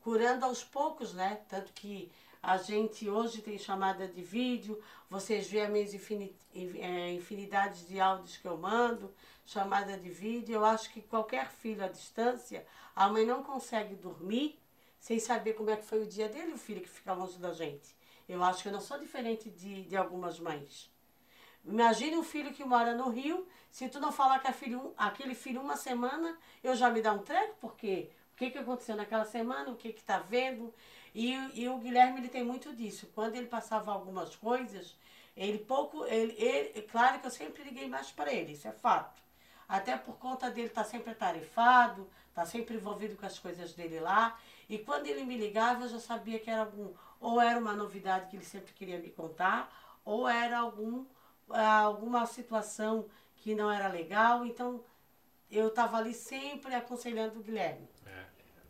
curando 0.00 0.44
aos 0.46 0.64
poucos, 0.64 1.12
né? 1.12 1.42
Tanto 1.48 1.72
que 1.74 2.10
a 2.46 2.58
gente 2.58 3.08
hoje 3.08 3.40
tem 3.40 3.56
chamada 3.56 4.06
de 4.06 4.22
vídeo, 4.22 4.78
vocês 5.08 5.48
veem 5.48 5.64
as 5.64 5.70
minhas 5.70 5.94
eh, 5.94 7.12
infinidades 7.14 7.88
de 7.88 7.98
áudios 7.98 8.36
que 8.36 8.46
eu 8.46 8.58
mando, 8.58 9.14
chamada 9.46 9.96
de 9.96 10.10
vídeo. 10.10 10.56
Eu 10.56 10.64
acho 10.64 10.92
que 10.92 11.00
qualquer 11.00 11.50
filho 11.50 11.82
à 11.82 11.88
distância, 11.88 12.66
a 12.94 13.08
mãe 13.08 13.24
não 13.24 13.42
consegue 13.42 13.94
dormir 13.94 14.60
sem 15.00 15.18
saber 15.18 15.54
como 15.54 15.70
é 15.70 15.76
que 15.76 15.86
foi 15.86 16.02
o 16.02 16.06
dia 16.06 16.28
dele, 16.28 16.52
o 16.52 16.58
filho 16.58 16.82
que 16.82 16.88
fica 16.88 17.14
longe 17.14 17.38
da 17.38 17.54
gente. 17.54 17.96
Eu 18.28 18.44
acho 18.44 18.62
que 18.62 18.68
eu 18.68 18.72
não 18.72 18.80
sou 18.80 18.98
diferente 18.98 19.48
de, 19.48 19.82
de 19.84 19.96
algumas 19.96 20.38
mães. 20.38 20.92
Imagine 21.64 22.16
um 22.18 22.22
filho 22.22 22.52
que 22.52 22.62
mora 22.62 22.94
no 22.94 23.08
Rio, 23.08 23.48
se 23.70 23.88
tu 23.88 23.98
não 23.98 24.12
falar 24.12 24.40
com 24.40 24.48
a 24.48 24.52
filho, 24.52 24.92
aquele 24.98 25.34
filho 25.34 25.62
uma 25.62 25.78
semana, 25.78 26.38
eu 26.62 26.76
já 26.76 26.90
me 26.90 27.00
dá 27.00 27.12
um 27.12 27.20
treco, 27.20 27.56
porque 27.58 28.10
o 28.34 28.36
que, 28.36 28.50
que 28.50 28.58
aconteceu 28.58 28.96
naquela 28.96 29.24
semana, 29.24 29.70
o 29.70 29.76
que 29.76 29.92
que 29.92 30.02
tá 30.02 30.18
vendo. 30.18 30.74
E, 31.14 31.32
e 31.54 31.68
o 31.68 31.78
Guilherme, 31.78 32.18
ele 32.18 32.28
tem 32.28 32.44
muito 32.44 32.74
disso. 32.74 33.08
Quando 33.14 33.36
ele 33.36 33.46
passava 33.46 33.92
algumas 33.92 34.34
coisas, 34.34 34.96
ele 35.36 35.58
pouco, 35.58 36.04
ele, 36.06 36.34
ele, 36.36 36.82
claro 36.82 37.20
que 37.20 37.26
eu 37.26 37.30
sempre 37.30 37.62
liguei 37.62 37.88
mais 37.88 38.10
para 38.10 38.32
ele, 38.32 38.52
isso 38.52 38.66
é 38.66 38.72
fato. 38.72 39.22
Até 39.68 39.96
por 39.96 40.16
conta 40.16 40.50
dele 40.50 40.68
estar 40.68 40.84
sempre 40.84 41.12
atarefado, 41.12 42.08
estar 42.28 42.44
sempre 42.46 42.74
envolvido 42.74 43.16
com 43.16 43.26
as 43.26 43.38
coisas 43.38 43.72
dele 43.72 44.00
lá. 44.00 44.38
E 44.68 44.78
quando 44.78 45.06
ele 45.06 45.24
me 45.24 45.36
ligava, 45.36 45.84
eu 45.84 45.88
já 45.88 46.00
sabia 46.00 46.38
que 46.38 46.50
era 46.50 46.62
algum, 46.62 46.92
ou 47.20 47.40
era 47.40 47.58
uma 47.58 47.74
novidade 47.74 48.28
que 48.28 48.36
ele 48.36 48.44
sempre 48.44 48.72
queria 48.72 48.98
me 48.98 49.10
contar, 49.10 49.72
ou 50.04 50.28
era 50.28 50.58
algum 50.58 51.04
ah, 51.50 51.80
alguma 51.80 52.26
situação 52.26 53.06
que 53.36 53.54
não 53.54 53.70
era 53.70 53.88
legal, 53.88 54.44
então 54.46 54.82
eu 55.50 55.68
estava 55.68 55.98
ali 55.98 56.14
sempre 56.14 56.74
aconselhando 56.74 57.38
o 57.38 57.42
Guilherme. 57.42 57.88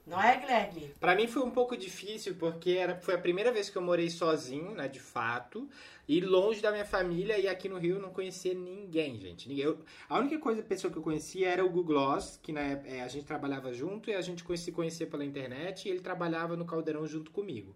Não 0.06 0.20
é, 0.22 0.38
Guilherme? 0.38 0.94
Pra 1.00 1.14
mim 1.14 1.26
foi 1.26 1.42
um 1.42 1.50
pouco 1.50 1.76
difícil 1.76 2.34
porque 2.34 2.72
era, 2.72 2.96
foi 3.00 3.14
a 3.14 3.18
primeira 3.18 3.50
vez 3.50 3.70
que 3.70 3.76
eu 3.76 3.82
morei 3.82 4.10
sozinho, 4.10 4.72
né, 4.74 4.86
de 4.86 5.00
fato, 5.00 5.66
e 6.06 6.20
longe 6.20 6.60
da 6.60 6.70
minha 6.70 6.84
família 6.84 7.38
e 7.38 7.48
aqui 7.48 7.70
no 7.70 7.78
Rio 7.78 7.96
eu 7.96 8.02
não 8.02 8.10
conhecia 8.10 8.52
ninguém, 8.52 9.18
gente. 9.18 9.48
Ninguém. 9.48 9.64
Eu- 9.64 9.78
a 10.08 10.18
única 10.18 10.38
coisa, 10.38 10.62
pessoa 10.62 10.92
que 10.92 10.98
eu 10.98 11.02
conhecia 11.02 11.48
era 11.48 11.64
o 11.64 11.70
Google 11.70 12.18
que 12.42 12.52
né, 12.52 12.82
é, 12.84 13.00
a 13.00 13.08
gente 13.08 13.24
trabalhava 13.24 13.72
junto 13.72 14.10
e 14.10 14.14
a 14.14 14.20
gente 14.20 14.44
se 14.58 14.72
conhecia 14.72 15.06
pela 15.06 15.24
internet 15.24 15.86
e 15.86 15.90
ele 15.90 16.00
trabalhava 16.00 16.54
no 16.54 16.66
Caldeirão 16.66 17.06
junto 17.06 17.30
comigo. 17.30 17.74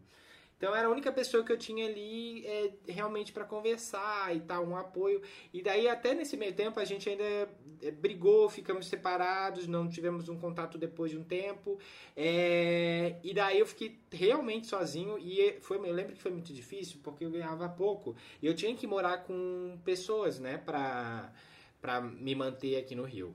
Então 0.58 0.74
era 0.74 0.88
a 0.88 0.90
única 0.90 1.12
pessoa 1.12 1.44
que 1.44 1.52
eu 1.52 1.56
tinha 1.56 1.86
ali 1.86 2.44
é, 2.44 2.72
realmente 2.88 3.32
pra 3.32 3.44
conversar 3.44 4.34
e 4.34 4.40
tal, 4.40 4.66
um 4.66 4.76
apoio. 4.76 5.22
E 5.54 5.62
daí 5.62 5.88
até 5.88 6.14
nesse 6.14 6.36
meio 6.36 6.52
tempo 6.52 6.80
a 6.80 6.84
gente 6.84 7.08
ainda 7.08 7.48
é, 7.80 7.92
brigou, 7.92 8.50
ficamos 8.50 8.88
separados, 8.88 9.68
não 9.68 9.88
tivemos 9.88 10.28
um 10.28 10.36
contato 10.36 10.76
depois 10.76 11.12
de 11.12 11.16
um 11.16 11.22
tempo. 11.22 11.78
É, 12.16 13.14
e 13.22 13.32
daí 13.32 13.60
eu 13.60 13.66
fiquei 13.66 14.00
realmente 14.10 14.66
sozinho 14.66 15.16
e 15.16 15.60
foi, 15.60 15.76
eu 15.76 15.92
lembro 15.92 16.14
que 16.14 16.20
foi 16.20 16.32
muito 16.32 16.52
difícil 16.52 16.98
porque 17.04 17.24
eu 17.24 17.30
ganhava 17.30 17.68
pouco. 17.68 18.16
E 18.42 18.46
eu 18.48 18.54
tinha 18.54 18.74
que 18.74 18.86
morar 18.86 19.18
com 19.18 19.78
pessoas, 19.84 20.40
né, 20.40 20.58
pra, 20.58 21.32
pra 21.80 22.00
me 22.00 22.34
manter 22.34 22.78
aqui 22.78 22.96
no 22.96 23.04
Rio. 23.04 23.32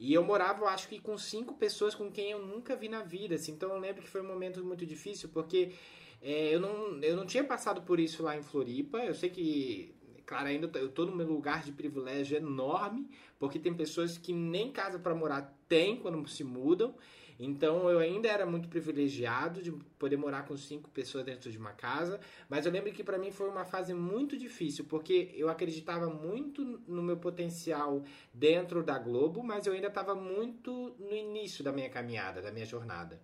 E 0.00 0.12
eu 0.14 0.24
morava, 0.24 0.62
eu 0.62 0.68
acho 0.68 0.88
que 0.88 1.00
com 1.00 1.16
cinco 1.18 1.54
pessoas 1.54 1.94
com 1.94 2.10
quem 2.10 2.30
eu 2.30 2.44
nunca 2.44 2.76
vi 2.76 2.88
na 2.88 3.02
vida, 3.02 3.34
assim. 3.36 3.52
Então 3.52 3.70
eu 3.70 3.78
lembro 3.78 4.02
que 4.02 4.08
foi 4.08 4.20
um 4.20 4.26
momento 4.28 4.64
muito 4.64 4.86
difícil 4.86 5.28
porque 5.28 5.72
é, 6.20 6.54
eu, 6.54 6.60
não, 6.60 7.02
eu 7.02 7.16
não 7.16 7.26
tinha 7.26 7.44
passado 7.44 7.82
por 7.82 8.00
isso 8.00 8.22
lá 8.22 8.36
em 8.36 8.42
Floripa. 8.42 8.98
Eu 8.98 9.14
sei 9.14 9.30
que, 9.30 9.94
claro, 10.26 10.48
ainda 10.48 10.70
eu 10.78 10.88
tô 10.88 11.04
no 11.06 11.14
meu 11.14 11.26
lugar 11.26 11.62
de 11.62 11.72
privilégio 11.72 12.36
enorme, 12.36 13.08
porque 13.38 13.58
tem 13.58 13.74
pessoas 13.74 14.18
que 14.18 14.32
nem 14.32 14.72
casa 14.72 14.98
para 14.98 15.14
morar 15.14 15.56
tem 15.68 15.96
quando 15.96 16.26
se 16.28 16.42
mudam. 16.42 16.94
Então 17.38 17.88
eu 17.88 18.00
ainda 18.00 18.26
era 18.28 18.44
muito 18.44 18.68
privilegiado 18.68 19.62
de 19.62 19.70
poder 19.96 20.16
morar 20.16 20.44
com 20.44 20.56
cinco 20.56 20.90
pessoas 20.90 21.24
dentro 21.24 21.52
de 21.52 21.56
uma 21.56 21.70
casa, 21.70 22.18
mas 22.48 22.66
eu 22.66 22.72
lembro 22.72 22.92
que 22.92 23.04
para 23.04 23.16
mim 23.16 23.30
foi 23.30 23.48
uma 23.48 23.64
fase 23.64 23.94
muito 23.94 24.36
difícil, 24.36 24.86
porque 24.86 25.32
eu 25.36 25.48
acreditava 25.48 26.10
muito 26.10 26.64
no 26.88 27.00
meu 27.00 27.16
potencial 27.16 28.02
dentro 28.34 28.82
da 28.82 28.98
Globo, 28.98 29.40
mas 29.44 29.66
eu 29.66 29.72
ainda 29.72 29.86
estava 29.86 30.16
muito 30.16 30.96
no 30.98 31.14
início 31.14 31.62
da 31.62 31.70
minha 31.70 31.88
caminhada, 31.88 32.42
da 32.42 32.50
minha 32.50 32.66
jornada. 32.66 33.22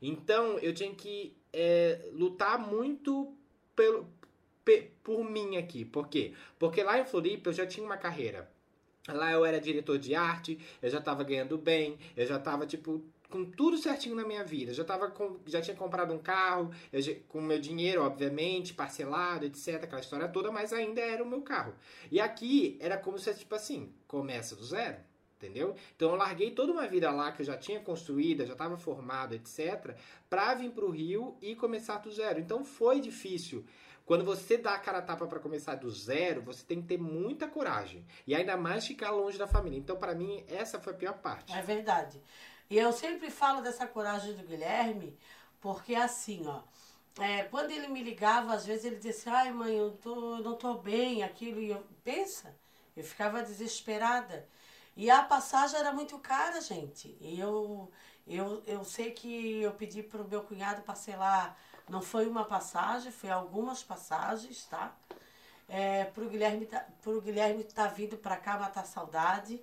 Então 0.00 0.60
eu 0.60 0.72
tinha 0.72 0.94
que 0.94 1.35
é, 1.56 2.10
lutar 2.12 2.58
muito 2.58 3.34
pelo, 3.74 4.06
pe- 4.64 4.90
por 5.02 5.24
mim 5.24 5.56
aqui. 5.56 5.84
Por 5.84 6.08
quê? 6.08 6.34
Porque 6.58 6.82
lá 6.82 6.98
em 7.00 7.04
Floripa 7.06 7.50
eu 7.50 7.54
já 7.54 7.66
tinha 7.66 7.84
uma 7.86 7.96
carreira. 7.96 8.50
Lá 9.08 9.30
eu 9.32 9.44
era 9.44 9.60
diretor 9.60 9.98
de 9.98 10.14
arte, 10.16 10.58
eu 10.82 10.90
já 10.90 11.00
tava 11.00 11.22
ganhando 11.24 11.56
bem, 11.56 11.96
eu 12.16 12.26
já 12.26 12.38
tava, 12.40 12.66
tipo, 12.66 13.02
com 13.30 13.44
tudo 13.44 13.78
certinho 13.78 14.16
na 14.16 14.24
minha 14.26 14.42
vida. 14.44 14.72
Eu 14.72 14.74
já, 14.74 14.84
tava 14.84 15.10
com- 15.10 15.38
já 15.46 15.60
tinha 15.60 15.76
comprado 15.76 16.12
um 16.12 16.18
carro, 16.18 16.72
já- 16.92 17.14
com 17.28 17.40
meu 17.40 17.58
dinheiro, 17.60 18.02
obviamente, 18.02 18.74
parcelado, 18.74 19.44
etc, 19.46 19.84
aquela 19.84 20.00
história 20.00 20.28
toda, 20.28 20.50
mas 20.50 20.72
ainda 20.72 21.00
era 21.00 21.22
o 21.22 21.26
meu 21.28 21.42
carro. 21.42 21.74
E 22.10 22.20
aqui 22.20 22.76
era 22.80 22.98
como 22.98 23.18
se, 23.18 23.32
tipo 23.34 23.54
assim, 23.54 23.92
começa 24.08 24.56
do 24.56 24.64
zero, 24.64 24.96
entendeu? 25.46 25.74
Então 25.94 26.10
eu 26.10 26.16
larguei 26.16 26.50
toda 26.50 26.72
uma 26.72 26.86
vida 26.86 27.10
lá 27.10 27.32
que 27.32 27.42
eu 27.42 27.46
já 27.46 27.56
tinha 27.56 27.80
construída, 27.80 28.44
já 28.44 28.52
estava 28.52 28.76
formado, 28.76 29.34
etc, 29.34 29.96
pra 30.28 30.54
vir 30.54 30.70
pro 30.70 30.90
Rio 30.90 31.36
e 31.40 31.54
começar 31.54 31.98
do 31.98 32.10
zero. 32.10 32.40
Então 32.40 32.64
foi 32.64 33.00
difícil. 33.00 33.64
Quando 34.04 34.24
você 34.24 34.56
dá 34.56 34.74
a 34.74 34.78
cara 34.78 34.98
a 34.98 35.02
tapa 35.02 35.26
para 35.26 35.40
começar 35.40 35.74
do 35.74 35.90
zero, 35.90 36.40
você 36.42 36.64
tem 36.64 36.80
que 36.80 36.86
ter 36.86 36.98
muita 36.98 37.48
coragem. 37.48 38.06
E 38.24 38.36
ainda 38.36 38.56
mais 38.56 38.86
ficar 38.86 39.10
longe 39.10 39.36
da 39.36 39.48
família. 39.48 39.78
Então, 39.78 39.96
para 39.96 40.14
mim, 40.14 40.44
essa 40.46 40.78
foi 40.78 40.92
a 40.92 40.96
pior 40.96 41.14
parte. 41.14 41.52
É 41.52 41.60
verdade. 41.60 42.22
E 42.70 42.78
eu 42.78 42.92
sempre 42.92 43.30
falo 43.30 43.62
dessa 43.62 43.84
coragem 43.84 44.34
do 44.34 44.44
Guilherme, 44.44 45.18
porque 45.60 45.94
assim, 45.96 46.46
ó, 46.46 46.62
é, 47.18 47.42
quando 47.44 47.72
ele 47.72 47.88
me 47.88 48.02
ligava, 48.02 48.54
às 48.54 48.64
vezes 48.64 48.84
ele 48.84 48.96
dizia 48.96 49.10
assim, 49.10 49.30
ai 49.30 49.52
mãe, 49.52 49.76
eu, 49.76 49.90
tô, 49.92 50.38
não 50.38 50.54
tô 50.54 50.74
bem, 50.74 51.24
aquilo, 51.24 51.60
e 51.60 51.70
eu, 51.70 51.84
pensa, 52.04 52.54
eu 52.96 53.02
ficava 53.02 53.42
desesperada. 53.42 54.48
E 54.96 55.10
a 55.10 55.22
passagem 55.22 55.78
era 55.78 55.92
muito 55.92 56.18
cara, 56.18 56.60
gente. 56.60 57.16
E 57.20 57.38
eu, 57.38 57.90
eu, 58.26 58.62
eu 58.66 58.84
sei 58.84 59.10
que 59.12 59.60
eu 59.62 59.72
pedi 59.72 60.02
para 60.02 60.22
o 60.22 60.28
meu 60.28 60.42
cunhado 60.42 60.82
parcelar, 60.82 61.56
não 61.88 62.00
foi 62.02 62.26
uma 62.26 62.44
passagem, 62.44 63.12
foi 63.12 63.30
algumas 63.30 63.82
passagens, 63.82 64.64
tá? 64.66 64.96
É, 65.68 66.04
pro 66.06 66.28
Guilherme 66.28 66.66
tá, 66.66 66.86
pro 67.02 67.20
Guilherme 67.20 67.64
tá 67.64 67.86
vindo 67.88 68.16
para 68.16 68.36
cá 68.36 68.58
matar 68.58 68.86
saudade. 68.86 69.60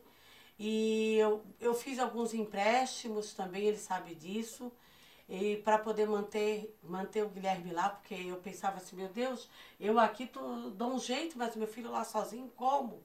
E 0.59 1.17
eu, 1.17 1.43
eu 1.59 1.73
fiz 1.73 1.99
alguns 1.99 2.33
empréstimos 2.33 3.33
também, 3.33 3.65
ele 3.65 3.77
sabe 3.77 4.15
disso. 4.15 4.71
E 5.27 5.57
para 5.57 5.79
poder 5.79 6.07
manter, 6.07 6.77
manter 6.83 7.23
o 7.23 7.29
Guilherme 7.29 7.71
lá, 7.71 7.89
porque 7.89 8.13
eu 8.13 8.37
pensava 8.37 8.77
assim, 8.77 8.95
meu 8.95 9.07
Deus, 9.09 9.49
eu 9.79 9.97
aqui 9.99 10.27
tô, 10.27 10.69
dou 10.71 10.93
um 10.93 10.99
jeito, 10.99 11.37
mas 11.37 11.55
meu 11.55 11.67
filho 11.67 11.89
lá 11.91 12.03
sozinho, 12.03 12.51
como? 12.55 13.03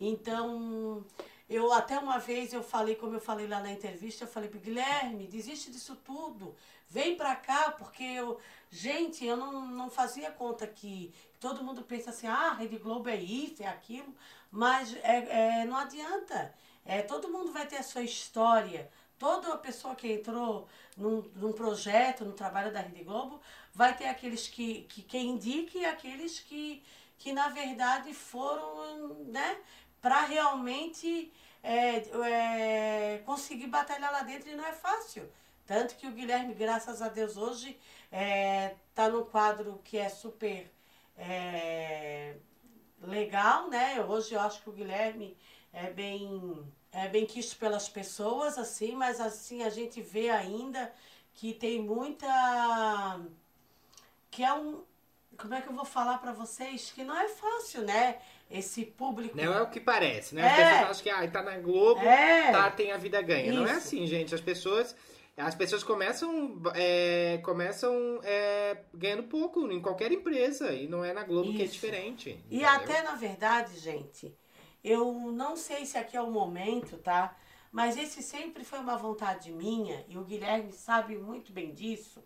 Então, 0.00 1.04
Eu 1.50 1.72
até 1.72 1.98
uma 1.98 2.16
vez 2.18 2.52
eu 2.52 2.62
falei, 2.62 2.94
como 2.94 3.16
eu 3.16 3.20
falei 3.20 3.48
lá 3.48 3.58
na 3.58 3.72
entrevista, 3.72 4.22
eu 4.22 4.28
falei 4.28 4.48
Guilherme, 4.48 5.26
desiste 5.26 5.68
disso 5.68 5.96
tudo. 5.96 6.54
Vem 6.88 7.16
pra 7.16 7.34
cá, 7.34 7.72
porque 7.72 8.04
eu. 8.04 8.38
Gente, 8.70 9.26
eu 9.26 9.36
não, 9.36 9.66
não 9.66 9.90
fazia 9.90 10.30
conta 10.30 10.64
que 10.64 11.12
todo 11.40 11.64
mundo 11.64 11.82
pensa 11.82 12.10
assim, 12.10 12.28
ah, 12.28 12.52
Rede 12.52 12.78
Globo 12.78 13.08
é 13.08 13.16
isso, 13.16 13.64
é 13.64 13.66
aquilo, 13.66 14.14
mas 14.48 14.94
é, 15.02 15.62
é, 15.62 15.64
não 15.64 15.76
adianta. 15.76 16.54
É, 16.84 17.02
todo 17.02 17.28
mundo 17.28 17.50
vai 17.50 17.66
ter 17.66 17.78
a 17.78 17.82
sua 17.82 18.02
história. 18.02 18.88
Toda 19.18 19.58
pessoa 19.58 19.96
que 19.96 20.10
entrou 20.12 20.68
num, 20.96 21.22
num 21.34 21.52
projeto, 21.52 22.24
no 22.24 22.32
trabalho 22.32 22.72
da 22.72 22.80
Rede 22.80 23.02
Globo, 23.02 23.40
vai 23.74 23.96
ter 23.96 24.06
aqueles 24.06 24.46
que, 24.46 24.82
que, 24.82 25.02
que 25.02 25.18
indiquem 25.18 25.82
e 25.82 25.84
aqueles 25.84 26.38
que, 26.38 26.80
que, 27.18 27.32
na 27.32 27.48
verdade, 27.48 28.14
foram, 28.14 29.14
né, 29.24 29.58
para 30.00 30.24
realmente 30.24 31.32
é, 31.62 31.96
é, 31.96 33.18
conseguir 33.24 33.66
batalhar 33.66 34.12
lá 34.12 34.22
dentro 34.22 34.50
e 34.50 34.54
não 34.54 34.64
é 34.64 34.72
fácil. 34.72 35.30
Tanto 35.66 35.94
que 35.94 36.06
o 36.06 36.12
Guilherme, 36.12 36.54
graças 36.54 37.00
a 37.00 37.08
Deus, 37.08 37.36
hoje 37.36 37.78
está 38.04 38.16
é, 38.16 38.76
tá 38.94 39.08
no 39.08 39.24
quadro 39.24 39.80
que 39.84 39.96
é 39.98 40.08
super 40.08 40.70
é, 41.16 42.34
legal, 43.00 43.68
né? 43.68 44.02
Hoje 44.02 44.34
eu 44.34 44.40
acho 44.40 44.62
que 44.62 44.70
o 44.70 44.72
Guilherme 44.72 45.36
é 45.72 45.90
bem, 45.90 46.66
é 46.90 47.08
bem 47.08 47.24
quisto 47.24 47.56
pelas 47.56 47.88
pessoas, 47.88 48.58
assim, 48.58 48.96
mas 48.96 49.20
assim 49.20 49.62
a 49.62 49.70
gente 49.70 50.02
vê 50.02 50.30
ainda 50.30 50.92
que 51.34 51.54
tem 51.54 51.80
muita. 51.82 53.20
que 54.30 54.42
é 54.42 54.52
um. 54.52 54.82
Como 55.36 55.54
é 55.54 55.62
que 55.62 55.68
eu 55.68 55.74
vou 55.74 55.84
falar 55.84 56.18
para 56.18 56.32
vocês? 56.32 56.90
Que 56.90 57.04
não 57.04 57.16
é 57.16 57.28
fácil, 57.28 57.82
né? 57.82 58.20
Esse 58.50 58.84
público. 58.84 59.36
Não 59.36 59.54
é 59.54 59.62
o 59.62 59.68
que 59.70 59.80
parece, 59.80 60.34
né? 60.34 60.42
As 60.46 60.52
É. 60.58 60.64
pessoas 60.72 60.90
acham 60.90 61.02
que 61.02 61.10
ah, 61.10 61.30
tá 61.30 61.42
na 61.42 61.58
Globo, 61.58 62.00
É. 62.02 62.50
tá, 62.50 62.70
tem 62.70 62.90
a 62.92 62.96
vida 62.96 63.20
ganha. 63.22 63.52
Não 63.52 63.62
é 63.66 63.70
Isso. 63.70 63.76
assim, 63.78 64.06
gente. 64.06 64.34
As 64.34 64.40
pessoas. 64.40 64.94
As 65.36 65.54
pessoas 65.54 65.82
começam, 65.82 66.60
é, 66.74 67.40
começam 67.42 68.20
é, 68.22 68.76
ganhando 68.92 69.22
pouco 69.22 69.70
em 69.72 69.80
qualquer 69.80 70.12
empresa. 70.12 70.70
E 70.72 70.86
não 70.86 71.02
é 71.02 71.14
na 71.14 71.24
Globo 71.24 71.52
que 71.54 71.62
é 71.62 71.64
Isso. 71.64 71.74
diferente. 71.74 72.30
E 72.50 72.56
entendeu? 72.56 72.68
até, 72.68 73.02
na 73.02 73.14
verdade, 73.14 73.78
gente, 73.78 74.36
eu 74.84 75.14
não 75.32 75.56
sei 75.56 75.86
se 75.86 75.96
aqui 75.96 76.14
é 76.14 76.20
o 76.20 76.30
momento, 76.30 76.98
tá? 76.98 77.34
Mas 77.72 77.96
esse 77.96 78.22
sempre 78.22 78.64
foi 78.64 78.80
uma 78.80 78.98
vontade 78.98 79.50
minha, 79.52 80.04
e 80.08 80.18
o 80.18 80.24
Guilherme 80.24 80.72
sabe 80.72 81.16
muito 81.16 81.52
bem 81.52 81.72
disso, 81.72 82.22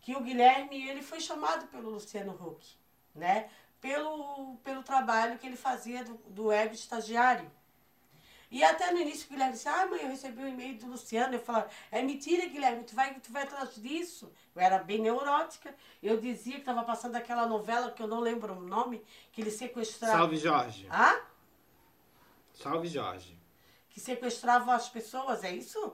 que 0.00 0.14
o 0.14 0.20
Guilherme, 0.20 0.86
ele 0.88 1.02
foi 1.02 1.18
chamado 1.20 1.66
pelo 1.68 1.90
Luciano 1.90 2.32
Huck, 2.32 2.76
né? 3.14 3.48
Pelo, 3.84 4.56
pelo 4.64 4.82
trabalho 4.82 5.38
que 5.38 5.46
ele 5.46 5.56
fazia 5.56 6.02
do, 6.02 6.14
do 6.30 6.46
web 6.46 6.74
estagiário. 6.74 7.50
E 8.50 8.64
até 8.64 8.90
no 8.90 8.98
início 8.98 9.26
o 9.26 9.28
Guilherme 9.28 9.52
disse, 9.52 9.68
ah, 9.68 9.86
mãe, 9.86 10.00
eu 10.00 10.08
recebi 10.08 10.42
um 10.42 10.48
e-mail 10.48 10.78
do 10.78 10.86
Luciano. 10.86 11.34
Eu 11.34 11.40
falava, 11.40 11.68
é 11.90 12.00
mentira, 12.00 12.46
Guilherme, 12.46 12.82
tu 12.84 12.94
vai, 12.94 13.12
tu 13.20 13.30
vai 13.30 13.42
atrás 13.42 13.74
disso. 13.74 14.32
Eu 14.56 14.62
era 14.62 14.78
bem 14.78 15.02
neurótica. 15.02 15.74
Eu 16.02 16.18
dizia 16.18 16.54
que 16.54 16.60
estava 16.60 16.82
passando 16.82 17.16
aquela 17.16 17.46
novela 17.46 17.90
que 17.90 18.02
eu 18.02 18.06
não 18.06 18.20
lembro 18.20 18.54
o 18.54 18.62
nome, 18.62 19.04
que 19.30 19.42
ele 19.42 19.50
sequestrava. 19.50 20.16
Salve 20.16 20.38
Jorge. 20.38 20.86
Ah? 20.88 21.20
Salve 22.54 22.88
Jorge. 22.88 23.38
Que 23.90 24.00
sequestrava 24.00 24.74
as 24.74 24.88
pessoas, 24.88 25.44
é 25.44 25.54
isso? 25.54 25.92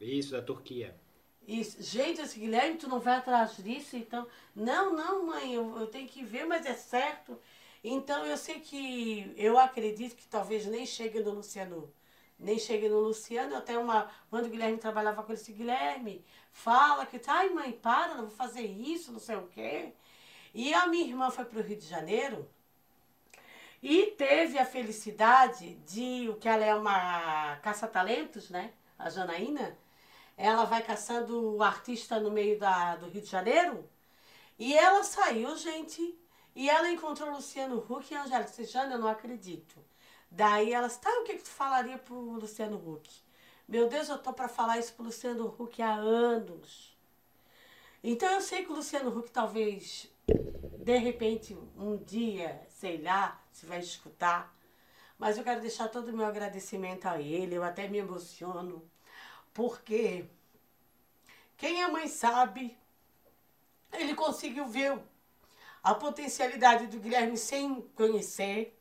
Isso, 0.00 0.32
da 0.32 0.42
Turquia. 0.42 1.00
Gente, 1.46 2.20
esse 2.20 2.38
Guilherme, 2.38 2.78
tu 2.78 2.88
não 2.88 3.00
vai 3.00 3.16
atrás 3.16 3.56
disso, 3.56 3.96
então. 3.96 4.26
Não, 4.54 4.94
não, 4.94 5.26
mãe, 5.26 5.54
eu, 5.54 5.78
eu 5.78 5.86
tenho 5.88 6.08
que 6.08 6.24
ver, 6.24 6.46
mas 6.46 6.64
é 6.66 6.74
certo. 6.74 7.38
Então 7.84 8.24
eu 8.26 8.36
sei 8.36 8.60
que 8.60 9.32
eu 9.36 9.58
acredito 9.58 10.14
que 10.16 10.26
talvez 10.28 10.66
nem 10.66 10.86
chegue 10.86 11.20
no 11.20 11.32
Luciano. 11.32 11.92
Nem 12.38 12.58
chegue 12.58 12.88
no 12.88 13.00
Luciano. 13.00 13.56
Até 13.56 13.76
uma. 13.78 14.10
Quando 14.30 14.46
o 14.46 14.50
Guilherme 14.50 14.78
trabalhava 14.78 15.22
com 15.22 15.32
ele, 15.32 15.38
disse, 15.40 15.52
Guilherme, 15.52 16.24
fala 16.52 17.06
que. 17.06 17.20
Ai, 17.26 17.50
mãe, 17.50 17.72
para, 17.72 18.14
não 18.14 18.26
vou 18.26 18.36
fazer 18.36 18.62
isso, 18.62 19.12
não 19.12 19.20
sei 19.20 19.36
o 19.36 19.48
quê. 19.48 19.92
E 20.54 20.72
a 20.74 20.86
minha 20.86 21.06
irmã 21.06 21.30
foi 21.30 21.44
para 21.44 21.58
o 21.58 21.62
Rio 21.62 21.76
de 21.76 21.86
Janeiro 21.86 22.48
e 23.82 24.06
teve 24.12 24.58
a 24.58 24.64
felicidade 24.64 25.74
de. 25.86 26.28
O 26.28 26.36
que 26.36 26.48
ela 26.48 26.64
é 26.64 26.74
uma 26.74 27.56
caça-talentos, 27.56 28.48
né? 28.50 28.72
A 28.98 29.10
Janaína. 29.10 29.76
Ela 30.36 30.64
vai 30.64 30.82
caçando 30.82 31.56
o 31.56 31.62
artista 31.62 32.18
no 32.18 32.30
meio 32.30 32.58
da, 32.58 32.96
do 32.96 33.08
Rio 33.08 33.22
de 33.22 33.28
Janeiro. 33.28 33.88
E 34.58 34.74
ela 34.74 35.02
saiu, 35.04 35.56
gente. 35.56 36.18
E 36.54 36.68
ela 36.68 36.90
encontrou 36.90 37.30
Luciano 37.30 37.78
Huck 37.78 38.12
e 38.12 38.16
Angélica. 38.16 38.50
Disse, 38.50 38.64
Jana, 38.64 38.94
eu 38.94 38.98
não 38.98 39.08
acredito. 39.08 39.76
Daí 40.30 40.72
ela 40.72 40.88
tá, 40.88 41.10
o 41.20 41.24
que, 41.24 41.34
que 41.34 41.42
tu 41.42 41.50
falaria 41.50 41.98
pro 41.98 42.14
Luciano 42.14 42.76
Huck? 42.76 43.10
Meu 43.68 43.88
Deus, 43.88 44.08
eu 44.08 44.18
tô 44.18 44.32
para 44.32 44.48
falar 44.48 44.78
isso 44.78 44.94
pro 44.94 45.04
Luciano 45.04 45.54
Huck 45.58 45.80
há 45.82 45.94
anos. 45.94 46.96
Então 48.02 48.30
eu 48.32 48.40
sei 48.40 48.64
que 48.64 48.72
o 48.72 48.74
Luciano 48.74 49.16
Huck 49.16 49.30
talvez, 49.30 50.08
de 50.78 50.96
repente, 50.98 51.56
um 51.76 51.96
dia, 51.96 52.66
sei 52.68 53.00
lá, 53.00 53.40
se 53.52 53.64
vai 53.66 53.78
escutar. 53.78 54.54
Mas 55.18 55.38
eu 55.38 55.44
quero 55.44 55.60
deixar 55.60 55.88
todo 55.88 56.08
o 56.08 56.16
meu 56.16 56.26
agradecimento 56.26 57.06
a 57.06 57.20
ele. 57.20 57.54
Eu 57.54 57.62
até 57.62 57.86
me 57.88 57.98
emociono. 57.98 58.82
Porque 59.52 60.24
quem 61.56 61.82
é 61.82 61.88
mãe 61.88 62.08
sabe, 62.08 62.76
ele 63.92 64.14
conseguiu 64.14 64.66
ver 64.66 64.98
a 65.82 65.94
potencialidade 65.94 66.86
do 66.86 66.98
Guilherme 66.98 67.36
sem 67.36 67.82
conhecer, 67.94 68.78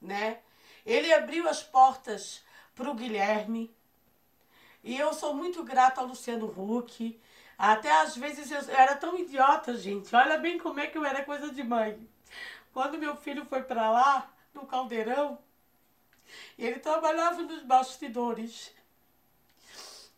né? 0.00 0.40
Ele 0.84 1.12
abriu 1.12 1.48
as 1.48 1.62
portas 1.62 2.42
para 2.74 2.90
o 2.90 2.94
Guilherme. 2.94 3.74
E 4.82 4.96
eu 4.96 5.12
sou 5.12 5.34
muito 5.34 5.62
grata 5.62 6.00
ao 6.00 6.06
Luciano 6.06 6.46
Huck. 6.46 7.20
Até 7.58 7.90
às 8.00 8.16
vezes 8.16 8.50
eu, 8.50 8.74
era 8.74 8.96
tão 8.96 9.18
idiota, 9.18 9.76
gente. 9.76 10.14
Olha 10.14 10.38
bem 10.38 10.58
como 10.58 10.80
é 10.80 10.86
que 10.86 10.96
eu 10.96 11.04
era 11.04 11.24
coisa 11.24 11.52
de 11.52 11.62
mãe. 11.62 12.08
Quando 12.72 12.98
meu 12.98 13.16
filho 13.16 13.44
foi 13.44 13.62
para 13.62 13.90
lá, 13.90 14.32
no 14.54 14.66
caldeirão, 14.66 15.38
ele 16.56 16.78
trabalhava 16.78 17.42
nos 17.42 17.62
bastidores. 17.62 18.72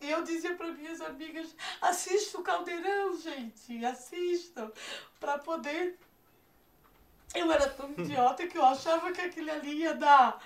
E 0.01 0.10
eu 0.10 0.22
dizia 0.22 0.55
para 0.55 0.72
minhas 0.72 1.01
amigas: 1.01 1.55
assista 1.81 2.39
o 2.39 2.43
caldeirão, 2.43 3.18
gente, 3.20 3.85
assistam, 3.85 4.72
para 5.18 5.39
poder. 5.39 5.98
Eu 7.35 7.51
era 7.52 7.68
tão 7.68 7.93
idiota 7.93 8.47
que 8.47 8.59
eu 8.59 8.64
achava 8.64 9.12
que 9.12 9.20
aquilo 9.20 9.51
ali 9.52 9.81
ia 9.81 9.94
dar. 9.94 10.40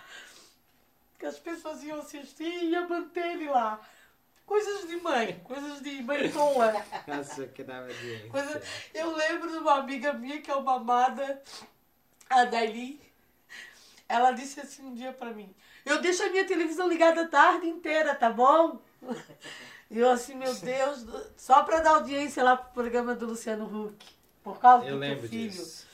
que 1.18 1.24
as 1.24 1.38
pessoas 1.38 1.82
iam 1.82 1.98
assistir 1.98 2.44
e 2.44 2.70
ia 2.70 2.86
manter 2.86 3.26
ele 3.32 3.48
lá. 3.48 3.80
Coisas 4.44 4.86
de 4.86 4.96
mãe, 4.96 5.40
coisas 5.44 5.80
de 5.80 6.02
mãe 6.02 6.30
tola. 6.30 6.84
Nossa, 7.06 7.46
que 7.46 7.62
dava 7.62 7.88
de. 7.88 8.28
Coisa... 8.28 8.62
Eu 8.92 9.16
lembro 9.16 9.50
de 9.50 9.56
uma 9.56 9.76
amiga 9.76 10.12
minha 10.12 10.42
que 10.42 10.50
é 10.50 10.54
uma 10.54 10.74
amada, 10.74 11.42
a 12.28 12.44
Daili. 12.44 13.00
Ela 14.06 14.32
disse 14.32 14.60
assim 14.60 14.84
um 14.84 14.94
dia 14.94 15.12
pra 15.14 15.30
mim: 15.30 15.54
Eu 15.86 16.02
deixo 16.02 16.22
a 16.22 16.28
minha 16.28 16.44
televisão 16.44 16.86
ligada 16.86 17.22
a 17.22 17.28
tarde 17.28 17.66
inteira, 17.66 18.14
tá 18.14 18.28
bom? 18.28 18.82
E 19.90 19.98
eu 19.98 20.10
assim, 20.10 20.34
meu 20.34 20.52
Deus, 20.54 21.06
só 21.36 21.62
pra 21.62 21.80
dar 21.80 21.90
audiência 21.96 22.42
lá 22.42 22.56
pro 22.56 22.72
programa 22.72 23.14
do 23.14 23.26
Luciano 23.26 23.64
Huck. 23.64 23.94
Por 24.42 24.58
causa 24.58 24.84
Eu 24.86 24.94
do 24.96 25.00
teu 25.00 25.08
lembro 25.08 25.28
filho. 25.28 25.50
disso. 25.50 25.86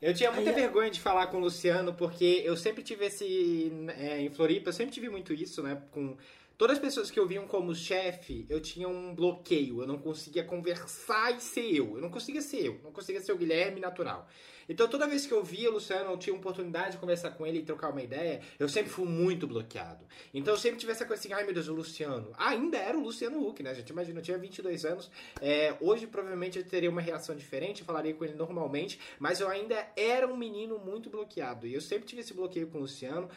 Eu 0.00 0.14
tinha 0.14 0.32
muita 0.32 0.50
Aí, 0.50 0.56
vergonha 0.56 0.90
de 0.90 0.98
falar 1.00 1.26
com 1.26 1.36
o 1.36 1.40
Luciano, 1.40 1.92
porque 1.92 2.42
eu 2.44 2.56
sempre 2.56 2.82
tive 2.82 3.04
esse. 3.06 3.70
é, 3.98 4.20
em 4.20 4.30
Floripa, 4.30 4.70
eu 4.70 4.72
sempre 4.72 4.92
tive 4.92 5.10
muito 5.10 5.32
isso, 5.34 5.62
né? 5.62 5.80
Com 5.92 6.16
todas 6.60 6.76
as 6.76 6.82
pessoas 6.82 7.10
que 7.10 7.18
eu 7.18 7.26
viam 7.26 7.46
como 7.46 7.74
chefe, 7.74 8.44
eu 8.46 8.60
tinha 8.60 8.86
um 8.86 9.14
bloqueio. 9.14 9.80
Eu 9.80 9.86
não 9.86 9.96
conseguia 9.96 10.44
conversar 10.44 11.34
e 11.34 11.40
ser 11.40 11.74
eu. 11.74 11.96
Eu 11.96 12.02
não 12.02 12.10
conseguia 12.10 12.42
ser 12.42 12.66
eu. 12.66 12.78
Não 12.84 12.92
conseguia 12.92 13.22
ser 13.22 13.32
o 13.32 13.38
Guilherme 13.38 13.80
natural. 13.80 14.28
Então 14.70 14.86
toda 14.86 15.08
vez 15.08 15.26
que 15.26 15.32
eu 15.32 15.42
via 15.42 15.68
o 15.68 15.72
Luciano, 15.72 16.12
eu 16.12 16.16
tinha 16.16 16.36
oportunidade 16.36 16.92
de 16.92 16.98
conversar 16.98 17.30
com 17.32 17.44
ele 17.44 17.58
e 17.58 17.62
trocar 17.62 17.90
uma 17.90 18.02
ideia, 18.02 18.40
eu 18.56 18.68
sempre 18.68 18.88
fui 18.88 19.04
muito 19.04 19.44
bloqueado. 19.44 20.06
Então 20.32 20.54
eu 20.54 20.58
sempre 20.58 20.78
tive 20.78 20.92
essa 20.92 21.04
coisa 21.04 21.20
assim, 21.20 21.32
ai 21.32 21.42
meu 21.42 21.52
Deus, 21.52 21.66
o 21.66 21.74
Luciano. 21.74 22.30
Ainda 22.36 22.78
era 22.78 22.96
o 22.96 23.02
Luciano 23.02 23.44
Huck, 23.44 23.62
né, 23.64 23.74
gente? 23.74 23.88
Imagina, 23.88 24.20
eu 24.20 24.22
tinha 24.22 24.38
22 24.38 24.84
anos. 24.84 25.10
É, 25.40 25.74
hoje 25.80 26.06
provavelmente 26.06 26.58
eu 26.58 26.64
teria 26.64 26.88
uma 26.88 27.00
reação 27.00 27.34
diferente, 27.34 27.80
eu 27.80 27.86
falaria 27.86 28.14
com 28.14 28.24
ele 28.24 28.34
normalmente, 28.34 29.00
mas 29.18 29.40
eu 29.40 29.48
ainda 29.48 29.88
era 29.96 30.28
um 30.28 30.36
menino 30.36 30.78
muito 30.78 31.10
bloqueado. 31.10 31.66
E 31.66 31.74
eu 31.74 31.80
sempre 31.80 32.06
tive 32.06 32.20
esse 32.20 32.32
bloqueio 32.32 32.68
com 32.68 32.78
o 32.78 32.82
Luciano. 32.82 33.28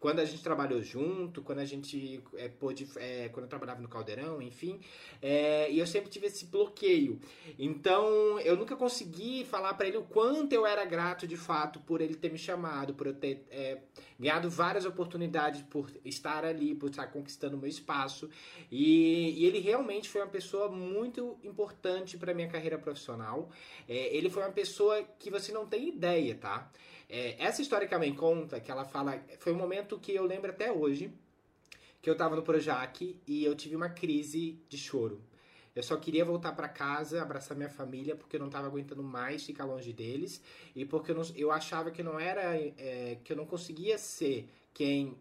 Quando 0.00 0.20
a 0.20 0.24
gente 0.24 0.42
trabalhou 0.42 0.82
junto, 0.82 1.42
quando 1.42 1.58
a 1.58 1.64
gente 1.66 2.22
é, 2.36 2.48
pôde. 2.48 2.88
é, 2.96 3.28
quando 3.28 3.44
eu 3.44 3.48
trabalhava 3.50 3.82
no 3.82 3.88
Caldeirão, 3.88 4.40
enfim. 4.40 4.80
é, 5.20 5.70
e 5.70 5.78
eu 5.78 5.86
sempre 5.86 6.08
tive 6.08 6.26
esse 6.26 6.46
bloqueio. 6.46 7.20
Então, 7.58 8.40
eu 8.40 8.56
nunca 8.56 8.74
consegui 8.76 9.44
falar 9.44 9.74
pra 9.74 9.86
ele 9.86 9.98
o 9.98 10.02
quanto 10.02 10.54
eu 10.54 10.64
era 10.66 10.86
grato 10.86 11.26
de 11.26 11.36
fato 11.36 11.78
por 11.80 12.00
ele 12.00 12.14
ter 12.14 12.32
me 12.32 12.38
chamado, 12.38 12.94
por 12.94 13.06
eu 13.06 13.14
ter 13.14 13.46
ganhado 14.18 14.48
várias 14.48 14.86
oportunidades, 14.86 15.62
por 15.62 15.90
estar 16.02 16.46
ali, 16.46 16.74
por 16.74 16.88
estar 16.88 17.06
conquistando 17.08 17.56
o 17.56 17.60
meu 17.60 17.68
espaço. 17.68 18.30
E, 18.70 19.34
e 19.38 19.44
ele 19.44 19.58
realmente 19.58 20.08
foi 20.08 20.22
uma 20.22 20.28
pessoa 20.28 20.70
muito 20.70 21.38
importante 21.44 22.16
pra 22.16 22.32
minha 22.32 22.48
carreira 22.48 22.78
profissional. 22.78 23.50
Ele 23.86 24.30
foi 24.30 24.42
uma 24.42 24.52
pessoa 24.52 25.02
que 25.18 25.30
você 25.30 25.52
não 25.52 25.66
tem 25.66 25.88
ideia, 25.88 26.34
tá? 26.34 26.70
É, 27.10 27.34
essa 27.44 27.60
história 27.60 27.88
que 27.88 27.94
a 27.94 27.98
mãe 27.98 28.14
conta, 28.14 28.60
que 28.60 28.70
ela 28.70 28.84
fala, 28.84 29.20
foi 29.40 29.52
um 29.52 29.56
momento 29.56 29.98
que 29.98 30.14
eu 30.14 30.24
lembro 30.24 30.50
até 30.50 30.70
hoje. 30.70 31.12
que 32.00 32.08
eu 32.08 32.16
tava 32.16 32.34
no 32.34 32.42
Projac 32.42 33.20
e 33.26 33.44
eu 33.44 33.54
tive 33.54 33.76
uma 33.76 33.90
crise 33.90 34.58
de 34.68 34.78
choro. 34.78 35.20
Eu 35.74 35.82
só 35.82 35.96
queria 35.96 36.24
voltar 36.24 36.52
para 36.52 36.68
casa, 36.68 37.20
abraçar 37.20 37.56
minha 37.56 37.68
família, 37.68 38.16
porque 38.16 38.36
eu 38.36 38.40
não 38.40 38.48
tava 38.48 38.66
aguentando 38.66 39.02
mais 39.02 39.44
ficar 39.44 39.64
longe 39.64 39.92
deles 39.92 40.42
e 40.74 40.84
porque 40.84 41.10
eu, 41.10 41.14
não, 41.14 41.22
eu 41.36 41.52
achava 41.52 41.90
que 41.90 42.02
não 42.02 42.18
era, 42.18 42.56
é, 42.56 43.18
que 43.22 43.32
eu 43.32 43.36
não 43.36 43.46
conseguia 43.46 43.98
ser 43.98 44.48
quem 44.72 45.16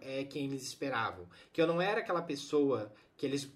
é, 0.00 0.24
quem 0.24 0.46
eles 0.46 0.62
esperavam, 0.62 1.26
que 1.52 1.62
eu 1.62 1.66
não 1.66 1.80
era 1.80 2.00
aquela 2.00 2.22
pessoa 2.22 2.92
que 3.16 3.24
eles 3.24 3.50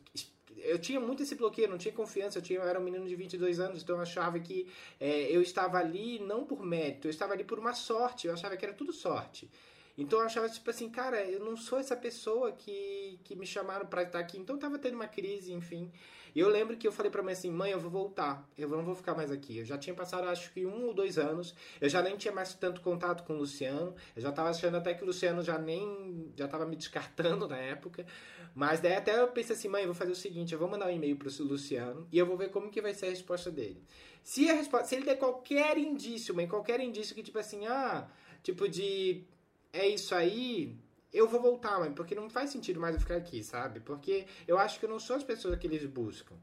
eu 0.62 0.78
tinha 0.78 1.00
muito 1.00 1.22
esse 1.22 1.34
bloqueio, 1.34 1.68
não 1.68 1.78
tinha 1.78 1.92
confiança, 1.92 2.38
eu, 2.38 2.42
tinha, 2.42 2.58
eu 2.58 2.64
era 2.64 2.78
um 2.78 2.82
menino 2.82 3.06
de 3.06 3.14
22 3.14 3.60
anos, 3.60 3.82
então 3.82 3.96
eu 3.96 4.02
achava 4.02 4.38
que 4.40 4.66
é, 4.98 5.30
eu 5.30 5.42
estava 5.42 5.78
ali 5.78 6.18
não 6.20 6.44
por 6.44 6.64
mérito, 6.64 7.06
eu 7.08 7.10
estava 7.10 7.32
ali 7.32 7.44
por 7.44 7.58
uma 7.58 7.74
sorte, 7.74 8.26
eu 8.26 8.32
achava 8.32 8.56
que 8.56 8.64
era 8.64 8.74
tudo 8.74 8.92
sorte. 8.92 9.50
Então 9.96 10.20
eu 10.20 10.24
achava 10.24 10.48
tipo 10.48 10.68
assim, 10.70 10.88
cara, 10.88 11.22
eu 11.24 11.40
não 11.40 11.56
sou 11.56 11.78
essa 11.78 11.96
pessoa 11.96 12.52
que, 12.52 13.18
que 13.24 13.36
me 13.36 13.46
chamaram 13.46 13.86
pra 13.86 14.02
estar 14.02 14.18
aqui. 14.18 14.38
Então 14.38 14.56
eu 14.56 14.60
tava 14.60 14.78
tendo 14.78 14.94
uma 14.94 15.06
crise, 15.06 15.52
enfim. 15.52 15.92
E 16.34 16.40
eu 16.40 16.48
lembro 16.48 16.76
que 16.76 16.86
eu 16.86 16.92
falei 16.92 17.10
pra 17.10 17.22
mãe 17.22 17.32
assim, 17.32 17.50
mãe, 17.50 17.72
eu 17.72 17.80
vou 17.80 17.90
voltar, 17.90 18.48
eu 18.56 18.68
não 18.68 18.82
vou 18.82 18.94
ficar 18.94 19.14
mais 19.14 19.30
aqui. 19.30 19.58
Eu 19.58 19.64
já 19.64 19.76
tinha 19.76 19.94
passado 19.94 20.28
acho 20.28 20.52
que 20.52 20.64
um 20.64 20.86
ou 20.86 20.94
dois 20.94 21.18
anos, 21.18 21.54
eu 21.80 21.88
já 21.88 22.02
nem 22.02 22.16
tinha 22.16 22.32
mais 22.32 22.54
tanto 22.54 22.80
contato 22.80 23.24
com 23.24 23.34
o 23.34 23.36
Luciano, 23.36 23.94
eu 24.16 24.22
já 24.22 24.32
tava 24.32 24.50
achando 24.50 24.76
até 24.76 24.94
que 24.94 25.02
o 25.02 25.06
Luciano 25.06 25.42
já 25.42 25.58
nem, 25.58 26.32
já 26.36 26.48
tava 26.48 26.64
me 26.64 26.76
descartando 26.76 27.46
na 27.48 27.58
época. 27.58 28.06
Mas 28.54 28.80
daí 28.80 28.94
até 28.94 29.18
eu 29.18 29.28
pensei 29.28 29.56
assim, 29.56 29.68
mãe, 29.68 29.82
eu 29.82 29.88
vou 29.88 29.94
fazer 29.94 30.12
o 30.12 30.16
seguinte, 30.16 30.52
eu 30.52 30.58
vou 30.58 30.68
mandar 30.68 30.86
um 30.86 30.90
e-mail 30.90 31.16
pro 31.16 31.30
Luciano 31.44 32.06
e 32.12 32.18
eu 32.18 32.26
vou 32.26 32.36
ver 32.36 32.50
como 32.50 32.70
que 32.70 32.80
vai 32.80 32.94
ser 32.94 33.06
a 33.06 33.10
resposta 33.10 33.50
dele. 33.50 33.82
Se 34.22 34.48
a 34.48 34.54
resposta, 34.54 34.86
se 34.86 34.94
ele 34.94 35.04
der 35.04 35.16
qualquer 35.16 35.76
indício, 35.78 36.34
mãe, 36.34 36.46
qualquer 36.46 36.80
indício 36.80 37.14
que 37.14 37.22
tipo 37.22 37.38
assim, 37.38 37.66
ah, 37.66 38.08
tipo 38.42 38.68
de 38.68 39.24
é 39.72 39.88
isso 39.88 40.14
aí, 40.14 40.76
eu 41.12 41.28
vou 41.28 41.40
voltar, 41.40 41.78
mãe, 41.78 41.92
porque 41.92 42.14
não 42.14 42.30
faz 42.30 42.50
sentido 42.50 42.80
mais 42.80 42.94
eu 42.94 43.00
ficar 43.00 43.16
aqui, 43.16 43.44
sabe? 43.44 43.80
Porque 43.80 44.26
eu 44.48 44.58
acho 44.58 44.78
que 44.78 44.86
eu 44.86 44.90
não 44.90 44.98
sou 44.98 45.16
as 45.16 45.24
pessoas 45.24 45.58
que 45.58 45.66
eles 45.66 45.84
buscam. 45.84 46.34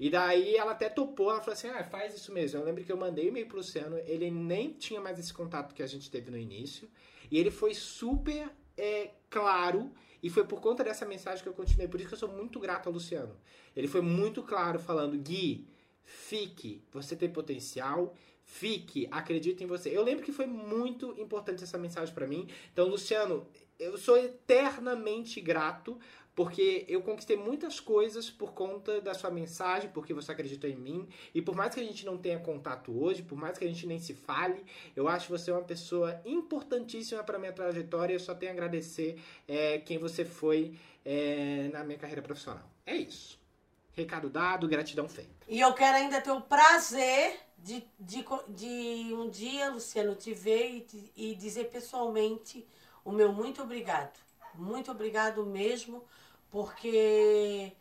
E 0.00 0.10
daí 0.10 0.56
ela 0.56 0.72
até 0.72 0.88
topou, 0.88 1.30
ela 1.30 1.40
falou 1.40 1.54
assim, 1.54 1.68
ah, 1.68 1.82
faz 1.84 2.14
isso 2.14 2.32
mesmo. 2.32 2.60
Eu 2.60 2.64
lembro 2.64 2.84
que 2.84 2.92
eu 2.92 2.96
mandei 2.96 3.26
um 3.26 3.28
e-mail 3.28 3.46
pro 3.46 3.56
Luciano, 3.56 3.98
ele 4.06 4.30
nem 4.30 4.72
tinha 4.72 5.00
mais 5.00 5.18
esse 5.18 5.32
contato 5.32 5.74
que 5.74 5.82
a 5.82 5.86
gente 5.86 6.10
teve 6.10 6.30
no 6.30 6.38
início, 6.38 6.88
e 7.30 7.38
ele 7.38 7.50
foi 7.50 7.74
super 7.74 8.50
é, 8.76 9.10
claro, 9.28 9.92
e 10.22 10.30
foi 10.30 10.44
por 10.44 10.60
conta 10.60 10.84
dessa 10.84 11.04
mensagem 11.04 11.42
que 11.42 11.48
eu 11.48 11.52
continuei. 11.52 11.88
Por 11.88 12.00
isso 12.00 12.08
que 12.08 12.14
eu 12.14 12.18
sou 12.18 12.28
muito 12.28 12.60
grato 12.60 12.86
ao 12.86 12.92
Luciano. 12.92 13.36
Ele 13.74 13.88
foi 13.88 14.00
muito 14.00 14.42
claro 14.42 14.78
falando, 14.78 15.16
Gui, 15.18 15.66
fique, 16.02 16.82
você 16.92 17.14
tem 17.14 17.28
potencial, 17.28 18.14
fique, 18.44 19.06
acredite 19.10 19.62
em 19.62 19.66
você. 19.66 19.96
Eu 19.96 20.02
lembro 20.02 20.24
que 20.24 20.32
foi 20.32 20.46
muito 20.46 21.14
importante 21.20 21.62
essa 21.62 21.76
mensagem 21.76 22.14
pra 22.14 22.26
mim. 22.26 22.48
Então, 22.72 22.88
Luciano, 22.88 23.46
eu 23.78 23.96
sou 23.96 24.16
eternamente 24.16 25.40
grato 25.40 25.98
porque 26.38 26.84
eu 26.86 27.02
conquistei 27.02 27.36
muitas 27.36 27.80
coisas 27.80 28.30
por 28.30 28.52
conta 28.52 29.00
da 29.00 29.12
sua 29.12 29.28
mensagem, 29.28 29.90
porque 29.90 30.14
você 30.14 30.30
acreditou 30.30 30.70
em 30.70 30.76
mim. 30.76 31.08
E 31.34 31.42
por 31.42 31.56
mais 31.56 31.74
que 31.74 31.80
a 31.80 31.82
gente 31.82 32.06
não 32.06 32.16
tenha 32.16 32.38
contato 32.38 32.96
hoje, 32.96 33.24
por 33.24 33.36
mais 33.36 33.58
que 33.58 33.64
a 33.64 33.66
gente 33.66 33.84
nem 33.88 33.98
se 33.98 34.14
fale, 34.14 34.64
eu 34.94 35.08
acho 35.08 35.28
você 35.28 35.50
uma 35.50 35.64
pessoa 35.64 36.22
importantíssima 36.24 37.24
para 37.24 37.40
minha 37.40 37.52
trajetória. 37.52 38.14
Eu 38.14 38.20
só 38.20 38.36
tenho 38.36 38.52
a 38.52 38.54
agradecer 38.54 39.20
é, 39.48 39.78
quem 39.78 39.98
você 39.98 40.24
foi 40.24 40.78
é, 41.04 41.70
na 41.72 41.82
minha 41.82 41.98
carreira 41.98 42.22
profissional. 42.22 42.70
É 42.86 42.94
isso. 42.94 43.36
Recado 43.90 44.30
dado, 44.30 44.68
gratidão 44.68 45.08
feita. 45.08 45.44
E 45.48 45.58
eu 45.58 45.74
quero 45.74 45.96
ainda 45.96 46.20
ter 46.20 46.30
o 46.30 46.40
prazer 46.40 47.36
de, 47.58 47.84
de, 47.98 48.24
de 48.48 49.12
um 49.12 49.28
dia, 49.28 49.70
Luciano, 49.70 50.14
te 50.14 50.32
ver 50.32 50.86
e, 50.94 51.32
e 51.32 51.34
dizer 51.34 51.64
pessoalmente 51.64 52.64
o 53.04 53.12
meu 53.12 53.32
muito 53.32 53.62
obrigado. 53.62 54.18
Muito 54.54 54.90
obrigado 54.90 55.44
mesmo, 55.46 56.04
porque 56.50 57.72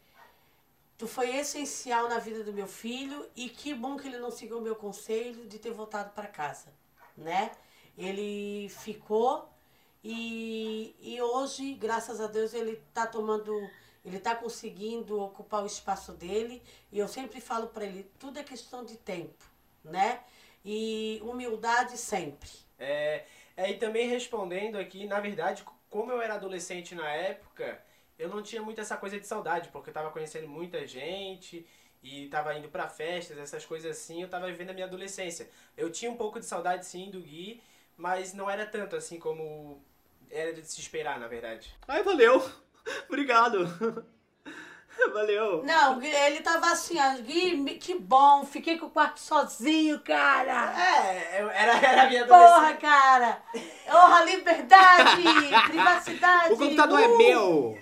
tu 0.98 1.08
foi 1.08 1.36
essencial 1.36 2.08
na 2.08 2.20
vida 2.20 2.44
do 2.44 2.54
meu 2.54 2.68
filho 2.68 3.28
e 3.36 3.50
que 3.50 3.74
bom 3.74 3.98
que 3.98 4.08
ele 4.08 4.20
não 4.20 4.32
seguiu 4.32 4.58
o 4.60 4.62
meu 4.62 4.76
conselho 4.76 5.48
de 5.48 5.58
ter 5.60 5.72
voltado 5.72 6.12
para 6.12 6.28
casa, 6.28 6.74
né? 7.16 7.52
Ele 7.98 8.70
ficou 8.70 9.50
e, 10.10 10.96
e 11.02 11.22
hoje, 11.22 11.74
graças 11.74 12.22
a 12.22 12.28
Deus, 12.28 12.54
ele 12.54 12.82
está 12.88 13.06
tomando, 13.06 13.54
ele 14.06 14.18
está 14.18 14.36
conseguindo 14.36 15.20
ocupar 15.20 15.64
o 15.64 15.68
espaço 15.68 16.14
dele. 16.14 16.64
E 16.92 17.00
eu 17.00 17.08
sempre 17.08 17.42
falo 17.42 17.68
para 17.68 17.86
ele, 17.86 18.10
tudo 18.18 18.40
é 18.40 18.44
questão 18.44 18.86
de 18.86 18.96
tempo, 18.98 19.44
né? 19.84 20.22
E 20.64 21.20
humildade 21.24 21.98
sempre. 21.98 22.50
É, 22.80 23.26
é, 23.58 23.72
e 23.72 23.78
também 23.78 24.08
respondendo 24.08 24.78
aqui, 24.78 25.08
na 25.08 25.20
verdade, 25.20 25.66
como 25.90 26.12
eu 26.12 26.22
era 26.22 26.36
adolescente 26.36 26.94
na 26.94 27.10
época, 27.10 27.84
eu 28.18 28.30
não 28.30 28.44
tinha 28.44 28.62
muito 28.62 28.80
essa 28.80 28.96
coisa 28.96 29.20
de 29.20 29.26
saudade, 29.26 29.70
porque 29.70 29.90
eu 29.90 29.94
tava 29.94 30.12
conhecendo 30.12 30.48
muita 30.48 30.86
gente 30.86 31.66
e 32.04 32.28
tava 32.28 32.56
indo 32.56 32.70
pra 32.70 32.88
festas, 32.88 33.36
essas 33.36 33.66
coisas 33.66 33.98
assim, 33.98 34.22
eu 34.22 34.30
tava 34.30 34.46
vivendo 34.46 34.70
a 34.70 34.74
minha 34.74 34.86
adolescência. 34.86 35.50
Eu 35.76 35.92
tinha 35.92 36.12
um 36.12 36.16
pouco 36.16 36.40
de 36.40 36.46
saudade 36.46 36.86
sim 36.86 37.10
do 37.10 37.20
Gui, 37.20 37.60
mas 37.98 38.32
não 38.32 38.48
era 38.48 38.64
tanto 38.64 38.96
assim 38.96 39.20
como 39.20 39.84
era 40.30 40.54
de 40.54 40.64
se 40.64 40.80
esperar, 40.80 41.20
na 41.20 41.28
verdade. 41.28 41.76
Ai, 41.88 42.04
valeu. 42.04 42.40
Obrigado. 43.10 44.08
Valeu. 45.14 45.64
Não, 45.64 46.02
ele 46.02 46.42
tava 46.42 46.72
assim, 46.72 46.98
ó, 47.00 47.16
que 47.80 47.96
bom, 48.00 48.46
fiquei 48.46 48.78
com 48.78 48.88
o 48.88 48.90
quarto 48.90 49.20
sozinho, 49.20 50.00
cara. 50.00 50.74
É, 50.78 51.38
era, 51.54 51.78
era 51.78 52.04
a 52.04 52.08
minha 52.08 52.26
Porra, 52.26 52.74
cara! 52.74 53.42
Honra, 53.90 54.24
liberdade, 54.26 55.24
privacidade. 55.68 56.54
O 56.54 56.58
computador 56.58 57.00
é 57.00 57.08
uh! 57.08 57.18
meu. 57.18 57.78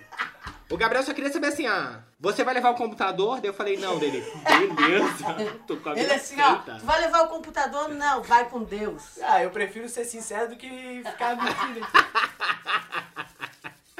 O 0.69 0.77
Gabriel 0.77 1.03
só 1.03 1.13
queria 1.13 1.31
saber 1.31 1.47
assim, 1.47 1.67
ah, 1.67 2.01
você 2.19 2.43
vai 2.43 2.55
levar 2.55 2.71
o 2.71 2.75
computador? 2.75 3.39
Daí 3.39 3.49
eu 3.49 3.53
falei, 3.53 3.77
não, 3.77 3.99
dele. 3.99 4.25
Beleza. 4.75 5.59
Tô 5.67 5.77
com 5.77 5.89
a 5.89 5.99
Ele 5.99 6.11
assim, 6.11 6.41
ó, 6.41 6.55
tu 6.55 6.85
vai 6.85 7.01
levar 7.01 7.21
o 7.21 7.27
computador? 7.27 7.89
Não, 7.89 8.23
vai 8.23 8.49
com 8.49 8.63
Deus. 8.63 9.19
Ah, 9.21 9.43
eu 9.43 9.51
prefiro 9.51 9.87
ser 9.87 10.05
sincero 10.05 10.49
do 10.49 10.55
que 10.55 11.03
ficar 11.05 11.35
mentindo. 11.35 11.85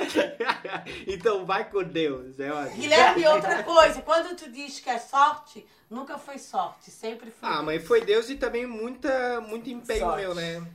então 1.08 1.46
vai 1.46 1.70
com 1.70 1.84
Deus, 1.84 2.40
é 2.40 2.52
ótimo. 2.52 2.76
Guilherme, 2.82 3.28
outra 3.28 3.64
coisa, 3.64 4.02
quando 4.02 4.36
tu 4.36 4.50
diz 4.52 4.80
que 4.80 4.90
é 4.90 5.00
sorte, 5.00 5.66
nunca 5.90 6.18
foi 6.18 6.38
sorte, 6.38 6.92
sempre 6.92 7.32
foi. 7.32 7.50
Ah, 7.50 7.62
mas 7.62 7.86
foi 7.86 8.02
Deus 8.02 8.30
e 8.30 8.36
também 8.36 8.66
muita, 8.66 9.42
muito 9.42 9.70
empenho 9.70 10.00
Sorte. 10.02 10.22
meu, 10.22 10.36
né? 10.36 10.66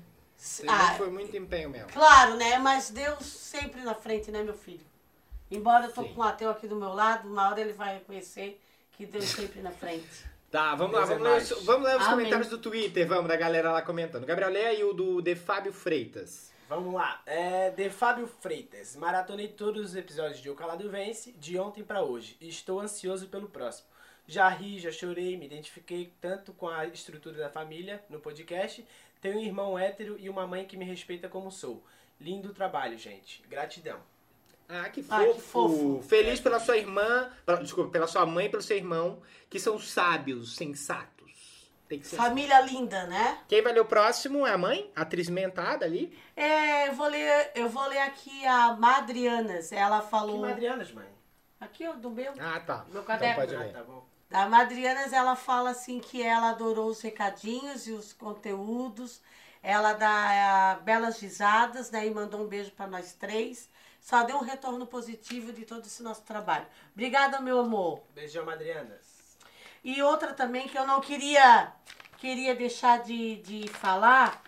Também 0.57 0.74
Ah, 0.74 0.94
foi 0.97 1.11
muito 1.11 1.36
empenho 1.36 1.69
meu. 1.69 1.86
Claro, 1.89 2.36
né? 2.36 2.59
Mas 2.59 2.90
Deus 2.90 3.24
sempre 3.27 3.82
na 3.82 3.94
frente, 3.94 4.31
né, 4.31 4.43
meu 4.43 4.55
filho? 4.55 4.81
Embora 5.51 5.86
eu 5.86 5.93
tô 5.93 6.02
Sim. 6.02 6.15
com 6.15 6.20
um 6.20 6.24
ateu 6.24 6.51
aqui 6.51 6.66
do 6.66 6.77
meu 6.77 6.94
lado, 6.94 7.28
uma 7.28 7.48
hora 7.51 7.61
ele 7.61 7.73
vai 7.73 7.94
reconhecer 7.94 8.59
que 8.93 9.05
Deus 9.05 9.24
sempre 9.27 9.61
na 9.61 9.70
frente. 9.70 10.07
Tá, 10.51 10.74
vamos 10.74 10.94
lá, 10.98 11.07
Deus 11.07 11.11
é 11.11 11.15
vamos 11.15 11.23
ler, 11.23 11.31
mais. 11.31 11.51
os, 11.52 11.62
vamos 11.65 11.86
ler 11.89 11.94
os 11.97 12.02
Amém. 12.02 12.11
comentários 12.16 12.48
do 12.48 12.59
Twitter, 12.59 13.07
vamos, 13.07 13.28
da 13.28 13.36
galera 13.36 13.70
lá 13.70 13.82
comentando. 13.82 14.27
Gabriel, 14.27 14.51
lê 14.51 14.66
aí 14.66 14.82
o 14.82 14.93
do 14.93 15.23
De 15.23 15.36
Fábio 15.36 15.73
Freitas. 15.73 16.49
Vamos 16.70 16.94
lá. 16.94 17.20
É, 17.26 17.70
de 17.70 17.90
Fábio 17.90 18.28
Freitas. 18.28 18.94
Maratonei 18.94 19.48
todos 19.48 19.86
os 19.86 19.97
episódios 19.97 20.38
de 20.40 20.48
O 20.48 20.55
Calado 20.55 20.88
Vence, 20.88 21.32
de 21.32 21.59
ontem 21.59 21.82
pra 21.82 22.01
hoje. 22.05 22.36
E 22.40 22.48
estou 22.48 22.78
ansioso 22.78 23.26
pelo 23.26 23.48
próximo. 23.48 23.88
Já 24.24 24.48
ri, 24.48 24.78
já 24.78 24.92
chorei, 24.92 25.36
me 25.36 25.47
identifiquei 25.47 26.12
tanto 26.20 26.52
com 26.52 26.68
a 26.68 26.86
estrutura 26.86 27.36
da 27.38 27.51
família 27.51 28.01
no 28.09 28.20
podcast. 28.20 28.86
Tenho 29.20 29.38
um 29.38 29.42
irmão 29.42 29.76
hétero 29.76 30.16
e 30.16 30.30
uma 30.30 30.47
mãe 30.47 30.64
que 30.64 30.76
me 30.76 30.84
respeita 30.84 31.28
como 31.28 31.51
sou. 31.51 31.82
Lindo 32.20 32.55
trabalho, 32.55 32.97
gente. 32.97 33.42
Gratidão. 33.48 33.98
Ah, 34.68 34.88
que 34.88 35.02
fofo. 35.02 35.20
Ah, 35.20 35.34
que 35.34 35.40
fofo. 35.40 36.02
Feliz 36.06 36.38
pela 36.38 36.60
sua 36.60 36.76
irmã, 36.76 37.28
pela- 37.44 37.60
desculpa, 37.60 37.90
pela 37.90 38.06
sua 38.06 38.24
mãe 38.24 38.47
e 38.47 38.48
pelo 38.48 38.62
seu 38.62 38.76
irmão, 38.76 39.20
que 39.48 39.59
são 39.59 39.76
sábios, 39.80 40.55
sensatos. 40.55 41.19
Tem 41.90 41.98
que 41.98 42.06
ser. 42.06 42.14
assim. 42.14 42.24
Família 42.24 42.60
linda, 42.60 43.04
né? 43.08 43.38
Quem 43.48 43.60
vai 43.60 43.72
ler 43.72 43.80
o 43.80 43.84
próximo 43.84 44.46
é 44.46 44.52
a 44.52 44.56
mãe, 44.56 44.88
a 44.94 45.02
atriz 45.02 45.28
mentada 45.28 45.84
ali. 45.84 46.16
É, 46.36 46.86
eu 46.86 46.94
vou 46.94 47.08
ler, 47.08 47.50
eu 47.56 47.68
vou 47.68 47.84
ler 47.88 47.98
aqui 47.98 48.46
a 48.46 48.74
Madrianas. 48.76 49.72
Ela 49.72 50.00
Que 50.00 50.08
falou. 50.08 50.38
Madrianas, 50.40 50.92
mãe. 50.92 51.08
Aqui, 51.60 51.86
ó, 51.88 51.92
do 51.94 52.08
meu. 52.08 52.32
Ah, 52.38 52.60
tá. 52.60 52.84
Meu 52.90 53.02
Então 53.02 53.04
caderno. 53.04 53.34
pode 53.40 53.56
Ah, 53.56 53.58
ler. 53.58 53.72
tá 53.72 53.82
bom. 53.82 54.06
A 54.32 54.48
Madrianas, 54.48 55.12
ela 55.12 55.34
fala 55.34 55.70
assim 55.70 55.98
que 55.98 56.22
ela 56.22 56.50
adorou 56.50 56.86
os 56.88 57.00
recadinhos 57.02 57.88
e 57.88 57.90
os 57.92 58.12
conteúdos. 58.12 59.20
Ela 59.60 59.92
dá 59.92 60.08
ah, 60.08 60.74
belas 60.76 61.18
risadas, 61.20 61.90
né? 61.90 62.06
E 62.06 62.14
mandou 62.14 62.40
um 62.40 62.46
beijo 62.46 62.70
para 62.70 62.86
nós 62.86 63.14
três. 63.14 63.68
Só 64.00 64.22
deu 64.22 64.36
um 64.36 64.44
retorno 64.44 64.86
positivo 64.86 65.52
de 65.52 65.64
todo 65.66 65.84
esse 65.86 66.04
nosso 66.04 66.22
trabalho. 66.22 66.66
Obrigada, 66.94 67.40
meu 67.40 67.58
amor. 67.58 68.00
Beijão, 68.14 68.44
Madrianas. 68.46 69.09
E 69.82 70.02
outra 70.02 70.32
também 70.35 70.69
que 70.69 70.78
eu 70.78 70.86
não 70.86 71.01
queria 71.01 71.73
queria 72.19 72.55
deixar 72.55 72.98
de, 73.02 73.36
de 73.36 73.69
falar. 73.69 74.43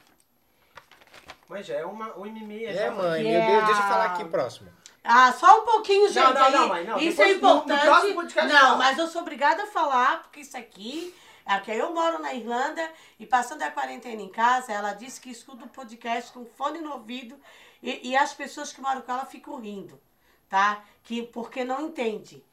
Mas 1.49 1.67
já 1.67 1.75
é 1.77 1.85
uma, 1.85 2.15
um 2.17 2.23
mimimi. 2.25 2.65
É, 2.65 2.73
já, 2.75 2.91
mãe, 2.91 3.23
meu 3.23 3.41
é 3.41 3.47
Deus, 3.47 3.67
deixa 3.67 3.81
eu 3.81 3.85
a- 3.85 3.89
falar 3.89 4.05
aqui 4.07 4.25
próximo. 4.27 4.71
Ah, 5.05 5.33
só 5.33 5.61
um 5.63 5.65
pouquinho, 5.65 6.09
gente. 6.09 6.23
Não, 6.23 6.33
não, 6.35 6.51
não, 6.51 6.69
mãe, 6.69 6.85
não. 6.85 6.99
Isso 6.99 7.17
Depois, 7.17 7.31
é 7.37 7.41
no- 7.41 7.49
no 7.49 7.57
importante. 7.57 7.85
próximo 7.85 8.15
podcast, 8.15 8.53
não, 8.53 8.71
não. 8.71 8.79
mas 8.79 8.99
eu 8.99 9.09
sou 9.09 9.23
obrigada 9.23 9.65
a 9.65 9.67
falar, 9.67 10.23
porque 10.23 10.41
isso 10.41 10.57
aqui. 10.57 11.15
Aqui 11.45 11.73
eu 11.73 11.93
moro 11.93 12.21
na 12.21 12.33
Irlanda 12.33 12.89
e 13.19 13.27
passando 13.27 13.63
a 13.63 13.71
quarentena 13.71 14.23
em 14.23 14.29
casa, 14.29 14.73
ela 14.73 14.93
disse 14.93 15.21
que 15.21 15.29
escuta 15.29 15.65
o 15.65 15.69
podcast 15.69 16.31
com 16.31 16.45
fone 16.47 16.79
no 16.79 16.93
ouvido 16.93 17.37
e, 17.83 18.11
e 18.11 18.17
as 18.17 18.33
pessoas 18.33 18.73
que 18.73 18.81
moram 18.81 19.01
com 19.01 19.11
ela 19.11 19.25
ficam 19.27 19.59
rindo. 19.61 20.01
tá? 20.49 20.85
Que, 21.03 21.23
porque 21.25 21.65
não 21.65 21.81
entende. 21.81 22.45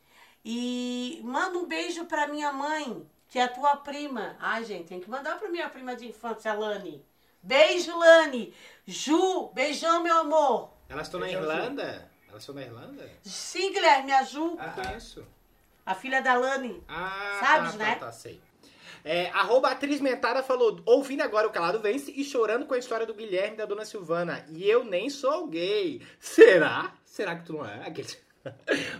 E 0.43 1.19
manda 1.23 1.57
um 1.57 1.65
beijo 1.67 2.05
pra 2.05 2.27
minha 2.27 2.51
mãe, 2.51 3.05
que 3.27 3.37
é 3.39 3.43
a 3.43 3.47
tua 3.47 3.77
prima. 3.77 4.35
Ai, 4.39 4.63
gente, 4.63 4.87
tem 4.87 4.99
que 4.99 5.09
mandar 5.09 5.37
pra 5.37 5.49
minha 5.49 5.69
prima 5.69 5.95
de 5.95 6.07
infância, 6.07 6.53
Lani. 6.53 7.03
Beijo, 7.41 7.97
Lani. 7.97 8.53
Ju, 8.85 9.49
beijão, 9.53 10.01
meu 10.01 10.17
amor. 10.17 10.71
Elas 10.89 11.07
estão 11.07 11.19
na 11.19 11.29
Irlanda? 11.29 12.09
Elas 12.29 12.41
estão 12.41 12.55
na 12.55 12.61
Irlanda? 12.61 13.09
Sim, 13.23 13.71
Guilherme, 13.73 14.11
a 14.11 14.23
Ju, 14.23 14.55
Não 14.55 14.69
conheço. 14.71 15.25
a 15.85 15.93
filha 15.95 16.21
da 16.21 16.33
Lani. 16.35 16.83
Ah, 16.87 17.37
Sabes, 17.39 17.71
tá, 17.73 17.77
né? 17.77 17.95
tá, 17.95 18.05
tá, 18.07 18.11
sei. 18.11 18.41
É, 19.05 19.29
arroba 19.29 19.69
atriz 19.71 20.01
mentada 20.01 20.43
falou, 20.43 20.81
ouvindo 20.85 21.21
agora 21.21 21.47
o 21.47 21.51
Calado 21.51 21.79
Vence 21.79 22.11
e 22.11 22.23
chorando 22.23 22.65
com 22.65 22.73
a 22.73 22.77
história 22.77 23.05
do 23.05 23.13
Guilherme 23.13 23.53
e 23.53 23.57
da 23.57 23.65
Dona 23.65 23.85
Silvana. 23.85 24.45
E 24.49 24.69
eu 24.69 24.83
nem 24.83 25.09
sou 25.09 25.47
gay. 25.47 26.05
Será? 26.19 26.93
Será 27.05 27.35
que 27.37 27.45
tu 27.45 27.53
não 27.53 27.65
é? 27.65 27.87
Aquele- 27.87 28.09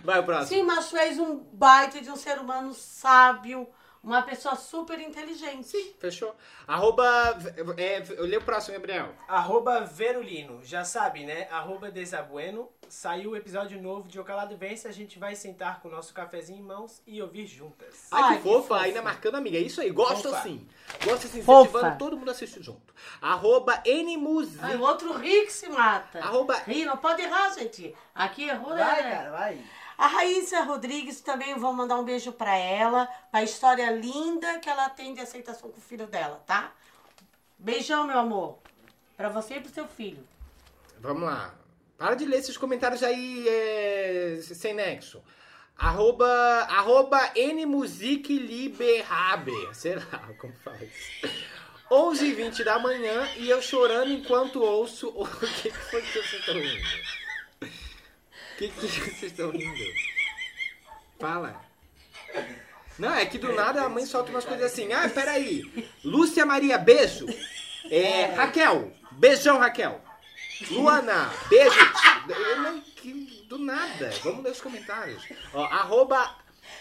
Vai 0.04 0.20
o 0.20 0.24
próximo. 0.24 0.48
Sim, 0.48 0.62
mas 0.62 0.90
tu 0.90 0.96
és 0.96 1.18
um 1.18 1.38
baita 1.52 2.00
de 2.00 2.10
um 2.10 2.16
ser 2.16 2.38
humano 2.38 2.74
sábio, 2.74 3.68
uma 4.02 4.22
pessoa 4.22 4.54
super 4.56 4.98
inteligente. 5.00 5.76
Fechou? 5.98 6.34
Arroba. 6.66 7.36
É, 7.76 8.02
eu 8.16 8.24
leio 8.24 8.40
o 8.40 8.44
próximo, 8.44 8.74
Gabriel. 8.74 9.14
Arroba 9.28 9.80
Verulino, 9.80 10.60
já 10.64 10.84
sabe, 10.84 11.24
né? 11.24 11.48
Arroba 11.50 11.90
Desabueno. 11.90 12.68
Saiu 12.88 13.30
o 13.30 13.36
episódio 13.36 13.80
novo 13.80 14.08
de 14.08 14.18
O 14.18 14.24
Calado 14.24 14.56
Vence. 14.56 14.88
A 14.88 14.92
gente 14.92 15.16
vai 15.18 15.36
sentar 15.36 15.80
com 15.80 15.86
o 15.86 15.90
nosso 15.92 16.12
cafezinho 16.12 16.58
em 16.58 16.62
mãos 16.62 17.00
e 17.06 17.22
ouvir 17.22 17.46
juntas. 17.46 18.08
Ai, 18.10 18.22
Ai, 18.22 18.36
que 18.36 18.42
que 18.42 18.48
fofa, 18.48 18.68
fofa. 18.68 18.80
ainda 18.80 19.00
marcando 19.02 19.36
amiga. 19.36 19.56
É 19.58 19.60
isso 19.60 19.80
aí, 19.80 19.90
gosto 19.90 20.24
Fofa. 20.24 20.38
assim. 20.38 20.66
Gosto 21.04 21.26
assim, 21.26 21.42
Fofa. 21.42 21.68
incentivando 21.68 21.98
todo 21.98 22.16
mundo 22.16 22.28
a 22.30 22.32
assistir 22.32 22.62
junto. 22.62 22.92
Arroba 23.20 23.80
Nmusic. 23.86 24.58
Ai, 24.64 24.76
o 24.76 24.80
outro 24.82 25.12
ri 25.12 25.46
que 25.46 25.52
se 25.52 25.68
mata. 25.68 26.18
Arroba. 26.18 26.56
Ri, 26.66 26.84
não 26.84 26.96
pode 26.96 27.22
errar, 27.22 27.50
gente. 27.54 27.94
Aqui 28.12 28.48
errou, 28.48 28.74
né? 28.74 28.82
Vai, 28.84 29.02
cara, 29.02 29.30
vai. 29.30 29.64
A 30.00 30.06
Raíssa 30.06 30.62
Rodrigues 30.62 31.20
também 31.20 31.54
vou 31.58 31.74
mandar 31.74 31.98
um 31.98 32.04
beijo 32.04 32.32
pra 32.32 32.56
ela, 32.56 33.06
pra 33.30 33.42
história 33.42 33.90
linda 33.90 34.58
que 34.58 34.66
ela 34.66 34.88
tem 34.88 35.12
de 35.12 35.20
aceitação 35.20 35.70
com 35.70 35.76
o 35.76 35.82
filho 35.82 36.06
dela, 36.06 36.42
tá? 36.46 36.72
Beijão, 37.58 38.06
meu 38.06 38.18
amor. 38.18 38.58
Pra 39.14 39.28
você 39.28 39.56
e 39.56 39.60
pro 39.60 39.70
seu 39.70 39.86
filho. 39.86 40.26
Vamos 41.00 41.24
lá. 41.24 41.54
Para 41.98 42.14
de 42.14 42.24
ler 42.24 42.38
esses 42.38 42.56
comentários 42.56 43.02
aí 43.02 43.46
é, 43.46 44.40
sem 44.42 44.72
nexo. 44.72 45.22
Arroba, 45.76 46.26
arroba 46.70 47.20
nmusicliberaber. 47.36 49.74
Sei 49.74 49.96
lá 49.96 50.30
como 50.38 50.54
faz. 50.64 50.90
11h20 51.90 52.64
da 52.64 52.78
manhã 52.78 53.28
e 53.36 53.50
eu 53.50 53.60
chorando 53.60 54.10
enquanto 54.10 54.62
ouço. 54.62 55.08
O 55.08 55.26
que, 55.60 55.70
que 55.70 55.78
foi 55.90 56.00
que 56.00 56.10
vocês 56.10 56.40
estão 56.40 56.54
rindo? 56.54 56.88
Que, 58.60 58.68
que 58.68 58.86
vocês 58.88 59.22
estão 59.22 59.50
rindo? 59.50 59.84
Fala. 61.18 61.58
Não, 62.98 63.14
é 63.14 63.24
que 63.24 63.38
do 63.38 63.54
nada 63.54 63.82
a 63.82 63.88
mãe 63.88 64.04
solta 64.04 64.30
umas 64.30 64.44
coisas 64.44 64.70
assim. 64.70 64.92
Ah, 64.92 65.08
peraí. 65.08 65.62
Lúcia 66.04 66.44
Maria, 66.44 66.76
beijo. 66.76 67.26
É, 67.90 68.26
Raquel, 68.26 68.92
beijão, 69.12 69.58
Raquel. 69.58 70.02
Luana, 70.70 71.30
beijo. 71.48 71.78
Eu 72.28 72.60
não- 72.60 72.80
que- 72.82 73.46
do 73.48 73.56
nada. 73.58 74.10
Vamos 74.22 74.44
ler 74.44 74.50
os 74.52 74.60
comentários. 74.60 75.24
Ó, 75.54 75.64
arroba 75.64 76.36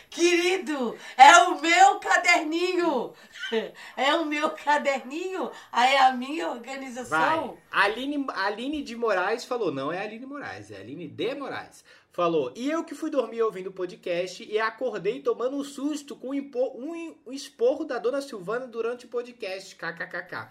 Querido, 0.10 0.98
é 1.16 1.38
o 1.44 1.62
meu 1.62 2.00
caderninho. 2.00 3.14
É 3.98 4.14
o 4.14 4.26
meu 4.26 4.52
caderninho. 4.52 5.50
Aí 5.72 5.96
é 5.96 6.06
a 6.06 6.14
minha 6.14 6.50
organização. 6.50 7.58
Vai. 7.72 7.90
Aline, 7.90 8.28
Aline 8.30 8.84
de 8.84 8.96
Moraes 8.96 9.44
falou, 9.44 9.72
não 9.72 9.92
é 9.92 10.04
Aline 10.04 10.26
Moraes, 10.26 10.70
é 10.70 10.78
Aline 10.78 11.08
de 11.08 11.34
Moraes. 11.34 11.84
Falou, 12.12 12.54
e 12.56 12.70
eu 12.70 12.84
que 12.84 12.94
fui 12.94 13.10
dormir 13.10 13.42
ouvindo 13.42 13.68
o 13.68 13.74
podcast 13.74 14.44
e 14.44 14.60
acordei 14.60 15.22
tomando 15.22 15.58
um 15.58 15.64
susto 15.64 16.16
com 16.16 16.30
um, 16.30 17.16
esporro 17.32 17.86
da 17.86 17.98
dona 17.98 18.22
Silvana 18.22 18.68
durante 18.68 19.06
o 19.06 19.10
podcast, 19.10 19.76
kkkk. 19.76 20.50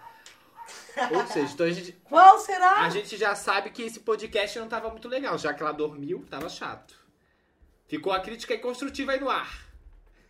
Ou 1.15 1.27
seja, 1.29 1.53
então 1.55 1.67
a 1.67 1.71
gente, 1.71 1.93
Qual 2.05 2.39
será? 2.39 2.81
a 2.81 2.91
gente 2.91 3.17
já 3.17 3.35
sabe 3.35 3.71
que 3.71 3.83
esse 3.83 4.01
podcast 4.01 4.59
não 4.59 4.67
tava 4.67 4.91
muito 4.91 5.09
legal, 5.09 5.39
já 5.39 5.55
que 5.55 5.63
ela 5.63 5.73
dormiu, 5.73 6.25
tava 6.29 6.49
chato. 6.49 6.98
Ficou 7.89 8.13
a 8.13 8.21
crítica 8.21 8.57
construtiva 8.59 9.13
aí 9.13 9.21
no 9.21 9.31
ar. 9.31 9.67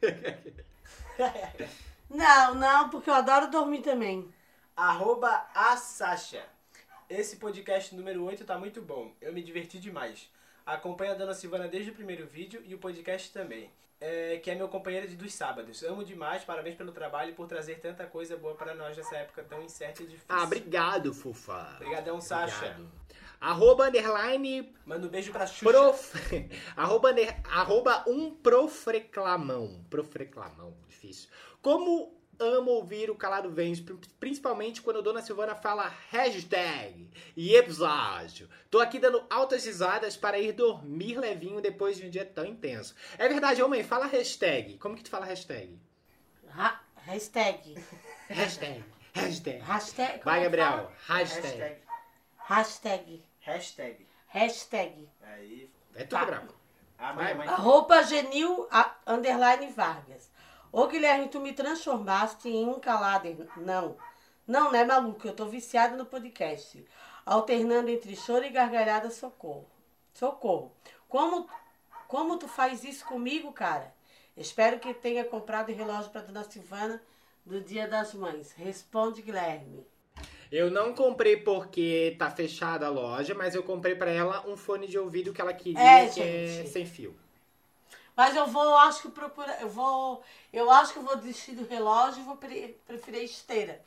Não, 2.09 2.55
não, 2.55 2.89
porque 2.89 3.10
eu 3.10 3.14
adoro 3.14 3.51
dormir 3.51 3.82
também. 3.82 4.32
Arroba 4.74 5.47
a 5.55 5.76
Sasha. 5.76 6.43
Esse 7.10 7.36
podcast 7.36 7.94
número 7.94 8.24
8 8.24 8.47
tá 8.47 8.56
muito 8.56 8.80
bom. 8.80 9.12
Eu 9.20 9.30
me 9.30 9.43
diverti 9.43 9.78
demais. 9.78 10.30
Acompanho 10.64 11.12
a 11.12 11.14
Dona 11.14 11.35
Silvana 11.35 11.68
desde 11.68 11.90
o 11.90 11.94
primeiro 11.94 12.26
vídeo 12.26 12.62
e 12.64 12.74
o 12.74 12.78
podcast 12.78 13.30
também. 13.30 13.70
É, 14.01 14.39
que 14.39 14.51
é 14.51 14.55
meu 14.55 14.68
companheiro 14.68 15.06
de 15.06 15.16
dos 15.16 15.35
sábados. 15.35 15.82
Amo 15.82 16.02
demais, 16.02 16.44
parabéns 16.44 16.76
pelo 16.76 16.93
trabalho 16.93 17.30
e 17.30 17.35
por 17.35 17.47
trazer 17.47 17.78
tanta 17.80 18.06
coisa 18.06 18.36
boa 18.39 18.55
para 18.55 18.74
nós 18.74 18.97
nessa 18.97 19.16
época 19.16 19.43
tão 19.43 19.62
incerta 19.62 20.02
e 20.02 20.06
difícil. 20.06 20.26
Ah, 20.28 20.44
obrigado, 20.44 21.12
fofa. 21.12 21.74
Obrigadão, 21.76 22.20
Sasha. 22.20 22.56
Obrigado. 22.56 22.90
Arroba 23.40 23.89
underline 23.89 24.73
Manda 24.85 25.06
um 25.06 25.10
beijo 25.10 25.31
pra 25.32 25.47
Xuxa. 25.47 25.65
prof... 25.70 26.12
arroba, 26.77 27.12
ne- 27.12 27.36
arroba 27.44 28.05
um 28.09 28.35
profreclamão. 28.35 29.85
Profreclamão, 29.89 30.77
difícil. 30.89 31.28
Como 31.62 32.16
amo 32.40 32.70
ouvir 32.70 33.10
o 33.10 33.16
Calado 33.16 33.51
pri- 33.81 33.98
principalmente 34.20 34.81
quando 34.81 34.98
a 34.98 35.02
Dona 35.02 35.20
Silvana 35.23 35.55
fala 35.55 35.93
hashtag 36.10 37.10
e 37.36 37.55
episódio. 37.55 38.48
Tô 38.70 38.81
aqui 38.81 38.98
dando 38.98 39.24
altas 39.28 39.65
risadas 39.65 40.16
para 40.16 40.39
ir 40.39 40.52
dormir 40.52 41.19
levinho 41.19 41.60
depois 41.60 41.97
de 41.97 42.06
um 42.06 42.10
dia 42.10 42.24
tão 42.24 42.44
intenso. 42.44 42.94
É 43.19 43.28
verdade, 43.28 43.62
mãe, 43.69 43.82
fala 43.82 44.06
hashtag. 44.06 44.78
Como 44.78 44.97
que 44.97 45.02
tu 45.05 45.10
fala 45.10 45.27
hashtag? 45.27 45.78
Ha 46.56 46.81
hashtag. 47.05 47.74
Hashtag. 48.28 48.85
Hashtag. 49.15 49.59
Hashtag. 49.62 50.24
Vai, 50.24 50.40
é 50.40 50.44
Gabriel. 50.44 50.93
Hashtag. 51.06 51.43
Hashtag. 51.47 51.77
Hashtag. 52.36 53.27
Hashtag. 53.52 54.06
Hashtag. 54.26 55.08
Aí. 55.22 55.70
É 55.94 56.04
tu, 56.04 56.10
Tá. 56.10 56.24
Gabriel. 56.24 56.54
A 56.98 57.12
mãe, 57.12 57.34
mãe. 57.34 57.48
Arroba 57.48 58.02
genil 58.02 58.66
a- 58.70 58.94
underline 59.06 59.68
Vargas. 59.72 60.30
Ô 60.72 60.86
Guilherme, 60.86 61.28
tu 61.28 61.40
me 61.40 61.52
transformaste 61.52 62.48
em 62.48 62.66
um 62.66 62.78
calader. 62.80 63.36
Não. 63.56 63.96
Não, 64.46 64.70
né, 64.72 64.84
maluco? 64.84 65.26
Eu 65.26 65.34
tô 65.34 65.46
viciada 65.46 65.96
no 65.96 66.04
podcast. 66.06 66.84
Alternando 67.24 67.88
entre 67.90 68.16
choro 68.16 68.44
e 68.44 68.50
gargalhada, 68.50 69.10
socorro. 69.10 69.68
Socorro. 70.12 70.72
Como, 71.08 71.48
como 72.06 72.36
tu 72.38 72.48
faz 72.48 72.82
isso 72.84 73.04
comigo, 73.06 73.52
cara? 73.52 73.94
Espero 74.36 74.78
que 74.78 74.92
tenha 74.94 75.24
comprado 75.24 75.70
o 75.70 75.74
relógio 75.74 76.10
pra 76.10 76.20
dona 76.22 76.44
Silvana 76.44 77.02
do 77.44 77.60
Dia 77.60 77.86
das 77.88 78.12
Mães. 78.14 78.52
Responde, 78.52 79.22
Guilherme. 79.22 79.86
Eu 80.50 80.70
não 80.70 80.94
comprei 80.94 81.36
porque 81.36 82.16
tá 82.18 82.30
fechada 82.30 82.86
a 82.86 82.90
loja, 82.90 83.34
mas 83.34 83.54
eu 83.54 83.62
comprei 83.62 83.94
pra 83.94 84.10
ela 84.10 84.46
um 84.46 84.56
fone 84.56 84.86
de 84.86 84.98
ouvido 84.98 85.32
que 85.32 85.40
ela 85.40 85.52
queria, 85.52 85.80
É, 85.80 86.08
que 86.08 86.20
é 86.20 86.64
sem 86.66 86.86
fio. 86.86 87.14
Mas 88.16 88.34
eu 88.34 88.46
vou, 88.46 88.76
acho 88.78 89.02
que 89.02 89.08
procurar. 89.10 89.60
Eu 89.60 89.68
vou. 89.68 90.24
Eu 90.52 90.70
acho 90.70 90.92
que 90.92 90.98
eu 90.98 91.04
vou 91.04 91.16
desistir 91.16 91.52
do 91.52 91.66
relógio 91.68 92.20
e 92.20 92.24
vou 92.24 92.36
pre- 92.36 92.76
preferir 92.86 93.22
esteira. 93.22 93.80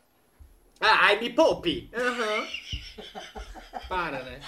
Ah, 0.79 1.07
ai, 1.07 1.19
me 1.19 1.29
poupe! 1.31 1.91
Aham. 1.93 2.47
Para, 3.89 4.23
né? 4.23 4.39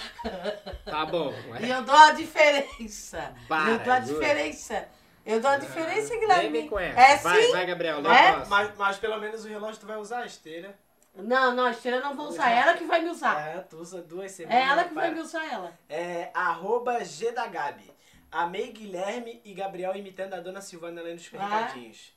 Tá 0.84 1.04
bom. 1.04 1.32
E 1.60 1.68
eu 1.68 1.82
dou 1.82 1.94
a 1.94 2.12
diferença. 2.12 3.34
Para, 3.46 3.70
eu 3.72 3.78
dou 3.84 3.92
a 3.92 3.98
diferença. 3.98 4.88
Eu 5.26 5.40
dou 5.40 5.50
a 5.50 5.56
diferença, 5.58 6.10
Nem 6.10 6.20
Guilherme. 6.20 6.48
vem 6.60 6.68
com 6.68 6.78
essa. 6.78 7.00
É 7.00 7.16
vai, 7.18 7.42
sim? 7.42 7.52
vai, 7.52 7.66
Gabriel. 7.66 7.98
É? 8.10 8.44
Mas, 8.46 8.76
mas 8.76 8.98
pelo 8.98 9.18
menos 9.18 9.44
o 9.44 9.48
relógio 9.48 9.80
tu 9.80 9.86
vai 9.86 9.96
usar 9.96 10.20
a 10.20 10.26
esteira. 10.26 10.78
Não, 11.16 11.54
não, 11.54 11.66
a 11.66 11.70
esteira 11.70 12.00
não 12.00 12.14
vou 12.16 12.26
usar. 12.28 12.50
É 12.50 12.58
ela 12.58 12.74
que 12.74 12.84
vai 12.84 13.00
me 13.00 13.08
usar. 13.10 13.40
É, 13.40 13.60
tu 13.60 13.76
usa 13.78 14.02
duas 14.02 14.32
semanas. 14.32 14.58
É 14.58 14.62
ela 14.68 14.84
que 14.84 14.94
vai 14.94 15.06
para. 15.06 15.14
me 15.14 15.20
usar 15.20 15.44
ela. 15.52 15.78
É 15.88 16.30
arroba 16.34 17.04
G 17.04 17.30
da 17.32 17.46
Gabi. 17.46 17.90
Amei 18.32 18.72
Guilherme 18.72 19.40
e 19.44 19.54
Gabriel 19.54 19.94
imitando 19.94 20.34
a 20.34 20.40
dona 20.40 20.60
Silvana 20.60 21.00
lendo 21.02 21.18
os 21.18 21.30
Ah. 21.38 21.46
recadinhos. 21.66 22.12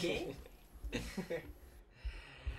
Quem? 0.00 0.36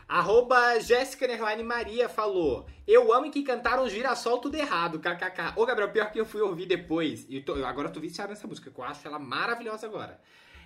Arroba 0.07 0.79
Jéssica 0.79 1.27
Nerline 1.27 1.61
Maria 1.63 2.09
falou: 2.09 2.65
Eu 2.87 3.13
amo 3.13 3.29
que 3.31 3.43
cantaram 3.43 3.87
Girassol 3.87 4.39
tudo 4.39 4.55
errado, 4.55 4.99
kkk. 4.99 5.53
Ô, 5.55 5.65
Gabriel, 5.65 5.91
pior 5.91 6.11
que 6.11 6.19
eu 6.19 6.25
fui 6.25 6.41
ouvir 6.41 6.65
depois. 6.65 7.25
E 7.29 7.39
tô- 7.41 7.63
agora 7.63 7.87
eu 7.89 7.93
tô 7.93 7.99
viciado 7.99 8.31
nessa 8.31 8.47
música, 8.47 8.71
que 8.71 8.79
eu 8.79 8.83
acho 8.83 9.07
ela 9.07 9.19
maravilhosa 9.19 9.85
agora. 9.85 10.19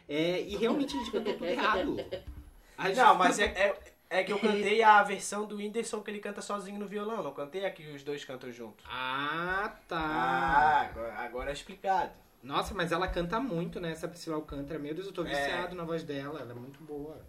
É, 0.08 0.42
e 0.42 0.56
realmente 0.56 0.96
a 0.96 1.00
gente 1.00 1.12
cantou 1.12 1.34
tudo 1.34 1.46
errado. 1.46 1.98
A 2.76 2.88
gente- 2.88 2.98
Não, 2.98 3.14
mas 3.16 3.38
é, 3.38 3.44
é, 3.46 3.93
é 4.20 4.24
que 4.24 4.32
eu 4.32 4.40
cantei 4.40 4.82
a 4.84 5.02
versão 5.04 5.46
do 5.46 5.56
Whindersson 5.58 6.02
que 6.02 6.12
ele 6.12 6.20
canta 6.20 6.42
sozinho 6.42 6.80
no 6.80 6.88
violão. 6.88 7.24
Não 7.24 7.34
cantei 7.34 7.66
aqui 7.66 7.84
os 7.92 8.04
dois 8.04 8.24
cantam 8.24 8.52
junto. 8.52 8.84
Ah, 8.88 9.74
tá. 9.88 9.98
Ah, 10.00 10.82
agora, 10.82 11.14
agora 11.20 11.50
é 11.50 11.54
explicado. 11.54 12.12
Nossa, 12.42 12.74
mas 12.74 12.92
ela 12.92 13.08
canta 13.08 13.40
muito, 13.40 13.80
né? 13.80 13.92
Essa 13.92 14.08
Priscila 14.08 14.36
Alcântara. 14.36 14.78
Meu 14.80 14.94
Deus, 14.94 15.08
eu 15.08 15.14
tô 15.14 15.24
É. 15.26 15.30
viciado 15.30 15.76
na 15.76 15.84
voz 15.84 16.04
dela. 16.04 16.42
Ela 16.42 16.52
é 16.52 16.56
muito 16.56 16.82
boa. 16.84 17.20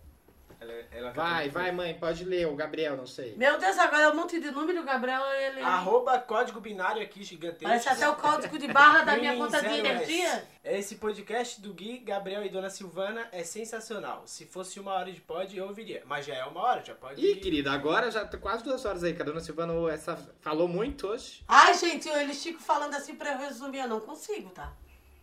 Ela, 0.65 0.85
ela 0.93 1.13
Vai, 1.13 1.49
vai, 1.49 1.71
mãe, 1.73 1.95
pode 1.95 2.25
ler. 2.25 2.47
O 2.47 2.55
Gabriel, 2.57 2.97
não 2.97 3.07
sei. 3.07 3.35
Meu 3.37 3.59
Deus, 3.59 3.79
agora 3.79 4.05
é 4.05 4.09
um 4.09 4.17
monte 4.17 4.41
de 4.41 4.51
número, 4.51 4.81
o 4.81 4.85
Gabriel, 4.85 5.23
ele... 5.35 5.61
Arroba 5.61 6.19
código 6.19 6.61
binário 6.61 7.03
aqui, 7.03 7.23
gigantesco. 7.23 7.65
Parece 7.65 7.89
até 7.89 8.09
o 8.09 8.17
código 8.17 8.59
de 8.59 8.69
barra 8.69 9.03
da 9.03 9.17
minha 9.17 9.37
conta 9.37 9.61
de 9.61 9.75
energia. 9.75 10.29
S. 10.29 10.45
Esse 10.65 10.95
podcast 10.97 11.61
do 11.61 11.75
Gui, 11.75 11.99
Gabriel 11.99 12.45
e 12.45 12.49
Dona 12.49 12.71
Silvana 12.71 13.29
é 13.33 13.45
sensacional. 13.45 14.23
Se 14.27 14.47
fosse 14.47 14.81
uma 14.81 14.93
hora 14.95 15.13
de 15.13 15.21
pod, 15.21 15.55
eu 15.57 15.67
ouviria. 15.67 16.03
Mas 16.07 16.25
já 16.25 16.35
é 16.35 16.45
uma 16.45 16.61
hora, 16.63 16.83
já 16.85 16.95
pode 16.95 17.21
Ih, 17.21 17.33
ir. 17.33 17.37
querida, 17.41 17.71
agora 17.73 18.11
já 18.11 18.25
tá 18.25 18.39
quase 18.39 18.65
duas 18.65 18.85
horas 18.85 19.05
aí. 19.05 19.15
que 19.15 19.21
A 19.21 19.25
dona 19.25 19.41
Silvana 19.41 19.75
essa, 19.93 20.17
falou 20.41 20.67
muito 20.67 21.07
hoje. 21.09 21.43
Ai, 21.47 21.75
gente, 21.75 22.09
eles 22.09 22.43
ficam 22.43 22.61
falando 22.61 22.95
assim 22.95 23.15
pra 23.15 23.33
eu 23.33 23.39
resumir, 23.39 23.81
eu 23.81 23.89
não 23.89 24.01
consigo, 24.01 24.51
tá? 24.51 24.73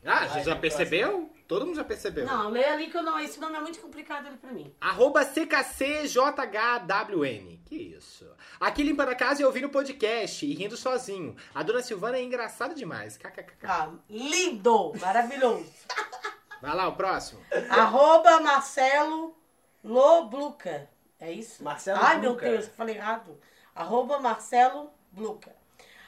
Ah, 0.06 0.26
Vai, 0.26 0.44
já 0.44 0.56
percebeu? 0.56 1.32
Todo 1.52 1.66
mundo 1.66 1.76
já 1.76 1.84
percebeu. 1.84 2.26
Não, 2.26 2.48
lê 2.48 2.64
ali 2.64 2.90
que 2.90 2.96
eu 2.96 3.04
não. 3.04 3.20
Esse 3.20 3.38
nome 3.38 3.58
é 3.58 3.60
muito 3.60 3.78
complicado 3.82 4.26
ali 4.26 4.38
pra 4.38 4.54
mim. 4.54 4.74
Arroba 4.80 5.26
CKCJHWN. 5.26 7.58
Que 7.66 7.76
isso. 7.76 8.26
Aqui 8.58 8.84
limpando 8.84 9.10
a 9.10 9.16
casa 9.16 9.42
e 9.42 9.46
ouvindo 9.46 9.66
o 9.66 9.70
podcast 9.70 10.46
e 10.46 10.54
rindo 10.54 10.78
sozinho. 10.78 11.36
A 11.54 11.62
dona 11.62 11.82
Silvana 11.82 12.16
é 12.16 12.24
engraçada 12.24 12.74
demais. 12.74 13.18
KKKK. 13.18 13.68
Ah, 13.68 13.92
lindo, 14.10 14.94
maravilhoso. 14.98 15.70
Vai 16.62 16.74
lá, 16.74 16.88
o 16.88 16.96
próximo. 16.96 17.42
Arroba 17.70 18.40
Marcelo 18.40 19.36
Lobluca. 19.84 20.90
É 21.20 21.34
isso? 21.34 21.62
Marcelo 21.62 22.00
Ai, 22.02 22.18
Bluca. 22.22 22.46
meu 22.46 22.54
Deus, 22.54 22.68
eu 22.68 22.74
falei 22.76 22.96
errado. 22.96 23.38
Arroba 23.76 24.20
Marcelo 24.20 24.90
Bluca. 25.12 25.54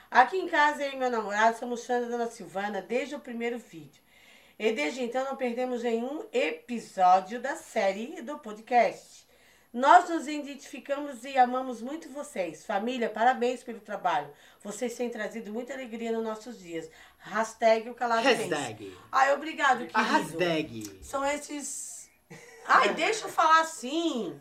Aqui 0.09 0.37
em 0.37 0.47
casa, 0.47 0.85
eu 0.85 0.93
e 0.93 0.95
meu 0.95 1.09
namorado 1.09 1.59
somos 1.59 1.85
fãs 1.85 2.03
da 2.03 2.07
Dona 2.07 2.27
Silvana 2.27 2.81
desde 2.81 3.13
o 3.15 3.19
primeiro 3.19 3.59
vídeo. 3.59 4.01
E 4.57 4.71
desde 4.71 5.03
então 5.03 5.25
não 5.25 5.35
perdemos 5.35 5.83
nenhum 5.83 6.25
episódio 6.31 7.41
da 7.41 7.55
série 7.55 8.15
e 8.17 8.21
do 8.21 8.37
podcast. 8.37 9.23
Nós 9.73 10.07
nos 10.07 10.27
identificamos 10.27 11.23
e 11.23 11.35
amamos 11.35 11.81
muito 11.81 12.07
vocês. 12.09 12.63
Família, 12.63 13.09
parabéns 13.09 13.63
pelo 13.63 13.79
trabalho. 13.79 14.31
Vocês 14.61 14.95
têm 14.95 15.09
trazido 15.09 15.51
muita 15.51 15.73
alegria 15.73 16.11
nos 16.11 16.23
nossos 16.23 16.59
dias. 16.59 16.87
Hashtag 17.17 17.89
o 17.89 17.95
calado. 17.95 18.21
Hashtag. 18.21 18.95
Ai, 19.11 19.33
obrigado, 19.33 19.79
querido. 19.79 19.97
A 19.97 20.03
hashtag. 20.03 20.99
São 21.01 21.25
esses. 21.25 22.11
Ai, 22.67 22.93
deixa 22.93 23.25
eu 23.25 23.31
falar 23.31 23.61
assim. 23.61 24.37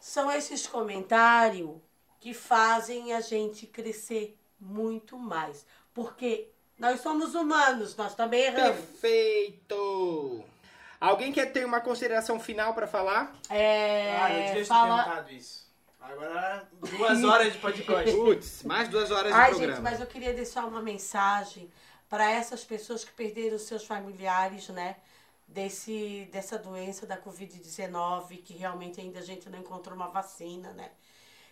São 0.00 0.28
esses 0.32 0.66
comentários 0.66 1.76
que 2.18 2.34
fazem 2.34 3.12
a 3.12 3.20
gente 3.20 3.68
crescer 3.68 4.36
muito 4.58 5.16
mais. 5.16 5.64
Porque 5.94 6.51
nós 6.82 7.00
somos 7.00 7.36
humanos, 7.36 7.94
nós 7.94 8.12
também 8.16 8.42
erramos. 8.42 8.76
Perfeito. 8.76 10.44
Alguém 11.00 11.32
quer 11.32 11.52
ter 11.52 11.64
uma 11.64 11.80
consideração 11.80 12.40
final 12.40 12.74
pra 12.74 12.88
falar? 12.88 13.32
É. 13.48 14.16
Ah, 14.20 14.32
eu 14.32 14.38
devia 14.46 14.54
ter 14.54 14.64
fala... 14.64 15.04
perguntado 15.04 15.32
isso. 15.32 15.62
Agora, 16.00 16.68
duas 16.80 17.22
horas 17.22 17.52
de 17.52 17.58
podcast. 17.60 18.10
Putz, 18.12 18.64
mais 18.64 18.88
duas 18.88 19.12
horas 19.12 19.32
de 19.32 19.38
Ai, 19.38 19.50
programa. 19.50 19.74
gente, 19.74 19.82
mas 19.84 20.00
eu 20.00 20.06
queria 20.08 20.34
deixar 20.34 20.64
uma 20.66 20.82
mensagem 20.82 21.70
para 22.08 22.28
essas 22.28 22.64
pessoas 22.64 23.04
que 23.04 23.12
perderam 23.12 23.60
seus 23.60 23.84
familiares, 23.84 24.68
né? 24.70 24.96
Desse, 25.46 26.28
dessa 26.32 26.58
doença 26.58 27.06
da 27.06 27.16
Covid-19, 27.16 28.42
que 28.42 28.54
realmente 28.54 29.00
ainda 29.00 29.20
a 29.20 29.22
gente 29.22 29.48
não 29.48 29.60
encontrou 29.60 29.94
uma 29.94 30.08
vacina, 30.08 30.72
né? 30.72 30.90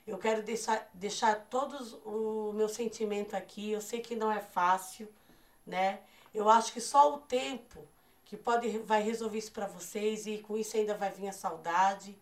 Eu 0.04 0.18
quero 0.18 0.42
deixar, 0.42 0.90
deixar 0.92 1.36
todos 1.48 1.92
o 2.04 2.52
meu 2.52 2.68
sentimento 2.68 3.36
aqui. 3.36 3.70
Eu 3.70 3.80
sei 3.80 4.00
que 4.00 4.16
não 4.16 4.32
é 4.32 4.40
fácil, 4.40 5.08
né? 5.70 6.00
Eu 6.34 6.48
acho 6.48 6.72
que 6.72 6.80
só 6.80 7.14
o 7.14 7.18
tempo 7.18 7.86
que 8.24 8.36
pode 8.36 8.78
vai 8.80 9.02
resolver 9.02 9.38
isso 9.38 9.52
para 9.52 9.66
vocês 9.66 10.26
e 10.26 10.38
com 10.38 10.56
isso 10.56 10.76
ainda 10.76 10.94
vai 10.94 11.10
vir 11.10 11.28
a 11.28 11.32
saudade. 11.32 12.16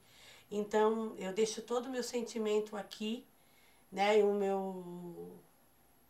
Então, 0.50 1.14
eu 1.18 1.32
deixo 1.32 1.60
todo 1.62 1.86
o 1.86 1.90
meu 1.90 2.02
sentimento 2.02 2.76
aqui, 2.76 3.26
né? 3.90 4.18
E 4.18 4.22
o 4.22 4.32
meu 4.32 5.36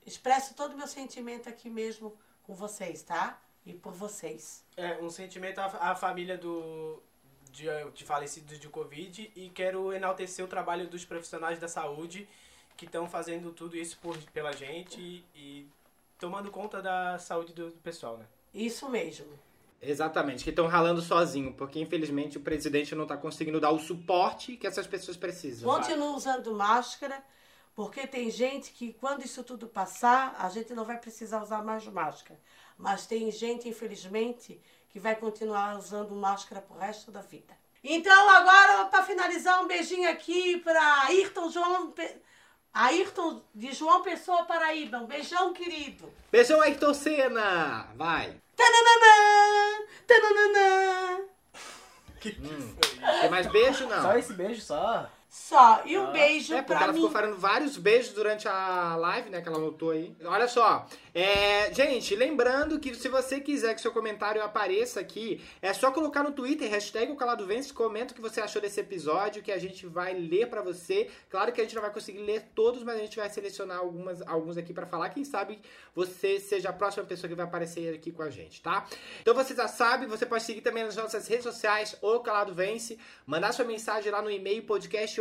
expresso 0.06 0.54
todo 0.54 0.74
o 0.74 0.76
meu 0.76 0.86
sentimento 0.86 1.48
aqui 1.48 1.68
mesmo 1.68 2.16
com 2.44 2.54
vocês, 2.54 3.02
tá? 3.02 3.40
E 3.66 3.72
por 3.72 3.92
vocês. 3.92 4.64
É, 4.76 4.98
um 4.98 5.10
sentimento 5.10 5.58
à, 5.58 5.90
à 5.90 5.94
família 5.94 6.38
do, 6.38 7.02
de, 7.50 7.66
de 7.92 8.04
falecidos 8.04 8.58
de 8.58 8.68
Covid 8.68 9.30
e 9.34 9.50
quero 9.50 9.92
enaltecer 9.92 10.44
o 10.44 10.48
trabalho 10.48 10.88
dos 10.88 11.04
profissionais 11.04 11.58
da 11.58 11.68
saúde 11.68 12.28
que 12.76 12.86
estão 12.86 13.08
fazendo 13.08 13.52
tudo 13.52 13.76
isso 13.76 13.98
por, 13.98 14.16
pela 14.32 14.52
gente 14.52 15.00
e, 15.00 15.24
e 15.34 15.66
tomando 16.18 16.50
conta 16.50 16.82
da 16.82 17.18
saúde 17.18 17.52
do, 17.52 17.70
do 17.70 17.78
pessoal, 17.78 18.18
né? 18.18 18.26
Isso 18.52 18.88
mesmo. 18.88 19.26
Exatamente, 19.80 20.42
que 20.42 20.50
estão 20.50 20.66
ralando 20.66 21.00
sozinho, 21.00 21.52
porque 21.54 21.78
infelizmente 21.78 22.36
o 22.36 22.40
presidente 22.40 22.94
não 22.94 23.06
tá 23.06 23.16
conseguindo 23.16 23.60
dar 23.60 23.70
o 23.70 23.78
suporte 23.78 24.56
que 24.56 24.66
essas 24.66 24.86
pessoas 24.86 25.16
precisam. 25.16 25.72
Continue 25.72 26.16
usando 26.16 26.52
máscara, 26.52 27.22
porque 27.76 28.06
tem 28.06 28.28
gente 28.28 28.72
que 28.72 28.92
quando 28.94 29.24
isso 29.24 29.44
tudo 29.44 29.68
passar, 29.68 30.34
a 30.40 30.48
gente 30.48 30.74
não 30.74 30.84
vai 30.84 30.98
precisar 30.98 31.40
usar 31.40 31.62
mais 31.62 31.86
máscara. 31.86 32.40
Mas 32.76 33.06
tem 33.06 33.30
gente, 33.30 33.68
infelizmente, 33.68 34.60
que 34.88 34.98
vai 34.98 35.14
continuar 35.14 35.78
usando 35.78 36.14
máscara 36.14 36.60
pro 36.60 36.76
resto 36.76 37.12
da 37.12 37.20
vida. 37.20 37.56
Então, 37.82 38.30
agora, 38.30 38.86
para 38.86 39.04
finalizar, 39.04 39.62
um 39.62 39.68
beijinho 39.68 40.10
aqui 40.10 40.58
para 40.58 41.02
Ayrton 41.04 41.50
João. 41.50 41.90
Pe... 41.92 42.20
Ayrton 42.78 43.42
de 43.52 43.72
João 43.72 44.02
Pessoa, 44.02 44.44
Paraíba. 44.44 44.98
Um 44.98 45.06
beijão, 45.06 45.52
querido. 45.52 46.12
Beijão, 46.30 46.60
Ayrton 46.60 46.94
Senna! 46.94 47.88
Vai! 47.96 48.36
Tananana, 48.54 49.84
tananana. 50.06 51.24
Tem 52.20 53.30
mais 53.30 53.48
beijo, 53.48 53.84
não? 53.88 54.00
Só 54.00 54.16
esse 54.16 54.32
beijo, 54.32 54.60
só. 54.60 55.10
Só. 55.28 55.82
E 55.84 55.98
um 55.98 56.12
beijo 56.12 56.54
É, 56.54 56.58
porque 56.62 56.72
pra 56.74 56.84
ela 56.84 56.92
mim. 56.92 57.00
ficou 57.00 57.10
falando 57.10 57.36
vários 57.36 57.76
beijos 57.76 58.12
durante 58.12 58.46
a 58.46 58.94
live, 58.96 59.28
né? 59.30 59.40
Que 59.40 59.48
ela 59.48 59.58
notou 59.58 59.90
aí. 59.90 60.14
Olha 60.24 60.46
só. 60.46 60.86
É, 61.20 61.74
gente, 61.74 62.14
lembrando 62.14 62.78
que 62.78 62.94
se 62.94 63.08
você 63.08 63.40
quiser 63.40 63.74
que 63.74 63.80
seu 63.80 63.90
comentário 63.90 64.40
apareça 64.40 65.00
aqui, 65.00 65.40
é 65.60 65.72
só 65.72 65.90
colocar 65.90 66.22
no 66.22 66.30
Twitter, 66.30 66.70
hashtag 66.70 67.10
o 67.10 67.16
Calado 67.16 67.44
Vence, 67.44 67.72
comenta 67.72 68.12
o 68.12 68.14
que 68.14 68.20
você 68.20 68.40
achou 68.40 68.62
desse 68.62 68.78
episódio, 68.78 69.42
que 69.42 69.50
a 69.50 69.58
gente 69.58 69.84
vai 69.84 70.14
ler 70.14 70.46
pra 70.48 70.62
você. 70.62 71.10
Claro 71.28 71.50
que 71.50 71.60
a 71.60 71.64
gente 71.64 71.74
não 71.74 71.82
vai 71.82 71.92
conseguir 71.92 72.20
ler 72.20 72.50
todos, 72.54 72.84
mas 72.84 72.94
a 72.94 73.00
gente 73.00 73.16
vai 73.16 73.28
selecionar 73.28 73.78
algumas, 73.78 74.22
alguns 74.28 74.56
aqui 74.56 74.72
pra 74.72 74.86
falar. 74.86 75.08
Quem 75.10 75.24
sabe 75.24 75.60
você 75.92 76.38
seja 76.38 76.68
a 76.68 76.72
próxima 76.72 77.04
pessoa 77.04 77.28
que 77.28 77.34
vai 77.34 77.46
aparecer 77.46 77.92
aqui 77.96 78.12
com 78.12 78.22
a 78.22 78.30
gente, 78.30 78.62
tá? 78.62 78.86
Então 79.20 79.34
você 79.34 79.56
já 79.56 79.66
sabe, 79.66 80.06
você 80.06 80.24
pode 80.24 80.44
seguir 80.44 80.60
também 80.60 80.84
nas 80.84 80.94
nossas 80.94 81.26
redes 81.26 81.42
sociais, 81.42 81.96
o 82.00 82.20
Calado 82.20 82.54
Vence, 82.54 82.96
mandar 83.26 83.50
sua 83.50 83.64
mensagem 83.64 84.12
lá 84.12 84.22
no 84.22 84.30
e-mail 84.30 84.62
podcast. 84.62 85.20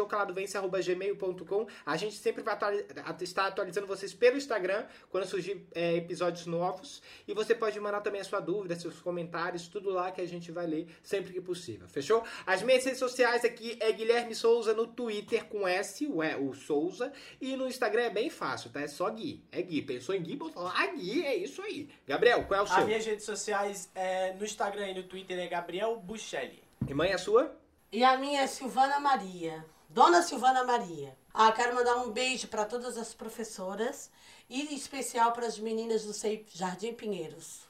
A 1.88 1.98
gente 1.98 2.16
sempre 2.18 2.44
vai 2.44 2.54
atuali- 2.54 2.86
estar 3.22 3.48
atualizando 3.48 3.88
vocês 3.88 4.14
pelo 4.14 4.38
Instagram 4.38 4.86
quando 5.10 5.26
surgir 5.26 5.66
é, 5.74 5.87
episódios 5.96 6.46
novos. 6.46 7.02
E 7.28 7.34
você 7.34 7.54
pode 7.56 7.80
mandar 7.80 8.02
também 8.02 8.22
a 8.22 8.24
sua 8.24 8.40
dúvida, 8.40 8.76
seus 8.76 9.00
comentários, 9.00 9.68
tudo 9.68 9.90
lá 9.90 10.12
que 10.12 10.22
a 10.22 10.28
gente 10.28 10.52
vai 10.52 10.66
ler 10.66 10.88
sempre 11.04 11.34
que 11.34 11.42
possível. 11.42 11.88
Fechou? 11.88 12.24
As 12.46 12.62
minhas 12.62 12.84
redes 12.84 13.00
sociais 13.00 13.46
aqui 13.46 13.78
é 13.80 13.92
Guilherme 13.92 14.36
Souza 14.36 14.74
no 14.74 14.88
Twitter 14.88 15.46
com 15.46 15.68
S, 15.68 16.06
o, 16.08 16.22
é, 16.22 16.36
o 16.36 16.54
Souza. 16.54 17.12
E 17.40 17.56
no 17.56 17.68
Instagram 17.68 18.04
é 18.04 18.10
bem 18.10 18.30
fácil, 18.30 18.70
tá? 18.70 18.82
É 18.82 18.88
só 18.88 19.10
Gui. 19.10 19.44
É 19.52 19.62
Gui. 19.62 19.82
Pensou 19.82 20.16
em 20.16 20.22
Gui, 20.22 20.36
botou 20.36 20.64
lá 20.64 20.86
Gui, 20.88 21.26
é 21.26 21.36
isso 21.36 21.62
aí. 21.62 21.90
Gabriel, 22.08 22.44
qual 22.46 22.60
é 22.60 22.64
o 22.64 22.66
As 22.66 22.72
seu? 22.72 22.86
minhas 22.86 23.06
redes 23.06 23.26
sociais 23.26 23.90
é, 23.94 24.34
no 24.34 24.44
Instagram 24.44 24.90
e 24.90 24.94
no 24.96 25.04
Twitter 25.04 25.38
é 25.40 25.48
Gabriel 25.48 25.96
Buchelli. 25.98 26.64
E 26.88 26.94
mãe, 26.94 27.14
a 27.14 27.18
sua? 27.18 27.56
E 27.92 28.04
a 28.04 28.18
minha 28.18 28.42
é 28.42 28.48
Silvana 28.48 29.00
Maria. 29.00 29.66
Dona 29.90 30.22
Silvana 30.22 30.64
Maria. 30.64 31.16
Ah, 31.34 31.52
quero 31.52 31.74
mandar 31.74 31.96
um 31.98 32.12
beijo 32.12 32.48
para 32.48 32.66
todas 32.66 32.98
as 32.98 33.14
professoras 33.14 34.12
e 34.50 34.62
em 34.62 34.76
especial 34.76 35.32
para 35.32 35.46
as 35.46 35.60
meninas 35.60 36.04
do 36.04 36.14
Jardim 36.54 36.94
Pinheiros. 36.94 37.62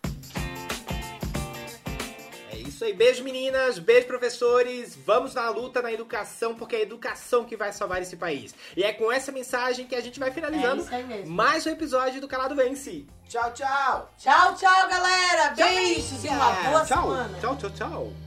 É 2.52 2.58
isso 2.58 2.84
aí. 2.84 2.94
Beijo, 2.94 3.24
meninas. 3.24 3.80
Beijo, 3.80 4.08
professores. 4.08 4.96
Vamos 4.96 5.34
na 5.34 5.50
luta 5.50 5.82
na 5.82 5.92
educação, 5.92 6.56
porque 6.56 6.76
é 6.76 6.80
a 6.80 6.84
educação 6.84 7.46
que 7.46 7.58
vai 7.58 7.72
salvar 7.72 8.02
esse 8.02 8.16
país. 8.16 8.54
E 8.76 8.84
é 8.84 8.94
com 8.94 9.12
essa 9.12 9.32
mensagem 9.32 9.86
que 9.88 9.96
a 9.96 10.02
gente 10.02 10.20
vai 10.20 10.32
finalizando 10.32 10.86
É 10.94 11.26
mais 11.26 11.66
um 11.66 11.70
episódio 11.70 12.22
do 12.22 12.28
Calado 12.28 12.56
Vence. 12.56 13.06
Tchau, 13.28 13.54
tchau! 13.54 14.12
Tchau, 14.18 14.56
tchau, 14.56 14.88
galera. 14.88 15.50
Beijos 15.56 16.24
e 16.24 16.28
uma 16.30 16.52
boa 16.52 16.86
tchau. 16.86 17.04
semana. 17.04 17.40
Tchau, 17.40 17.58
tchau, 17.58 17.70
tchau. 17.72 18.27